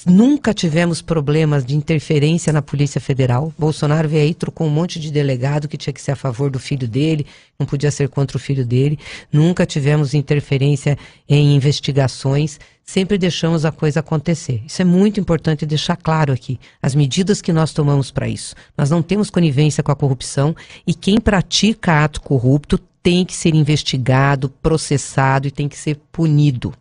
Nunca 0.04 0.54
tivemos 0.54 1.02
problemas 1.02 1.66
de 1.66 1.76
interferência 1.76 2.54
na 2.54 2.62
Polícia 2.62 3.02
Federal. 3.02 3.52
Bolsonaro 3.58 4.08
veio 4.08 4.24
aí, 4.24 4.34
trocou 4.36 4.68
um 4.68 4.70
monte 4.70 5.00
de 5.00 5.12
delegado 5.12 5.68
que 5.68 5.78
tinha 5.78 5.94
que 5.94 6.02
ser 6.02 6.12
a 6.12 6.16
favor 6.16 6.52
do 6.52 6.60
filho 6.60 6.88
dele, 6.88 7.26
não 7.58 7.66
podia 7.66 7.90
ser 7.90 8.10
contra 8.10 8.38
o 8.38 8.40
filho 8.40 8.64
dele. 8.64 9.00
Nunca 9.32 9.66
tivemos 9.66 10.14
interferência 10.14 10.96
em 11.28 11.56
investigações. 11.56 12.60
Sempre 12.84 13.18
deixamos 13.18 13.66
a 13.66 13.72
coisa 13.72 14.02
acontecer. 14.02 14.62
Isso 14.68 14.80
é 14.80 14.86
muito 14.86 15.20
importante 15.20 15.66
deixar 15.66 15.96
claro 15.96 16.32
aqui. 16.32 16.60
As 16.80 16.94
medidas 16.94 17.42
que 17.42 17.52
nós 17.52 17.74
tomamos 17.74 18.12
para 18.12 18.28
isso. 18.28 18.54
Nós 18.78 18.92
não 18.92 19.02
temos 19.02 19.32
conivência 19.32 19.82
com 19.82 19.92
a 19.92 19.96
corrupção 19.96 20.56
e 20.86 20.94
quem 20.94 21.20
pratica 21.20 22.04
ato 22.04 22.22
corrupto 22.22 22.78
tem 23.02 23.26
que 23.26 23.36
ser 23.36 23.56
investigado, 23.56 24.50
processado 24.50 25.48
e 25.48 25.52
tem 25.52 25.68
que 25.68 25.78
ser 25.78 25.96
punido. 26.12 26.74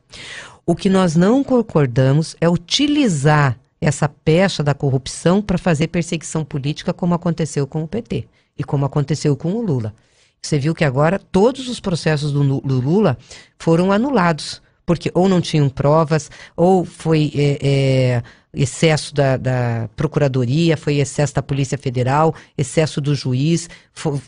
O 0.67 0.75
que 0.75 0.89
nós 0.89 1.15
não 1.15 1.45
concordamos 1.45 2.37
é 2.41 2.49
utilizar 2.49 3.59
essa 3.81 4.09
pecha 4.09 4.63
da 4.63 4.73
corrupção 4.73 5.43
para 5.43 5.59
fazer 5.59 5.89
perseguição 5.89 6.45
política, 6.45 6.93
como 6.93 7.15
aconteceu 7.15 7.67
com 7.67 7.83
o 7.83 7.89
PT 7.89 8.27
e 8.59 8.65
como 8.65 8.87
aconteceu 8.87 9.37
com 9.37 9.53
o 9.53 9.61
Lula. 9.63 9.95
Você 10.41 10.59
viu 10.59 10.75
que 10.75 10.85
agora 10.85 11.19
todos 11.19 11.69
os 11.69 11.81
processos 11.81 12.33
do, 12.33 12.43
Lu- 12.43 12.61
do 12.63 12.81
Lula 12.81 13.19
foram 13.59 13.93
anulados, 13.93 14.63
porque 14.87 15.11
ou 15.15 15.29
não 15.29 15.41
tinham 15.41 15.69
provas, 15.69 16.31
ou 16.57 16.85
foi 16.85 17.31
é, 17.35 17.59
é, 17.63 18.23
excesso 18.55 19.15
da, 19.15 19.37
da 19.37 19.89
Procuradoria, 19.97 20.77
foi 20.77 20.97
excesso 20.97 21.35
da 21.35 21.43
Polícia 21.43 21.77
Federal, 21.77 22.35
excesso 22.57 23.01
do 23.01 23.15
juiz, 23.15 23.69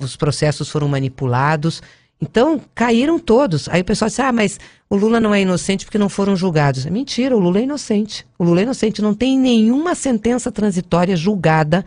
os 0.00 0.16
processos 0.16 0.68
foram 0.68 0.88
manipulados. 0.88 1.82
Então, 2.20 2.60
caíram 2.74 3.18
todos. 3.18 3.68
Aí 3.68 3.82
o 3.82 3.84
pessoal 3.84 4.08
disse: 4.08 4.22
ah, 4.22 4.32
mas 4.32 4.58
o 4.88 4.96
Lula 4.96 5.20
não 5.20 5.34
é 5.34 5.42
inocente 5.42 5.84
porque 5.84 5.98
não 5.98 6.08
foram 6.08 6.34
julgados. 6.34 6.86
É 6.86 6.90
mentira, 6.90 7.36
o 7.36 7.38
Lula 7.38 7.58
é 7.58 7.62
inocente. 7.64 8.26
O 8.38 8.44
Lula 8.44 8.60
é 8.60 8.62
inocente. 8.62 9.02
Não 9.02 9.12
tem 9.14 9.38
nenhuma 9.38 9.94
sentença 9.94 10.50
transitória 10.50 11.14
julgada, 11.14 11.84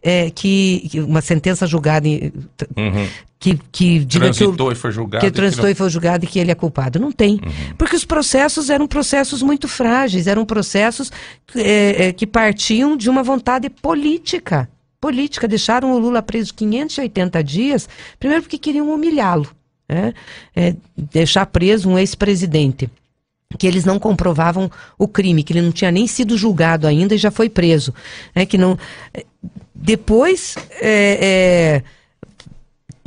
é, 0.00 0.30
que, 0.30 0.88
que- 0.90 1.00
uma 1.00 1.20
sentença 1.20 1.66
julgada 1.66 2.06
em- 2.06 2.32
Uhum. 2.76 3.08
que, 3.40 3.58
que 3.72 3.98
diga 3.98 4.30
que, 4.30 4.36
Transitou 4.38 4.68
o, 4.68 4.72
e 4.72 4.74
foi 4.76 4.92
julgado. 4.92 5.20
que 5.20 5.26
e 5.26 5.30
que 5.30 5.36
transitou 5.36 5.64
não- 5.64 5.70
e 5.70 5.74
foi 5.74 5.90
julgado 5.90 6.24
e 6.24 6.28
que 6.28 6.38
ele 6.38 6.50
é 6.52 6.54
culpado. 6.54 7.00
Não 7.00 7.10
tem. 7.10 7.40
Porque 7.76 7.96
os 7.96 8.04
processos 8.04 8.70
eram 8.70 8.86
processos 8.86 9.42
muito 9.42 9.66
frágeis, 9.66 10.28
eram 10.28 10.44
processos 10.46 11.10
é, 11.56 12.06
é, 12.06 12.12
que 12.12 12.26
partiam 12.26 12.96
de 12.96 13.10
uma 13.10 13.22
vontade 13.24 13.68
política. 13.68 14.68
Política. 15.00 15.46
Deixaram 15.46 15.92
o 15.92 15.98
Lula 15.98 16.22
preso 16.22 16.54
580 16.54 17.42
dias, 17.44 17.88
primeiro 18.18 18.42
porque 18.44 18.58
queriam 18.58 18.90
humilhá-lo. 18.92 19.46
Né? 19.88 20.12
É, 20.54 20.74
deixar 20.96 21.46
preso 21.46 21.88
um 21.88 21.98
ex-presidente 21.98 22.90
que 23.56 23.66
eles 23.66 23.84
não 23.84 23.98
comprovavam 23.98 24.70
o 24.98 25.06
crime, 25.06 25.42
que 25.42 25.52
ele 25.52 25.62
não 25.62 25.72
tinha 25.72 25.90
nem 25.90 26.06
sido 26.06 26.36
julgado 26.36 26.86
ainda 26.86 27.14
e 27.14 27.18
já 27.18 27.30
foi 27.30 27.48
preso, 27.48 27.94
né? 28.34 28.44
Que 28.44 28.58
não. 28.58 28.78
Depois 29.74 30.56
é, 30.80 31.82
é, 31.82 31.82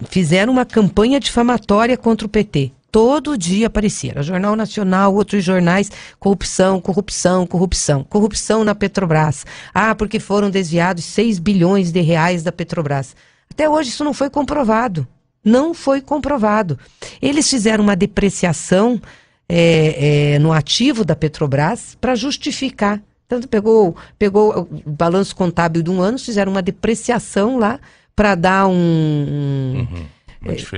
fizeram 0.08 0.54
uma 0.54 0.66
campanha 0.66 1.20
difamatória 1.20 1.98
contra 1.98 2.26
o 2.26 2.30
PT. 2.30 2.72
Todo 2.92 3.38
dia 3.38 3.68
aparecia. 3.68 4.24
Jornal 4.24 4.56
Nacional, 4.56 5.14
outros 5.14 5.44
jornais, 5.44 5.92
corrupção, 6.20 6.82
corrupção, 6.82 7.46
corrupção. 7.46 8.04
Corrupção 8.04 8.64
na 8.64 8.74
Petrobras. 8.74 9.46
Ah, 9.72 9.94
porque 9.94 10.20
foram 10.20 10.50
desviados 10.50 11.04
6 11.06 11.38
bilhões 11.38 11.92
de 11.92 12.02
reais 12.02 12.42
da 12.42 12.52
Petrobras. 12.52 13.16
Até 13.52 13.70
hoje 13.70 13.90
isso 13.90 14.04
não 14.04 14.14
foi 14.14 14.30
comprovado. 14.30 15.08
Não 15.50 15.74
foi 15.74 16.02
comprovado. 16.02 16.78
Eles 17.22 17.50
fizeram 17.50 17.84
uma 17.84 17.96
depreciação 17.96 19.02
é, 19.48 20.34
é, 20.36 20.40
no 20.40 20.52
ativo 20.54 21.04
da 21.04 21.16
Petrobras 21.16 21.98
para 22.00 22.16
justificar. 22.16 23.02
Tanto 23.28 23.48
pegou, 23.48 23.96
pegou 24.18 24.68
o 24.86 24.90
balanço 24.92 25.36
contábil 25.36 25.82
de 25.84 25.90
um 25.90 26.02
ano, 26.02 26.18
fizeram 26.20 26.52
uma 26.52 26.62
depreciação 26.62 27.58
lá 27.58 27.80
para 28.16 28.36
dar 28.36 28.68
um, 28.68 28.74
um- 28.74 29.88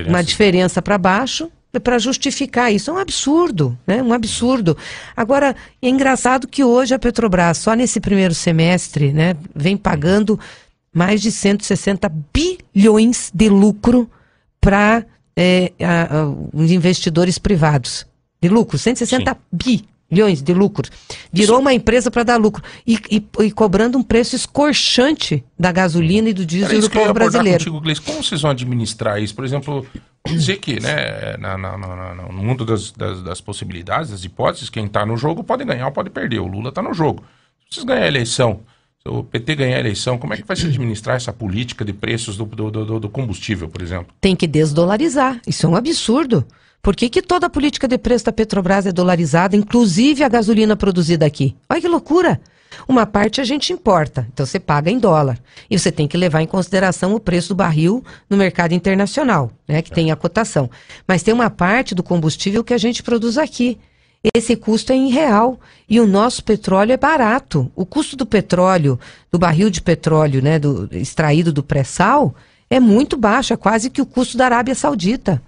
Uma 0.10 0.20
é, 0.20 0.24
diferença 0.24 0.82
para 0.82 0.98
baixo 0.98 1.50
para 1.84 1.98
justificar 1.98 2.72
isso. 2.74 2.90
É 2.90 2.94
um 2.94 2.98
absurdo, 2.98 3.78
né? 3.88 4.04
Um 4.04 4.12
absurdo. 4.12 4.78
Agora, 5.16 5.56
é 5.82 5.88
engraçado 5.88 6.46
que 6.48 6.64
hoje 6.64 6.94
a 6.94 7.00
Petrobras, 7.00 7.60
só 7.60 7.74
nesse 7.74 8.02
primeiro 8.02 8.34
semestre, 8.34 9.14
né, 9.14 9.36
vem 9.56 9.78
pagando 9.78 10.38
mais 10.94 11.22
de 11.22 11.32
160 11.32 12.12
bilhões 12.34 13.32
de 13.34 13.48
lucro 13.48 14.10
para 14.62 15.06
os 16.54 16.72
investidores 16.72 17.38
privados. 17.38 18.06
De 18.42 18.50
lucro, 18.50 18.78
160 18.78 19.38
bilhões 19.52 20.42
de 20.42 20.54
lucro. 20.54 20.90
Virou 21.32 21.60
uma 21.60 21.74
empresa 21.74 22.10
para 22.10 22.24
dar 22.24 22.38
lucro. 22.38 22.64
E, 22.88 22.98
e- 23.10 23.24
e 23.46 23.52
cobrando 23.52 23.98
um 23.98 24.04
preço 24.04 24.36
escorchante 24.36 25.44
da 25.60 25.72
gasolina 25.72 26.30
e 26.30 26.34
do 26.34 26.46
diesel 26.46 26.70
Era 26.72 26.82
do 26.82 26.90
povo 26.90 27.14
brasileiro. 27.14 27.60
contigo, 27.60 27.80
Gleice. 27.80 28.02
Como 28.02 28.24
vocês 28.24 28.42
vão 28.42 28.50
administrar 28.52 29.22
isso? 29.22 29.36
Por 29.36 29.46
exemplo, 29.46 29.86
dizer 30.26 30.58
que 30.58 30.80
né, 30.80 31.38
na- 31.38 31.56
na- 31.58 31.78
na- 31.78 32.16
no 32.16 32.34
mundo 32.44 32.66
das, 32.66 32.92
das- 32.92 33.22
das 33.22 33.40
possibilidades, 33.42 34.10
das 34.10 34.24
hipóteses, 34.24 34.70
quem 34.72 34.86
está 34.86 35.06
no 35.06 35.16
jogo 35.18 35.44
pode 35.44 35.64
ganhar 35.64 35.86
ou 35.86 35.92
pode 35.92 36.10
perder. 36.10 36.40
O 36.40 36.48
Lula 36.48 36.70
está 36.70 36.82
no 36.82 36.94
jogo. 36.96 37.24
Se 37.70 37.76
vocês 37.76 37.86
ganharem 37.86 38.06
a 38.06 38.12
eleição, 38.12 38.62
se 39.04 39.10
o 39.10 39.24
PT 39.24 39.56
ganhar 39.56 39.78
a 39.78 39.80
eleição, 39.80 40.18
como 40.18 40.34
é 40.34 40.38
que 40.38 40.44
vai 40.44 40.56
se 40.56 40.66
administrar 40.68 41.16
essa 41.16 41.34
política 41.34 41.84
de 41.84 41.92
preços 41.94 42.38
do, 42.38 42.46
do- 42.46 42.72
do- 42.72 43.00
do 43.00 43.10
combustível, 43.10 43.68
por 43.68 43.82
exemplo? 43.82 44.08
tem 44.22 44.36
que 44.36 44.46
desdolarizar. 44.48 45.42
Isso 45.48 45.66
é 45.66 45.70
um 45.70 45.76
absurdo. 45.76 46.46
Por 46.82 46.96
que, 46.96 47.10
que 47.10 47.22
toda 47.22 47.46
a 47.48 47.50
política 47.50 47.88
de 47.88 47.98
preço 47.98 48.26
da 48.26 48.32
Petrobras 48.32 48.86
é 48.86 48.92
dolarizada, 48.92 49.56
inclusive 49.56 50.24
a 50.24 50.30
gasolina 50.30 50.76
produzida 50.76 51.26
aqui? 51.26 51.56
Olha 51.70 51.82
que 51.82 51.88
loucura! 51.88 52.40
Uma 52.88 53.06
parte 53.06 53.42
a 53.42 53.44
gente 53.44 53.74
importa, 53.74 54.26
então 54.34 54.46
você 54.46 54.58
paga 54.60 54.90
em 54.90 54.98
dólar. 54.98 55.38
E 55.70 55.78
você 55.78 55.92
tem 55.92 56.08
que 56.08 56.16
levar 56.16 56.42
em 56.42 56.48
consideração 56.48 57.14
o 57.14 57.20
preço 57.20 57.50
do 57.50 57.56
barril 57.56 58.04
no 58.30 58.38
mercado 58.38 58.74
internacional, 58.74 59.52
né, 59.68 59.82
que 59.82 59.92
tem 59.92 60.10
a 60.10 60.16
cotação. 60.16 60.70
Mas 61.08 61.22
tem 61.22 61.34
uma 61.34 61.50
parte 61.50 61.94
do 61.94 62.02
combustível 62.02 62.64
que 62.64 62.74
a 62.74 62.78
gente 62.78 63.04
produz 63.04 63.38
aqui. 63.38 63.78
Esse 64.36 64.56
custo 64.56 64.94
é 64.94 64.96
em 64.96 65.10
real 65.10 65.60
e 65.90 66.00
o 66.00 66.06
nosso 66.06 66.44
petróleo 66.44 66.92
é 66.92 66.98
barato. 66.98 67.72
O 67.76 67.86
custo 67.86 68.16
do 68.16 68.26
petróleo, 68.26 69.00
do 69.32 69.40
barril 69.40 69.70
de 69.70 69.82
petróleo, 69.82 70.42
né, 70.42 70.60
do, 70.60 70.88
extraído 70.92 71.52
do 71.52 71.64
pré-sal, 71.64 72.36
é 72.70 72.80
muito 72.80 73.18
baixo, 73.18 73.52
é 73.52 73.58
quase 73.58 73.90
que 73.90 74.02
o 74.02 74.06
custo 74.06 74.38
da 74.38 74.46
Arábia 74.46 74.76
Saudita. 74.76 75.42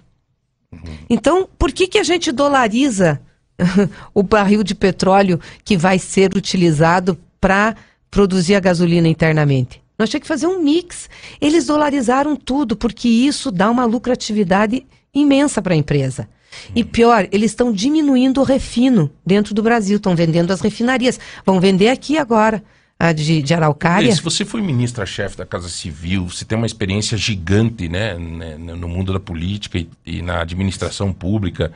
Então, 1.08 1.48
por 1.56 1.70
que, 1.70 1.86
que 1.86 1.98
a 1.98 2.02
gente 2.02 2.32
dolariza 2.32 3.20
o 4.12 4.24
barril 4.24 4.64
de 4.64 4.74
petróleo 4.74 5.40
que 5.64 5.76
vai 5.76 5.98
ser 5.98 6.36
utilizado 6.36 7.16
para 7.40 7.76
produzir 8.10 8.56
a 8.56 8.60
gasolina 8.60 9.08
internamente? 9.08 9.80
Nós 9.96 10.10
tínhamos 10.10 10.24
que 10.24 10.28
fazer 10.28 10.48
um 10.48 10.60
mix. 10.60 11.08
Eles 11.40 11.66
dolarizaram 11.66 12.34
tudo, 12.34 12.76
porque 12.76 13.08
isso 13.08 13.52
dá 13.52 13.70
uma 13.70 13.84
lucratividade 13.84 14.84
imensa 15.14 15.62
para 15.62 15.74
a 15.74 15.76
empresa. 15.76 16.28
E 16.74 16.84
pior, 16.84 17.28
eles 17.32 17.50
estão 17.50 17.72
diminuindo 17.72 18.40
o 18.40 18.44
refino 18.44 19.10
dentro 19.24 19.54
do 19.54 19.62
Brasil, 19.62 19.96
estão 19.96 20.14
vendendo 20.14 20.52
as 20.52 20.60
refinarias. 20.60 21.18
Vão 21.44 21.60
vender 21.60 21.88
aqui 21.88 22.18
agora, 22.18 22.62
a 22.98 23.12
de, 23.12 23.42
de 23.42 23.54
Araucária. 23.54 24.14
Se 24.14 24.22
você 24.22 24.44
foi 24.44 24.60
ministra-chefe 24.62 25.36
da 25.36 25.44
Casa 25.44 25.68
Civil, 25.68 26.28
você 26.28 26.44
tem 26.44 26.56
uma 26.56 26.66
experiência 26.66 27.16
gigante 27.16 27.88
né, 27.88 28.14
né, 28.18 28.56
no 28.56 28.88
mundo 28.88 29.12
da 29.12 29.20
política 29.20 29.78
e, 29.78 29.88
e 30.06 30.22
na 30.22 30.40
administração 30.42 31.12
pública. 31.12 31.72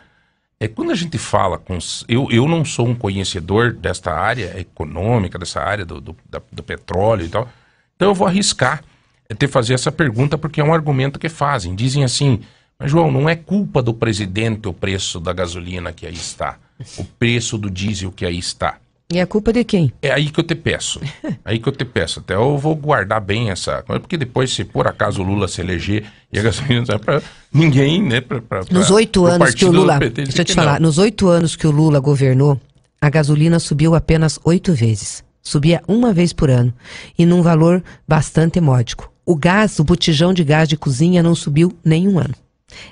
É, 0.60 0.66
quando 0.66 0.90
a 0.90 0.94
gente 0.94 1.16
fala 1.18 1.56
com. 1.56 1.78
Eu, 2.08 2.26
eu 2.32 2.48
não 2.48 2.64
sou 2.64 2.88
um 2.88 2.94
conhecedor 2.94 3.72
desta 3.72 4.12
área 4.12 4.58
econômica, 4.58 5.38
dessa 5.38 5.60
área 5.60 5.84
do, 5.84 6.00
do, 6.00 6.16
da- 6.28 6.42
do 6.50 6.62
petróleo 6.64 7.26
e 7.26 7.28
tal. 7.28 7.48
Então 7.94 8.08
eu 8.08 8.14
vou 8.14 8.26
arriscar 8.26 8.82
é, 9.28 9.34
ter 9.34 9.46
fazer 9.48 9.74
essa 9.74 9.92
pergunta 9.92 10.36
porque 10.36 10.60
é 10.60 10.64
um 10.64 10.74
argumento 10.74 11.18
que 11.18 11.28
fazem. 11.28 11.76
Dizem 11.76 12.02
assim, 12.02 12.40
mas 12.80 12.90
João, 12.90 13.10
não 13.10 13.28
é 13.28 13.34
culpa 13.34 13.82
do 13.82 13.92
presidente 13.92 14.68
o 14.68 14.72
preço 14.72 15.18
da 15.18 15.32
gasolina 15.32 15.92
que 15.92 16.06
aí 16.06 16.14
está, 16.14 16.56
o 16.96 17.04
preço 17.04 17.58
do 17.58 17.68
diesel 17.68 18.12
que 18.12 18.24
aí 18.24 18.38
está. 18.38 18.76
E 19.12 19.18
é 19.18 19.24
culpa 19.24 19.52
de 19.54 19.64
quem? 19.64 19.90
É 20.02 20.12
aí 20.12 20.28
que 20.30 20.38
eu 20.38 20.44
te 20.44 20.54
peço. 20.54 21.00
aí 21.42 21.58
que 21.58 21.66
eu 21.66 21.72
te 21.72 21.82
peço. 21.84 22.20
Até 22.20 22.34
eu 22.34 22.58
vou 22.58 22.76
guardar 22.76 23.22
bem 23.22 23.50
essa. 23.50 23.82
Porque 23.86 24.18
depois, 24.18 24.52
se 24.52 24.64
por 24.66 24.86
acaso 24.86 25.22
o 25.22 25.24
Lula 25.24 25.48
se 25.48 25.62
eleger 25.62 26.04
e 26.30 26.38
a 26.38 26.42
gasolina 26.42 26.84
sai 26.84 26.98
pra 26.98 27.22
ninguém, 27.50 28.02
né? 28.02 28.20
Pra, 28.20 28.42
pra- 28.42 28.60
Nos 28.70 28.90
oito 28.90 29.24
anos 29.24 29.54
que 29.54 29.64
o 29.64 29.72
Lula. 29.72 29.98
PT, 29.98 30.24
Deixa 30.24 30.42
eu 30.42 30.44
te 30.44 30.52
falar, 30.52 30.78
não. 30.78 30.88
nos 30.88 30.98
oito 30.98 31.26
anos 31.26 31.56
que 31.56 31.66
o 31.66 31.70
Lula 31.70 31.98
governou, 32.00 32.60
a 33.00 33.08
gasolina 33.08 33.58
subiu 33.58 33.94
apenas 33.94 34.38
oito 34.44 34.74
vezes. 34.74 35.24
Subia 35.40 35.80
uma 35.88 36.12
vez 36.12 36.34
por 36.34 36.50
ano. 36.50 36.72
E 37.18 37.24
num 37.24 37.40
valor 37.40 37.82
bastante 38.06 38.60
módico. 38.60 39.10
O 39.24 39.34
gás, 39.34 39.78
o 39.78 39.84
botijão 39.84 40.34
de 40.34 40.44
gás 40.44 40.68
de 40.68 40.76
cozinha 40.76 41.22
não 41.22 41.34
subiu 41.34 41.74
nenhum 41.82 42.18
ano. 42.18 42.34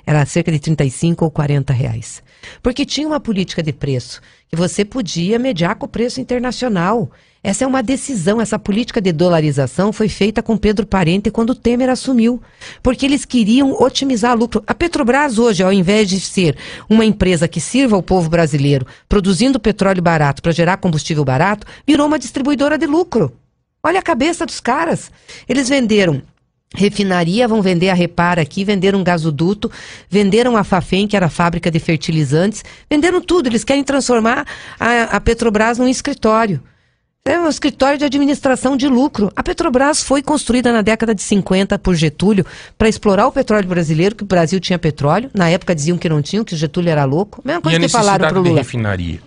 Era 0.05 0.25
cerca 0.25 0.51
de 0.51 0.59
35 0.59 1.23
ou 1.23 1.31
40 1.31 1.73
reais. 1.73 2.23
Porque 2.61 2.85
tinha 2.85 3.07
uma 3.07 3.19
política 3.19 3.61
de 3.61 3.73
preço 3.73 4.21
que 4.49 4.55
você 4.55 4.85
podia 4.85 5.37
mediar 5.37 5.75
com 5.75 5.85
o 5.85 5.89
preço 5.89 6.21
internacional. 6.21 7.11
Essa 7.43 7.63
é 7.63 7.67
uma 7.67 7.83
decisão, 7.83 8.41
essa 8.41 8.57
política 8.57 8.99
de 8.99 9.11
dolarização 9.11 9.93
foi 9.93 10.09
feita 10.09 10.41
com 10.41 10.57
Pedro 10.57 10.85
Parente 10.85 11.29
quando 11.29 11.51
o 11.51 11.55
Temer 11.55 11.89
assumiu, 11.89 12.41
porque 12.81 13.05
eles 13.05 13.23
queriam 13.25 13.71
otimizar 13.81 14.37
lucro. 14.37 14.63
A 14.65 14.73
Petrobras 14.73 15.37
hoje, 15.37 15.63
ao 15.63 15.71
invés 15.71 16.09
de 16.09 16.19
ser 16.19 16.57
uma 16.89 17.05
empresa 17.05 17.47
que 17.47 17.61
sirva 17.61 17.95
ao 17.95 18.03
povo 18.03 18.29
brasileiro, 18.29 18.87
produzindo 19.07 19.59
petróleo 19.59 20.01
barato 20.01 20.41
para 20.41 20.51
gerar 20.51 20.77
combustível 20.77 21.23
barato, 21.23 21.67
virou 21.85 22.07
uma 22.07 22.19
distribuidora 22.19 22.77
de 22.77 22.87
lucro. 22.87 23.31
Olha 23.83 23.99
a 23.99 24.03
cabeça 24.03 24.45
dos 24.45 24.59
caras. 24.59 25.11
Eles 25.47 25.69
venderam 25.69 26.21
refinaria, 26.73 27.47
vão 27.47 27.61
vender 27.61 27.89
a 27.89 27.93
Repara 27.93 28.41
aqui, 28.41 28.63
venderam 28.63 28.99
um 28.99 29.03
gasoduto, 29.03 29.71
venderam 30.09 30.57
a 30.57 30.63
Fafem, 30.63 31.07
que 31.07 31.15
era 31.15 31.27
a 31.27 31.29
fábrica 31.29 31.71
de 31.71 31.79
fertilizantes, 31.79 32.63
venderam 32.89 33.21
tudo. 33.21 33.47
Eles 33.47 33.63
querem 33.63 33.83
transformar 33.83 34.45
a, 34.79 35.03
a 35.03 35.21
Petrobras 35.21 35.77
num 35.77 35.87
escritório. 35.87 36.61
É 37.25 37.37
um 37.37 37.49
escritório 37.49 37.97
de 37.97 38.05
administração 38.05 38.77
de 38.77 38.87
lucro. 38.87 39.29
A 39.35 39.43
Petrobras 39.43 40.01
foi 40.01 40.21
construída 40.21 40.71
na 40.71 40.81
década 40.81 41.13
de 41.13 41.21
50 41.21 41.77
por 41.77 41.93
Getúlio 41.93 42.45
para 42.77 42.87
explorar 42.87 43.27
o 43.27 43.31
petróleo 43.33 43.67
brasileiro, 43.67 44.15
que 44.15 44.23
o 44.23 44.25
Brasil 44.25 44.61
tinha 44.61 44.79
petróleo. 44.79 45.29
Na 45.33 45.49
época 45.49 45.75
diziam 45.75 45.97
que 45.97 46.07
não 46.07 46.21
tinham, 46.21 46.45
que 46.45 46.53
o 46.53 46.57
Getúlio 46.57 46.89
era 46.89 47.03
louco. 47.03 47.41
Mesma 47.43 47.59
E 47.59 47.63
coisa 47.63 47.77
a 47.77 47.81
que 47.81 47.89
falaram 47.89 48.29
para 48.29 48.39
o 48.39 48.43
de 48.43 48.51
refinaria. 48.51 49.19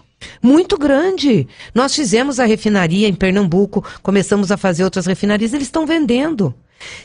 Muito 0.43 0.79
grande. 0.79 1.47
Nós 1.75 1.95
fizemos 1.95 2.41
a 2.41 2.47
refinaria 2.47 3.07
em 3.07 3.15
Pernambuco, 3.15 3.85
começamos 4.03 4.51
a 4.51 4.57
fazer 4.57 4.85
outras 4.85 5.05
refinarias, 5.05 5.53
eles 5.53 5.67
estão 5.67 5.87
vendendo. 5.87 6.55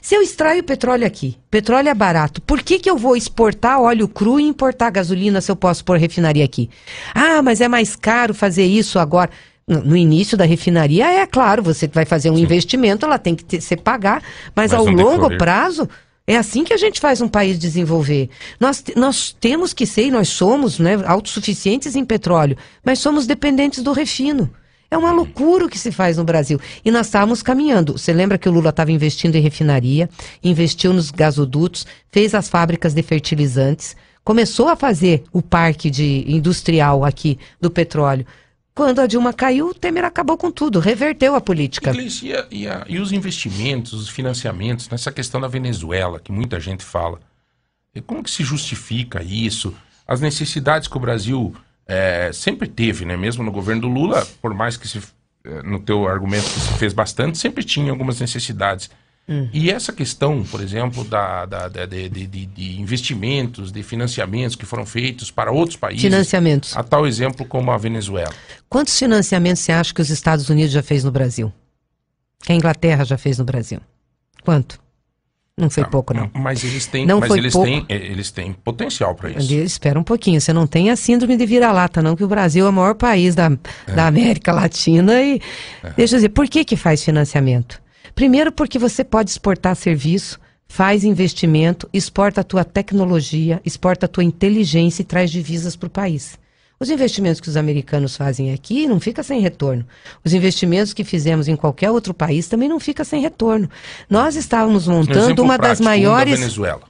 Se 0.01 0.15
eu 0.15 0.21
extraio 0.21 0.63
petróleo 0.63 1.05
aqui, 1.05 1.37
petróleo 1.49 1.89
é 1.89 1.93
barato, 1.93 2.41
por 2.41 2.61
que, 2.61 2.79
que 2.79 2.89
eu 2.89 2.97
vou 2.97 3.15
exportar 3.15 3.79
óleo 3.79 4.07
cru 4.07 4.39
e 4.39 4.43
importar 4.43 4.89
gasolina 4.89 5.41
se 5.41 5.51
eu 5.51 5.55
posso 5.55 5.83
pôr 5.83 5.97
refinaria 5.97 6.45
aqui? 6.45 6.69
Ah, 7.13 7.41
mas 7.41 7.61
é 7.61 7.67
mais 7.67 7.95
caro 7.95 8.33
fazer 8.33 8.65
isso 8.65 8.99
agora. 8.99 9.29
No 9.67 9.97
início 9.97 10.37
da 10.37 10.45
refinaria, 10.45 11.07
é 11.07 11.25
claro, 11.25 11.63
você 11.63 11.87
vai 11.87 12.05
fazer 12.05 12.29
um 12.29 12.37
investimento, 12.37 13.03
ela 13.03 13.17
tem 13.17 13.33
que 13.33 13.43
ter, 13.43 13.59
se 13.61 13.75
pagar, 13.75 14.21
mas, 14.55 14.71
Mas 14.71 14.73
ao 14.73 14.85
longo 14.85 15.35
prazo, 15.37 15.89
É 16.27 16.37
assim 16.37 16.63
que 16.63 16.73
a 16.73 16.77
gente 16.77 16.99
faz 16.99 17.21
um 17.21 17.27
país 17.27 17.59
desenvolver. 17.59 18.29
Nós, 18.59 18.83
nós 18.95 19.35
temos 19.39 19.73
que 19.73 19.85
ser, 19.85 20.07
e 20.07 20.11
nós 20.11 20.29
somos 20.29 20.79
né, 20.79 20.95
autossuficientes 21.05 21.95
em 21.95 22.03
petróleo, 22.03 22.57
mas 22.83 22.97
somos 22.97 23.27
dependentes 23.27 23.83
do 23.83 23.91
refino. 23.91 24.49
É 24.89 24.97
uma 24.97 25.11
loucura 25.11 25.65
o 25.65 25.69
que 25.69 25.79
se 25.79 25.91
faz 25.91 26.17
no 26.17 26.23
Brasil. 26.23 26.59
E 26.83 26.91
nós 26.91 27.07
estávamos 27.07 27.41
caminhando. 27.41 27.97
Você 27.97 28.13
lembra 28.13 28.37
que 28.37 28.47
o 28.47 28.51
Lula 28.51 28.69
estava 28.69 28.91
investindo 28.91 29.35
em 29.35 29.41
refinaria, 29.41 30.09
investiu 30.43 30.93
nos 30.93 31.11
gasodutos, 31.11 31.85
fez 32.11 32.33
as 32.33 32.47
fábricas 32.47 32.93
de 32.93 33.01
fertilizantes, 33.01 33.95
começou 34.23 34.69
a 34.69 34.75
fazer 34.75 35.23
o 35.31 35.41
parque 35.41 35.89
de 35.89 36.25
industrial 36.27 37.03
aqui 37.03 37.37
do 37.59 37.69
petróleo. 37.69 38.25
Quando 38.75 38.99
a 38.99 39.07
Dilma 39.07 39.31
caiu, 39.31 39.69
o 39.69 39.73
Temer 39.73 40.03
acabou 40.03 40.37
com 40.37 40.51
tudo, 40.51 40.79
reverteu 40.79 41.33
a 41.33 41.39
política. 41.39 41.93
E, 41.95 42.33
a, 42.33 42.45
e, 42.51 42.67
a, 42.67 42.85
e, 42.89 42.99
os 42.99 43.13
investimentos, 43.13 43.93
os 43.93 44.09
financiamentos, 44.09 44.89
nessa 44.89 45.13
questão 45.13 45.39
da 45.39 45.47
Venezuela, 45.47 46.19
que 46.19 46.29
muita 46.29 46.59
gente 46.59 46.83
fala. 46.83 47.21
Como 48.05 48.21
que 48.21 48.29
se 48.29 48.43
justifica 48.43 49.23
isso? 49.23 49.73
As 50.05 50.19
necessidades 50.19 50.89
que 50.89 50.97
o 50.97 50.99
Brasil 50.99 51.55
é, 51.87 52.31
sempre 52.33 52.67
teve, 52.67 53.05
né? 53.05 53.15
Mesmo 53.15 53.43
no 53.43 53.51
governo 53.51 53.83
do 53.83 53.87
Lula, 53.87 54.25
por 54.41 54.53
mais 54.53 54.77
que 54.77 54.87
se, 54.87 54.99
é, 55.43 55.61
no 55.63 55.79
teu 55.79 56.07
argumento 56.07 56.45
que 56.45 56.59
se 56.59 56.73
fez 56.77 56.93
bastante, 56.93 57.37
sempre 57.37 57.63
tinha 57.63 57.91
algumas 57.91 58.19
necessidades. 58.19 58.89
Hum. 59.27 59.49
E 59.51 59.71
essa 59.71 59.91
questão, 59.91 60.43
por 60.43 60.61
exemplo, 60.61 61.03
da, 61.03 61.45
da, 61.45 61.67
da 61.67 61.85
de, 61.85 62.09
de, 62.09 62.27
de, 62.27 62.79
investimentos, 62.79 63.71
de 63.71 63.81
financiamentos 63.81 64.55
que 64.55 64.65
foram 64.65 64.85
feitos 64.85 65.31
para 65.31 65.51
outros 65.51 65.77
países. 65.77 66.03
Financiamentos. 66.03 66.77
A 66.77 66.83
tal 66.83 67.07
exemplo 67.07 67.45
como 67.45 67.71
a 67.71 67.77
Venezuela. 67.77 68.33
Quantos 68.69 68.97
financiamentos 68.97 69.63
você 69.63 69.71
acha 69.71 69.93
que 69.93 70.01
os 70.01 70.11
Estados 70.11 70.49
Unidos 70.49 70.71
já 70.71 70.83
fez 70.83 71.03
no 71.03 71.11
Brasil? 71.11 71.51
Que 72.43 72.51
a 72.51 72.55
Inglaterra 72.55 73.03
já 73.03 73.17
fez 73.17 73.39
no 73.39 73.45
Brasil? 73.45 73.79
Quanto? 74.43 74.79
Não 75.57 75.69
foi 75.69 75.85
pouco, 75.85 76.13
não. 76.13 76.29
Mas 76.33 76.65
eles 76.65 76.85
têm, 76.85 77.05
não 77.05 77.21
mas 77.21 77.29
foi 77.29 77.37
eles, 77.37 77.53
pouco. 77.53 77.65
têm, 77.65 77.85
eh, 77.87 77.95
eles 77.95 78.29
têm 78.29 78.51
potencial 78.51 79.15
para 79.15 79.29
isso. 79.29 79.53
Espera 79.53 79.97
um 79.97 80.03
pouquinho, 80.03 80.41
você 80.41 80.51
não 80.51 80.67
tem 80.67 80.89
a 80.89 80.97
síndrome 80.97 81.37
de 81.37 81.45
vira-lata, 81.45 82.01
não, 82.01 82.13
que 82.13 82.25
o 82.25 82.27
Brasil 82.27 82.65
é 82.65 82.69
o 82.69 82.73
maior 82.73 82.93
país 82.93 83.35
da, 83.35 83.49
é. 83.87 83.91
da 83.93 84.05
América 84.07 84.51
Latina 84.51 85.21
e. 85.21 85.39
É. 85.81 85.91
Deixa 85.91 86.15
eu 86.15 86.17
dizer, 86.17 86.29
por 86.29 86.49
que, 86.49 86.65
que 86.65 86.75
faz 86.75 87.01
financiamento? 87.01 87.81
Primeiro, 88.13 88.51
porque 88.51 88.77
você 88.77 89.01
pode 89.01 89.29
exportar 89.29 89.77
serviço, 89.77 90.41
faz 90.67 91.05
investimento, 91.05 91.87
exporta 91.93 92.41
a 92.41 92.43
tua 92.43 92.65
tecnologia, 92.65 93.61
exporta 93.63 94.07
a 94.07 94.09
tua 94.09 94.25
inteligência 94.25 95.03
e 95.03 95.05
traz 95.05 95.31
divisas 95.31 95.77
para 95.77 95.87
o 95.87 95.89
país. 95.89 96.37
Os 96.79 96.89
investimentos 96.89 97.39
que 97.39 97.47
os 97.47 97.55
americanos 97.55 98.17
fazem 98.17 98.53
aqui 98.53 98.87
não 98.87 98.99
fica 98.99 99.23
sem 99.23 99.39
retorno. 99.39 99.85
Os 100.23 100.33
investimentos 100.33 100.93
que 100.93 101.03
fizemos 101.03 101.47
em 101.47 101.55
qualquer 101.55 101.89
outro 101.89 102.13
país 102.13 102.47
também 102.47 102.67
não 102.67 102.79
fica 102.79 103.03
sem 103.03 103.21
retorno. 103.21 103.69
Nós 104.09 104.35
estávamos 104.35 104.87
montando 104.87 105.41
uma 105.41 105.57
das 105.57 105.79
maiores. 105.79 106.33
Um 106.33 106.35
da 106.35 106.41
Venezuela. 106.41 106.81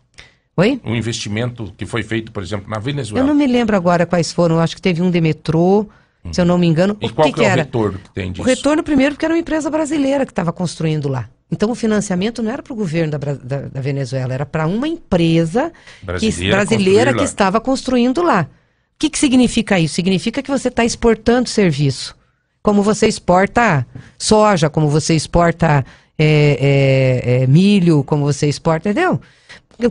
Oi? 0.57 0.79
Um 0.83 0.95
investimento 0.95 1.73
que 1.77 1.85
foi 1.85 2.01
feito, 2.01 2.31
por 2.31 2.41
exemplo, 2.41 2.69
na 2.69 2.79
Venezuela. 2.79 3.23
Eu 3.23 3.27
não 3.27 3.35
me 3.35 3.45
lembro 3.45 3.75
agora 3.75 4.05
quais 4.05 4.31
foram. 4.31 4.55
Eu 4.55 4.61
acho 4.61 4.75
que 4.75 4.81
teve 4.81 5.01
um 5.01 5.11
de 5.11 5.19
metrô, 5.19 5.87
se 6.31 6.41
eu 6.41 6.45
não 6.45 6.57
me 6.57 6.65
engano. 6.65 6.97
E 7.01 7.07
o 7.07 7.13
qual 7.13 7.27
que, 7.27 7.33
que, 7.33 7.41
é 7.41 7.47
era? 7.47 7.61
o 7.61 7.65
retorno 7.65 7.99
que 7.99 8.09
tem 8.09 8.31
disso? 8.31 8.41
O 8.41 8.45
retorno, 8.45 8.81
primeiro, 8.81 9.15
porque 9.15 9.25
era 9.25 9.33
uma 9.33 9.39
empresa 9.39 9.69
brasileira 9.69 10.25
que 10.25 10.31
estava 10.31 10.53
construindo 10.53 11.09
lá. 11.09 11.29
Então, 11.51 11.69
o 11.69 11.75
financiamento 11.75 12.41
não 12.41 12.51
era 12.51 12.63
para 12.63 12.73
o 12.73 12.75
governo 12.75 13.11
da, 13.11 13.17
da, 13.17 13.61
da, 13.67 13.81
Venezuela, 13.81 14.33
era 14.33 14.45
para 14.45 14.65
uma 14.65 14.87
empresa 14.87 15.71
brasileira, 16.01 16.41
que, 16.41 16.49
brasileira 16.49 17.13
que 17.13 17.23
estava 17.23 17.61
construindo 17.61 18.23
lá. 18.23 18.47
O 18.95 18.99
que, 18.99 19.09
que 19.09 19.19
significa 19.19 19.77
isso? 19.77 19.95
Significa 19.95 20.41
que 20.41 20.49
você 20.49 20.69
está 20.69 20.85
exportando 20.85 21.49
serviço. 21.49 22.15
Como 22.63 22.81
você 22.81 23.07
exporta 23.07 23.85
soja, 24.17 24.69
como 24.69 24.87
você 24.89 25.13
exporta 25.13 25.85
é, 26.17 27.21
é, 27.27 27.43
é, 27.43 27.47
milho, 27.47 28.03
como 28.05 28.23
você 28.23 28.47
exporta, 28.47 28.89
entendeu? 28.89 29.19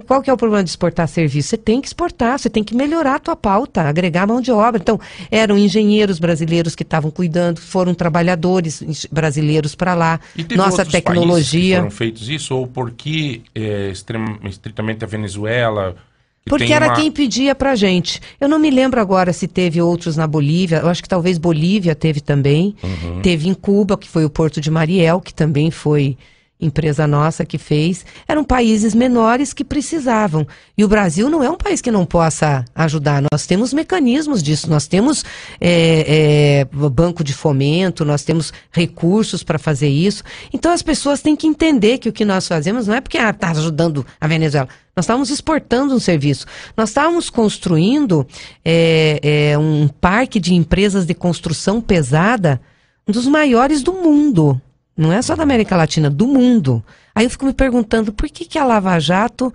Qual 0.06 0.22
que 0.22 0.30
é 0.30 0.32
o 0.32 0.36
problema 0.38 0.64
de 0.64 0.70
exportar 0.70 1.06
serviço? 1.06 1.50
Você 1.50 1.58
tem 1.58 1.78
que 1.78 1.86
exportar, 1.86 2.38
você 2.38 2.48
tem 2.48 2.64
que 2.64 2.74
melhorar 2.74 3.16
a 3.16 3.18
tua 3.18 3.36
pauta, 3.36 3.82
agregar 3.82 4.26
mão 4.26 4.40
de 4.40 4.50
obra. 4.50 4.80
Então, 4.80 4.98
eram 5.30 5.58
engenheiros 5.58 6.18
brasileiros 6.18 6.74
que 6.74 6.82
estavam 6.82 7.10
cuidando, 7.10 7.60
foram 7.60 7.92
trabalhadores 7.92 9.06
brasileiros 9.12 9.74
para 9.74 9.94
lá. 9.94 10.18
Nossa 10.56 10.86
tecnologia. 10.86 11.76
foram 11.76 11.90
feitos 11.90 12.30
isso 12.30 12.56
ou 12.56 12.66
porque 12.66 13.42
é, 13.54 13.92
estritamente 14.48 15.04
a 15.04 15.06
Venezuela 15.06 15.94
porque 16.44 16.72
era 16.72 16.86
uma... 16.86 16.94
quem 16.94 17.10
pedia 17.10 17.54
pra 17.54 17.74
gente. 17.74 18.20
Eu 18.40 18.48
não 18.48 18.58
me 18.58 18.70
lembro 18.70 19.00
agora 19.00 19.32
se 19.32 19.48
teve 19.48 19.80
outros 19.80 20.16
na 20.16 20.26
Bolívia. 20.26 20.78
Eu 20.78 20.88
acho 20.88 21.02
que 21.02 21.08
talvez 21.08 21.38
Bolívia 21.38 21.94
teve 21.94 22.20
também. 22.20 22.74
Uhum. 22.82 23.22
Teve 23.22 23.48
em 23.48 23.54
Cuba, 23.54 23.96
que 23.96 24.08
foi 24.08 24.24
o 24.24 24.30
Porto 24.30 24.60
de 24.60 24.70
Mariel, 24.70 25.20
que 25.20 25.32
também 25.32 25.70
foi 25.70 26.16
empresa 26.64 27.06
nossa 27.06 27.44
que 27.44 27.58
fez, 27.58 28.04
eram 28.26 28.42
países 28.42 28.94
menores 28.94 29.52
que 29.52 29.64
precisavam. 29.64 30.46
E 30.76 30.84
o 30.84 30.88
Brasil 30.88 31.28
não 31.28 31.42
é 31.42 31.50
um 31.50 31.56
país 31.56 31.80
que 31.80 31.90
não 31.90 32.06
possa 32.06 32.64
ajudar. 32.74 33.22
Nós 33.32 33.46
temos 33.46 33.72
mecanismos 33.72 34.42
disso, 34.42 34.68
nós 34.68 34.86
temos 34.86 35.24
é, 35.60 36.64
é, 36.72 36.88
banco 36.88 37.22
de 37.22 37.32
fomento, 37.32 38.04
nós 38.04 38.24
temos 38.24 38.52
recursos 38.72 39.42
para 39.42 39.58
fazer 39.58 39.88
isso. 39.88 40.22
Então 40.52 40.72
as 40.72 40.82
pessoas 40.82 41.20
têm 41.20 41.36
que 41.36 41.46
entender 41.46 41.98
que 41.98 42.08
o 42.08 42.12
que 42.12 42.24
nós 42.24 42.48
fazemos 42.48 42.86
não 42.86 42.94
é 42.94 43.00
porque 43.00 43.18
está 43.18 43.48
ah, 43.48 43.50
ajudando 43.50 44.04
a 44.20 44.26
Venezuela. 44.26 44.68
Nós 44.96 45.04
estávamos 45.04 45.30
exportando 45.30 45.94
um 45.94 45.98
serviço. 45.98 46.46
Nós 46.76 46.90
estávamos 46.90 47.28
construindo 47.28 48.26
é, 48.64 49.50
é, 49.52 49.58
um 49.58 49.88
parque 49.88 50.38
de 50.38 50.54
empresas 50.54 51.04
de 51.04 51.14
construção 51.14 51.80
pesada, 51.80 52.60
um 53.06 53.12
dos 53.12 53.26
maiores 53.26 53.82
do 53.82 53.92
mundo. 53.92 54.60
Não 54.96 55.12
é 55.12 55.20
só 55.20 55.34
da 55.34 55.42
América 55.42 55.76
Latina, 55.76 56.08
do 56.08 56.26
mundo. 56.26 56.82
Aí 57.14 57.26
eu 57.26 57.30
fico 57.30 57.44
me 57.44 57.52
perguntando 57.52 58.12
por 58.12 58.28
que, 58.28 58.44
que 58.44 58.58
a 58.58 58.64
Lava 58.64 58.98
Jato 58.98 59.52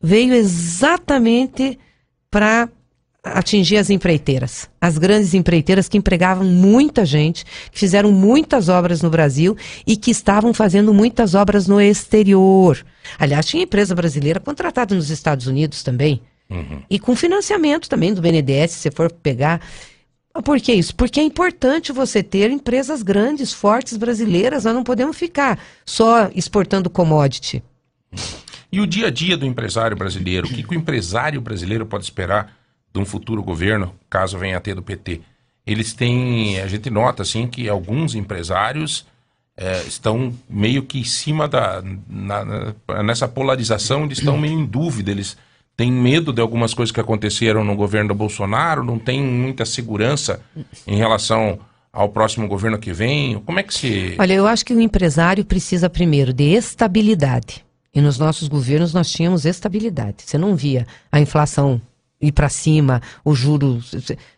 veio 0.00 0.32
exatamente 0.32 1.78
para 2.30 2.68
atingir 3.22 3.76
as 3.76 3.90
empreiteiras, 3.90 4.70
as 4.80 4.96
grandes 4.96 5.34
empreiteiras 5.34 5.88
que 5.88 5.98
empregavam 5.98 6.44
muita 6.44 7.04
gente, 7.04 7.44
que 7.70 7.78
fizeram 7.78 8.10
muitas 8.12 8.68
obras 8.68 9.02
no 9.02 9.10
Brasil 9.10 9.56
e 9.86 9.96
que 9.96 10.10
estavam 10.10 10.54
fazendo 10.54 10.94
muitas 10.94 11.34
obras 11.34 11.66
no 11.66 11.80
exterior. 11.80 12.84
Aliás, 13.18 13.46
tinha 13.46 13.64
empresa 13.64 13.94
brasileira 13.94 14.40
contratada 14.40 14.94
nos 14.94 15.10
Estados 15.10 15.46
Unidos 15.46 15.82
também. 15.82 16.22
Uhum. 16.48 16.82
E 16.88 16.98
com 16.98 17.14
financiamento 17.14 17.88
também 17.88 18.14
do 18.14 18.22
BNDES, 18.22 18.70
se 18.70 18.78
você 18.78 18.90
for 18.90 19.12
pegar. 19.12 19.60
Por 20.42 20.60
que 20.60 20.72
isso? 20.72 20.94
Porque 20.94 21.20
é 21.20 21.22
importante 21.22 21.92
você 21.92 22.22
ter 22.22 22.50
empresas 22.50 23.02
grandes, 23.02 23.52
fortes, 23.52 23.96
brasileiras. 23.96 24.64
Nós 24.64 24.74
não 24.74 24.84
podemos 24.84 25.16
ficar 25.16 25.58
só 25.84 26.30
exportando 26.34 26.90
commodity. 26.90 27.62
E 28.70 28.80
o 28.80 28.86
dia 28.86 29.06
a 29.06 29.10
dia 29.10 29.36
do 29.36 29.46
empresário 29.46 29.96
brasileiro? 29.96 30.46
O 30.46 30.50
que, 30.50 30.62
que 30.62 30.74
o 30.74 30.78
empresário 30.78 31.40
brasileiro 31.40 31.86
pode 31.86 32.04
esperar 32.04 32.56
de 32.92 33.00
um 33.00 33.04
futuro 33.04 33.42
governo, 33.42 33.94
caso 34.08 34.38
venha 34.38 34.56
a 34.56 34.60
ter 34.60 34.74
do 34.74 34.82
PT? 34.82 35.20
Eles 35.66 35.92
têm. 35.92 36.60
A 36.60 36.66
gente 36.66 36.90
nota 36.90 37.22
assim 37.22 37.46
que 37.46 37.68
alguns 37.68 38.14
empresários 38.14 39.06
é, 39.56 39.82
estão 39.82 40.32
meio 40.48 40.82
que 40.82 41.00
em 41.00 41.04
cima 41.04 41.48
da. 41.48 41.82
Na, 42.08 42.44
na, 42.44 43.02
nessa 43.02 43.26
polarização, 43.26 44.04
eles 44.04 44.18
estão 44.18 44.36
meio 44.36 44.58
em 44.58 44.64
dúvida. 44.64 45.10
Eles 45.10 45.36
tem 45.78 45.92
medo 45.92 46.32
de 46.32 46.40
algumas 46.40 46.74
coisas 46.74 46.90
que 46.90 46.98
aconteceram 46.98 47.62
no 47.62 47.76
governo 47.76 48.08
do 48.08 48.14
Bolsonaro, 48.16 48.82
não 48.82 48.98
tem 48.98 49.22
muita 49.22 49.64
segurança 49.64 50.40
em 50.84 50.96
relação 50.96 51.60
ao 51.92 52.08
próximo 52.08 52.48
governo 52.48 52.80
que 52.80 52.92
vem? 52.92 53.38
Como 53.46 53.60
é 53.60 53.62
que 53.62 53.72
se. 53.72 54.16
Olha, 54.18 54.34
eu 54.34 54.44
acho 54.48 54.64
que 54.64 54.74
o 54.74 54.80
empresário 54.80 55.44
precisa 55.44 55.88
primeiro 55.88 56.32
de 56.32 56.52
estabilidade. 56.52 57.64
E 57.94 58.00
nos 58.00 58.18
nossos 58.18 58.48
governos 58.48 58.92
nós 58.92 59.08
tínhamos 59.08 59.44
estabilidade. 59.44 60.24
Você 60.26 60.36
não 60.36 60.56
via 60.56 60.84
a 61.12 61.20
inflação 61.20 61.80
ir 62.20 62.32
para 62.32 62.48
cima, 62.48 63.00
o 63.24 63.32
juro. 63.32 63.80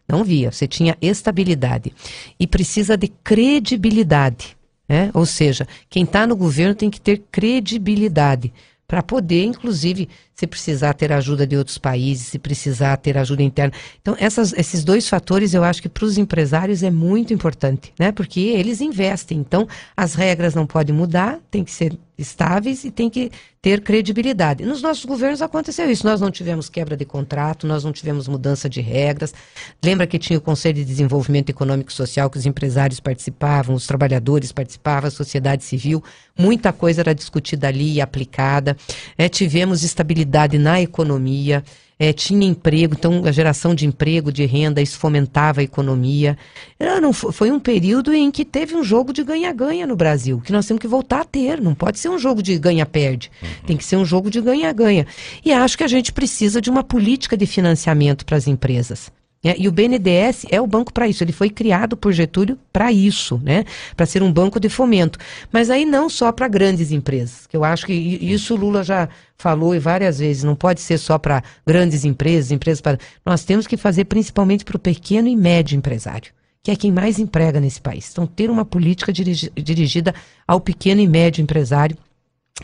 Não 0.06 0.22
via. 0.22 0.52
Você 0.52 0.68
tinha 0.68 0.94
estabilidade. 1.00 1.90
E 2.38 2.46
precisa 2.46 2.98
de 2.98 3.08
credibilidade. 3.08 4.58
Né? 4.86 5.10
Ou 5.14 5.24
seja, 5.24 5.66
quem 5.88 6.04
está 6.04 6.26
no 6.26 6.36
governo 6.36 6.74
tem 6.74 6.90
que 6.90 7.00
ter 7.00 7.22
credibilidade 7.32 8.52
para 8.90 9.04
poder, 9.04 9.44
inclusive, 9.44 10.08
se 10.40 10.46
precisar 10.46 10.94
ter 10.94 11.12
ajuda 11.12 11.46
de 11.46 11.54
outros 11.54 11.76
países, 11.76 12.28
se 12.28 12.38
precisar 12.38 12.96
ter 12.96 13.18
ajuda 13.18 13.42
interna. 13.42 13.74
Então, 14.00 14.16
essas, 14.18 14.54
esses 14.54 14.82
dois 14.82 15.06
fatores 15.06 15.52
eu 15.52 15.62
acho 15.62 15.82
que 15.82 15.88
para 15.88 16.06
os 16.06 16.16
empresários 16.16 16.82
é 16.82 16.90
muito 16.90 17.34
importante, 17.34 17.92
né? 17.98 18.10
Porque 18.10 18.40
eles 18.40 18.80
investem. 18.80 19.36
Então, 19.38 19.68
as 19.94 20.14
regras 20.14 20.54
não 20.54 20.66
podem 20.66 20.94
mudar, 20.94 21.38
tem 21.50 21.62
que 21.62 21.70
ser 21.70 21.98
estáveis 22.20 22.84
e 22.84 22.90
tem 22.90 23.08
que 23.08 23.30
ter 23.62 23.82
credibilidade. 23.82 24.64
Nos 24.64 24.80
nossos 24.80 25.04
governos 25.04 25.42
aconteceu 25.42 25.90
isso. 25.90 26.06
Nós 26.06 26.20
não 26.20 26.30
tivemos 26.30 26.68
quebra 26.68 26.96
de 26.96 27.04
contrato, 27.04 27.66
nós 27.66 27.84
não 27.84 27.92
tivemos 27.92 28.26
mudança 28.26 28.68
de 28.68 28.80
regras. 28.80 29.34
Lembra 29.84 30.06
que 30.06 30.18
tinha 30.18 30.38
o 30.38 30.42
Conselho 30.42 30.76
de 30.76 30.84
Desenvolvimento 30.84 31.50
Econômico 31.50 31.90
e 31.90 31.94
Social, 31.94 32.30
que 32.30 32.38
os 32.38 32.46
empresários 32.46 33.00
participavam, 33.00 33.74
os 33.74 33.86
trabalhadores 33.86 34.52
participavam, 34.52 35.08
a 35.08 35.10
sociedade 35.10 35.64
civil. 35.64 36.02
Muita 36.38 36.72
coisa 36.72 37.02
era 37.02 37.14
discutida 37.14 37.68
ali 37.68 37.94
e 37.94 38.00
aplicada. 38.00 38.76
É, 39.18 39.28
tivemos 39.28 39.82
estabilidade 39.82 40.29
na 40.58 40.80
economia. 40.80 41.62
eh, 42.02 42.14
tinha 42.14 42.46
emprego, 42.48 42.94
então 42.98 43.22
a 43.26 43.30
geração 43.30 43.74
de 43.74 43.84
emprego, 43.86 44.32
de 44.32 44.46
renda, 44.46 44.80
isso 44.80 44.98
fomentava 44.98 45.60
a 45.60 45.62
economia. 45.62 46.34
Era, 46.78 46.98
não, 46.98 47.12
fo- 47.12 47.30
foi 47.30 47.50
um 47.50 47.60
período 47.60 48.14
em 48.14 48.30
que 48.30 48.42
teve 48.42 48.74
um 48.74 48.82
jogo 48.82 49.12
de 49.12 49.22
ganha-ganha 49.22 49.86
no 49.86 49.94
Brasil, 49.96 50.40
que 50.42 50.50
nós 50.50 50.64
temos 50.66 50.80
que 50.80 50.88
voltar 50.88 51.20
a 51.20 51.24
ter. 51.26 51.60
Não 51.60 51.74
pode 51.74 51.98
ser 51.98 52.08
um 52.08 52.18
jogo 52.18 52.42
de 52.42 52.58
ganha-perde, 52.58 53.30
tem 53.66 53.76
que 53.76 53.84
ser 53.84 53.96
um 53.96 54.04
jogo 54.06 54.30
de 54.30 54.40
ganha-ganha. 54.40 55.06
E 55.44 55.52
acho 55.52 55.76
que 55.76 55.84
a 55.84 55.88
gente 55.88 56.10
precisa 56.10 56.58
de 56.58 56.70
uma 56.70 56.82
política 56.82 57.36
de 57.36 57.44
financiamento 57.44 58.24
para 58.24 58.38
as 58.38 58.46
empresas. 58.46 59.12
Né? 59.42 59.54
E 59.58 59.66
o 59.68 59.72
BNDES 59.72 60.44
é 60.50 60.60
o 60.60 60.66
banco 60.66 60.92
para 60.92 61.08
isso. 61.08 61.24
Ele 61.24 61.32
foi 61.32 61.48
criado 61.48 61.96
por 61.96 62.12
Getúlio 62.12 62.58
para 62.72 62.92
isso, 62.92 63.40
né? 63.42 63.64
Para 63.96 64.04
ser 64.06 64.22
um 64.22 64.30
banco 64.32 64.60
de 64.60 64.68
fomento. 64.68 65.18
Mas 65.50 65.70
aí 65.70 65.84
não 65.86 66.08
só 66.10 66.30
para 66.30 66.46
grandes 66.48 66.92
empresas. 66.92 67.46
Que 67.46 67.56
eu 67.56 67.64
acho 67.64 67.86
que 67.86 67.92
isso 67.92 68.54
o 68.54 68.56
Lula 68.58 68.84
já 68.84 69.08
falou 69.38 69.74
e 69.74 69.78
várias 69.78 70.18
vezes. 70.18 70.44
Não 70.44 70.54
pode 70.54 70.80
ser 70.80 70.98
só 70.98 71.16
para 71.18 71.42
grandes 71.66 72.04
empresas, 72.04 72.50
empresas 72.50 72.80
para. 72.80 72.98
Nós 73.24 73.42
temos 73.44 73.66
que 73.66 73.76
fazer 73.76 74.04
principalmente 74.04 74.64
para 74.64 74.76
o 74.76 74.80
pequeno 74.80 75.26
e 75.28 75.34
médio 75.36 75.76
empresário, 75.76 76.32
que 76.62 76.70
é 76.70 76.76
quem 76.76 76.92
mais 76.92 77.18
emprega 77.18 77.58
nesse 77.60 77.80
país. 77.80 78.10
Então 78.12 78.26
ter 78.26 78.50
uma 78.50 78.64
política 78.64 79.10
dirigi- 79.12 79.50
dirigida 79.56 80.14
ao 80.46 80.60
pequeno 80.60 81.00
e 81.00 81.08
médio 81.08 81.40
empresário 81.42 81.96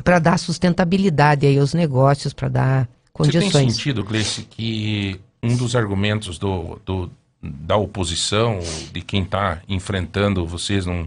para 0.05 0.19
dar 0.19 0.39
sustentabilidade 0.39 1.47
aí 1.47 1.59
aos 1.59 1.73
negócios, 1.73 2.35
para 2.35 2.48
dar 2.48 2.89
Você 3.16 3.31
tem 3.31 3.40
condições. 3.40 3.73
sentido, 3.73 4.05
Gleice, 4.05 4.43
que 4.43 5.19
um 5.47 5.56
dos 5.56 5.74
argumentos 5.77 6.39
do, 6.39 6.81
do- 6.85 7.10
da 7.43 7.77
oposição, 7.77 8.59
de 8.93 9.01
quem 9.01 9.23
está 9.23 9.59
enfrentando 9.68 10.47
vocês 10.47 10.85
num, 10.86 11.06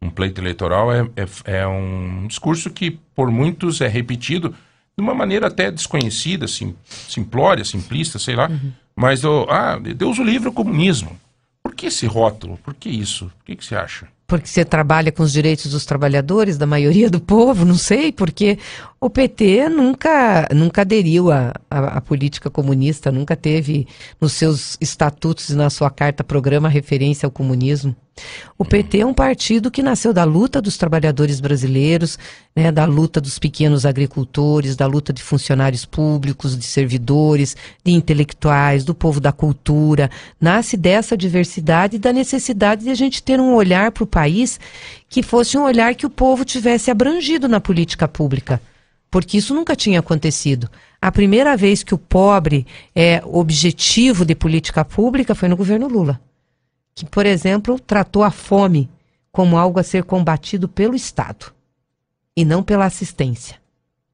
num 0.00 0.10
pleito 0.10 0.40
eleitoral, 0.40 0.92
é, 0.92 1.08
é, 1.16 1.60
é 1.60 1.66
um 1.66 2.26
discurso 2.26 2.70
que 2.70 2.98
por 3.14 3.30
muitos 3.30 3.80
é 3.80 3.88
repetido 3.88 4.50
de 4.50 5.02
uma 5.02 5.14
maneira 5.14 5.46
até 5.46 5.70
desconhecida, 5.70 6.46
sim, 6.46 6.74
simplória, 6.84 7.64
simplista, 7.64 8.18
sei 8.18 8.34
lá, 8.36 8.50
mas 8.94 9.24
o, 9.24 9.46
ah, 9.48 9.78
Deus 9.78 10.18
o 10.18 10.24
livre 10.24 10.48
o 10.48 10.52
comunismo. 10.52 11.18
Por 11.62 11.74
que 11.74 11.86
esse 11.86 12.06
rótulo? 12.06 12.58
Por 12.62 12.74
que 12.74 12.88
isso? 12.90 13.26
O 13.40 13.44
que, 13.44 13.56
que 13.56 13.64
você 13.64 13.76
acha? 13.76 14.08
Porque 14.26 14.46
você 14.46 14.64
trabalha 14.64 15.10
com 15.10 15.22
os 15.22 15.32
direitos 15.32 15.70
dos 15.70 15.84
trabalhadores, 15.84 16.56
da 16.58 16.66
maioria 16.66 17.08
do 17.10 17.20
povo, 17.20 17.64
não 17.64 17.74
sei, 17.76 18.12
porque 18.12 18.58
o 19.02 19.08
PT 19.08 19.70
nunca, 19.70 20.46
nunca 20.54 20.82
aderiu 20.82 21.30
à, 21.30 21.54
à, 21.70 21.96
à 21.96 22.00
política 22.02 22.50
comunista, 22.50 23.10
nunca 23.10 23.34
teve 23.34 23.88
nos 24.20 24.34
seus 24.34 24.76
estatutos 24.78 25.48
e 25.48 25.54
na 25.54 25.70
sua 25.70 25.90
carta-programa 25.90 26.68
referência 26.68 27.26
ao 27.26 27.30
comunismo. 27.30 27.96
O 28.58 28.64
PT 28.64 29.00
é 29.00 29.06
um 29.06 29.14
partido 29.14 29.70
que 29.70 29.82
nasceu 29.82 30.12
da 30.12 30.24
luta 30.24 30.60
dos 30.60 30.76
trabalhadores 30.76 31.40
brasileiros, 31.40 32.18
né, 32.54 32.70
da 32.70 32.84
luta 32.84 33.22
dos 33.22 33.38
pequenos 33.38 33.86
agricultores, 33.86 34.76
da 34.76 34.84
luta 34.84 35.14
de 35.14 35.22
funcionários 35.22 35.86
públicos, 35.86 36.54
de 36.54 36.66
servidores, 36.66 37.56
de 37.82 37.92
intelectuais, 37.92 38.84
do 38.84 38.94
povo 38.94 39.18
da 39.18 39.32
cultura. 39.32 40.10
Nasce 40.38 40.76
dessa 40.76 41.16
diversidade 41.16 41.96
e 41.96 41.98
da 41.98 42.12
necessidade 42.12 42.84
de 42.84 42.90
a 42.90 42.94
gente 42.94 43.22
ter 43.22 43.40
um 43.40 43.54
olhar 43.54 43.92
para 43.92 44.04
o 44.04 44.06
país 44.06 44.60
que 45.08 45.22
fosse 45.22 45.56
um 45.56 45.62
olhar 45.62 45.94
que 45.94 46.04
o 46.04 46.10
povo 46.10 46.44
tivesse 46.44 46.90
abrangido 46.90 47.48
na 47.48 47.60
política 47.60 48.06
pública. 48.06 48.60
Porque 49.10 49.38
isso 49.38 49.54
nunca 49.54 49.74
tinha 49.74 50.00
acontecido. 50.00 50.70
A 51.00 51.10
primeira 51.10 51.56
vez 51.56 51.82
que 51.82 51.94
o 51.94 51.98
pobre 51.98 52.66
é 52.94 53.20
objetivo 53.24 54.24
de 54.24 54.34
política 54.34 54.84
pública 54.84 55.34
foi 55.34 55.48
no 55.48 55.56
governo 55.56 55.88
Lula 55.88 56.20
que, 56.94 57.06
por 57.06 57.26
exemplo, 57.26 57.78
tratou 57.78 58.22
a 58.22 58.30
fome 58.30 58.90
como 59.32 59.56
algo 59.56 59.78
a 59.78 59.82
ser 59.82 60.04
combatido 60.04 60.68
pelo 60.68 60.94
Estado 60.94 61.52
e 62.36 62.44
não 62.44 62.62
pela 62.62 62.84
assistência. 62.84 63.56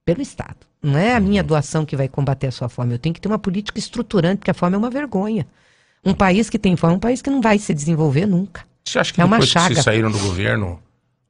Pelo 0.04 0.22
Estado. 0.22 0.58
Não 0.82 0.96
é 0.96 1.14
a 1.14 1.20
minha 1.20 1.42
doação 1.42 1.84
que 1.84 1.96
vai 1.96 2.08
combater 2.08 2.46
a 2.46 2.52
sua 2.52 2.68
fome. 2.68 2.94
Eu 2.94 2.98
tenho 2.98 3.14
que 3.14 3.20
ter 3.20 3.28
uma 3.28 3.38
política 3.38 3.78
estruturante, 3.78 4.38
porque 4.38 4.50
a 4.50 4.54
fome 4.54 4.76
é 4.76 4.78
uma 4.78 4.90
vergonha. 4.90 5.46
Um 6.04 6.14
país 6.14 6.48
que 6.48 6.58
tem 6.58 6.76
fome 6.76 6.92
é 6.92 6.96
um 6.96 7.00
país 7.00 7.20
que 7.20 7.30
não 7.30 7.40
vai 7.40 7.58
se 7.58 7.74
desenvolver 7.74 8.26
nunca. 8.26 8.64
Você 8.84 8.98
acha 9.00 9.12
que 9.12 9.20
é 9.20 9.24
uma 9.24 9.36
depois 9.36 9.48
que 9.48 9.54
chaga. 9.54 9.74
vocês 9.74 9.84
saíram 9.84 10.10
do 10.12 10.18
governo, 10.20 10.80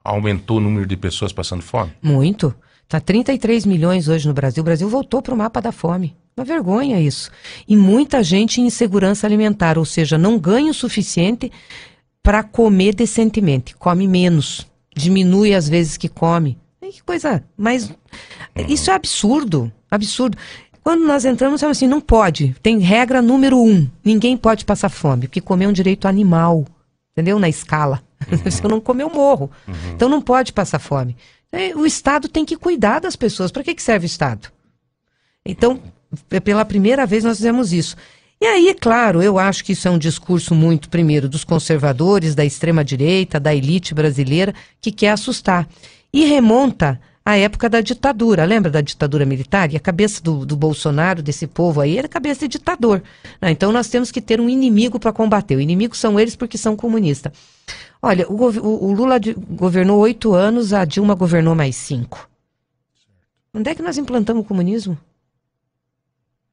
aumentou 0.05 0.59
o 0.59 0.61
número 0.61 0.87
de 0.87 0.97
pessoas 0.97 1.33
passando 1.33 1.63
fome? 1.63 1.91
Muito. 2.03 2.55
Está 2.87 3.01
33 3.01 3.67
milhões 3.67 4.07
hoje 4.07 4.29
no 4.29 4.33
Brasil. 4.33 4.61
O 4.61 4.65
Brasil 4.65 4.89
voltou 4.89 5.21
para 5.21 5.35
o 5.35 5.37
mapa 5.37 5.61
da 5.61 5.73
fome. 5.73 6.17
Uma 6.37 6.45
vergonha 6.45 7.01
isso. 7.01 7.31
E 7.67 7.77
muita 7.77 8.23
gente 8.23 8.61
em 8.61 8.67
insegurança 8.67 9.27
alimentar, 9.27 9.77
ou 9.77 9.85
seja, 9.85 10.17
não 10.17 10.39
ganha 10.39 10.71
o 10.71 10.75
suficiente 10.75 11.51
para 12.23 12.45
comer 12.45 12.95
decentemente. 12.95 13.75
Come 13.75 14.07
menos. 14.07 14.67
Diminui 14.95 15.53
as 15.53 15.69
vezes 15.69 15.97
que 15.97 16.09
come. 16.09 16.59
Que 16.81 17.03
coisa. 17.03 17.43
Mas 17.57 17.93
isso 18.69 18.91
é 18.91 18.95
absurdo. 18.95 19.73
Absurdo. 19.91 20.39
Quando 20.83 21.05
nós 21.05 21.25
entramos, 21.25 21.61
falamos 21.61 21.79
assim, 21.79 21.89
não 21.89 22.01
pode. 22.01 22.55
Tem 22.63 22.79
regra 22.79 23.21
número 23.21 23.61
um. 23.61 23.89
Ninguém 24.05 24.37
pode 24.37 24.65
passar 24.65 24.89
fome, 24.89 25.27
porque 25.27 25.41
comer 25.41 25.65
é 25.65 25.69
um 25.69 25.73
direito 25.73 26.07
animal. 26.07 26.65
Entendeu? 27.13 27.41
Na 27.41 27.49
escala. 27.49 28.03
Se 28.49 28.63
eu 28.63 28.71
não 28.71 28.81
comer, 28.81 29.03
eu 29.03 29.11
morro. 29.11 29.51
Então 29.95 30.09
não 30.09 30.23
pode 30.23 30.53
passar 30.53 30.79
fome. 30.79 31.17
É, 31.53 31.75
O 31.77 31.87
Estado 31.87 32.29
tem 32.29 32.45
que 32.45 32.57
cuidar 32.57 33.01
das 33.01 33.17
pessoas. 33.17 33.51
Para 33.51 33.63
que, 33.63 33.75
que 33.75 33.83
serve 33.83 34.05
o 34.05 34.09
Estado? 34.09 34.51
Então, 35.45 35.81
é 36.31 36.41
pela 36.41 36.65
primeira 36.65 37.07
vez 37.07 37.25
nós 37.25 37.37
fizemos 37.39 37.73
isso. 37.73 37.97
E 38.41 38.45
aí, 38.45 38.69
é 38.69 38.75
claro, 38.75 39.23
eu 39.23 39.39
acho 39.39 39.65
que 39.65 39.73
isso 39.73 39.89
é 39.89 39.91
um 39.91 39.99
discurso 39.99 40.55
muito, 40.55 40.91
primeiro, 40.91 41.29
dos 41.29 41.43
conservadores, 41.43 42.35
da 42.35 42.45
extrema-direita, 42.45 43.41
da 43.41 43.55
elite 43.55 43.95
brasileira, 43.95 44.55
que 44.81 44.93
quer 44.93 45.11
assustar. 45.11 45.67
E 46.13 46.25
remonta 46.27 47.01
à 47.27 47.37
época 47.37 47.69
da 47.69 47.81
ditadura. 47.81 48.45
Lembra 48.45 48.71
da 48.71 48.81
ditadura 48.81 49.27
militar? 49.27 49.73
E 49.73 49.77
a 49.77 49.81
cabeça 49.81 50.23
do, 50.23 50.47
do 50.47 50.57
Bolsonaro, 50.57 51.23
desse 51.23 51.47
povo 51.47 51.81
aí, 51.81 51.99
era 51.99 52.07
cabeça 52.09 52.47
de 52.47 52.53
ditador. 52.59 53.03
né? 53.43 53.51
Então 53.51 53.73
nós 53.73 53.89
temos 53.89 54.13
que 54.13 54.21
ter 54.21 54.41
um 54.41 54.49
inimigo 54.49 55.01
para 55.01 55.13
combater. 55.13 55.57
O 55.57 55.61
inimigo 55.61 55.97
são 55.97 56.19
eles 56.21 56.37
porque 56.37 56.57
são 56.57 56.77
comunistas. 56.77 57.33
Olha, 58.01 58.27
o, 58.29 58.35
o- 58.35 58.85
o 58.87 58.93
Lula 58.93 59.19
de- 59.19 59.35
governou 59.35 59.99
oito 59.99 60.35
anos, 60.35 60.73
a 60.73 60.85
Dilma 60.85 61.15
governou 61.15 61.55
mais 61.55 61.75
cinco. 61.75 62.29
Onde 63.53 63.71
é 63.71 63.75
que 63.75 63.83
nós 63.83 63.99
implantamos 63.99 64.45
o 64.45 64.47
comunismo? 64.47 64.97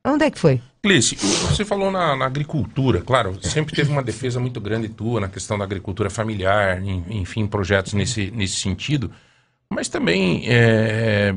Onde 0.06 0.26
é 0.26 0.32
que 0.32 0.40
foi? 0.40 0.60
Cleice, 0.82 1.16
você 1.16 1.64
falou 1.64 1.90
na, 1.91 2.16
na 2.16 2.26
agricultura, 2.26 3.00
claro, 3.02 3.38
sempre 3.41 3.74
teve 3.74 3.90
uma 3.91 4.04
defesa 4.04 4.38
muito 4.40 4.60
grande 4.60 4.90
tua 4.90 5.22
na 5.22 5.30
questão 5.30 5.58
da 5.58 5.64
agricultura 5.64 6.10
familiar, 6.10 6.82
enfim, 7.10 7.48
projetos 7.48 7.94
nesse, 7.94 8.30
nesse 8.32 8.56
sentido, 8.58 9.10
mas 9.74 9.88
também 9.90 10.44
é, 10.48 11.34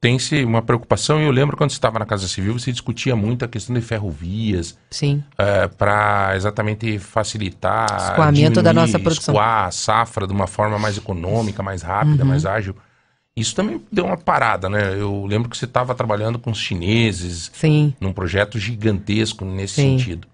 tem-se 0.00 0.44
uma 0.44 0.62
preocupação, 0.62 1.20
e 1.20 1.24
eu 1.24 1.30
lembro 1.30 1.56
quando 1.56 1.70
você 1.70 1.76
estava 1.76 1.98
na 1.98 2.06
Casa 2.06 2.26
Civil, 2.26 2.58
você 2.58 2.72
discutia 2.72 3.14
muito 3.14 3.44
a 3.44 3.48
questão 3.48 3.74
de 3.74 3.80
ferrovias, 3.82 4.76
Sim. 4.90 5.22
para 5.78 6.32
exatamente 6.34 6.98
facilitar, 6.98 8.10
Escoamento 8.10 8.62
da 8.62 8.70
diminuir, 8.70 8.74
nossa 8.74 8.98
produção. 8.98 9.32
escoar 9.34 9.66
a 9.66 9.70
safra 9.70 10.26
de 10.26 10.32
uma 10.32 10.46
forma 10.46 10.78
mais 10.78 10.96
econômica, 10.96 11.62
mais 11.62 11.82
rápida, 11.82 12.22
Uhum. 12.22 12.28
mais 12.30 12.44
ágil. 12.46 12.74
Isso 13.36 13.54
também 13.54 13.80
deu 13.90 14.04
uma 14.04 14.16
parada, 14.18 14.68
né? 14.68 14.94
Eu 14.94 15.24
lembro 15.24 15.48
que 15.48 15.56
você 15.56 15.64
estava 15.64 15.94
trabalhando 15.94 16.38
com 16.38 16.50
os 16.50 16.58
chineses 16.58 17.50
Sim. 17.54 17.94
num 18.00 18.12
projeto 18.12 18.58
gigantesco 18.58 19.44
nesse 19.44 19.76
Sim. 19.76 19.98
sentido. 19.98 20.28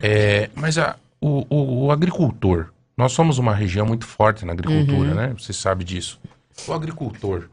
É, 0.00 0.48
mas 0.54 0.78
a- 0.78 0.96
o, 1.20 1.44
o- 1.50 1.84
o 1.86 1.90
agricultor, 1.92 2.68
nós 2.96 3.12
somos 3.12 3.36
uma 3.38 3.54
região 3.54 3.84
muito 3.86 4.06
forte 4.06 4.44
na 4.46 4.52
agricultura, 4.52 5.10
Uhum. 5.10 5.14
né? 5.14 5.34
Você 5.38 5.52
sabe 5.52 5.84
disso. 5.84 6.18
O 6.66 6.72
agricultor, 6.72 7.48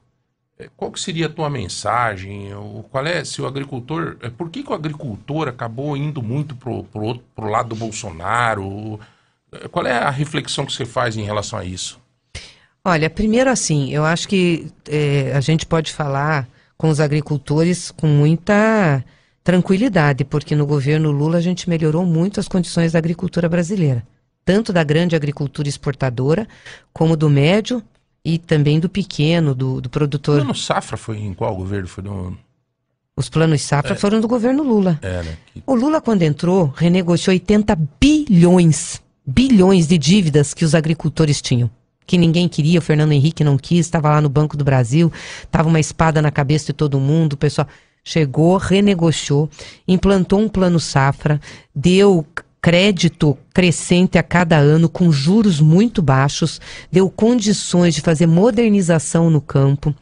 é, 0.59 0.69
qual 0.75 0.91
que 0.91 0.99
seria 0.99 1.27
a 1.27 1.29
tua 1.29 1.49
mensagem? 1.49 2.49
Qual 2.91 3.05
é, 3.05 3.23
se 3.23 3.41
o 3.41 3.47
agricultor, 3.47 4.17
é, 4.21 4.29
por 4.29 4.49
que, 4.49 4.61
que 4.61 4.69
o 4.69 4.75
agricultor 4.75 5.47
acabou 5.47 5.95
indo 5.95 6.21
muito 6.21 6.53
pro, 6.53 6.83
pro, 6.83 7.49
lado 7.49 7.69
do 7.69 7.75
Bolsonaro? 7.75 8.99
É, 9.51 9.69
Qual 9.69 9.87
é 9.87 9.97
a 9.97 10.09
reflexão 10.09 10.65
que 10.65 10.73
você 10.73 10.85
faz 10.85 11.15
em 11.15 11.23
relação 11.23 11.57
a 11.57 11.63
isso? 11.63 11.97
Olha, 12.83 13.09
primeiro 13.09 13.49
assim, 13.49 13.89
eu 13.91 14.03
acho 14.03 14.27
que 14.27 14.71
eh, 14.87 15.31
a 15.35 15.41
gente 15.41 15.65
pode 15.65 15.93
falar 15.93 16.47
com 16.77 16.89
os 16.89 16.99
agricultores 16.99 17.91
com 17.91 18.07
muita 18.07 19.03
tranquilidade, 19.43 20.23
porque 20.23 20.55
no 20.55 20.65
governo 20.65 21.11
Lula 21.11 21.37
a 21.37 21.41
gente 21.41 21.69
melhorou 21.69 22.05
muito 22.05 22.39
as 22.39 22.47
condições 22.47 22.93
da 22.93 22.99
agricultura 22.99 23.49
brasileira, 23.49 24.05
tanto 24.45 24.71
da 24.71 24.83
grande 24.83 25.15
agricultura 25.15 25.67
exportadora, 25.67 26.47
como 26.93 27.17
do 27.17 27.29
médio 27.29 27.83
e 28.35 28.37
também 28.37 28.79
do 28.79 28.87
pequeno, 28.89 29.53
do, 29.55 29.81
do 29.81 29.87
O 29.87 29.89
produtor. 29.89 30.37
plano 30.37 30.55
Safra 30.55 30.97
foi 30.97 31.17
em 31.17 31.33
qual 31.33 31.55
governo? 31.55 31.87
Foi 31.87 32.03
no... 32.03 32.37
Os 33.15 33.27
planos 33.27 33.61
safra 33.61 33.93
É. 33.93 33.95
foram 33.97 34.21
do 34.21 34.27
governo 34.29 34.63
Lula. 34.63 34.97
É, 35.01 35.21
né? 35.23 35.37
Que- 35.53 35.61
O 35.67 35.75
Lula, 35.75 35.99
quando 35.99 36.21
entrou, 36.21 36.73
renegociou 36.75 37.33
80 37.33 37.77
bilhões, 37.99 39.01
bilhões 39.25 39.87
de 39.87 39.97
dívidas 39.97 40.53
que 40.53 40.63
os 40.63 40.73
agricultores 40.73 41.41
tinham. 41.41 41.69
Que 42.05 42.17
ninguém 42.17 42.47
queria, 42.47 42.79
o 42.79 42.81
Fernando 42.81 43.11
Henrique 43.11 43.43
não 43.43 43.57
quis, 43.57 43.85
estava 43.85 44.09
lá 44.09 44.21
no 44.21 44.29
Banco 44.29 44.55
do 44.55 44.63
Brasil, 44.63 45.11
estava 45.43 45.67
uma 45.67 45.79
espada 45.79 46.21
na 46.21 46.31
cabeça 46.31 46.67
de 46.67 46.73
todo 46.73 46.99
mundo, 46.99 47.33
o 47.33 47.37
pessoal 47.37 47.67
chegou, 48.03 48.57
renegociou, 48.57 49.49
implantou 49.87 50.39
um 50.39 50.47
plano 50.49 50.79
safra, 50.79 51.39
deu 51.75 52.25
crédito 52.61 53.37
crescente 53.53 54.17
a 54.17 54.23
cada 54.23 54.57
ano 54.57 54.89
com 54.89 55.11
juros 55.11 55.59
muito 55.59 56.01
baixos, 56.01 56.59
deu 56.91 57.09
condições 57.09 57.95
de 57.95 58.01
fazer 58.01 58.27
modernização 58.27 59.29
no 59.29 59.41
campo 59.41 59.95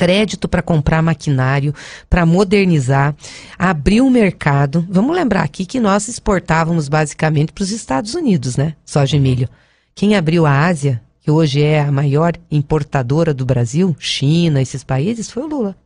crédito 0.00 0.48
para 0.48 0.62
comprar 0.62 1.02
maquinário, 1.02 1.74
para 2.08 2.24
modernizar, 2.24 3.14
abrir 3.58 4.00
o 4.00 4.08
mercado. 4.08 4.86
Vamos 4.88 5.14
lembrar 5.14 5.42
aqui 5.42 5.66
que 5.66 5.78
nós 5.78 6.08
exportávamos 6.08 6.88
basicamente 6.88 7.52
para 7.52 7.62
os 7.62 7.70
Estados 7.70 8.14
Unidos, 8.14 8.56
né? 8.56 8.76
Soja 8.82 9.18
e 9.18 9.20
milho. 9.20 9.46
Quem 9.94 10.16
abriu 10.16 10.46
a 10.46 10.64
Ásia, 10.66 11.02
que 11.20 11.30
hoje 11.30 11.62
é 11.62 11.80
a 11.80 11.92
maior 11.92 12.32
importadora 12.50 13.34
do 13.34 13.44
Brasil, 13.44 13.94
China, 13.98 14.62
esses 14.62 14.82
países, 14.82 15.30
foi 15.30 15.42
o 15.42 15.46
Lula. 15.46 15.76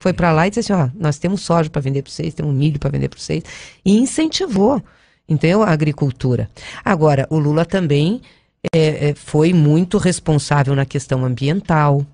Foi 0.00 0.12
para 0.12 0.32
lá 0.32 0.48
e 0.48 0.50
disse 0.50 0.72
assim: 0.72 0.72
ó, 0.72 0.88
nós 0.98 1.18
temos 1.18 1.42
soja 1.42 1.70
para 1.70 1.80
vender 1.80 2.02
para 2.02 2.10
vocês, 2.10 2.34
temos 2.34 2.52
milho 2.52 2.80
para 2.80 2.90
vender 2.90 3.08
para 3.08 3.20
vocês. 3.20 3.44
E 3.84 3.96
incentivou, 3.96 4.82
entendeu? 5.28 5.62
A 5.62 5.70
agricultura. 5.70 6.48
Agora, 6.84 7.26
o 7.30 7.38
Lula 7.38 7.64
também 7.64 8.20
é, 8.74 9.10
é, 9.10 9.14
foi 9.14 9.52
muito 9.52 9.98
responsável 9.98 10.74
na 10.74 10.86
questão 10.86 11.24
ambiental, 11.24 12.06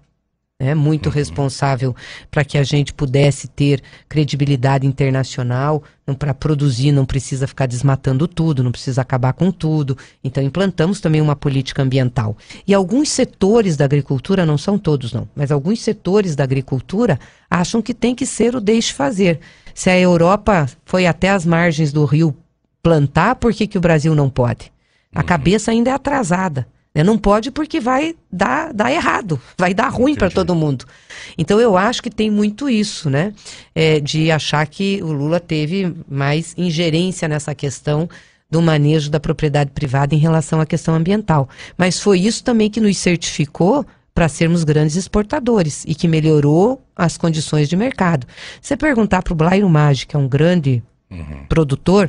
né, 0.60 0.74
muito 0.74 1.08
responsável 1.08 1.96
para 2.30 2.44
que 2.44 2.58
a 2.58 2.62
gente 2.62 2.92
pudesse 2.92 3.48
ter 3.48 3.82
credibilidade 4.08 4.86
internacional. 4.86 5.82
Para 6.18 6.34
produzir, 6.34 6.90
não 6.90 7.06
precisa 7.06 7.46
ficar 7.46 7.66
desmatando 7.66 8.26
tudo, 8.26 8.64
não 8.64 8.72
precisa 8.72 9.00
acabar 9.00 9.32
com 9.32 9.52
tudo. 9.52 9.96
Então, 10.24 10.42
implantamos 10.42 11.00
também 11.00 11.20
uma 11.20 11.36
política 11.36 11.82
ambiental. 11.82 12.36
E 12.66 12.74
alguns 12.74 13.10
setores 13.10 13.76
da 13.76 13.84
agricultura, 13.84 14.44
não 14.44 14.58
são 14.58 14.76
todos, 14.76 15.12
não, 15.12 15.28
mas 15.36 15.52
alguns 15.52 15.80
setores 15.80 16.34
da 16.34 16.42
agricultura 16.42 17.18
acham 17.48 17.80
que 17.80 17.94
tem 17.94 18.12
que 18.12 18.26
ser 18.26 18.56
o 18.56 18.60
deixe 18.60 18.92
fazer. 18.92 19.38
Se 19.72 19.88
a 19.88 19.98
Europa 19.98 20.68
foi 20.84 21.06
até 21.06 21.30
as 21.30 21.46
margens 21.46 21.92
do 21.92 22.04
rio 22.04 22.36
plantar, 22.82 23.36
por 23.36 23.52
que, 23.52 23.66
que 23.66 23.78
o 23.78 23.80
Brasil 23.80 24.14
não 24.14 24.28
pode? 24.28 24.72
A 25.14 25.22
cabeça 25.22 25.70
ainda 25.70 25.90
é 25.90 25.94
atrasada. 25.94 26.66
Né? 26.94 27.02
Não 27.04 27.16
pode 27.18 27.50
porque 27.50 27.80
vai 27.80 28.16
dar, 28.30 28.72
dar 28.72 28.92
errado, 28.92 29.40
vai 29.58 29.72
dar 29.72 29.88
ruim 29.88 30.14
para 30.14 30.30
todo 30.30 30.54
mundo. 30.54 30.84
Então 31.38 31.60
eu 31.60 31.76
acho 31.76 32.02
que 32.02 32.10
tem 32.10 32.30
muito 32.30 32.68
isso, 32.68 33.08
né? 33.08 33.32
É, 33.74 34.00
de 34.00 34.30
achar 34.30 34.66
que 34.66 35.00
o 35.02 35.12
Lula 35.12 35.38
teve 35.40 35.94
mais 36.08 36.54
ingerência 36.56 37.28
nessa 37.28 37.54
questão 37.54 38.08
do 38.50 38.60
manejo 38.60 39.10
da 39.10 39.20
propriedade 39.20 39.70
privada 39.70 40.14
em 40.14 40.18
relação 40.18 40.60
à 40.60 40.66
questão 40.66 40.94
ambiental. 40.94 41.48
Mas 41.78 42.00
foi 42.00 42.18
isso 42.18 42.42
também 42.42 42.68
que 42.68 42.80
nos 42.80 42.98
certificou 42.98 43.86
para 44.12 44.28
sermos 44.28 44.64
grandes 44.64 44.96
exportadores 44.96 45.84
e 45.86 45.94
que 45.94 46.08
melhorou 46.08 46.82
as 46.96 47.16
condições 47.16 47.68
de 47.68 47.76
mercado. 47.76 48.26
Você 48.60 48.76
perguntar 48.76 49.22
para 49.22 49.32
o 49.32 49.36
Blairo 49.36 49.68
Maggi, 49.68 50.04
que 50.06 50.16
é 50.16 50.18
um 50.18 50.28
grande 50.28 50.82
Uhum. 51.10 51.44
produtor, 51.48 52.08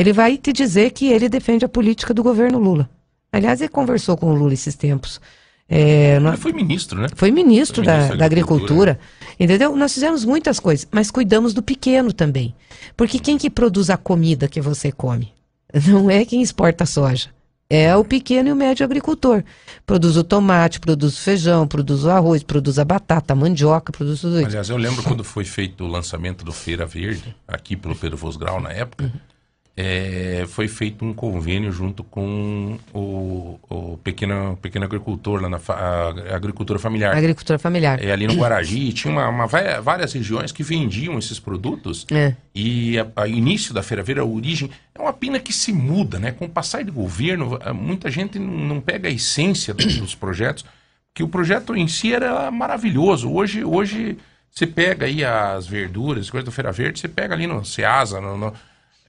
ele 0.00 0.12
vai 0.12 0.36
te 0.38 0.52
dizer 0.52 0.90
que 0.92 1.06
ele 1.06 1.28
defende 1.28 1.64
a 1.64 1.68
política 1.68 2.14
do 2.14 2.22
governo 2.22 2.58
Lula. 2.58 2.88
Aliás, 3.32 3.60
ele 3.60 3.68
conversou 3.68 4.16
com 4.16 4.32
o 4.32 4.34
Lula 4.34 4.54
esses 4.54 4.74
tempos. 4.74 5.20
É, 5.68 6.16
Ele 6.16 6.36
foi 6.36 6.52
ministro, 6.52 7.00
né? 7.00 7.06
foi 7.14 7.30
ministro, 7.30 7.76
Foi 7.76 7.84
da, 7.84 7.92
ministro 7.92 8.16
da 8.16 8.20
da 8.20 8.26
agricultura. 8.26 8.98
Entendeu? 9.38 9.76
Nós 9.76 9.94
fizemos 9.94 10.24
muitas 10.24 10.58
coisas, 10.58 10.88
mas 10.90 11.12
cuidamos 11.12 11.54
do 11.54 11.62
pequeno 11.62 12.12
também. 12.12 12.52
Porque 12.96 13.20
quem 13.20 13.38
que 13.38 13.48
produz 13.48 13.88
a 13.88 13.96
comida 13.96 14.48
que 14.48 14.60
você 14.60 14.90
come? 14.90 15.32
Não 15.86 16.10
é 16.10 16.24
quem 16.24 16.42
exporta 16.42 16.82
a 16.82 16.86
soja. 16.86 17.28
É 17.72 17.94
o 17.94 18.04
pequeno 18.04 18.48
e 18.48 18.52
o 18.52 18.56
médio 18.56 18.84
agricultor. 18.84 19.44
Produz 19.86 20.16
o 20.16 20.24
tomate, 20.24 20.80
produz 20.80 21.16
o 21.16 21.20
feijão, 21.20 21.68
produz 21.68 22.02
o 22.02 22.10
arroz, 22.10 22.42
produz 22.42 22.80
a 22.80 22.84
batata, 22.84 23.32
a 23.32 23.36
mandioca, 23.36 23.92
produz 23.92 24.20
tudo 24.22 24.38
isso. 24.38 24.48
Aliás, 24.48 24.68
eu 24.70 24.76
lembro 24.76 25.04
quando 25.04 25.22
foi 25.22 25.44
feito 25.44 25.84
o 25.84 25.86
lançamento 25.86 26.44
do 26.44 26.52
Feira 26.52 26.84
Verde, 26.84 27.32
aqui 27.46 27.76
pelo 27.76 27.94
Pedro 27.94 28.16
Vosgrau 28.16 28.60
na 28.60 28.72
época, 28.72 29.04
Uhum. 29.04 29.10
É, 29.82 30.44
foi 30.46 30.68
feito 30.68 31.04
um 31.04 31.12
convênio 31.14 31.72
junto 31.72 32.04
com 32.04 32.78
o, 32.92 33.58
o 33.68 33.96
pequeno, 34.04 34.58
pequeno 34.60 34.84
agricultor, 34.84 35.40
lá 35.40 35.48
na 35.48 35.58
fa- 35.58 36.12
a 36.30 36.36
agricultura 36.36 36.78
familiar. 36.78 37.16
Agricultura 37.16 37.58
familiar. 37.58 38.02
É, 38.04 38.12
ali 38.12 38.26
no 38.26 38.34
Guaragi, 38.34 38.92
tinha 38.94 39.10
uma, 39.12 39.28
uma 39.28 39.46
várias 39.46 40.12
regiões 40.12 40.52
que 40.52 40.62
vendiam 40.62 41.18
esses 41.18 41.38
produtos. 41.40 42.06
É. 42.12 42.34
E 42.54 42.98
a, 42.98 43.06
a 43.22 43.26
início 43.28 43.72
da 43.72 43.82
Feira 43.82 44.02
Verde, 44.02 44.20
a 44.20 44.24
origem, 44.24 44.70
é 44.94 45.00
uma 45.00 45.12
pena 45.12 45.38
que 45.40 45.52
se 45.52 45.72
muda, 45.72 46.18
né? 46.18 46.32
Com 46.32 46.44
o 46.44 46.48
passar 46.48 46.84
de 46.84 46.90
governo, 46.90 47.58
muita 47.74 48.10
gente 48.10 48.38
não 48.38 48.70
não 48.70 48.80
pega 48.80 49.08
a 49.08 49.10
essência 49.10 49.72
dos 49.74 49.96
dos 49.98 50.14
projetos, 50.14 50.64
que 51.14 51.22
o 51.22 51.28
projeto 51.28 51.74
em 51.74 51.88
si 51.88 52.12
era 52.12 52.50
maravilhoso. 52.50 53.30
Hoje, 53.32 53.64
hoje 53.64 54.16
você 54.50 54.66
pega 54.66 55.06
aí 55.06 55.24
as 55.24 55.66
verduras, 55.66 56.28
coisas 56.28 56.44
da 56.46 56.52
Feira 56.52 56.70
Verde, 56.72 56.98
você 57.00 57.08
pega 57.08 57.34
ali 57.34 57.46
no 57.46 57.64
Ceasa, 57.64 58.20
no, 58.20 58.36
no- 58.36 58.52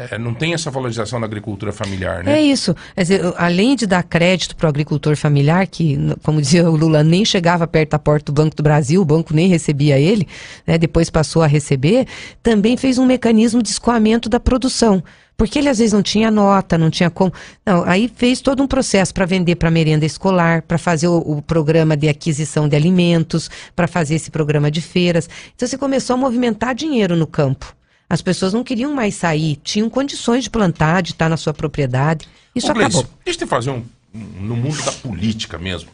eh, 0.10 0.18
não 0.18 0.34
tem 0.34 0.54
essa 0.54 0.72
valorização 0.72 1.20
da 1.20 1.26
agricultura 1.26 1.72
familiar, 1.72 2.24
né? 2.24 2.40
É 2.40 2.42
isso. 2.42 2.76
Dizer, 2.98 3.22
além 3.38 3.76
de 3.76 3.86
dar 3.86 4.04
crédito 4.04 4.56
para 4.56 4.66
o 4.66 4.70
agricultor 4.70 5.16
familiar, 5.16 5.68
que, 5.68 5.98
como 6.24 6.42
dizia 6.42 6.70
o 6.70 6.76
Lula, 6.76 7.04
nem 7.04 7.24
chegava 7.26 7.68
perto 7.68 7.92
da 7.92 8.00
porta 8.00 8.32
do 8.32 8.36
Banco 8.36 8.56
do 8.56 8.64
Brasil, 8.64 9.02
o 9.02 9.06
banco 9.06 9.34
nem 9.34 9.48
recebia 9.48 10.00
ele, 10.00 10.28
né, 10.66 10.78
depois 10.78 11.10
passou 11.10 11.42
a 11.42 11.48
receber, 11.48 12.08
também 12.42 12.78
fez 12.78 12.98
um 12.98 13.06
mecanismo 13.06 13.62
de 13.62 13.70
escoamento 13.70 14.30
da 14.30 14.40
produção. 14.40 15.04
Porque 15.42 15.58
ele 15.58 15.70
às 15.70 15.80
vezes 15.80 15.92
não 15.92 16.04
tinha 16.04 16.30
nota, 16.30 16.78
não 16.78 16.92
tinha 16.92 17.10
como. 17.10 17.34
Não, 17.66 17.84
aí 17.86 18.12
fez 18.16 18.42
todo 18.42 18.62
um 18.62 18.68
processo 18.68 19.12
para 19.12 19.26
vender 19.26 19.56
para 19.56 19.72
merenda 19.72 20.06
escolar, 20.06 20.62
para 20.62 20.78
fazer 20.78 21.08
o, 21.08 21.18
o 21.18 21.42
programa 21.42 21.98
de 21.98 22.08
aquisição 22.08 22.70
de 22.70 22.76
alimentos, 22.76 23.50
para 23.76 23.88
fazer 23.88 24.16
esse 24.16 24.30
programa 24.30 24.70
de 24.70 24.82
feiras. 24.82 25.28
Então 25.56 25.68
você 25.68 25.80
começou 25.80 26.14
a 26.14 26.18
movimentar 26.18 26.76
dinheiro 26.76 27.16
no 27.16 27.26
campo. 27.26 27.76
As 28.12 28.22
pessoas 28.22 28.52
não 28.52 28.62
queriam 28.62 28.94
mais 28.94 29.16
sair, 29.16 29.56
tinham 29.64 29.90
condições 29.90 30.44
de 30.44 30.50
plantar, 30.50 31.02
de 31.02 31.12
estar 31.12 31.30
na 31.30 31.38
sua 31.38 31.54
propriedade. 31.54 32.28
Isso 32.54 32.70
Ô, 32.70 32.74
Gleice, 32.74 32.98
acabou. 32.98 33.18
Deixa 33.24 33.40
eu 33.40 33.48
te 33.48 33.50
fazer 33.50 33.70
um, 33.70 33.86
um- 34.14 34.42
no 34.42 34.58
mundo 34.58 34.84
da 34.84 34.92
política 34.92 35.58
mesmo. 35.58 35.90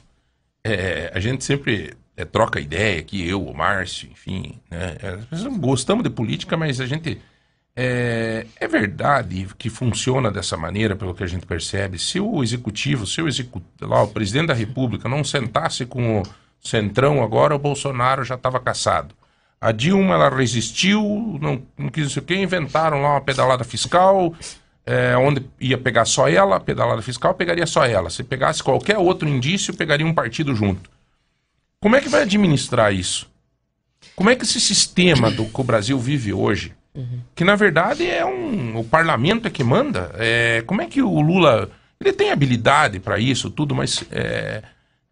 É, 0.64 1.12
a 1.14 1.20
gente 1.20 1.44
sempre 1.44 1.94
é, 2.16 2.26
troca 2.26 2.60
ideia 2.60 3.00
aqui, 3.00 3.24
eu, 3.30 3.46
o 3.46 3.56
Márcio, 3.56 4.10
enfim. 4.12 4.56
Né? 4.72 4.98
É, 5.00 5.20
gostamos 5.60 6.04
de 6.04 6.10
política, 6.10 6.58
mas 6.58 6.82
a 6.82 6.88
gente. 6.88 7.22
É, 7.76 8.48
é 8.60 8.68
verdade 8.68 9.48
que 9.56 9.70
funciona 9.70 10.32
dessa 10.32 10.58
maneira, 10.58 10.96
pelo 10.96 11.14
que 11.14 11.24
a 11.24 11.28
gente 11.28 11.46
percebe. 11.46 12.00
Se 12.00 12.20
o 12.20 12.44
executivo, 12.44 13.06
se 13.06 13.22
o, 13.22 13.28
execu 13.28 13.62
lá, 13.80 14.02
o 14.02 14.08
presidente 14.08 14.48
da 14.48 14.56
República 14.56 15.08
não 15.08 15.24
sentasse 15.24 15.86
com 15.86 16.22
o 16.22 16.24
Centrão 16.60 17.22
agora, 17.24 17.56
o 17.56 17.60
Bolsonaro 17.60 18.24
já 18.24 18.34
estava 18.34 18.60
caçado. 18.60 19.14
A 19.60 19.72
Dilma, 19.72 20.14
ela 20.14 20.30
resistiu, 20.30 21.40
não, 21.42 21.62
não 21.78 21.90
quis 21.90 22.04
não 22.04 22.10
sei 22.12 22.22
o 22.22 22.26
quê, 22.26 22.36
inventaram 22.36 23.02
lá 23.02 23.14
uma 23.14 23.22
pedalada 23.22 23.64
fiscal, 23.64 24.34
é, 24.86 25.18
onde 25.18 25.44
ia 25.60 25.78
pegar 25.78 26.06
só 26.06 26.30
ela, 26.30 26.58
a 26.58 26.60
pedalada 26.60 27.02
fiscal 27.02 27.34
pegaria 27.34 27.66
só 27.66 27.86
ela. 27.86 28.10
Se 28.10 28.24
pegasse 28.24 28.64
qualquer 28.64 28.98
outro 28.98 29.28
indício, 29.28 29.74
pegaria 29.76 30.06
um 30.06 30.14
partido 30.14 30.56
junto. 30.56 30.90
Como 31.80 31.96
é 31.96 32.02
que 32.02 32.10
vai 32.10 32.22
administrar 32.22 32.94
isso? 32.94 33.30
Como 34.16 34.30
é 34.30 34.36
que 34.36 34.44
esse 34.44 34.60
sistema 34.60 35.30
do 35.32 35.46
que 35.46 35.62
o 35.62 35.64
Brasil 35.64 36.00
vive 36.00 36.34
hoje, 36.34 36.74
que 37.36 37.44
na 37.44 37.56
verdade 37.56 38.10
é 38.10 38.26
um. 38.26 38.78
O 38.78 38.84
parlamento 38.84 39.48
é 39.48 39.52
que 39.52 39.64
manda, 39.64 40.12
é, 40.16 40.64
como 40.66 40.82
é 40.82 40.88
que 40.88 41.02
o 41.02 41.22
Lula. 41.22 41.70
Ele 42.00 42.14
tem 42.14 42.32
habilidade 42.32 43.00
para 43.00 43.18
isso, 43.18 43.50
tudo, 43.50 43.74
mas 43.74 44.04
é, 44.12 44.62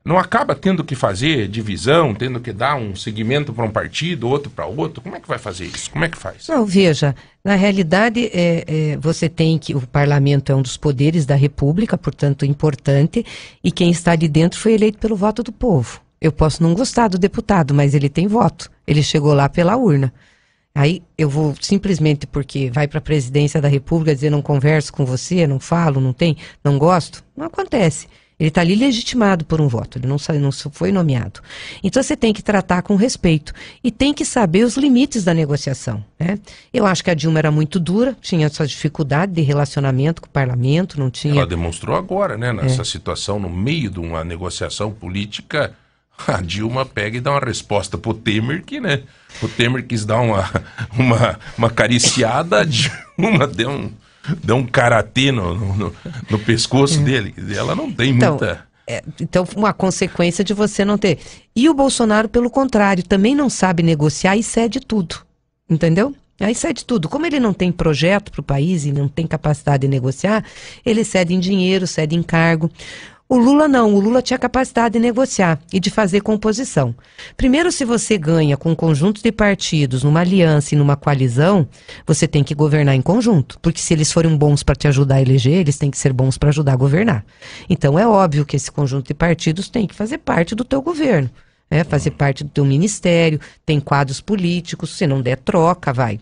não 0.06 0.20
acaba 0.20 0.54
tendo 0.54 0.84
que 0.84 0.94
fazer 0.94 1.48
divisão, 1.48 2.14
tendo 2.14 2.40
que 2.40 2.54
dar 2.54 2.76
um 2.76 2.96
segmento 2.96 3.52
para 3.52 3.66
um 3.66 3.72
partido, 3.72 4.30
outro 4.30 4.52
para 4.52 4.68
outro. 4.68 5.02
Como 5.02 5.16
é 5.16 5.20
que 5.20 5.28
vai 5.28 5.40
fazer 5.40 5.66
isso? 5.66 5.90
Como 5.90 6.06
é 6.06 6.10
que 6.10 6.18
faz? 6.18 6.48
Não, 6.48 6.64
veja, 6.64 7.16
na 7.44 7.56
realidade, 7.56 8.30
é, 8.32 8.64
é, 8.68 8.98
você 8.98 9.28
tem 9.28 9.58
que. 9.58 9.74
O 9.76 9.82
parlamento 9.82 10.52
é 10.52 10.56
um 10.56 10.62
dos 10.62 10.78
poderes 10.78 11.26
da 11.26 11.34
República, 11.34 11.98
portanto, 11.98 12.46
importante, 12.46 13.26
e 13.64 13.72
quem 13.72 13.90
está 13.90 14.12
ali 14.12 14.28
dentro 14.28 14.60
foi 14.60 14.74
eleito 14.74 15.00
pelo 15.00 15.16
voto 15.16 15.42
do 15.42 15.52
povo. 15.52 16.00
Eu 16.22 16.32
posso 16.32 16.62
não 16.62 16.76
gostar 16.76 17.08
do 17.08 17.18
deputado, 17.18 17.74
mas 17.74 17.96
ele 17.96 18.08
tem 18.08 18.28
voto. 18.28 18.70
Ele 18.86 19.02
chegou 19.02 19.34
lá 19.34 19.50
pela 19.50 19.76
urna. 19.76 20.14
Aí 20.74 21.02
eu 21.18 21.30
vou 21.30 21.56
simplesmente 21.60 22.28
porque 22.28 22.70
vai 22.70 22.88
para 22.88 23.00
a 23.00 23.02
presidência 23.02 23.60
da 23.60 23.68
República 23.68 24.14
dizer 24.14 24.30
não 24.30 24.42
converso 24.42 24.94
com 24.94 25.06
você, 25.06 25.48
não 25.48 25.60
falo, 25.60 26.00
não 26.00 26.14
tem, 26.14 26.38
não 26.64 26.78
gosto. 26.78 27.24
Não 27.36 27.48
acontece. 27.48 28.08
Ele 28.38 28.50
está 28.50 28.62
ali 28.62 28.76
legitimado 28.76 29.46
por 29.46 29.62
um 29.62 29.68
voto, 29.68 29.98
ele 29.98 30.08
não, 30.08 30.18
não 30.42 30.52
foi 30.52 30.92
nomeado. 30.92 31.40
Então 31.82 32.04
você 32.04 32.18
tem 32.18 32.34
que 32.34 32.44
tratar 32.44 32.82
com 32.82 32.96
respeito 32.96 33.54
e 33.82 33.90
tem 33.90 34.14
que 34.14 34.26
saber 34.26 34.66
os 34.66 34.76
limites 34.76 35.24
da 35.24 35.34
negociação. 35.34 36.04
Né? 36.20 36.38
Eu 36.74 36.86
acho 36.86 37.02
que 37.04 37.10
a 37.10 37.14
Dilma 37.14 37.40
era 37.40 37.50
muito 37.50 37.80
dura, 37.80 38.16
tinha 38.22 38.50
sua 38.50 38.68
dificuldade 38.68 39.32
de 39.32 39.42
relacionamento 39.42 40.22
com 40.22 40.28
o 40.28 40.32
parlamento, 40.32 41.00
não 41.00 41.10
tinha. 41.10 41.36
Ela 41.36 41.48
demonstrou 41.48 41.96
agora, 41.96 42.38
né? 42.38 42.52
Nessa 42.52 42.82
É. 42.82 42.86
situação, 42.86 43.40
no 43.40 43.50
meio 43.50 43.90
de 43.90 44.00
uma 44.00 44.24
negociação 44.24 44.92
política, 44.92 45.74
a 46.28 46.42
Dilma 46.42 46.86
pega 46.86 47.18
e 47.18 47.22
dá 47.22 47.32
uma 47.32 47.40
resposta 47.40 47.98
pro 47.98 48.14
Temer 48.14 48.64
que, 48.66 48.82
né? 48.82 49.04
O 49.42 49.48
Temer 49.48 49.86
quis 49.86 50.06
dar 50.06 50.20
uma, 50.20 50.50
uma, 50.98 51.40
uma 51.58 51.70
cariciada, 51.70 52.62
a 52.62 52.66
Dilma 52.66 53.48
deu 53.48 53.70
um, 53.70 53.92
deu 54.44 54.56
um 54.56 54.66
karatê 54.66 55.32
no, 55.32 55.54
no, 55.54 55.96
no- 56.30 56.40
pescoço 56.40 57.00
dele. 57.02 57.32
Quer 57.32 57.42
dizer, 57.42 57.58
Ela 57.58 57.76
não 57.76 57.92
tem 57.92 58.12
Então, 58.12 58.32
muita... 58.32 58.66
é, 58.88 59.04
então, 59.22 59.48
uma 59.56 59.74
consequência 59.74 60.44
de 60.44 60.54
você 60.54 60.84
não 60.86 60.98
ter. 60.98 61.20
E 61.56 61.70
o 61.70 61.74
Bolsonaro, 61.74 62.28
pelo 62.30 62.50
contrário, 62.50 63.04
também 63.04 63.36
não 63.36 63.50
sabe 63.50 63.82
negociar 63.84 64.36
e 64.38 64.44
cede 64.44 64.80
tudo. 64.80 65.18
Entendeu? 65.70 66.14
Aí 66.40 66.54
cede 66.54 66.84
tudo. 66.86 67.08
Como 67.08 67.26
ele 67.26 67.40
não 67.40 67.54
tem 67.54 67.72
projeto 67.72 68.30
para 68.32 68.42
o 68.42 68.44
país 68.44 68.86
e 68.86 68.92
não 68.92 69.08
tem 69.08 69.26
capacidade 69.26 69.82
de 69.82 69.88
negociar, 69.88 70.44
ele 70.86 71.04
cede 71.06 71.34
em 71.34 71.40
dinheiro, 71.40 71.88
cede 71.88 72.16
em 72.16 72.22
cargo. 72.22 72.70
O 73.28 73.38
Lula 73.40 73.68
não, 73.68 73.96
o 73.96 74.00
Lula 74.00 74.22
tinha 74.22 74.38
capacidade 74.38 74.94
de 74.94 75.00
negociar 75.00 75.60
e 75.74 75.80
de 75.80 75.90
fazer 75.90 76.22
composição. 76.22 76.94
Primeiro, 77.36 77.72
se 77.72 77.84
você 77.84 78.20
ganha 78.20 78.56
com 78.56 78.70
um 78.70 78.76
conjunto 78.76 79.24
de 79.24 79.32
partidos, 79.32 80.04
numa 80.04 80.20
aliança 80.20 80.76
e 80.76 80.78
numa 80.78 80.96
coalizão, 80.96 81.68
você 82.06 82.28
tem 82.28 82.44
que 82.44 82.54
governar 82.54 82.94
em 82.94 83.02
conjunto. 83.02 83.60
Porque 83.64 83.82
se 83.82 83.96
eles 83.96 84.12
forem 84.12 84.38
bons 84.38 84.62
para 84.62 84.76
te 84.76 84.88
ajudar 84.88 85.16
a 85.16 85.22
eleger, 85.24 85.56
eles 85.56 85.76
têm 85.76 85.90
que 85.90 85.98
ser 85.98 86.14
bons 86.14 86.38
para 86.38 86.50
ajudar 86.50 86.74
a 86.74 86.78
governar. 86.78 87.26
Então 87.68 87.98
é 87.98 88.08
óbvio 88.08 88.46
que 88.46 88.56
esse 88.56 88.72
conjunto 88.72 89.08
de 89.08 89.16
partidos 89.16 89.70
tem 89.70 89.88
que 89.88 89.96
fazer 89.96 90.20
parte 90.20 90.54
do 90.54 90.64
teu 90.64 90.80
governo. 90.80 91.28
É, 91.68 91.84
fazer 91.84 92.12
parte 92.12 92.44
do 92.44 92.52
teu 92.52 92.64
ministério, 92.64 93.40
tem 93.66 93.80
quadros 93.80 94.22
políticos, 94.22 94.96
se 94.96 95.08
não 95.08 95.20
der 95.20 95.38
troca, 95.38 95.92
vai. 95.92 96.20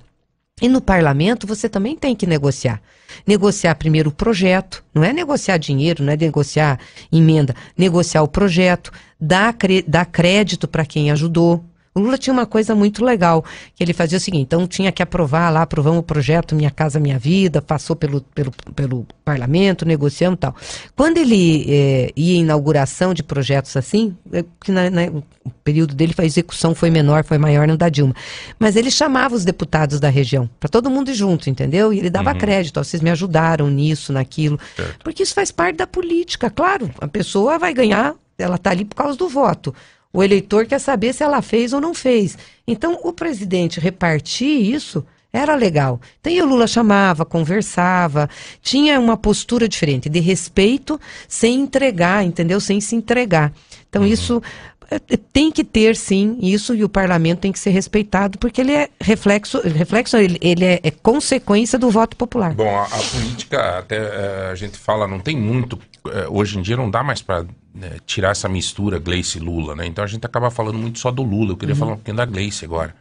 E 0.61 0.69
no 0.69 0.79
parlamento 0.79 1.47
você 1.47 1.67
também 1.67 1.95
tem 1.95 2.15
que 2.15 2.27
negociar. 2.27 2.81
Negociar 3.25 3.75
primeiro 3.75 4.09
o 4.09 4.13
projeto, 4.13 4.83
não 4.93 5.03
é 5.03 5.11
negociar 5.11 5.57
dinheiro, 5.57 6.03
não 6.03 6.13
é 6.13 6.17
negociar 6.17 6.79
emenda, 7.11 7.55
negociar 7.77 8.21
o 8.21 8.27
projeto, 8.27 8.91
dar, 9.19 9.55
dar 9.87 10.05
crédito 10.05 10.67
para 10.67 10.85
quem 10.85 11.11
ajudou. 11.11 11.63
O 11.95 11.99
Lula 11.99 12.17
tinha 12.17 12.33
uma 12.33 12.45
coisa 12.47 12.73
muito 12.73 13.05
legal, 13.05 13.45
que 13.75 13.83
ele 13.83 13.93
fazia 13.93 14.17
o 14.17 14.21
seguinte, 14.21 14.41
então 14.43 14.65
tinha 14.65 14.91
que 14.91 15.03
aprovar 15.03 15.51
lá, 15.51 15.61
aprovamos 15.61 15.99
o 15.99 16.03
projeto 16.03 16.55
Minha 16.55 16.71
Casa 16.71 16.99
Minha 16.99 17.19
Vida, 17.19 17.61
passou 17.61 17.95
pelo, 17.95 18.21
pelo, 18.21 18.51
pelo 18.75 19.05
parlamento, 19.23 19.85
negociamos 19.85 20.37
e 20.37 20.39
tal. 20.39 20.55
Quando 20.95 21.17
ele 21.17 21.65
eh, 21.67 22.11
ia 22.15 22.35
em 22.37 22.41
inauguração 22.41 23.13
de 23.13 23.21
projetos 23.21 23.77
assim, 23.77 24.15
é 24.31 24.43
que 24.59 24.71
na, 24.71 24.89
na- 24.89 25.03
o 25.45 25.51
período 25.63 25.93
dele 25.93 26.13
a 26.17 26.25
execução 26.25 26.73
foi 26.73 26.89
menor, 26.89 27.23
foi 27.25 27.37
maior 27.37 27.67
no 27.67 27.77
da 27.77 27.89
Dilma, 27.89 28.15
mas 28.57 28.75
ele 28.75 28.89
chamava 28.89 29.35
os 29.35 29.45
deputados 29.45 29.99
da 29.99 30.09
região, 30.09 30.49
para 30.59 30.69
todo 30.69 30.89
mundo 30.89 31.11
ir 31.11 31.13
junto, 31.15 31.47
entendeu? 31.49 31.93
E 31.93 31.99
ele 31.99 32.09
dava 32.09 32.31
Uhum. 32.31 32.37
crédito, 32.39 32.79
ó, 32.79 32.83
vocês 32.83 33.03
me 33.03 33.09
ajudaram 33.11 33.69
nisso, 33.69 34.11
naquilo, 34.11 34.57
porque 35.03 35.21
isso 35.21 35.33
faz 35.35 35.51
parte 35.51 35.75
da 35.75 35.85
política, 35.85 36.49
claro, 36.49 36.89
a 36.99 37.07
pessoa 37.07 37.59
vai 37.59 37.71
ganhar, 37.73 38.15
ela 38.37 38.55
está 38.55 38.71
ali 38.71 38.83
por 38.83 38.95
causa 38.95 39.15
do 39.17 39.29
voto. 39.29 39.75
O 40.13 40.23
eleitor 40.23 40.67
quer 40.67 40.79
saber 40.79 41.11
se 41.11 41.23
ela 41.23 41.41
fez 41.41 41.73
ou 41.73 41.81
não 41.81 41.93
fez. 41.93 42.37
Então, 42.67 42.99
o 43.03 43.11
presidente 43.11 43.79
repartir 43.79 44.47
isso 44.47 45.03
era 45.33 45.55
legal. 45.55 45.99
Então, 46.21 46.31
o 46.31 46.45
Lula 46.45 46.67
chamava, 46.67 47.25
conversava, 47.25 48.29
tinha 48.61 48.99
uma 48.99 49.17
postura 49.17 49.67
diferente, 49.67 50.07
de 50.07 50.19
respeito, 50.19 51.01
sem 51.27 51.61
entregar, 51.61 52.23
entendeu? 52.23 52.59
Sem 52.59 52.79
se 52.79 52.95
entregar. 52.95 53.51
Então, 53.89 54.05
isso 54.05 54.41
é, 54.91 54.95
é, 54.95 55.17
tem 55.17 55.51
que 55.51 55.63
ter, 55.63 55.95
sim, 55.95 56.37
isso, 56.39 56.75
e 56.75 56.83
o 56.83 56.89
parlamento 56.89 57.39
tem 57.39 57.51
que 57.51 57.57
ser 57.57 57.71
respeitado, 57.71 58.37
porque 58.37 58.61
ele 58.61 58.73
é 58.73 58.89
reflexo, 59.01 59.59
reflexo 59.61 60.17
ele, 60.17 60.37
ele 60.39 60.65
é, 60.65 60.79
é 60.83 60.91
consequência 60.91 61.79
do 61.79 61.89
voto 61.89 62.15
popular. 62.15 62.53
Bom, 62.53 62.77
a, 62.77 62.83
a 62.83 62.99
política, 63.11 63.79
até 63.79 63.97
eh, 63.97 64.49
a 64.51 64.55
gente 64.55 64.77
fala, 64.77 65.07
não 65.07 65.19
tem 65.19 65.35
muito. 65.35 65.79
Eh, 66.07 66.27
hoje 66.29 66.57
em 66.57 66.61
dia 66.61 66.75
não 66.77 66.89
dá 66.89 67.03
mais 67.03 67.21
para 67.21 67.45
tirar 68.05 68.29
essa 68.31 68.47
mistura 68.49 68.99
Gleice 68.99 69.37
e 69.37 69.41
Lula, 69.41 69.75
né? 69.75 69.85
Então 69.85 70.03
a 70.03 70.07
gente 70.07 70.25
acaba 70.25 70.51
falando 70.51 70.77
muito 70.77 70.99
só 70.99 71.11
do 71.11 71.23
Lula. 71.23 71.51
Eu 71.51 71.57
queria 71.57 71.73
Uhum. 71.73 71.79
falar 71.79 71.91
um 71.93 71.95
pouquinho 71.95 72.17
da 72.17 72.25
Gleice 72.25 72.65
agora. 72.65 72.95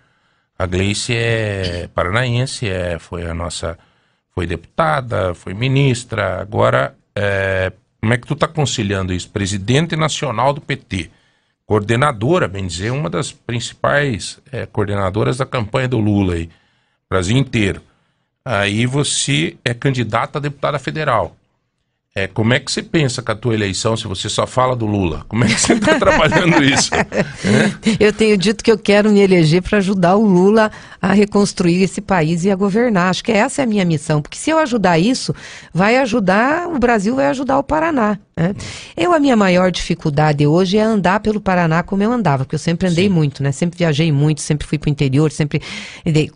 A 0.59 0.67
Gleice 0.67 1.15
é 1.15 1.89
paranaense, 1.95 2.69
é, 2.69 2.99
foi 2.99 3.27
a 3.27 3.35
nossa. 3.35 3.79
Foi 4.35 4.47
deputada, 4.47 5.35
foi 5.35 5.53
ministra. 5.55 6.41
Agora, 6.41 6.95
eh, 7.15 7.71
como 8.01 8.15
é 8.15 8.17
que 8.19 8.27
tu 8.27 8.33
está 8.35 8.49
conciliando 8.49 9.13
isso? 9.13 9.29
Presidente 9.29 9.95
nacional 9.95 10.53
do 10.55 10.61
PT, 10.61 11.11
coordenadora, 11.67 12.49
bem 12.49 12.67
dizer, 12.67 12.91
uma 12.93 13.11
das 13.11 13.31
principais 13.31 14.41
eh, 14.51 14.67
coordenadoras 14.67 15.37
da 15.37 15.45
campanha 15.47 15.87
do 15.89 15.99
Lula 15.99 16.35
aí, 16.35 16.49
Brasil 17.11 17.37
inteiro. 17.37 17.83
Aí 18.45 18.87
você 18.87 19.57
é 19.65 19.75
candidata 19.75 20.39
a 20.39 20.41
deputada 20.41 20.79
federal. 20.79 21.37
É, 22.15 22.27
como 22.27 22.53
é 22.53 22.61
que 22.61 22.71
você 22.71 22.83
pensa 22.83 23.23
com 23.23 23.33
a 23.33 23.35
tua 23.35 23.55
eleição 23.55 23.97
se 23.97 24.07
você 24.07 24.29
só 24.29 24.47
fala 24.47 24.77
do 24.77 24.85
Lula? 24.85 25.25
Como 25.29 25.45
é 25.45 25.47
que 25.47 25.59
você 25.59 25.73
está 25.73 25.97
trabalhando 25.99 26.63
isso? 26.63 26.91
Eu 27.99 28.13
tenho 28.13 28.37
dito 28.37 28.63
que 28.63 28.71
eu 28.71 28.77
quero 28.77 29.11
me 29.11 29.21
eleger 29.21 29.63
para 29.63 29.79
ajudar 29.79 30.17
o 30.17 30.27
Lula 30.27 30.71
a 31.01 31.15
reconstruir 31.15 31.83
esse 31.83 32.03
país 32.03 32.45
e 32.45 32.51
a 32.51 32.55
governar. 32.55 33.09
Acho 33.09 33.25
que 33.25 33.33
essa 33.33 33.63
é 33.63 33.65
a 33.65 33.67
minha 33.67 33.85
missão, 33.87 34.21
porque 34.21 34.37
se 34.37 34.51
eu 34.51 34.59
ajudar 34.59 34.99
isso, 34.99 35.35
vai 35.73 35.97
ajudar 35.97 36.69
o 36.69 36.79
Brasil, 36.79 37.17
vai 37.17 37.29
ajudar 37.29 37.59
o 37.59 37.63
Paraná. 37.63 38.19
Né? 38.43 38.55
Eu, 38.97 39.13
a 39.13 39.19
minha 39.21 39.37
maior 39.37 39.71
dificuldade 39.71 40.47
hoje 40.47 40.77
é 40.77 40.83
andar 40.83 41.21
pelo 41.21 41.41
Paraná 41.41 41.83
como 41.83 42.03
eu 42.03 42.13
andava, 42.13 42.45
porque 42.45 42.55
eu 42.55 42.59
sempre 42.59 42.89
andei 42.89 43.09
muito, 43.09 43.43
né? 43.43 43.53
Sempre 43.53 43.79
viajei 43.79 44.11
muito, 44.11 44.41
sempre 44.41 44.67
fui 44.67 44.79
para 44.79 44.89
o 44.89 44.91
interior, 44.91 45.31
sempre. 45.31 45.63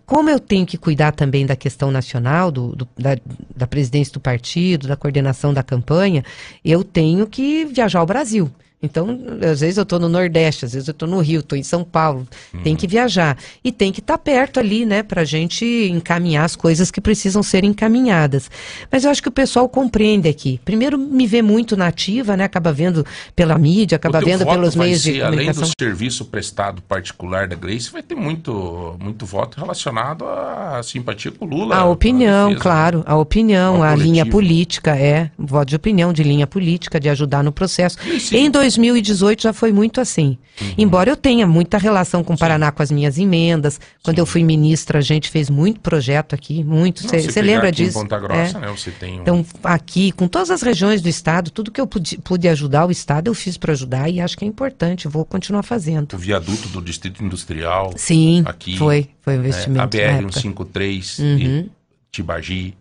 Como 0.07 0.31
eu 0.31 0.39
tenho 0.39 0.65
que 0.65 0.79
cuidar 0.79 1.13
também 1.13 1.45
da 1.45 1.57
questão 1.57 1.91
nacional, 1.91 2.51
do, 2.51 2.75
do- 2.77 2.89
da, 2.97 3.17
da 3.55 3.67
presidência 3.67 4.13
do 4.13 4.21
partido, 4.21 4.87
da 4.89 4.97
coordenação 4.97 5.53
da 5.53 5.63
campanha, 5.63 6.25
eu 6.65 6.85
tenho 6.85 7.27
que 7.27 7.65
viajar 7.65 7.99
ao 7.99 8.07
Brasil. 8.07 8.51
Então, 8.87 9.19
às 9.43 9.61
vezes 9.61 9.77
eu 9.77 9.83
estou 9.83 9.99
no 9.99 10.09
Nordeste, 10.09 10.65
às 10.65 10.73
vezes 10.73 10.89
eu 10.89 10.93
estou 10.93 11.09
no 11.09 11.21
Rio, 11.21 11.41
estou 11.41 11.59
em 11.59 11.63
São 11.63 11.85
Paulo. 11.85 12.27
Tem 12.63 12.75
que 12.75 12.87
viajar. 12.87 13.37
E 13.63 13.71
tem 13.71 13.93
que 13.93 14.01
estar 14.01 14.17
perto 14.17 14.59
ali, 14.59 14.87
né, 14.87 15.03
para 15.03 15.23
a 15.23 15.25
gente 15.25 15.65
encaminhar 15.91 16.45
as 16.45 16.57
coisas 16.57 16.91
que 16.91 17.01
precisam 17.01 17.43
ser 17.43 17.65
encaminhadas. 17.65 18.51
Mas 18.91 19.05
eu 19.05 19.11
acho 19.11 19.23
que 19.23 19.29
o 19.29 19.33
pessoal 19.33 19.69
compreende 19.69 20.29
aqui. 20.29 20.61
Primeiro, 20.65 20.97
me 20.97 21.27
vê 21.27 21.43
muito 21.43 21.77
nativa, 21.77 22.37
né, 22.37 22.45
acaba 22.45 22.73
vendo 22.73 23.05
pela 23.35 23.59
mídia, 23.59 23.97
acaba 23.97 24.21
vendo 24.21 24.47
pelos 24.47 24.75
meios 24.77 25.03
de 25.03 25.15
ser, 25.15 25.23
Além 25.23 25.47
comunicação. 25.47 25.69
do 25.69 25.73
serviço 25.79 26.25
prestado 26.25 26.81
particular 26.83 27.49
da 27.49 27.57
Gleice, 27.57 27.91
vai 27.91 28.03
ter 28.03 28.15
muito, 28.15 28.97
muito 29.01 29.27
voto 29.27 29.61
relacionado 29.61 30.25
à 30.25 30.81
simpatia 30.83 31.33
com 31.33 31.45
o 31.45 31.49
Lula. 31.49 31.77
A 31.77 31.85
opinião, 31.85 32.55
claro, 32.55 33.03
a 33.07 33.17
opinião, 33.17 33.83
a 33.83 33.95
linha 33.95 34.25
política, 34.25 34.97
é, 34.97 35.31
voto 35.39 35.69
de 35.69 35.77
opinião, 35.77 36.13
de 36.13 36.23
linha 36.23 36.47
política, 36.47 37.01
de 37.01 37.09
ajudar 37.09 37.43
no 37.43 37.53
processo. 37.53 37.99
Em 38.33 38.51
2018 38.77 39.43
já 39.43 39.53
foi 39.53 39.73
muito 39.73 40.01
assim. 40.01 40.39
Uhum. 40.61 40.75
Embora 40.79 41.11
eu 41.11 41.17
tenha 41.17 41.47
muita 41.47 41.77
relação 41.79 42.23
com 42.25 42.35
o 42.35 42.39
Paraná 42.39 42.71
com 42.73 42.83
as 42.83 42.91
minhas 42.91 43.19
emendas, 43.19 43.81
quando 44.03 44.19
eu 44.19 44.27
fui 44.27 44.43
ministra, 44.45 44.99
a 44.99 45.03
gente 45.03 45.29
fez 45.29 45.51
muito 45.51 45.81
projeto 45.81 46.35
aqui, 46.35 46.63
muito. 46.65 47.03
Você 47.03 47.43
lembra 47.43 47.69
aqui 47.69 47.83
em 47.83 47.87
disso? 47.87 47.99
Ponta 48.01 48.19
Grossa, 48.19 48.59
É. 48.59 48.61
né, 48.61 48.69
você 48.69 48.91
tem 48.91 49.19
um- 49.19 49.23
Então, 49.23 49.47
aqui, 49.65 50.13
com 50.13 50.29
todas 50.29 50.51
as 50.51 50.63
regiões 50.63 51.03
do 51.03 51.09
estado, 51.09 51.51
tudo 51.51 51.71
que 51.71 51.81
eu 51.81 51.87
pude, 51.87 52.19
pude 52.19 52.49
ajudar 52.49 52.87
o 52.87 52.91
estado, 52.91 53.29
eu 53.29 53.35
fiz 53.35 53.57
para 53.57 53.73
ajudar 53.73 54.09
e 54.09 54.21
acho 54.21 54.37
que 54.37 54.45
é 54.45 54.49
importante, 54.49 55.09
vou 55.09 55.25
continuar 55.25 55.63
fazendo. 55.63 56.15
o 56.15 56.19
viaduto 56.19 56.69
do 56.69 56.81
Distrito 56.81 57.23
Industrial. 57.25 57.93
Sim, 57.97 58.43
aqui, 58.47 58.77
foi, 58.77 59.09
foi 59.23 59.35
um 59.35 59.37
né, 59.39 59.49
investimento 59.49 59.81
a 59.81 59.83
na 59.85 59.87
BR 59.87 59.99
época. 60.01 60.33
153 60.33 61.19
Uhum. 61.19 61.37
e 61.39 61.71
Tibagi. 62.11 62.75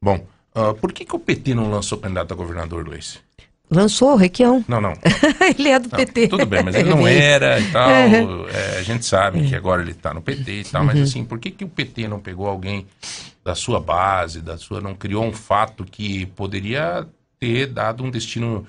Bom, 0.00 0.24
ah, 0.54 0.74
por 0.74 0.92
que, 0.92 1.04
que 1.04 1.14
o 1.14 1.18
PT 1.18 1.54
não 1.54 1.70
lançou 1.70 1.98
candidato 1.98 2.32
a 2.32 2.36
governador, 2.36 2.84
Gleice? 2.84 3.18
Lançou 3.74 4.12
o 4.12 4.16
Requião. 4.16 4.64
Não, 4.68 4.80
não. 4.80 4.92
ele 5.58 5.68
é 5.70 5.78
do 5.78 5.88
Não, 5.88 5.96
PT. 5.98 6.28
Tudo 6.28 6.46
bem, 6.46 6.62
mas 6.62 6.74
ele 6.74 6.90
não 6.90 7.02
veio. 7.04 7.18
era 7.20 7.58
e 7.58 7.70
tal. 7.70 7.88
Uhum. 7.88 8.46
é, 8.48 8.78
a 8.78 8.82
gente 8.82 9.04
sabe 9.04 9.46
que 9.48 9.54
agora 9.54 9.82
ele 9.82 9.92
está 9.92 10.12
no 10.12 10.20
PT 10.22 10.52
e 10.52 10.64
tal, 10.64 10.84
mas 10.84 10.96
Uhum. 10.96 11.02
assim, 11.04 11.24
por 11.24 11.38
que, 11.38 11.50
que 11.50 11.64
o 11.64 11.68
PT 11.68 12.06
não 12.08 12.20
pegou 12.20 12.46
alguém 12.46 12.86
da 13.44 13.54
sua 13.54 13.80
base, 13.80 14.40
da 14.40 14.56
sua. 14.58 14.80
não 14.80 14.94
criou 14.94 15.24
um 15.24 15.32
fato 15.32 15.84
que 15.84 16.26
poderia 16.26 17.06
ter 17.40 17.66
dado 17.66 18.04
um 18.04 18.10
destino 18.10 18.66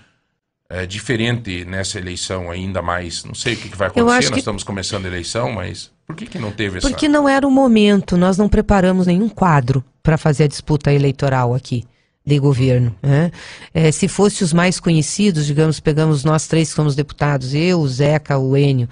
é, 0.69 0.85
diferente 0.88 1.63
nessa 1.65 1.99
eleição, 1.99 2.49
ainda 2.49 2.81
mais? 2.81 3.23
Não 3.25 3.35
sei 3.35 3.53
o 3.53 3.57
que, 3.57 3.69
que 3.69 3.77
vai 3.77 3.89
acontecer, 3.89 4.05
nós 4.15 4.30
que- 4.30 4.39
estamos 4.39 4.63
começando 4.63 5.05
a 5.05 5.07
eleição, 5.09 5.51
mas 5.51 5.91
por 6.07 6.15
que, 6.15 6.25
que 6.25 6.39
não 6.39 6.51
teve 6.51 6.77
essa. 6.80 6.89
Porque 6.89 7.07
não 7.07 7.30
era 7.30 7.47
o 7.47 7.51
momento, 7.51 8.17
nós 8.17 8.38
não 8.38 8.49
preparamos 8.49 9.05
nenhum 9.05 9.30
quadro 9.30 9.84
para 10.01 10.17
fazer 10.17 10.45
a 10.45 10.47
disputa 10.47 10.91
eleitoral 10.91 11.53
aqui 11.53 11.84
de 12.25 12.39
governo. 12.39 12.95
né? 13.01 13.31
Eh, 13.73 13.91
se 13.91 14.07
fosse 14.07 14.43
os 14.43 14.53
mais 14.53 14.79
conhecidos, 14.79 15.45
digamos, 15.45 15.79
pegamos 15.79 16.23
nós 16.23 16.47
três 16.47 16.69
que 16.69 16.75
somos 16.75 16.95
deputados, 16.95 17.53
eu, 17.53 17.79
o 17.81 17.87
Zeca, 17.87 18.37
o 18.37 18.55
Enio, 18.55 18.87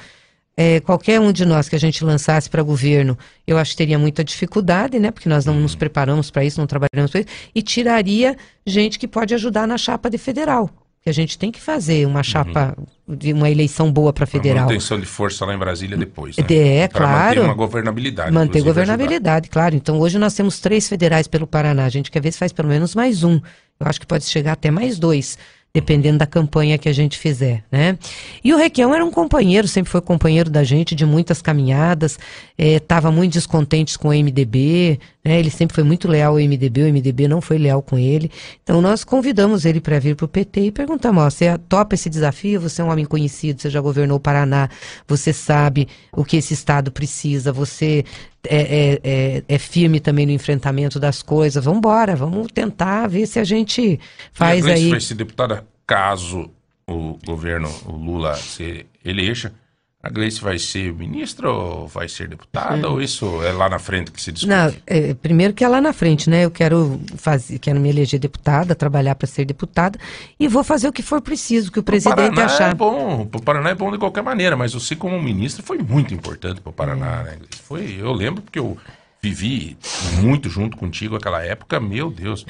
eh, 0.58 0.80
qualquer 0.82 1.20
um 1.20 1.32
de 1.32 1.46
nós 1.46 1.70
que 1.70 1.76
a 1.76 1.80
gente 1.80 2.04
lançasse 2.04 2.50
para 2.50 2.62
governo, 2.62 3.18
eu 3.48 3.58
acho 3.58 3.72
que 3.72 3.78
teria 3.78 3.98
muita 3.98 4.24
dificuldade, 4.24 5.00
né? 5.00 5.12
Porque 5.12 5.30
nós 5.30 5.46
não 5.46 5.56
nos 5.56 5.76
preparamos 5.76 6.30
para 6.30 6.44
isso, 6.44 6.60
não 6.60 6.68
trabalhamos 6.68 7.12
para 7.12 7.22
isso, 7.22 7.30
e 7.56 7.62
tiraria 7.62 8.36
gente 8.66 9.00
que 9.00 9.08
pode 9.08 9.34
ajudar 9.34 9.68
na 9.68 9.78
chapa 9.78 10.10
de 10.10 10.18
federal. 10.18 10.70
Que 11.04 11.10
a 11.10 11.14
gente 11.14 11.38
tem 11.38 11.52
que 11.52 11.60
fazer 11.60 12.06
uma 12.06 12.22
chapa 12.22 12.78
de 13.08 13.34
uma 13.34 13.50
eleição 13.50 13.92
boa 13.92 14.14
para 14.14 14.28
federal. 14.28 14.66
manutenção 14.66 15.00
de 15.00 15.06
força 15.08 15.44
lá 15.46 15.54
em 15.56 15.58
Brasília 15.58 15.98
depois. 15.98 16.38
Né? 16.38 16.46
É, 16.52 16.88
Pra 16.88 17.00
claro. 17.00 17.26
manter 17.28 17.40
uma 17.40 17.54
governabilidade. 17.56 18.32
Manter 18.32 18.62
governabilidade, 18.62 19.50
claro. 19.50 19.76
Então 19.76 20.00
hoje 20.00 20.20
nós 20.20 20.36
temos 20.36 20.60
três 20.60 20.88
federais 20.88 21.28
pelo 21.28 21.48
Paraná. 21.48 21.86
A 21.86 21.90
gente 21.90 22.12
quer 22.12 22.22
ver 22.22 22.32
se 22.32 22.38
faz 22.38 22.54
pelo 22.54 22.68
menos 22.68 22.94
mais 22.94 23.24
um. 23.24 23.36
Eu 23.80 23.88
acho 23.88 24.00
que 24.00 24.06
pode 24.06 24.26
chegar 24.26 24.52
até 24.52 24.70
mais 24.70 25.00
dois, 25.00 25.40
dependendo 25.74 26.18
da 26.18 26.26
campanha 26.26 26.78
que 26.78 26.90
a 26.90 26.94
gente 26.94 27.18
fizer, 27.18 27.64
né? 27.72 27.98
E 28.44 28.54
o 28.54 28.58
Requião 28.58 28.94
era 28.94 29.06
um 29.06 29.12
companheiro, 29.12 29.68
sempre 29.68 29.92
foi 29.92 30.02
companheiro 30.02 30.50
da 30.50 30.64
gente 30.64 30.94
de 30.94 31.06
muitas 31.06 31.42
caminhadas, 31.42 32.20
estava 32.58 33.12
muito 33.12 33.34
descontente 33.34 33.98
com 33.98 34.10
o 34.10 34.12
MDB, 34.12 35.00
né? 35.24 35.40
Ele 35.40 35.50
sempre 35.50 35.74
foi 35.76 35.84
muito 35.84 36.08
leal 36.08 36.34
ao 36.34 36.40
MDB, 36.40 36.84
o 36.84 36.94
MDB 36.94 37.28
não 37.28 37.40
foi 37.40 37.58
leal 37.58 37.82
com 37.82 37.98
ele. 37.98 38.30
Então 38.64 38.82
nós 38.82 39.04
convidamos 39.04 39.66
ele 39.66 39.80
para 39.80 39.98
vir 40.00 40.16
para 40.16 40.26
o 40.26 40.28
PT 40.28 40.62
e 40.62 40.72
perguntamos: 40.72 41.24
ó, 41.24 41.30
você 41.30 41.58
topa 41.70 41.96
esse 41.96 42.10
desafio? 42.10 42.60
Você 42.60 42.82
é 42.82 42.86
um 42.86 42.92
homem 42.92 43.06
conhecido, 43.06 43.62
você 43.62 43.70
já 43.70 43.80
governou 43.80 44.18
o 44.18 44.22
Paraná, 44.22 44.70
você 45.08 45.32
sabe 45.32 45.88
o 46.12 46.26
que 46.26 46.38
esse 46.38 46.54
estado 46.54 46.92
precisa, 46.92 47.54
você 47.54 48.04
é, 48.48 48.62
é, 48.62 49.00
é, 49.04 49.44
é 49.48 49.58
firme 49.58 50.00
também 50.00 50.26
no 50.26 50.32
enfrentamento 50.32 51.00
das 51.00 51.22
coisas. 51.22 51.64
Vamos 51.64 51.80
embora, 51.80 52.16
vamos 52.16 52.48
tentar 52.52 53.08
ver 53.08 53.28
se 53.28 53.40
a 53.40 53.44
gente 53.44 53.82
E 53.82 53.96
a 53.96 54.00
faz 54.34 54.64
Gleice 54.64 54.84
aí. 54.84 54.90
vai 54.90 55.00
ser 55.00 55.16
deputada 55.16 55.66
caso 55.86 56.50
o 56.88 57.18
governo, 57.26 57.70
o 57.86 57.94
Lula 57.94 58.36
se 58.36 58.86
eleja, 59.04 59.54
a 60.04 60.10
Gleice 60.10 60.42
vai 60.42 60.58
ser 60.58 60.92
ministra 60.94 61.52
ou 61.52 61.88
vai 61.88 62.10
ser 62.10 62.28
deputada? 62.28 62.90
Hum. 62.90 62.94
Ou 62.94 63.02
isso 63.02 63.44
é 63.44 63.52
lá 63.52 63.70
na 63.70 63.78
frente 63.78 64.12
que 64.12 64.20
se 64.20 64.32
discute? 64.32 64.50
Não, 64.50 64.74
é, 64.88 65.14
primeiro 65.14 65.54
que 65.54 65.64
é 65.64 65.68
lá 65.68 65.80
na 65.80 65.94
frente, 65.94 66.30
né? 66.30 66.46
Eu 66.46 66.52
quero 66.52 67.00
fazer, 67.18 67.60
quero 67.60 67.80
me 67.80 67.90
eleger 67.90 68.20
deputada, 68.20 68.74
trabalhar 68.74 69.14
para 69.14 69.28
ser 69.28 69.46
deputada 69.46 70.00
e 70.40 70.48
vou 70.48 70.64
fazer 70.64 70.88
o 70.88 70.92
que 70.92 71.04
for 71.04 71.22
preciso, 71.22 71.72
que 71.72 71.80
o 71.80 71.84
presidente 71.84 72.16
Paraná 72.16 72.46
achar. 72.46 72.72
é 72.72 72.74
bom, 72.74 73.22
o 73.22 73.42
Paraná 73.42 73.70
é 73.70 73.76
bom 73.76 73.92
de 73.92 74.00
qualquer 74.00 74.24
maneira, 74.24 74.58
mas 74.58 74.74
você 74.74 74.96
como 74.96 75.22
ministro 75.22 75.64
foi 75.64 75.78
muito 75.78 76.14
importante 76.14 76.60
para 76.62 76.70
o 76.72 76.74
Paraná, 76.74 77.24
né? 77.24 77.36
Gleice? 77.38 77.62
Foi, 77.64 77.98
eu 78.00 78.12
lembro 78.12 78.42
porque 78.42 78.58
eu 78.58 78.78
vivi 79.22 79.78
muito 80.20 80.50
junto 80.50 80.78
contigo 80.78 81.14
naquela 81.14 81.44
época, 81.44 81.80
meu 81.80 82.10
Deus. 82.10 82.44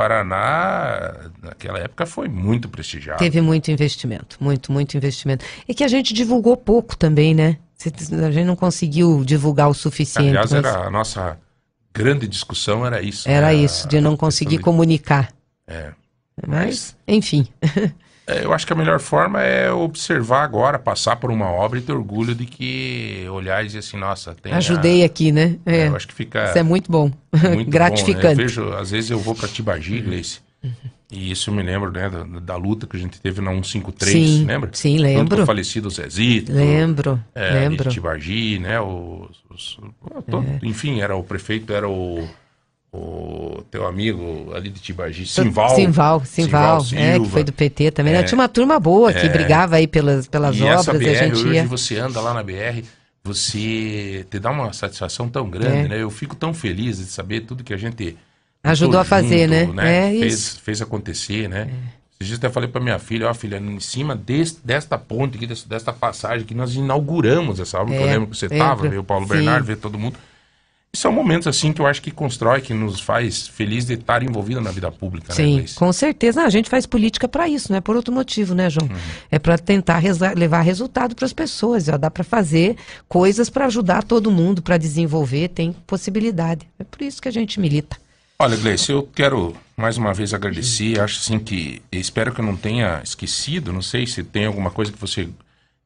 Paraná, 0.00 1.28
naquela 1.42 1.78
época, 1.78 2.06
foi 2.06 2.26
muito 2.26 2.70
prestigiado. 2.70 3.18
Teve 3.18 3.42
muito 3.42 3.70
investimento, 3.70 4.38
muito, 4.40 4.72
muito 4.72 4.96
investimento. 4.96 5.44
E 5.68 5.74
que 5.74 5.84
a 5.84 5.88
gente 5.88 6.14
divulgou 6.14 6.56
pouco 6.56 6.96
também, 6.96 7.34
né? 7.34 7.58
A 7.84 8.30
gente 8.30 8.46
não 8.46 8.56
conseguiu 8.56 9.22
divulgar 9.26 9.68
o 9.68 9.74
suficiente. 9.74 10.30
Aliás, 10.30 10.52
mas 10.52 10.64
era 10.64 10.86
a 10.86 10.90
nossa 10.90 11.38
grande 11.92 12.26
discussão 12.26 12.86
era 12.86 13.02
isso. 13.02 13.28
era 13.28 13.48
né? 13.48 13.56
isso, 13.56 13.86
de 13.88 14.00
não 14.00 14.16
conseguir 14.16 14.60
comunicar. 14.60 15.34
É. 15.66 15.92
Mas, 16.46 16.96
enfim. 17.06 17.46
É, 18.30 18.44
eu 18.44 18.52
acho 18.52 18.66
que 18.66 18.72
a 18.72 18.76
melhor 18.76 19.00
forma 19.00 19.42
é 19.42 19.70
observar 19.72 20.42
agora, 20.44 20.78
passar 20.78 21.16
por 21.16 21.30
uma 21.30 21.46
obra 21.50 21.78
e 21.78 21.82
ter 21.82 21.92
orgulho 21.92 22.34
de 22.34 22.46
que 22.46 23.26
olhar 23.30 23.62
e 23.62 23.66
dizer 23.66 23.78
assim, 23.80 23.96
nossa, 23.96 24.34
tem. 24.34 24.52
a- 24.52 24.56
Ajudei 24.58 25.04
aqui, 25.04 25.32
né? 25.32 25.58
É, 25.66 25.88
eu 25.88 25.96
acho 25.96 26.06
que 26.08 26.14
fica 26.14 26.44
Isso 26.44 26.58
é 26.58 26.62
muito 26.62 26.90
bom. 26.90 27.10
muito 27.54 27.70
Gratificante. 27.70 28.22
bom, 28.22 28.28
né? 28.28 28.34
Vejo, 28.34 28.72
às 28.74 28.90
vezes 28.90 29.10
eu 29.10 29.18
vou 29.18 29.34
para 29.34 29.48
Tibagi, 29.48 30.00
Gleice, 30.00 30.40
e 31.10 31.30
isso 31.32 31.50
eu 31.50 31.54
me 31.54 31.62
lembro, 31.62 31.90
né, 31.90 32.08
da, 32.08 32.22
da 32.40 32.56
luta 32.56 32.86
que 32.86 32.96
a 32.96 33.00
gente 33.00 33.20
teve 33.20 33.40
na 33.40 33.50
153, 33.50 34.28
Sim, 34.30 34.44
lembra? 34.44 34.70
sim, 34.72 34.98
lembro. 34.98 35.36
com 35.38 35.42
o 35.42 35.46
falecido 35.46 35.90
Zezito. 35.90 36.52
Lembro, 36.52 37.18
é, 37.34 37.50
lembro. 37.50 37.88
Tibagi, 37.90 38.58
né, 38.60 38.80
os, 38.80 39.28
os- 39.50 39.78
todo- 40.30 40.46
É. 40.46 40.58
enfim, 40.62 41.00
era 41.00 41.16
o 41.16 41.24
prefeito, 41.24 41.72
era 41.72 41.88
o, 41.88 42.28
o 42.92 43.62
teu 43.70 43.86
amigo 43.86 44.52
ali 44.54 44.68
de 44.68 44.80
Tibagi, 44.80 45.24
Simval. 45.26 45.74
Simval, 45.76 46.24
Simval, 46.24 46.78
é, 46.78 47.12
que 47.12 47.14
Silva. 47.14 47.30
foi 47.30 47.44
do 47.44 47.52
PT 47.52 47.90
também. 47.92 48.12
né? 48.12 48.20
É. 48.20 48.22
Tinha 48.24 48.38
uma 48.38 48.48
turma 48.48 48.80
boa 48.80 49.12
que 49.12 49.26
É. 49.26 49.28
brigava 49.28 49.76
aí 49.76 49.86
pelas, 49.86 50.26
pelas 50.26 50.56
e 50.56 50.62
obras 50.62 50.80
essa 50.80 50.92
BR, 50.94 51.04
e 51.04 51.08
a 51.10 51.14
gente 51.14 51.34
hoje 51.36 51.54
ia. 51.54 51.66
você 51.66 51.98
anda 51.98 52.20
lá 52.20 52.34
na 52.34 52.42
BR, 52.42 52.82
você 53.22 54.26
te 54.30 54.38
dá 54.38 54.50
uma 54.50 54.72
satisfação 54.72 55.28
tão 55.28 55.48
grande, 55.48 55.86
É. 55.86 55.88
né? 55.88 56.02
Eu 56.02 56.10
fico 56.10 56.34
tão 56.34 56.52
feliz 56.52 56.98
de 56.98 57.04
saber 57.04 57.42
tudo 57.42 57.62
que 57.64 57.72
a 57.72 57.76
gente 57.76 58.16
Ajudou 58.62 59.00
a 59.00 59.04
fazer, 59.04 59.46
né? 59.48 59.68
É 59.78 60.10
fez, 60.20 60.34
isso. 60.34 60.60
fez 60.60 60.82
acontecer, 60.82 61.48
né? 61.48 61.70
Esses 62.20 62.26
dias 62.28 62.38
até 62.38 62.50
falei 62.50 62.68
pra 62.68 62.78
minha 62.78 62.98
filha, 62.98 63.30
ó 63.30 63.32
filha, 63.32 63.56
em 63.56 63.80
cima 63.80 64.14
desse, 64.14 64.58
desta 64.62 64.98
ponte 64.98 65.36
aqui, 65.38 65.46
desta 65.66 65.94
passagem 65.94 66.44
que 66.44 66.54
nós 66.54 66.74
inauguramos 66.74 67.58
essa 67.58 67.80
obra, 67.80 67.94
que 67.96 68.02
eu 68.02 68.06
É, 68.08 68.12
lembro 68.12 68.28
que 68.28 68.36
você 68.36 68.48
lembro. 68.48 68.66
tava, 68.66 68.86
veio 68.88 69.00
o 69.00 69.04
Paulo 69.04 69.26
Sim. 69.26 69.32
Bernardo, 69.32 69.64
veio 69.64 69.78
todo 69.78 69.98
mundo. 69.98 70.18
São 70.92 71.12
momentos 71.12 71.46
assim 71.46 71.72
que 71.72 71.80
eu 71.80 71.86
acho 71.86 72.02
que 72.02 72.10
constrói, 72.10 72.60
que 72.60 72.74
nos 72.74 73.00
faz 73.00 73.46
feliz 73.46 73.84
de 73.86 73.94
estar 73.94 74.24
envolvido 74.24 74.60
na 74.60 74.72
vida 74.72 74.90
pública, 74.90 75.28
né, 75.28 75.34
Sim, 75.36 75.54
Gleice? 75.58 75.74
com 75.76 75.92
certeza. 75.92 76.42
A 76.42 76.50
gente 76.50 76.68
faz 76.68 76.84
política 76.84 77.28
para 77.28 77.48
isso, 77.48 77.70
não 77.70 77.78
é 77.78 77.80
por 77.80 77.94
outro 77.94 78.12
motivo, 78.12 78.56
né, 78.56 78.64
Uhum. 78.64 78.70
João? 78.70 78.88
É 79.30 79.38
para 79.38 79.56
tentar 79.56 80.02
levar 80.36 80.62
resultado 80.62 81.14
para 81.14 81.24
as 81.26 81.32
pessoas. 81.32 81.88
Ó, 81.88 81.96
dá 81.96 82.10
para 82.10 82.24
fazer 82.24 82.76
coisas 83.08 83.48
para 83.48 83.66
ajudar 83.66 84.02
todo 84.02 84.32
mundo, 84.32 84.62
para 84.62 84.76
desenvolver, 84.76 85.48
tem 85.50 85.72
possibilidade. 85.86 86.66
É 86.76 86.82
por 86.82 87.00
isso 87.02 87.22
que 87.22 87.28
a 87.28 87.32
gente 87.32 87.60
milita. 87.60 87.96
Olha, 88.36 88.56
Gleice, 88.56 88.90
eu 88.90 89.08
quero 89.14 89.54
mais 89.76 89.96
uma 89.96 90.12
vez 90.12 90.34
agradecer. 90.34 90.98
Acho 90.98 91.20
assim 91.20 91.38
que 91.38 91.80
espero 91.92 92.32
que 92.34 92.40
eu 92.40 92.44
não 92.44 92.56
tenha 92.56 93.00
esquecido. 93.04 93.72
Não 93.72 93.82
sei 93.82 94.06
se 94.08 94.24
tem 94.24 94.46
alguma 94.46 94.70
coisa 94.72 94.90
que 94.90 94.98
você 94.98 95.28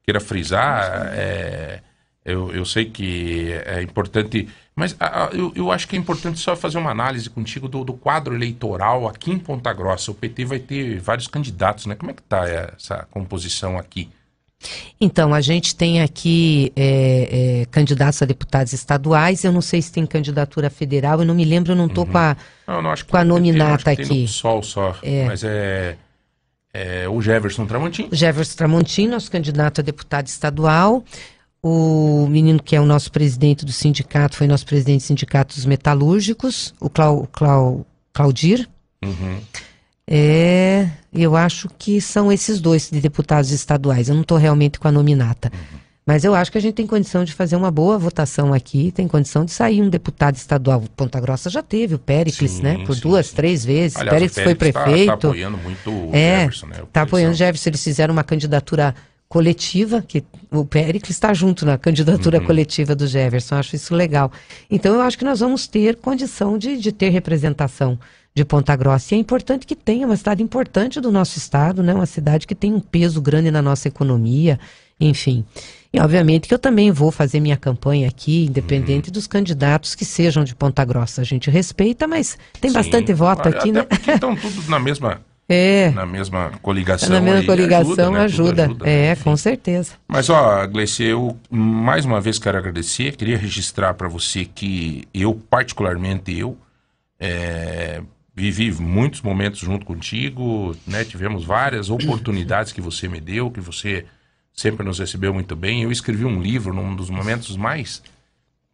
queira 0.02 0.20
frisar. 0.20 1.10
é, 1.12 1.81
eu, 2.24 2.51
eu 2.55 2.64
sei 2.64 2.86
que 2.86 3.52
é 3.66 3.82
importante, 3.82 4.48
mas 4.77 4.97
ah, 4.99 5.25
ah, 5.25 5.31
eu, 5.33 5.53
eu 5.55 5.71
acho 5.71 5.87
que 5.87 5.95
é 5.95 5.99
importante 5.99 6.41
só 6.41 6.57
fazer 6.57 6.79
uma 6.79 6.91
análise 6.91 7.31
contigo 7.31 7.69
do, 7.69 7.85
do 7.85 7.93
quadro 7.93 8.35
eleitoral 8.35 9.07
aqui 9.07 9.31
em 9.31 9.39
Ponta 9.39 9.73
Grossa. 9.73 10.11
O 10.11 10.15
PT 10.15 10.45
vai 10.45 10.59
ter 10.59 10.99
vários 10.99 11.29
candidatos, 11.29 11.87
né? 11.87 11.95
Como 11.95 12.11
é 12.11 12.15
que 12.15 12.23
está 12.23 12.49
essa 12.49 13.07
composição 13.11 13.79
aqui? 13.79 14.11
Então, 15.01 15.35
a 15.35 15.41
gente 15.41 15.77
tem 15.77 16.01
aqui 16.03 16.73
é, 16.75 17.61
é, 17.63 17.67
candidatos 17.67 18.21
a 18.23 18.27
deputados 18.27 18.73
estaduais. 18.73 19.45
Eu 19.45 19.53
não 19.53 19.61
sei 19.61 19.81
se 19.83 19.93
tem 19.93 20.07
candidatura 20.07 20.71
federal, 20.71 21.21
eu 21.21 21.27
não 21.27 21.35
me 21.35 21.45
lembro, 21.45 21.73
eu 21.73 21.77
não 21.77 21.87
estou 21.87 22.07
com 22.07 22.19
a, 22.19 22.37
Não, 22.67 22.83
não, 22.83 22.91
acho 22.91 23.05
que 23.05 23.11
com 23.11 23.17
a 23.17 23.25
nominata 23.25 23.91
aqui. 23.91 24.27
Sol 24.27 24.63
só, 24.63 24.97
É. 25.03 25.25
mas 25.27 25.45
é, 25.45 25.97
é 26.73 27.09
o 27.09 27.21
Jefferson 27.21 27.67
Tramontim. 27.67 28.09
O 28.11 28.17
Jefferson 28.17 28.57
Tramontino, 28.57 29.13
nosso 29.13 29.31
candidato 29.31 29.81
a 29.81 29.85
deputado 29.85 30.27
estadual. 30.27 31.05
O 31.66 32.27
menino 32.28 32.62
que 32.62 32.77
é 32.77 32.81
o 32.81 32.85
nosso 32.85 33.11
presidente 33.11 33.65
do 33.65 33.73
sindicato, 33.73 34.36
foi 34.36 34.47
nosso 34.47 34.66
presidente 34.66 35.01
do 35.01 35.07
sindicato 35.07 35.55
dos 35.55 35.65
metalúrgicos, 35.65 36.74
o 36.78 36.91
Clau, 36.91 37.27
Clau, 37.32 37.86
Claudir. 38.12 38.69
Uhum. 39.03 39.39
É, 40.07 40.86
eu 41.11 41.35
acho 41.35 41.70
que 41.78 42.03
são 42.03 42.31
esses 42.31 42.61
dois 42.61 42.91
de 42.91 43.01
deputados 43.01 43.51
estaduais. 43.51 44.11
Eu 44.11 44.15
não 44.15 44.20
estou 44.20 44.36
realmente 44.36 44.78
com 44.78 44.89
a 44.89 44.93
nominata. 44.93 45.51
Mas 46.07 46.23
eu 46.23 46.35
acho 46.35 46.53
que 46.53 46.59
a 46.59 46.61
gente 46.61 46.74
tem 46.74 46.86
condição 46.86 47.24
de 47.24 47.32
fazer 47.32 47.57
uma 47.57 47.70
boa 47.70 47.97
votação 47.97 48.53
aqui, 48.53 48.93
tem 48.93 49.09
condição 49.09 49.43
de 49.43 49.51
sair 49.51 49.81
um 49.81 49.89
deputado 49.89 50.36
estadual. 50.36 50.82
Ponta 50.95 51.19
Grossa 51.19 51.49
já 51.49 51.62
teve, 51.62 51.95
o 51.95 51.99
Péricles, 51.99 52.51
Sim, 52.51 52.62
né? 52.62 52.85
Por 52.85 52.95
sim, 52.95 53.01
duas, 53.01 53.31
três 53.32 53.65
vezes. 53.65 53.97
Aliás, 53.97 54.09
o 54.09 54.19
Péricles 54.19 54.45
foi 54.45 54.55
Péricles 54.55 54.74
tá- 54.74 54.82
prefeito. 54.85 55.07
tá 55.07 55.28
apoiando 55.28 55.57
muito 55.57 55.91
o 55.91 56.11
é, 56.12 56.41
Jefferson, 56.41 56.66
né? 56.66 56.82
O 56.82 56.86
Tá 56.89 57.03
apoiando 57.03 57.32
o 57.32 57.36
Jefferson. 57.36 57.70
Eles 57.70 57.82
fizeram 57.82 58.12
uma 58.12 58.23
candidatura 58.23 58.95
coletiva, 59.35 60.01
que 60.01 60.23
o 60.48 60.65
Péricles 60.65 61.16
está 61.16 61.35
junto 61.35 61.66
na 61.66 61.77
candidatura 61.77 62.39
Uhum. 62.39 62.47
coletiva 62.47 62.94
do 62.94 63.05
Jefferson. 63.05 63.56
Acho 63.56 63.74
isso 63.74 63.93
legal. 63.93 64.31
Então 64.70 64.94
eu 64.94 65.01
acho 65.01 65.19
que 65.19 65.24
nós 65.24 65.40
vamos 65.40 65.66
ter 65.66 65.97
condição 65.97 66.56
de, 66.56 66.77
de 66.77 66.93
ter 66.93 67.09
representação 67.09 67.98
de 68.32 68.44
Ponta 68.44 68.77
Grossa. 68.77 69.12
E 69.12 69.19
é 69.19 69.20
importante 69.20 69.66
que 69.66 69.74
tenha 69.74 70.06
uma 70.06 70.16
cidade 70.16 70.40
importante 70.40 71.01
do 71.01 71.11
nosso 71.11 71.36
estado, 71.36 71.82
né? 71.82 71.93
Uma 71.93 72.06
cidade 72.06 72.47
que 72.47 72.55
tem 72.55 72.73
um 72.73 72.78
peso 72.78 73.20
grande 73.20 73.51
na 73.51 73.61
nossa 73.61 73.89
economia, 73.89 74.56
enfim. 75.01 75.44
E 75.93 75.98
obviamente 75.98 76.47
que 76.47 76.55
eu 76.55 76.59
também 76.59 76.93
vou 76.93 77.11
fazer 77.11 77.40
minha 77.40 77.56
campanha 77.56 78.06
aqui, 78.09 78.47
independente 78.47 79.09
Uhum. 79.09 79.15
dos 79.15 79.27
candidatos 79.27 79.97
que 79.97 80.05
sejam 80.05 80.44
de 80.44 80.55
Ponta 80.55 80.85
Grossa. 80.85 81.23
A 81.23 81.24
gente 81.24 81.51
respeita, 81.51 82.06
mas 82.06 82.39
tem 82.61 82.70
Sim. 82.70 82.74
bastante 82.77 83.12
voto 83.12 83.48
aqui, 83.48 83.73
né? 83.73 83.85
estão 84.15 84.36
todos 84.36 84.69
na 84.69 84.78
mesma, 84.78 85.20
É. 85.49 85.91
na 85.91 86.07
mesma 86.07 86.53
coligação. 86.62 87.11
na 87.11 87.21
mesma 87.21 87.45
coligação 87.45 88.12
né? 88.12 88.21
Ajuda. 88.21 88.69
né? 88.69 88.75
É, 89.11 89.16
com 89.16 89.37
certeza. 89.37 89.93
Mas, 90.09 90.31
ó, 90.31 90.66
Gleice, 90.66 91.03
eu 91.05 91.39
mais 91.51 92.05
uma 92.05 92.21
vez 92.21 92.39
quero 92.39 92.57
agradecer. 92.57 93.16
Queria 93.16 93.37
registrar 93.37 93.95
para 93.95 94.09
você 94.09 94.45
que 94.45 95.07
eu, 95.12 95.35
particularmente 95.35 96.37
eu, 96.37 96.57
é, 97.21 98.01
vivi 98.35 98.73
muitos 98.73 99.21
momentos 99.21 99.61
junto 99.61 99.85
contigo, 99.85 100.75
né? 100.87 101.05
Tivemos 101.05 101.45
várias 101.45 101.91
oportunidades 101.91 102.73
que 102.73 102.81
você 102.81 103.07
me 103.07 103.21
deu, 103.21 103.51
que 103.51 103.61
você 103.61 104.07
sempre 104.53 104.85
nos 104.85 104.99
recebeu 104.99 105.35
muito 105.35 105.55
bem. 105.55 105.83
Eu 105.83 105.93
escrevi 105.93 106.25
um 106.25 106.41
livro 106.41 106.73
num 106.73 106.97
dos 106.97 107.11
momentos 107.11 107.57
mais 107.57 108.03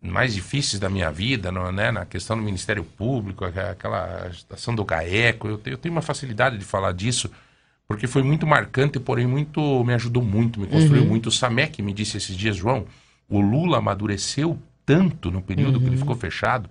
mais 0.03 0.35
difíceis 0.35 0.81
da 0.81 0.89
minha 0.89 1.11
vida, 1.11 1.53
no- 1.53 1.71
né, 1.71 1.91
na 1.91 2.07
questão 2.07 2.37
do 2.37 2.43
Ministério 2.43 2.85
Público, 2.85 3.45
aquela 3.45 4.27
agitação 4.27 4.75
do 4.75 4.85
GAECO, 4.85 5.49
eu, 5.49 5.59
te- 5.59 5.71
eu 5.71 5.79
tenho 5.79 5.95
uma 5.95 6.03
facilidade 6.03 6.57
de 6.59 6.65
falar 6.65 6.93
disso, 6.93 7.31
porque 7.87 8.07
foi 8.07 8.23
muito 8.23 8.47
marcante, 8.47 8.99
porém 9.01 9.27
muito 9.27 9.85
me 9.85 9.93
ajudou 9.95 10.23
muito, 10.23 10.61
me 10.61 10.67
construiu 10.67 11.03
Uhum. 11.03 11.09
muito. 11.09 11.29
O 11.29 11.33
Samek 11.33 11.83
me 11.83 11.93
disse 11.93 12.17
esses 12.17 12.37
dias, 12.37 12.57
João, 12.57 12.87
o 13.29 13.41
Lula 13.41 13.79
amadureceu 13.79 14.59
tanto 14.87 15.31
no 15.31 15.43
período 15.43 15.81
que 15.81 15.89
ele 15.89 15.97
ficou 15.97 16.17
fechado, 16.17 16.71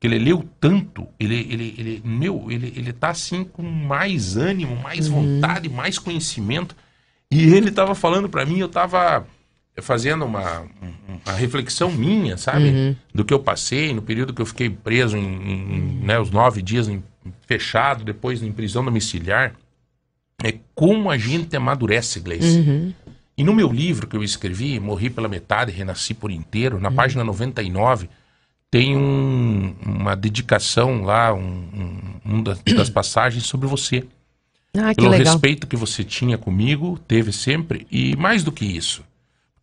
que 0.00 0.06
ele 0.06 0.18
leu 0.18 0.48
tanto, 0.60 1.08
ele, 1.18 1.34
ele, 1.50 1.74
ele, 1.78 2.02
meu, 2.04 2.46
ele, 2.50 2.72
ele 2.76 2.92
tá 2.92 3.10
assim 3.10 3.44
com 3.44 3.62
mais 3.62 4.36
ânimo, 4.36 4.76
mais 4.76 5.08
vontade, 5.08 5.68
mais 5.68 5.98
conhecimento. 5.98 6.76
E 7.30 7.42
ele 7.54 7.70
estava 7.70 7.94
falando 7.94 8.28
para 8.28 8.44
mim, 8.46 8.58
eu 8.58 8.66
estava 8.66 9.26
fazendo 9.82 10.24
uma, 10.24 10.60
um- 10.62 11.18
uma 11.26 11.32
reflexão 11.34 11.90
minha, 11.90 12.36
sabe? 12.36 12.68
Uhum. 12.68 12.96
Do 13.14 13.24
que 13.24 13.32
eu 13.34 13.38
passei 13.40 13.92
no 13.94 14.02
período 14.02 14.32
que 14.32 14.40
eu 14.42 14.46
fiquei 14.46 14.68
preso 14.70 15.16
em, 15.16 15.22
em- 15.24 16.00
né, 16.02 16.18
os 16.18 16.30
nove 16.30 16.62
dias 16.62 16.88
em- 16.88 17.02
fechado, 17.46 18.04
depois 18.04 18.42
em 18.42 18.52
prisão 18.52 18.84
domiciliar. 18.84 19.54
É 20.42 20.54
como 20.74 21.10
a 21.10 21.18
gente 21.18 21.56
amadurece, 21.56 22.20
Gleice. 22.20 22.58
Uhum. 22.60 22.92
E 23.36 23.44
no 23.44 23.52
meu 23.54 23.70
livro 23.72 24.06
que 24.06 24.16
eu 24.16 24.22
escrevi, 24.22 24.78
Morri 24.80 25.10
pela 25.10 25.28
Metade, 25.28 25.72
Renasci 25.72 26.14
por 26.14 26.30
Inteiro, 26.30 26.80
na 26.80 26.90
página 26.90 27.22
99, 27.24 28.08
tem 28.70 28.96
um- 28.96 29.74
uma 29.84 30.14
dedicação 30.14 31.02
lá, 31.02 31.32
um, 31.34 31.40
um, 32.24 32.34
um 32.36 32.42
das, 32.42 32.60
das 32.62 32.90
passagens 32.90 33.44
sobre 33.44 33.66
você. 33.66 34.04
Ah, 34.76 34.90
que 34.90 34.96
Pelo 34.96 35.10
legal. 35.10 35.32
respeito 35.32 35.66
que 35.66 35.76
você 35.76 36.04
tinha 36.04 36.36
comigo, 36.36 36.98
teve 37.08 37.32
sempre, 37.32 37.86
e 37.90 38.14
mais 38.16 38.44
do 38.44 38.52
que 38.52 38.64
isso. 38.64 39.02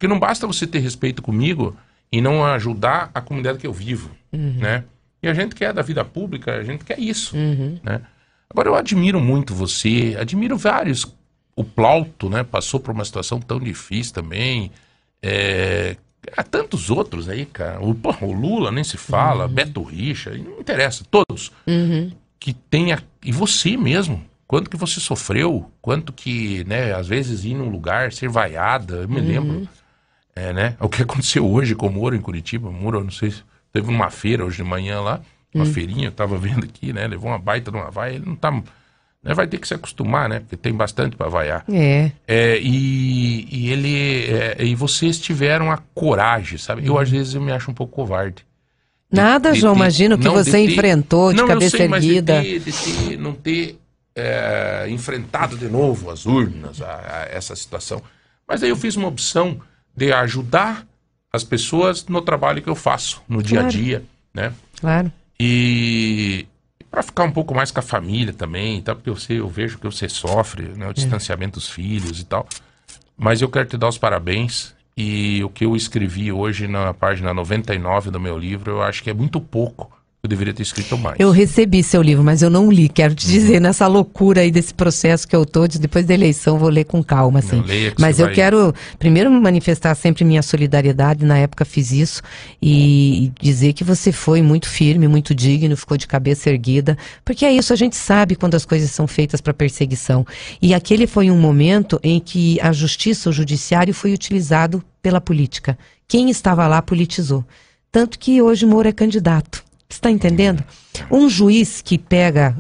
Porque 0.06 0.14
não 0.14 0.19
basta 0.19 0.45
você 0.45 0.68
ter 0.68 0.77
respeito 0.80 1.19
comigo 1.23 1.76
e 2.11 2.22
não 2.22 2.45
ajudar 2.45 3.10
a 3.11 3.19
comunidade 3.22 3.57
que 3.57 3.65
eu 3.65 3.73
vivo, 3.73 4.11
Uhum. 4.32 4.57
né? 4.60 4.84
E 5.23 5.27
a 5.27 5.34
gente 5.34 5.56
quer 5.56 5.73
da 5.73 5.82
vida 5.82 6.06
pública, 6.06 6.53
a 6.57 6.64
gente 6.64 6.86
quer 6.86 6.99
isso, 6.99 7.36
Uhum. 7.36 7.80
né? 7.84 8.02
Agora, 8.48 8.69
eu 8.69 8.76
admiro 8.76 9.19
muito 9.19 9.56
você, 9.56 10.15
admiro 10.19 10.56
vários 10.57 11.07
o 11.56 11.64
Plauto, 11.64 12.30
né, 12.30 12.44
passou 12.44 12.80
por 12.80 12.94
uma 12.94 13.03
situação 13.03 13.40
tão 13.40 13.60
difícil 13.60 14.14
também. 14.14 14.72
É, 15.23 15.95
há 16.38 16.44
tantos 16.44 16.91
outros 16.91 17.27
aí, 17.27 17.45
cara. 17.48 17.82
O, 17.82 17.98
o 18.22 18.32
Lula 18.34 18.72
nem 18.72 18.84
se 18.84 18.98
fala, 18.98 19.48
Beto 19.48 19.82
Richa, 19.82 20.32
não 20.38 20.60
interessa, 20.60 21.03
todos. 21.10 21.52
Uhum. 21.65 22.11
Que 22.40 22.53
tenha. 22.53 23.02
E 23.23 23.32
você 23.32 23.76
mesmo. 23.77 24.23
Quanto 24.48 24.69
que 24.69 24.77
você 24.77 24.99
sofreu? 24.99 25.72
Quanto 25.82 26.14
que, 26.14 26.64
né, 26.65 26.94
às 26.94 27.07
vezes 27.07 27.44
ir 27.45 27.56
num 27.56 27.69
lugar, 27.69 28.11
ser 28.14 28.30
vaiada, 28.30 28.98
eu 28.98 29.10
me 29.10 29.19
Uhum. 29.19 29.27
lembro. 29.27 29.69
É, 30.35 30.51
né? 30.51 30.75
O 30.79 30.89
que 30.89 31.01
aconteceu 31.01 31.47
hoje 31.49 31.75
com 31.75 31.87
o 31.87 31.91
Moro 31.91 32.15
em 32.15 32.21
Curitiba. 32.21 32.67
O 32.69 32.73
Moro, 32.73 33.03
não 33.03 33.11
sei 33.11 33.31
se 33.31 33.43
teve 33.71 33.89
uma 33.89 34.09
feira 34.09 34.43
hoje 34.45 34.57
de 34.57 34.63
manhã 34.63 34.99
lá, 34.99 35.21
uma 35.53 35.63
Hum. 35.63 35.73
feirinha, 35.73 36.07
eu 36.07 36.11
tava 36.11 36.37
vendo 36.39 36.65
aqui, 36.65 36.91
né? 36.91 37.07
Levou 37.07 37.29
uma 37.29 37.39
baita 37.39 37.71
de 37.71 37.77
uma 37.77 37.89
vaia, 37.89 38.15
ele 38.15 38.25
não 38.25 38.35
tá. 38.35 38.51
Né, 39.23 39.33
vai 39.33 39.47
ter 39.47 39.57
que 39.57 39.67
se 39.67 39.73
acostumar, 39.73 40.29
né? 40.29 40.39
Porque 40.41 40.55
tem 40.57 40.71
bastante 40.73 41.15
para 41.15 41.27
vaiar. 41.29 41.63
É. 41.71 42.11
É, 42.27 42.59
e, 42.61 43.47
e 43.49 43.71
ele. 43.71 44.25
é, 44.29 44.57
e 44.63 44.75
vocês 44.75 45.17
tiveram 45.19 45.71
a 45.71 45.77
coragem, 45.95 46.57
sabe? 46.59 46.85
Eu, 46.85 46.99
às 46.99 47.09
vezes, 47.09 47.33
eu 47.33 47.41
me 47.41 47.51
acho 47.51 47.71
um 47.71 47.73
pouco 47.73 47.93
covarde. 47.95 48.45
Nada, 49.11 49.53
de 49.53 49.59
João, 49.61 49.73
ter- 49.73 49.79
imagina 49.79 50.15
o 50.15 50.17
que 50.17 50.25
de 50.27 50.29
você 50.29 50.59
enfrentou 50.59 51.31
de 51.31 51.37
não, 51.39 51.47
cabeça 51.47 51.77
sei, 51.77 51.87
de 51.87 51.93
erguida. 51.95 52.43
de 52.43 53.17
não 53.17 53.33
ter 53.33 53.79
é, 54.15 54.85
enfrentado 54.89 55.57
de 55.57 55.69
novo 55.69 56.09
as 56.11 56.25
urnas, 56.25 56.81
a, 56.81 57.23
a 57.23 57.27
essa 57.31 57.55
situação. 57.55 58.01
Mas 58.47 58.61
aí 58.61 58.69
eu 58.69 58.75
fiz 58.75 58.95
uma 58.95 59.07
opção 59.07 59.59
de 59.95 60.11
ajudar 60.11 60.85
as 61.31 61.43
pessoas 61.43 62.05
no 62.07 62.22
trabalho 62.22 62.61
que 62.61 62.69
eu 62.69 62.76
faço, 62.76 63.22
no 63.27 63.43
dia 63.43 63.61
a 63.61 63.63
dia, 63.63 64.03
né? 64.34 64.53
Claro. 64.80 65.11
E 65.39 66.47
para 66.89 67.03
ficar 67.03 67.26
um 67.26 67.31
pouco 67.31 67.53
mais 67.53 67.72
com 67.72 67.80
a 67.80 67.84
família 67.84 68.31
também, 68.31 68.81
tá? 68.81 68.95
porque 68.95 69.09
eu, 69.09 69.17
sei, 69.17 69.39
eu 69.39 69.49
vejo 69.49 69.77
que 69.77 69.85
você 69.85 70.07
sofre, 70.07 70.63
né? 70.69 70.88
o 70.88 70.93
distanciamento 70.93 71.59
dos 71.59 71.69
filhos 71.69 72.22
e 72.22 72.23
tal. 72.23 72.47
Mas 73.17 73.41
eu 73.41 73.49
quero 73.49 73.67
te 73.67 73.77
dar 73.77 73.89
os 73.89 73.97
parabéns. 73.97 74.73
E 74.97 75.43
o 75.43 75.49
que 75.49 75.65
eu 75.65 75.76
escrevi 75.76 76.31
hoje 76.31 76.69
na 76.69 76.93
página 76.93 77.34
99 77.34 78.11
do 78.11 78.19
meu 78.19 78.38
livro, 78.38 78.72
eu 78.72 78.81
acho 78.81 79.03
que 79.03 79.09
é 79.09 79.13
muito 79.13 79.41
pouco. 79.41 79.91
Eu 80.26 80.30
deveria 80.30 80.53
ter 80.53 80.64
escrito 80.64 80.97
mais. 80.97 81.15
Eu 81.19 81.31
recebi 81.31 81.81
seu 81.84 82.02
livro, 82.02 82.23
mas 82.23 82.41
eu 82.41 82.49
não 82.49 82.72
li. 82.72 82.89
Quero 82.89 83.14
te 83.15 83.27
dizer, 83.27 83.60
nessa 83.61 83.88
loucura 83.88 84.41
aí 84.41 84.52
desse 84.52 84.73
processo 84.73 85.27
que 85.27 85.35
eu 85.35 85.45
tô, 85.45 85.68
de- 85.68 85.80
depois 85.80 86.06
da 86.06 86.14
eleição, 86.14 86.57
vou 86.57 86.69
ler 86.69 86.84
com 86.85 87.03
calma, 87.03 87.39
assim. 87.39 87.57
Não, 87.57 87.64
leia 87.64 87.91
que 87.91 88.02
mas 88.02 88.19
eu 88.19 88.26
vai- 88.26 88.35
quero, 88.35 88.73
primeiro, 88.99 89.30
manifestar 89.31 89.93
sempre 89.95 90.26
minha 90.26 90.41
solidariedade. 90.41 91.23
Na 91.26 91.38
época 91.38 91.64
fiz 91.64 91.91
isso. 91.91 92.22
E, 92.61 93.26
e 93.26 93.31
dizer 93.39 93.73
que 93.73 93.84
você 93.84 94.11
foi 94.11 94.41
muito 94.41 94.68
firme, 94.68 95.07
muito 95.07 95.34
digno, 95.35 95.77
ficou 95.77 95.97
de 95.97 96.07
cabeça 96.07 96.49
erguida. 96.49 96.97
Porque 97.23 97.45
é 97.45 97.53
isso, 97.53 97.72
a 97.72 97.76
gente 97.76 97.95
sabe 97.95 98.35
quando 98.35 98.56
as 98.56 98.65
coisas 98.65 98.89
são 98.91 99.07
feitas 99.07 99.39
para 99.41 99.53
perseguição. 99.53 100.26
E 100.61 100.73
aquele 100.73 101.06
foi 101.07 101.30
um 101.30 101.38
momento 101.39 101.99
em 102.03 102.19
que 102.19 102.60
a 102.61 102.72
justiça, 102.72 103.30
o 103.30 103.34
judiciário, 103.34 103.93
foi 103.93 104.14
utilizado 104.14 104.84
pela 105.02 105.22
política. 105.22 105.77
Quem 106.07 106.30
estava 106.30 106.68
lá 106.68 106.81
politizou. 106.81 107.45
Tanto 107.91 108.18
que 108.19 108.41
hoje 108.41 108.65
Moro 108.65 108.88
é 108.89 108.91
candidato. 108.91 109.64
Está 109.89 110.09
entendendo? 110.09 110.63
Um 111.11 111.29
juiz 111.29 111.81
que 111.81 111.97
pega 111.97 112.57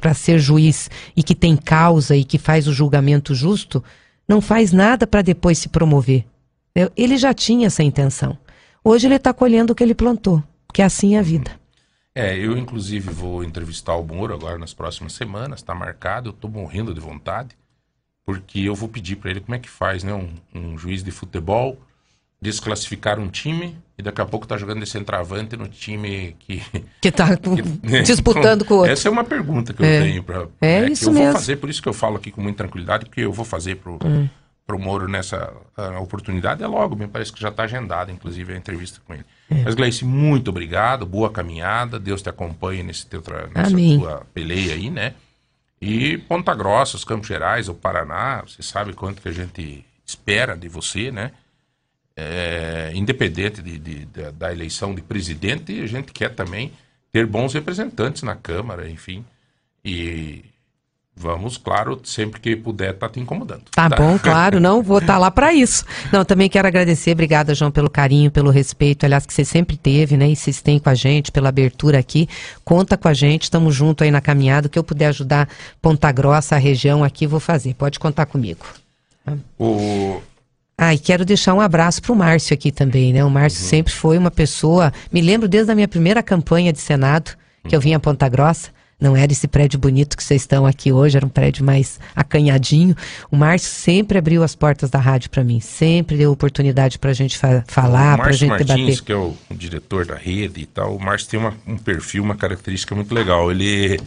para 0.00 0.14
ser 0.14 0.38
juiz 0.38 0.90
e 1.16 1.22
que 1.22 1.34
tem 1.34 1.56
causa 1.56 2.16
e 2.16 2.24
que 2.24 2.38
faz 2.38 2.68
o 2.68 2.72
julgamento 2.72 3.34
justo, 3.34 3.82
não 4.28 4.40
faz 4.40 4.72
nada 4.72 5.06
para 5.06 5.22
depois 5.22 5.58
se 5.58 5.68
promover. 5.68 6.24
Ele 6.96 7.16
já 7.16 7.32
tinha 7.32 7.66
essa 7.66 7.82
intenção. 7.82 8.36
Hoje 8.82 9.06
ele 9.06 9.14
está 9.14 9.32
colhendo 9.32 9.72
o 9.72 9.76
que 9.76 9.82
ele 9.82 9.94
plantou, 9.94 10.42
que 10.72 10.82
assim 10.82 11.16
é 11.16 11.18
a 11.18 11.22
vida. 11.22 11.50
É, 12.14 12.36
eu 12.36 12.56
inclusive 12.56 13.10
vou 13.10 13.42
entrevistar 13.42 13.96
o 13.96 14.04
Moro 14.04 14.34
agora 14.34 14.58
nas 14.58 14.72
próximas 14.74 15.14
semanas, 15.14 15.60
está 15.60 15.74
marcado, 15.74 16.28
eu 16.28 16.32
tô 16.32 16.48
morrendo 16.48 16.94
de 16.94 17.00
vontade, 17.00 17.56
porque 18.24 18.60
eu 18.60 18.74
vou 18.74 18.88
pedir 18.88 19.16
para 19.16 19.30
ele 19.30 19.40
como 19.40 19.54
é 19.54 19.58
que 19.58 19.68
faz, 19.68 20.04
né? 20.04 20.12
Um, 20.14 20.28
um 20.54 20.78
juiz 20.78 21.02
de 21.02 21.10
futebol 21.10 21.78
desclassificar 22.44 23.18
um 23.18 23.28
time 23.28 23.76
e 23.96 24.02
daqui 24.02 24.20
a 24.20 24.24
pouco 24.26 24.46
tá 24.46 24.56
jogando 24.58 24.80
de 24.80 24.86
centroavante 24.86 25.56
no 25.56 25.66
time 25.66 26.36
que... 26.38 26.62
Que 27.00 27.10
tá 27.10 27.36
com- 27.36 27.56
disputando 28.04 28.64
com 28.64 28.74
o 28.74 28.76
outro. 28.78 28.92
Essa 28.92 29.08
é 29.08 29.10
uma 29.10 29.24
pergunta 29.24 29.72
que 29.72 29.82
É. 29.82 29.98
eu 29.98 30.02
tenho 30.02 30.22
para 30.22 30.46
É 30.60 30.84
que 30.84 30.92
isso 30.92 31.08
eu 31.08 31.12
mesmo. 31.12 31.26
vou 31.26 31.32
fazer, 31.34 31.56
por 31.56 31.70
isso 31.70 31.82
que 31.82 31.88
eu 31.88 31.94
falo 31.94 32.16
aqui 32.16 32.30
com 32.30 32.42
muita 32.42 32.58
tranquilidade, 32.58 33.06
porque 33.06 33.22
eu 33.22 33.32
vou 33.32 33.44
fazer 33.46 33.76
pro, 33.76 33.98
Hum. 34.04 34.28
pro 34.66 34.78
Moro 34.78 35.08
nessa 35.08 35.52
ah, 35.76 35.98
oportunidade, 36.00 36.62
é 36.62 36.66
logo, 36.66 36.94
me 36.96 37.06
parece 37.08 37.32
que 37.32 37.40
já 37.40 37.48
está 37.48 37.62
agendada, 37.64 38.12
inclusive, 38.12 38.52
a 38.52 38.56
entrevista 38.56 39.00
com 39.06 39.14
ele. 39.14 39.24
É. 39.50 39.62
Mas, 39.64 39.74
Gleice, 39.74 40.04
muito 40.04 40.48
obrigado, 40.48 41.06
boa 41.06 41.30
caminhada, 41.30 41.98
Deus 41.98 42.20
te 42.20 42.28
acompanhe 42.28 42.82
nesse 42.82 43.06
teu 43.06 43.22
tra... 43.22 43.48
nessa 43.54 43.70
Amém. 43.70 43.98
tua 43.98 44.26
peleia 44.34 44.74
aí, 44.74 44.90
né? 44.90 45.14
E 45.80 46.18
Ponta 46.18 46.54
Grossa, 46.54 46.96
os 46.96 47.04
Campos 47.04 47.28
Gerais, 47.28 47.68
o 47.68 47.74
Paraná, 47.74 48.42
você 48.46 48.62
sabe 48.62 48.92
quanto 48.92 49.20
que 49.22 49.28
a 49.28 49.32
gente 49.32 49.84
espera 50.06 50.56
de 50.56 50.68
você, 50.68 51.10
né? 51.10 51.30
É, 52.16 52.92
independente 52.94 53.60
de, 53.60 53.78
de- 53.78 54.06
da- 54.06 54.30
da 54.30 54.52
eleição 54.52 54.94
de 54.94 55.02
presidente, 55.02 55.80
a 55.80 55.86
gente 55.86 56.12
quer 56.12 56.34
também 56.34 56.72
ter 57.12 57.26
bons 57.26 57.52
representantes 57.54 58.22
na 58.22 58.36
Câmara, 58.36 58.88
enfim. 58.88 59.24
E 59.84 60.44
vamos, 61.16 61.56
claro, 61.56 62.00
sempre 62.04 62.40
que 62.40 62.54
puder, 62.56 62.94
estar 62.94 63.08
te 63.08 63.18
incomodando. 63.20 63.62
Tá 63.72 63.88
bom, 63.88 64.18
claro, 64.18 64.58
não 64.60 64.82
vou 64.82 64.98
estar 64.98 65.18
lá 65.18 65.30
para 65.30 65.52
isso. 65.52 65.84
Não, 66.12 66.24
também 66.24 66.48
quero 66.48 66.66
agradecer, 66.68 67.12
obrigada, 67.12 67.54
João, 67.54 67.70
pelo 67.70 67.90
carinho, 67.90 68.30
pelo 68.30 68.50
respeito, 68.50 69.04
aliás, 69.04 69.26
que 69.26 69.34
você 69.34 69.44
sempre 69.44 69.76
teve, 69.76 70.16
né? 70.16 70.28
E 70.28 70.36
vocês 70.36 70.60
têm 70.62 70.78
com 70.78 70.88
a 70.88 70.94
gente, 70.94 71.30
pela 71.32 71.48
abertura 71.48 71.98
aqui. 71.98 72.28
Conta 72.64 72.96
com 72.96 73.08
a 73.08 73.14
gente, 73.14 73.42
estamos 73.44 73.74
junto 73.74 74.02
aí 74.04 74.10
na 74.10 74.20
caminhada. 74.20 74.66
O 74.68 74.70
que 74.70 74.78
eu 74.78 74.84
puder 74.84 75.06
ajudar 75.06 75.48
Ponta 75.82 76.10
Grossa, 76.12 76.54
a 76.54 76.58
região 76.58 77.02
aqui, 77.04 77.26
vou 77.26 77.40
fazer. 77.40 77.74
Pode 77.74 77.98
contar 77.98 78.26
comigo. 78.26 78.64
O... 79.58 80.20
Ah, 80.76 80.92
e 80.92 80.98
quero 80.98 81.24
deixar 81.24 81.54
um 81.54 81.60
abraço 81.60 82.02
pro 82.02 82.16
Márcio 82.16 82.52
aqui 82.54 82.72
também, 82.72 83.12
né? 83.12 83.24
O 83.24 83.30
Márcio 83.30 83.62
Uhum. 83.62 83.68
sempre 83.68 83.92
foi 83.92 84.18
uma 84.18 84.30
pessoa. 84.30 84.92
Me 85.12 85.20
lembro 85.20 85.46
desde 85.48 85.70
a 85.70 85.74
minha 85.74 85.86
primeira 85.88 86.22
campanha 86.22 86.72
de 86.72 86.80
Senado, 86.80 87.30
que 87.68 87.74
eu 87.76 87.80
vim 87.80 87.94
a 87.94 88.00
Ponta 88.00 88.28
Grossa. 88.28 88.70
Não 89.00 89.16
era 89.16 89.30
esse 89.32 89.46
prédio 89.46 89.78
bonito 89.78 90.16
que 90.16 90.22
vocês 90.22 90.42
estão 90.42 90.64
aqui 90.64 90.90
hoje, 90.92 91.16
era 91.16 91.26
um 91.26 91.28
prédio 91.28 91.64
mais 91.64 91.98
acanhadinho. 92.14 92.96
O 93.30 93.36
Márcio 93.36 93.68
sempre 93.68 94.16
abriu 94.18 94.42
as 94.42 94.54
portas 94.54 94.88
da 94.88 94.98
rádio 94.98 95.30
para 95.30 95.44
mim, 95.44 95.60
sempre 95.60 96.16
deu 96.16 96.32
oportunidade 96.32 96.98
pra 96.98 97.12
gente 97.12 97.36
fa 97.36 97.62
falar, 97.66 98.14
o 98.14 98.16
pra 98.16 98.24
Márcio 98.26 98.40
gente 98.40 98.50
Martins, 98.50 98.76
debater. 98.76 99.02
que 99.02 99.12
é 99.12 99.16
o, 99.16 99.34
o 99.50 99.54
diretor 99.54 100.06
da 100.06 100.14
rede 100.14 100.60
e 100.62 100.66
tal, 100.66 100.96
o 100.96 101.02
Márcio 101.02 101.28
tem 101.28 101.38
uma- 101.40 101.54
um 101.66 101.76
perfil, 101.76 102.22
uma 102.22 102.36
característica 102.36 102.94
muito 102.94 103.12
legal. 103.14 103.50
Ele, 103.50 103.98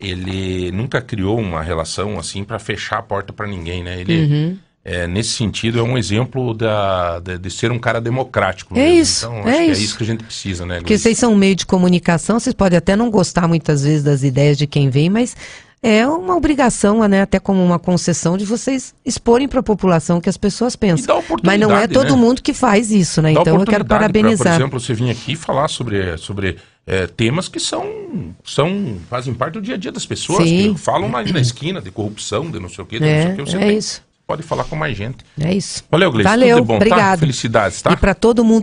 ele 0.00 0.72
nunca 0.72 1.00
criou 1.00 1.38
uma 1.38 1.62
relação 1.62 2.18
assim 2.18 2.42
para 2.42 2.58
fechar 2.58 2.98
a 2.98 3.02
porta 3.02 3.32
para 3.32 3.46
ninguém, 3.46 3.82
né? 3.84 4.00
Ele, 4.00 4.24
Uhum. 4.24 4.58
É, 4.84 5.06
nesse 5.06 5.30
sentido, 5.30 5.78
é 5.78 5.82
um 5.82 5.96
exemplo 5.96 6.52
da, 6.54 7.20
de, 7.20 7.38
de 7.38 7.50
ser 7.50 7.70
um 7.70 7.78
cara 7.78 8.00
democrático. 8.00 8.74
É 8.76 8.80
mesmo. 8.82 9.00
isso, 9.02 9.26
Então, 9.26 9.36
é 9.36 9.40
acho 9.40 9.50
que 9.50 9.56
é 9.62 9.66
isso. 9.66 9.82
isso 9.82 9.96
que 9.96 10.02
a 10.02 10.06
gente 10.06 10.24
precisa, 10.24 10.66
né? 10.66 10.74
Porque 10.76 10.88
Gleice? 10.88 11.02
vocês 11.04 11.18
são 11.18 11.32
um 11.32 11.36
meio 11.36 11.54
de 11.54 11.64
comunicação, 11.66 12.40
vocês 12.40 12.54
podem 12.54 12.76
até 12.76 12.96
não 12.96 13.10
gostar 13.10 13.46
muitas 13.46 13.82
vezes 13.84 14.02
das 14.02 14.22
ideias 14.22 14.58
de 14.58 14.66
quem 14.66 14.90
vem, 14.90 15.08
mas 15.08 15.36
é 15.84 16.06
uma 16.06 16.36
obrigação, 16.36 17.06
né, 17.08 17.22
até 17.22 17.40
como 17.40 17.60
uma 17.60 17.76
concessão 17.78 18.36
de 18.36 18.44
vocês 18.44 18.94
exporem 19.04 19.48
para 19.48 19.58
a 19.58 19.62
população 19.64 20.18
o 20.18 20.20
que 20.20 20.28
as 20.28 20.36
pessoas 20.36 20.76
pensam. 20.76 21.20
Mas 21.42 21.58
não 21.60 21.76
é 21.76 21.88
todo 21.88 22.14
né? 22.14 22.16
mundo 22.20 22.40
que 22.40 22.52
faz 22.54 22.92
isso, 22.92 23.20
né? 23.20 23.32
Dá 23.34 23.40
Então 23.40 23.54
eu 23.58 23.64
quero 23.66 23.82
oportunidade 23.82 23.88
pra, 23.88 23.98
parabenizar. 23.98 24.52
por 24.54 24.60
exemplo, 24.60 24.80
você 24.80 24.94
vir 24.94 25.10
aqui 25.10 25.34
falar 25.34 25.66
sobre, 25.66 26.16
sobre 26.18 26.56
é, 26.86 27.08
temas 27.08 27.48
que 27.48 27.58
são, 27.58 27.84
são 28.44 28.96
fazem 29.10 29.34
parte 29.34 29.54
do 29.54 29.60
dia 29.62 29.74
a 29.74 29.78
dia 29.78 29.90
das 29.90 30.06
pessoas, 30.06 30.48
Sim. 30.48 30.72
que 30.74 30.80
falam 30.80 31.14
ali 31.16 31.32
na 31.32 31.40
esquina 31.40 31.80
de 31.80 31.90
corrupção, 31.90 32.48
de 32.48 32.60
não 32.60 32.68
sei 32.68 32.84
o 32.84 32.86
quê, 32.86 32.98
de 33.00 33.04
não 33.04 33.08
É, 33.10 33.22
sei 33.22 33.32
o 33.32 33.36
quê. 33.36 33.42
Você 33.50 33.56
é 33.56 33.60
tem- 33.60 33.78
isso. 33.78 34.02
Pode 34.26 34.42
falar 34.42 34.64
com 34.64 34.76
mais 34.76 34.96
gente. 34.96 35.24
É 35.40 35.52
isso. 35.52 35.82
Valeu, 35.90 36.10
Gleice. 36.12 36.28
Valeu, 36.28 36.56
Tudo 36.56 36.62
de 36.62 36.68
bom, 36.68 36.78
tá? 36.78 36.84
obrigado. 36.84 37.18
Felicidades, 37.20 37.82
tá? 37.82 37.92
E 37.92 37.96
para 37.96 38.14
todo 38.14 38.44
mundo 38.44 38.60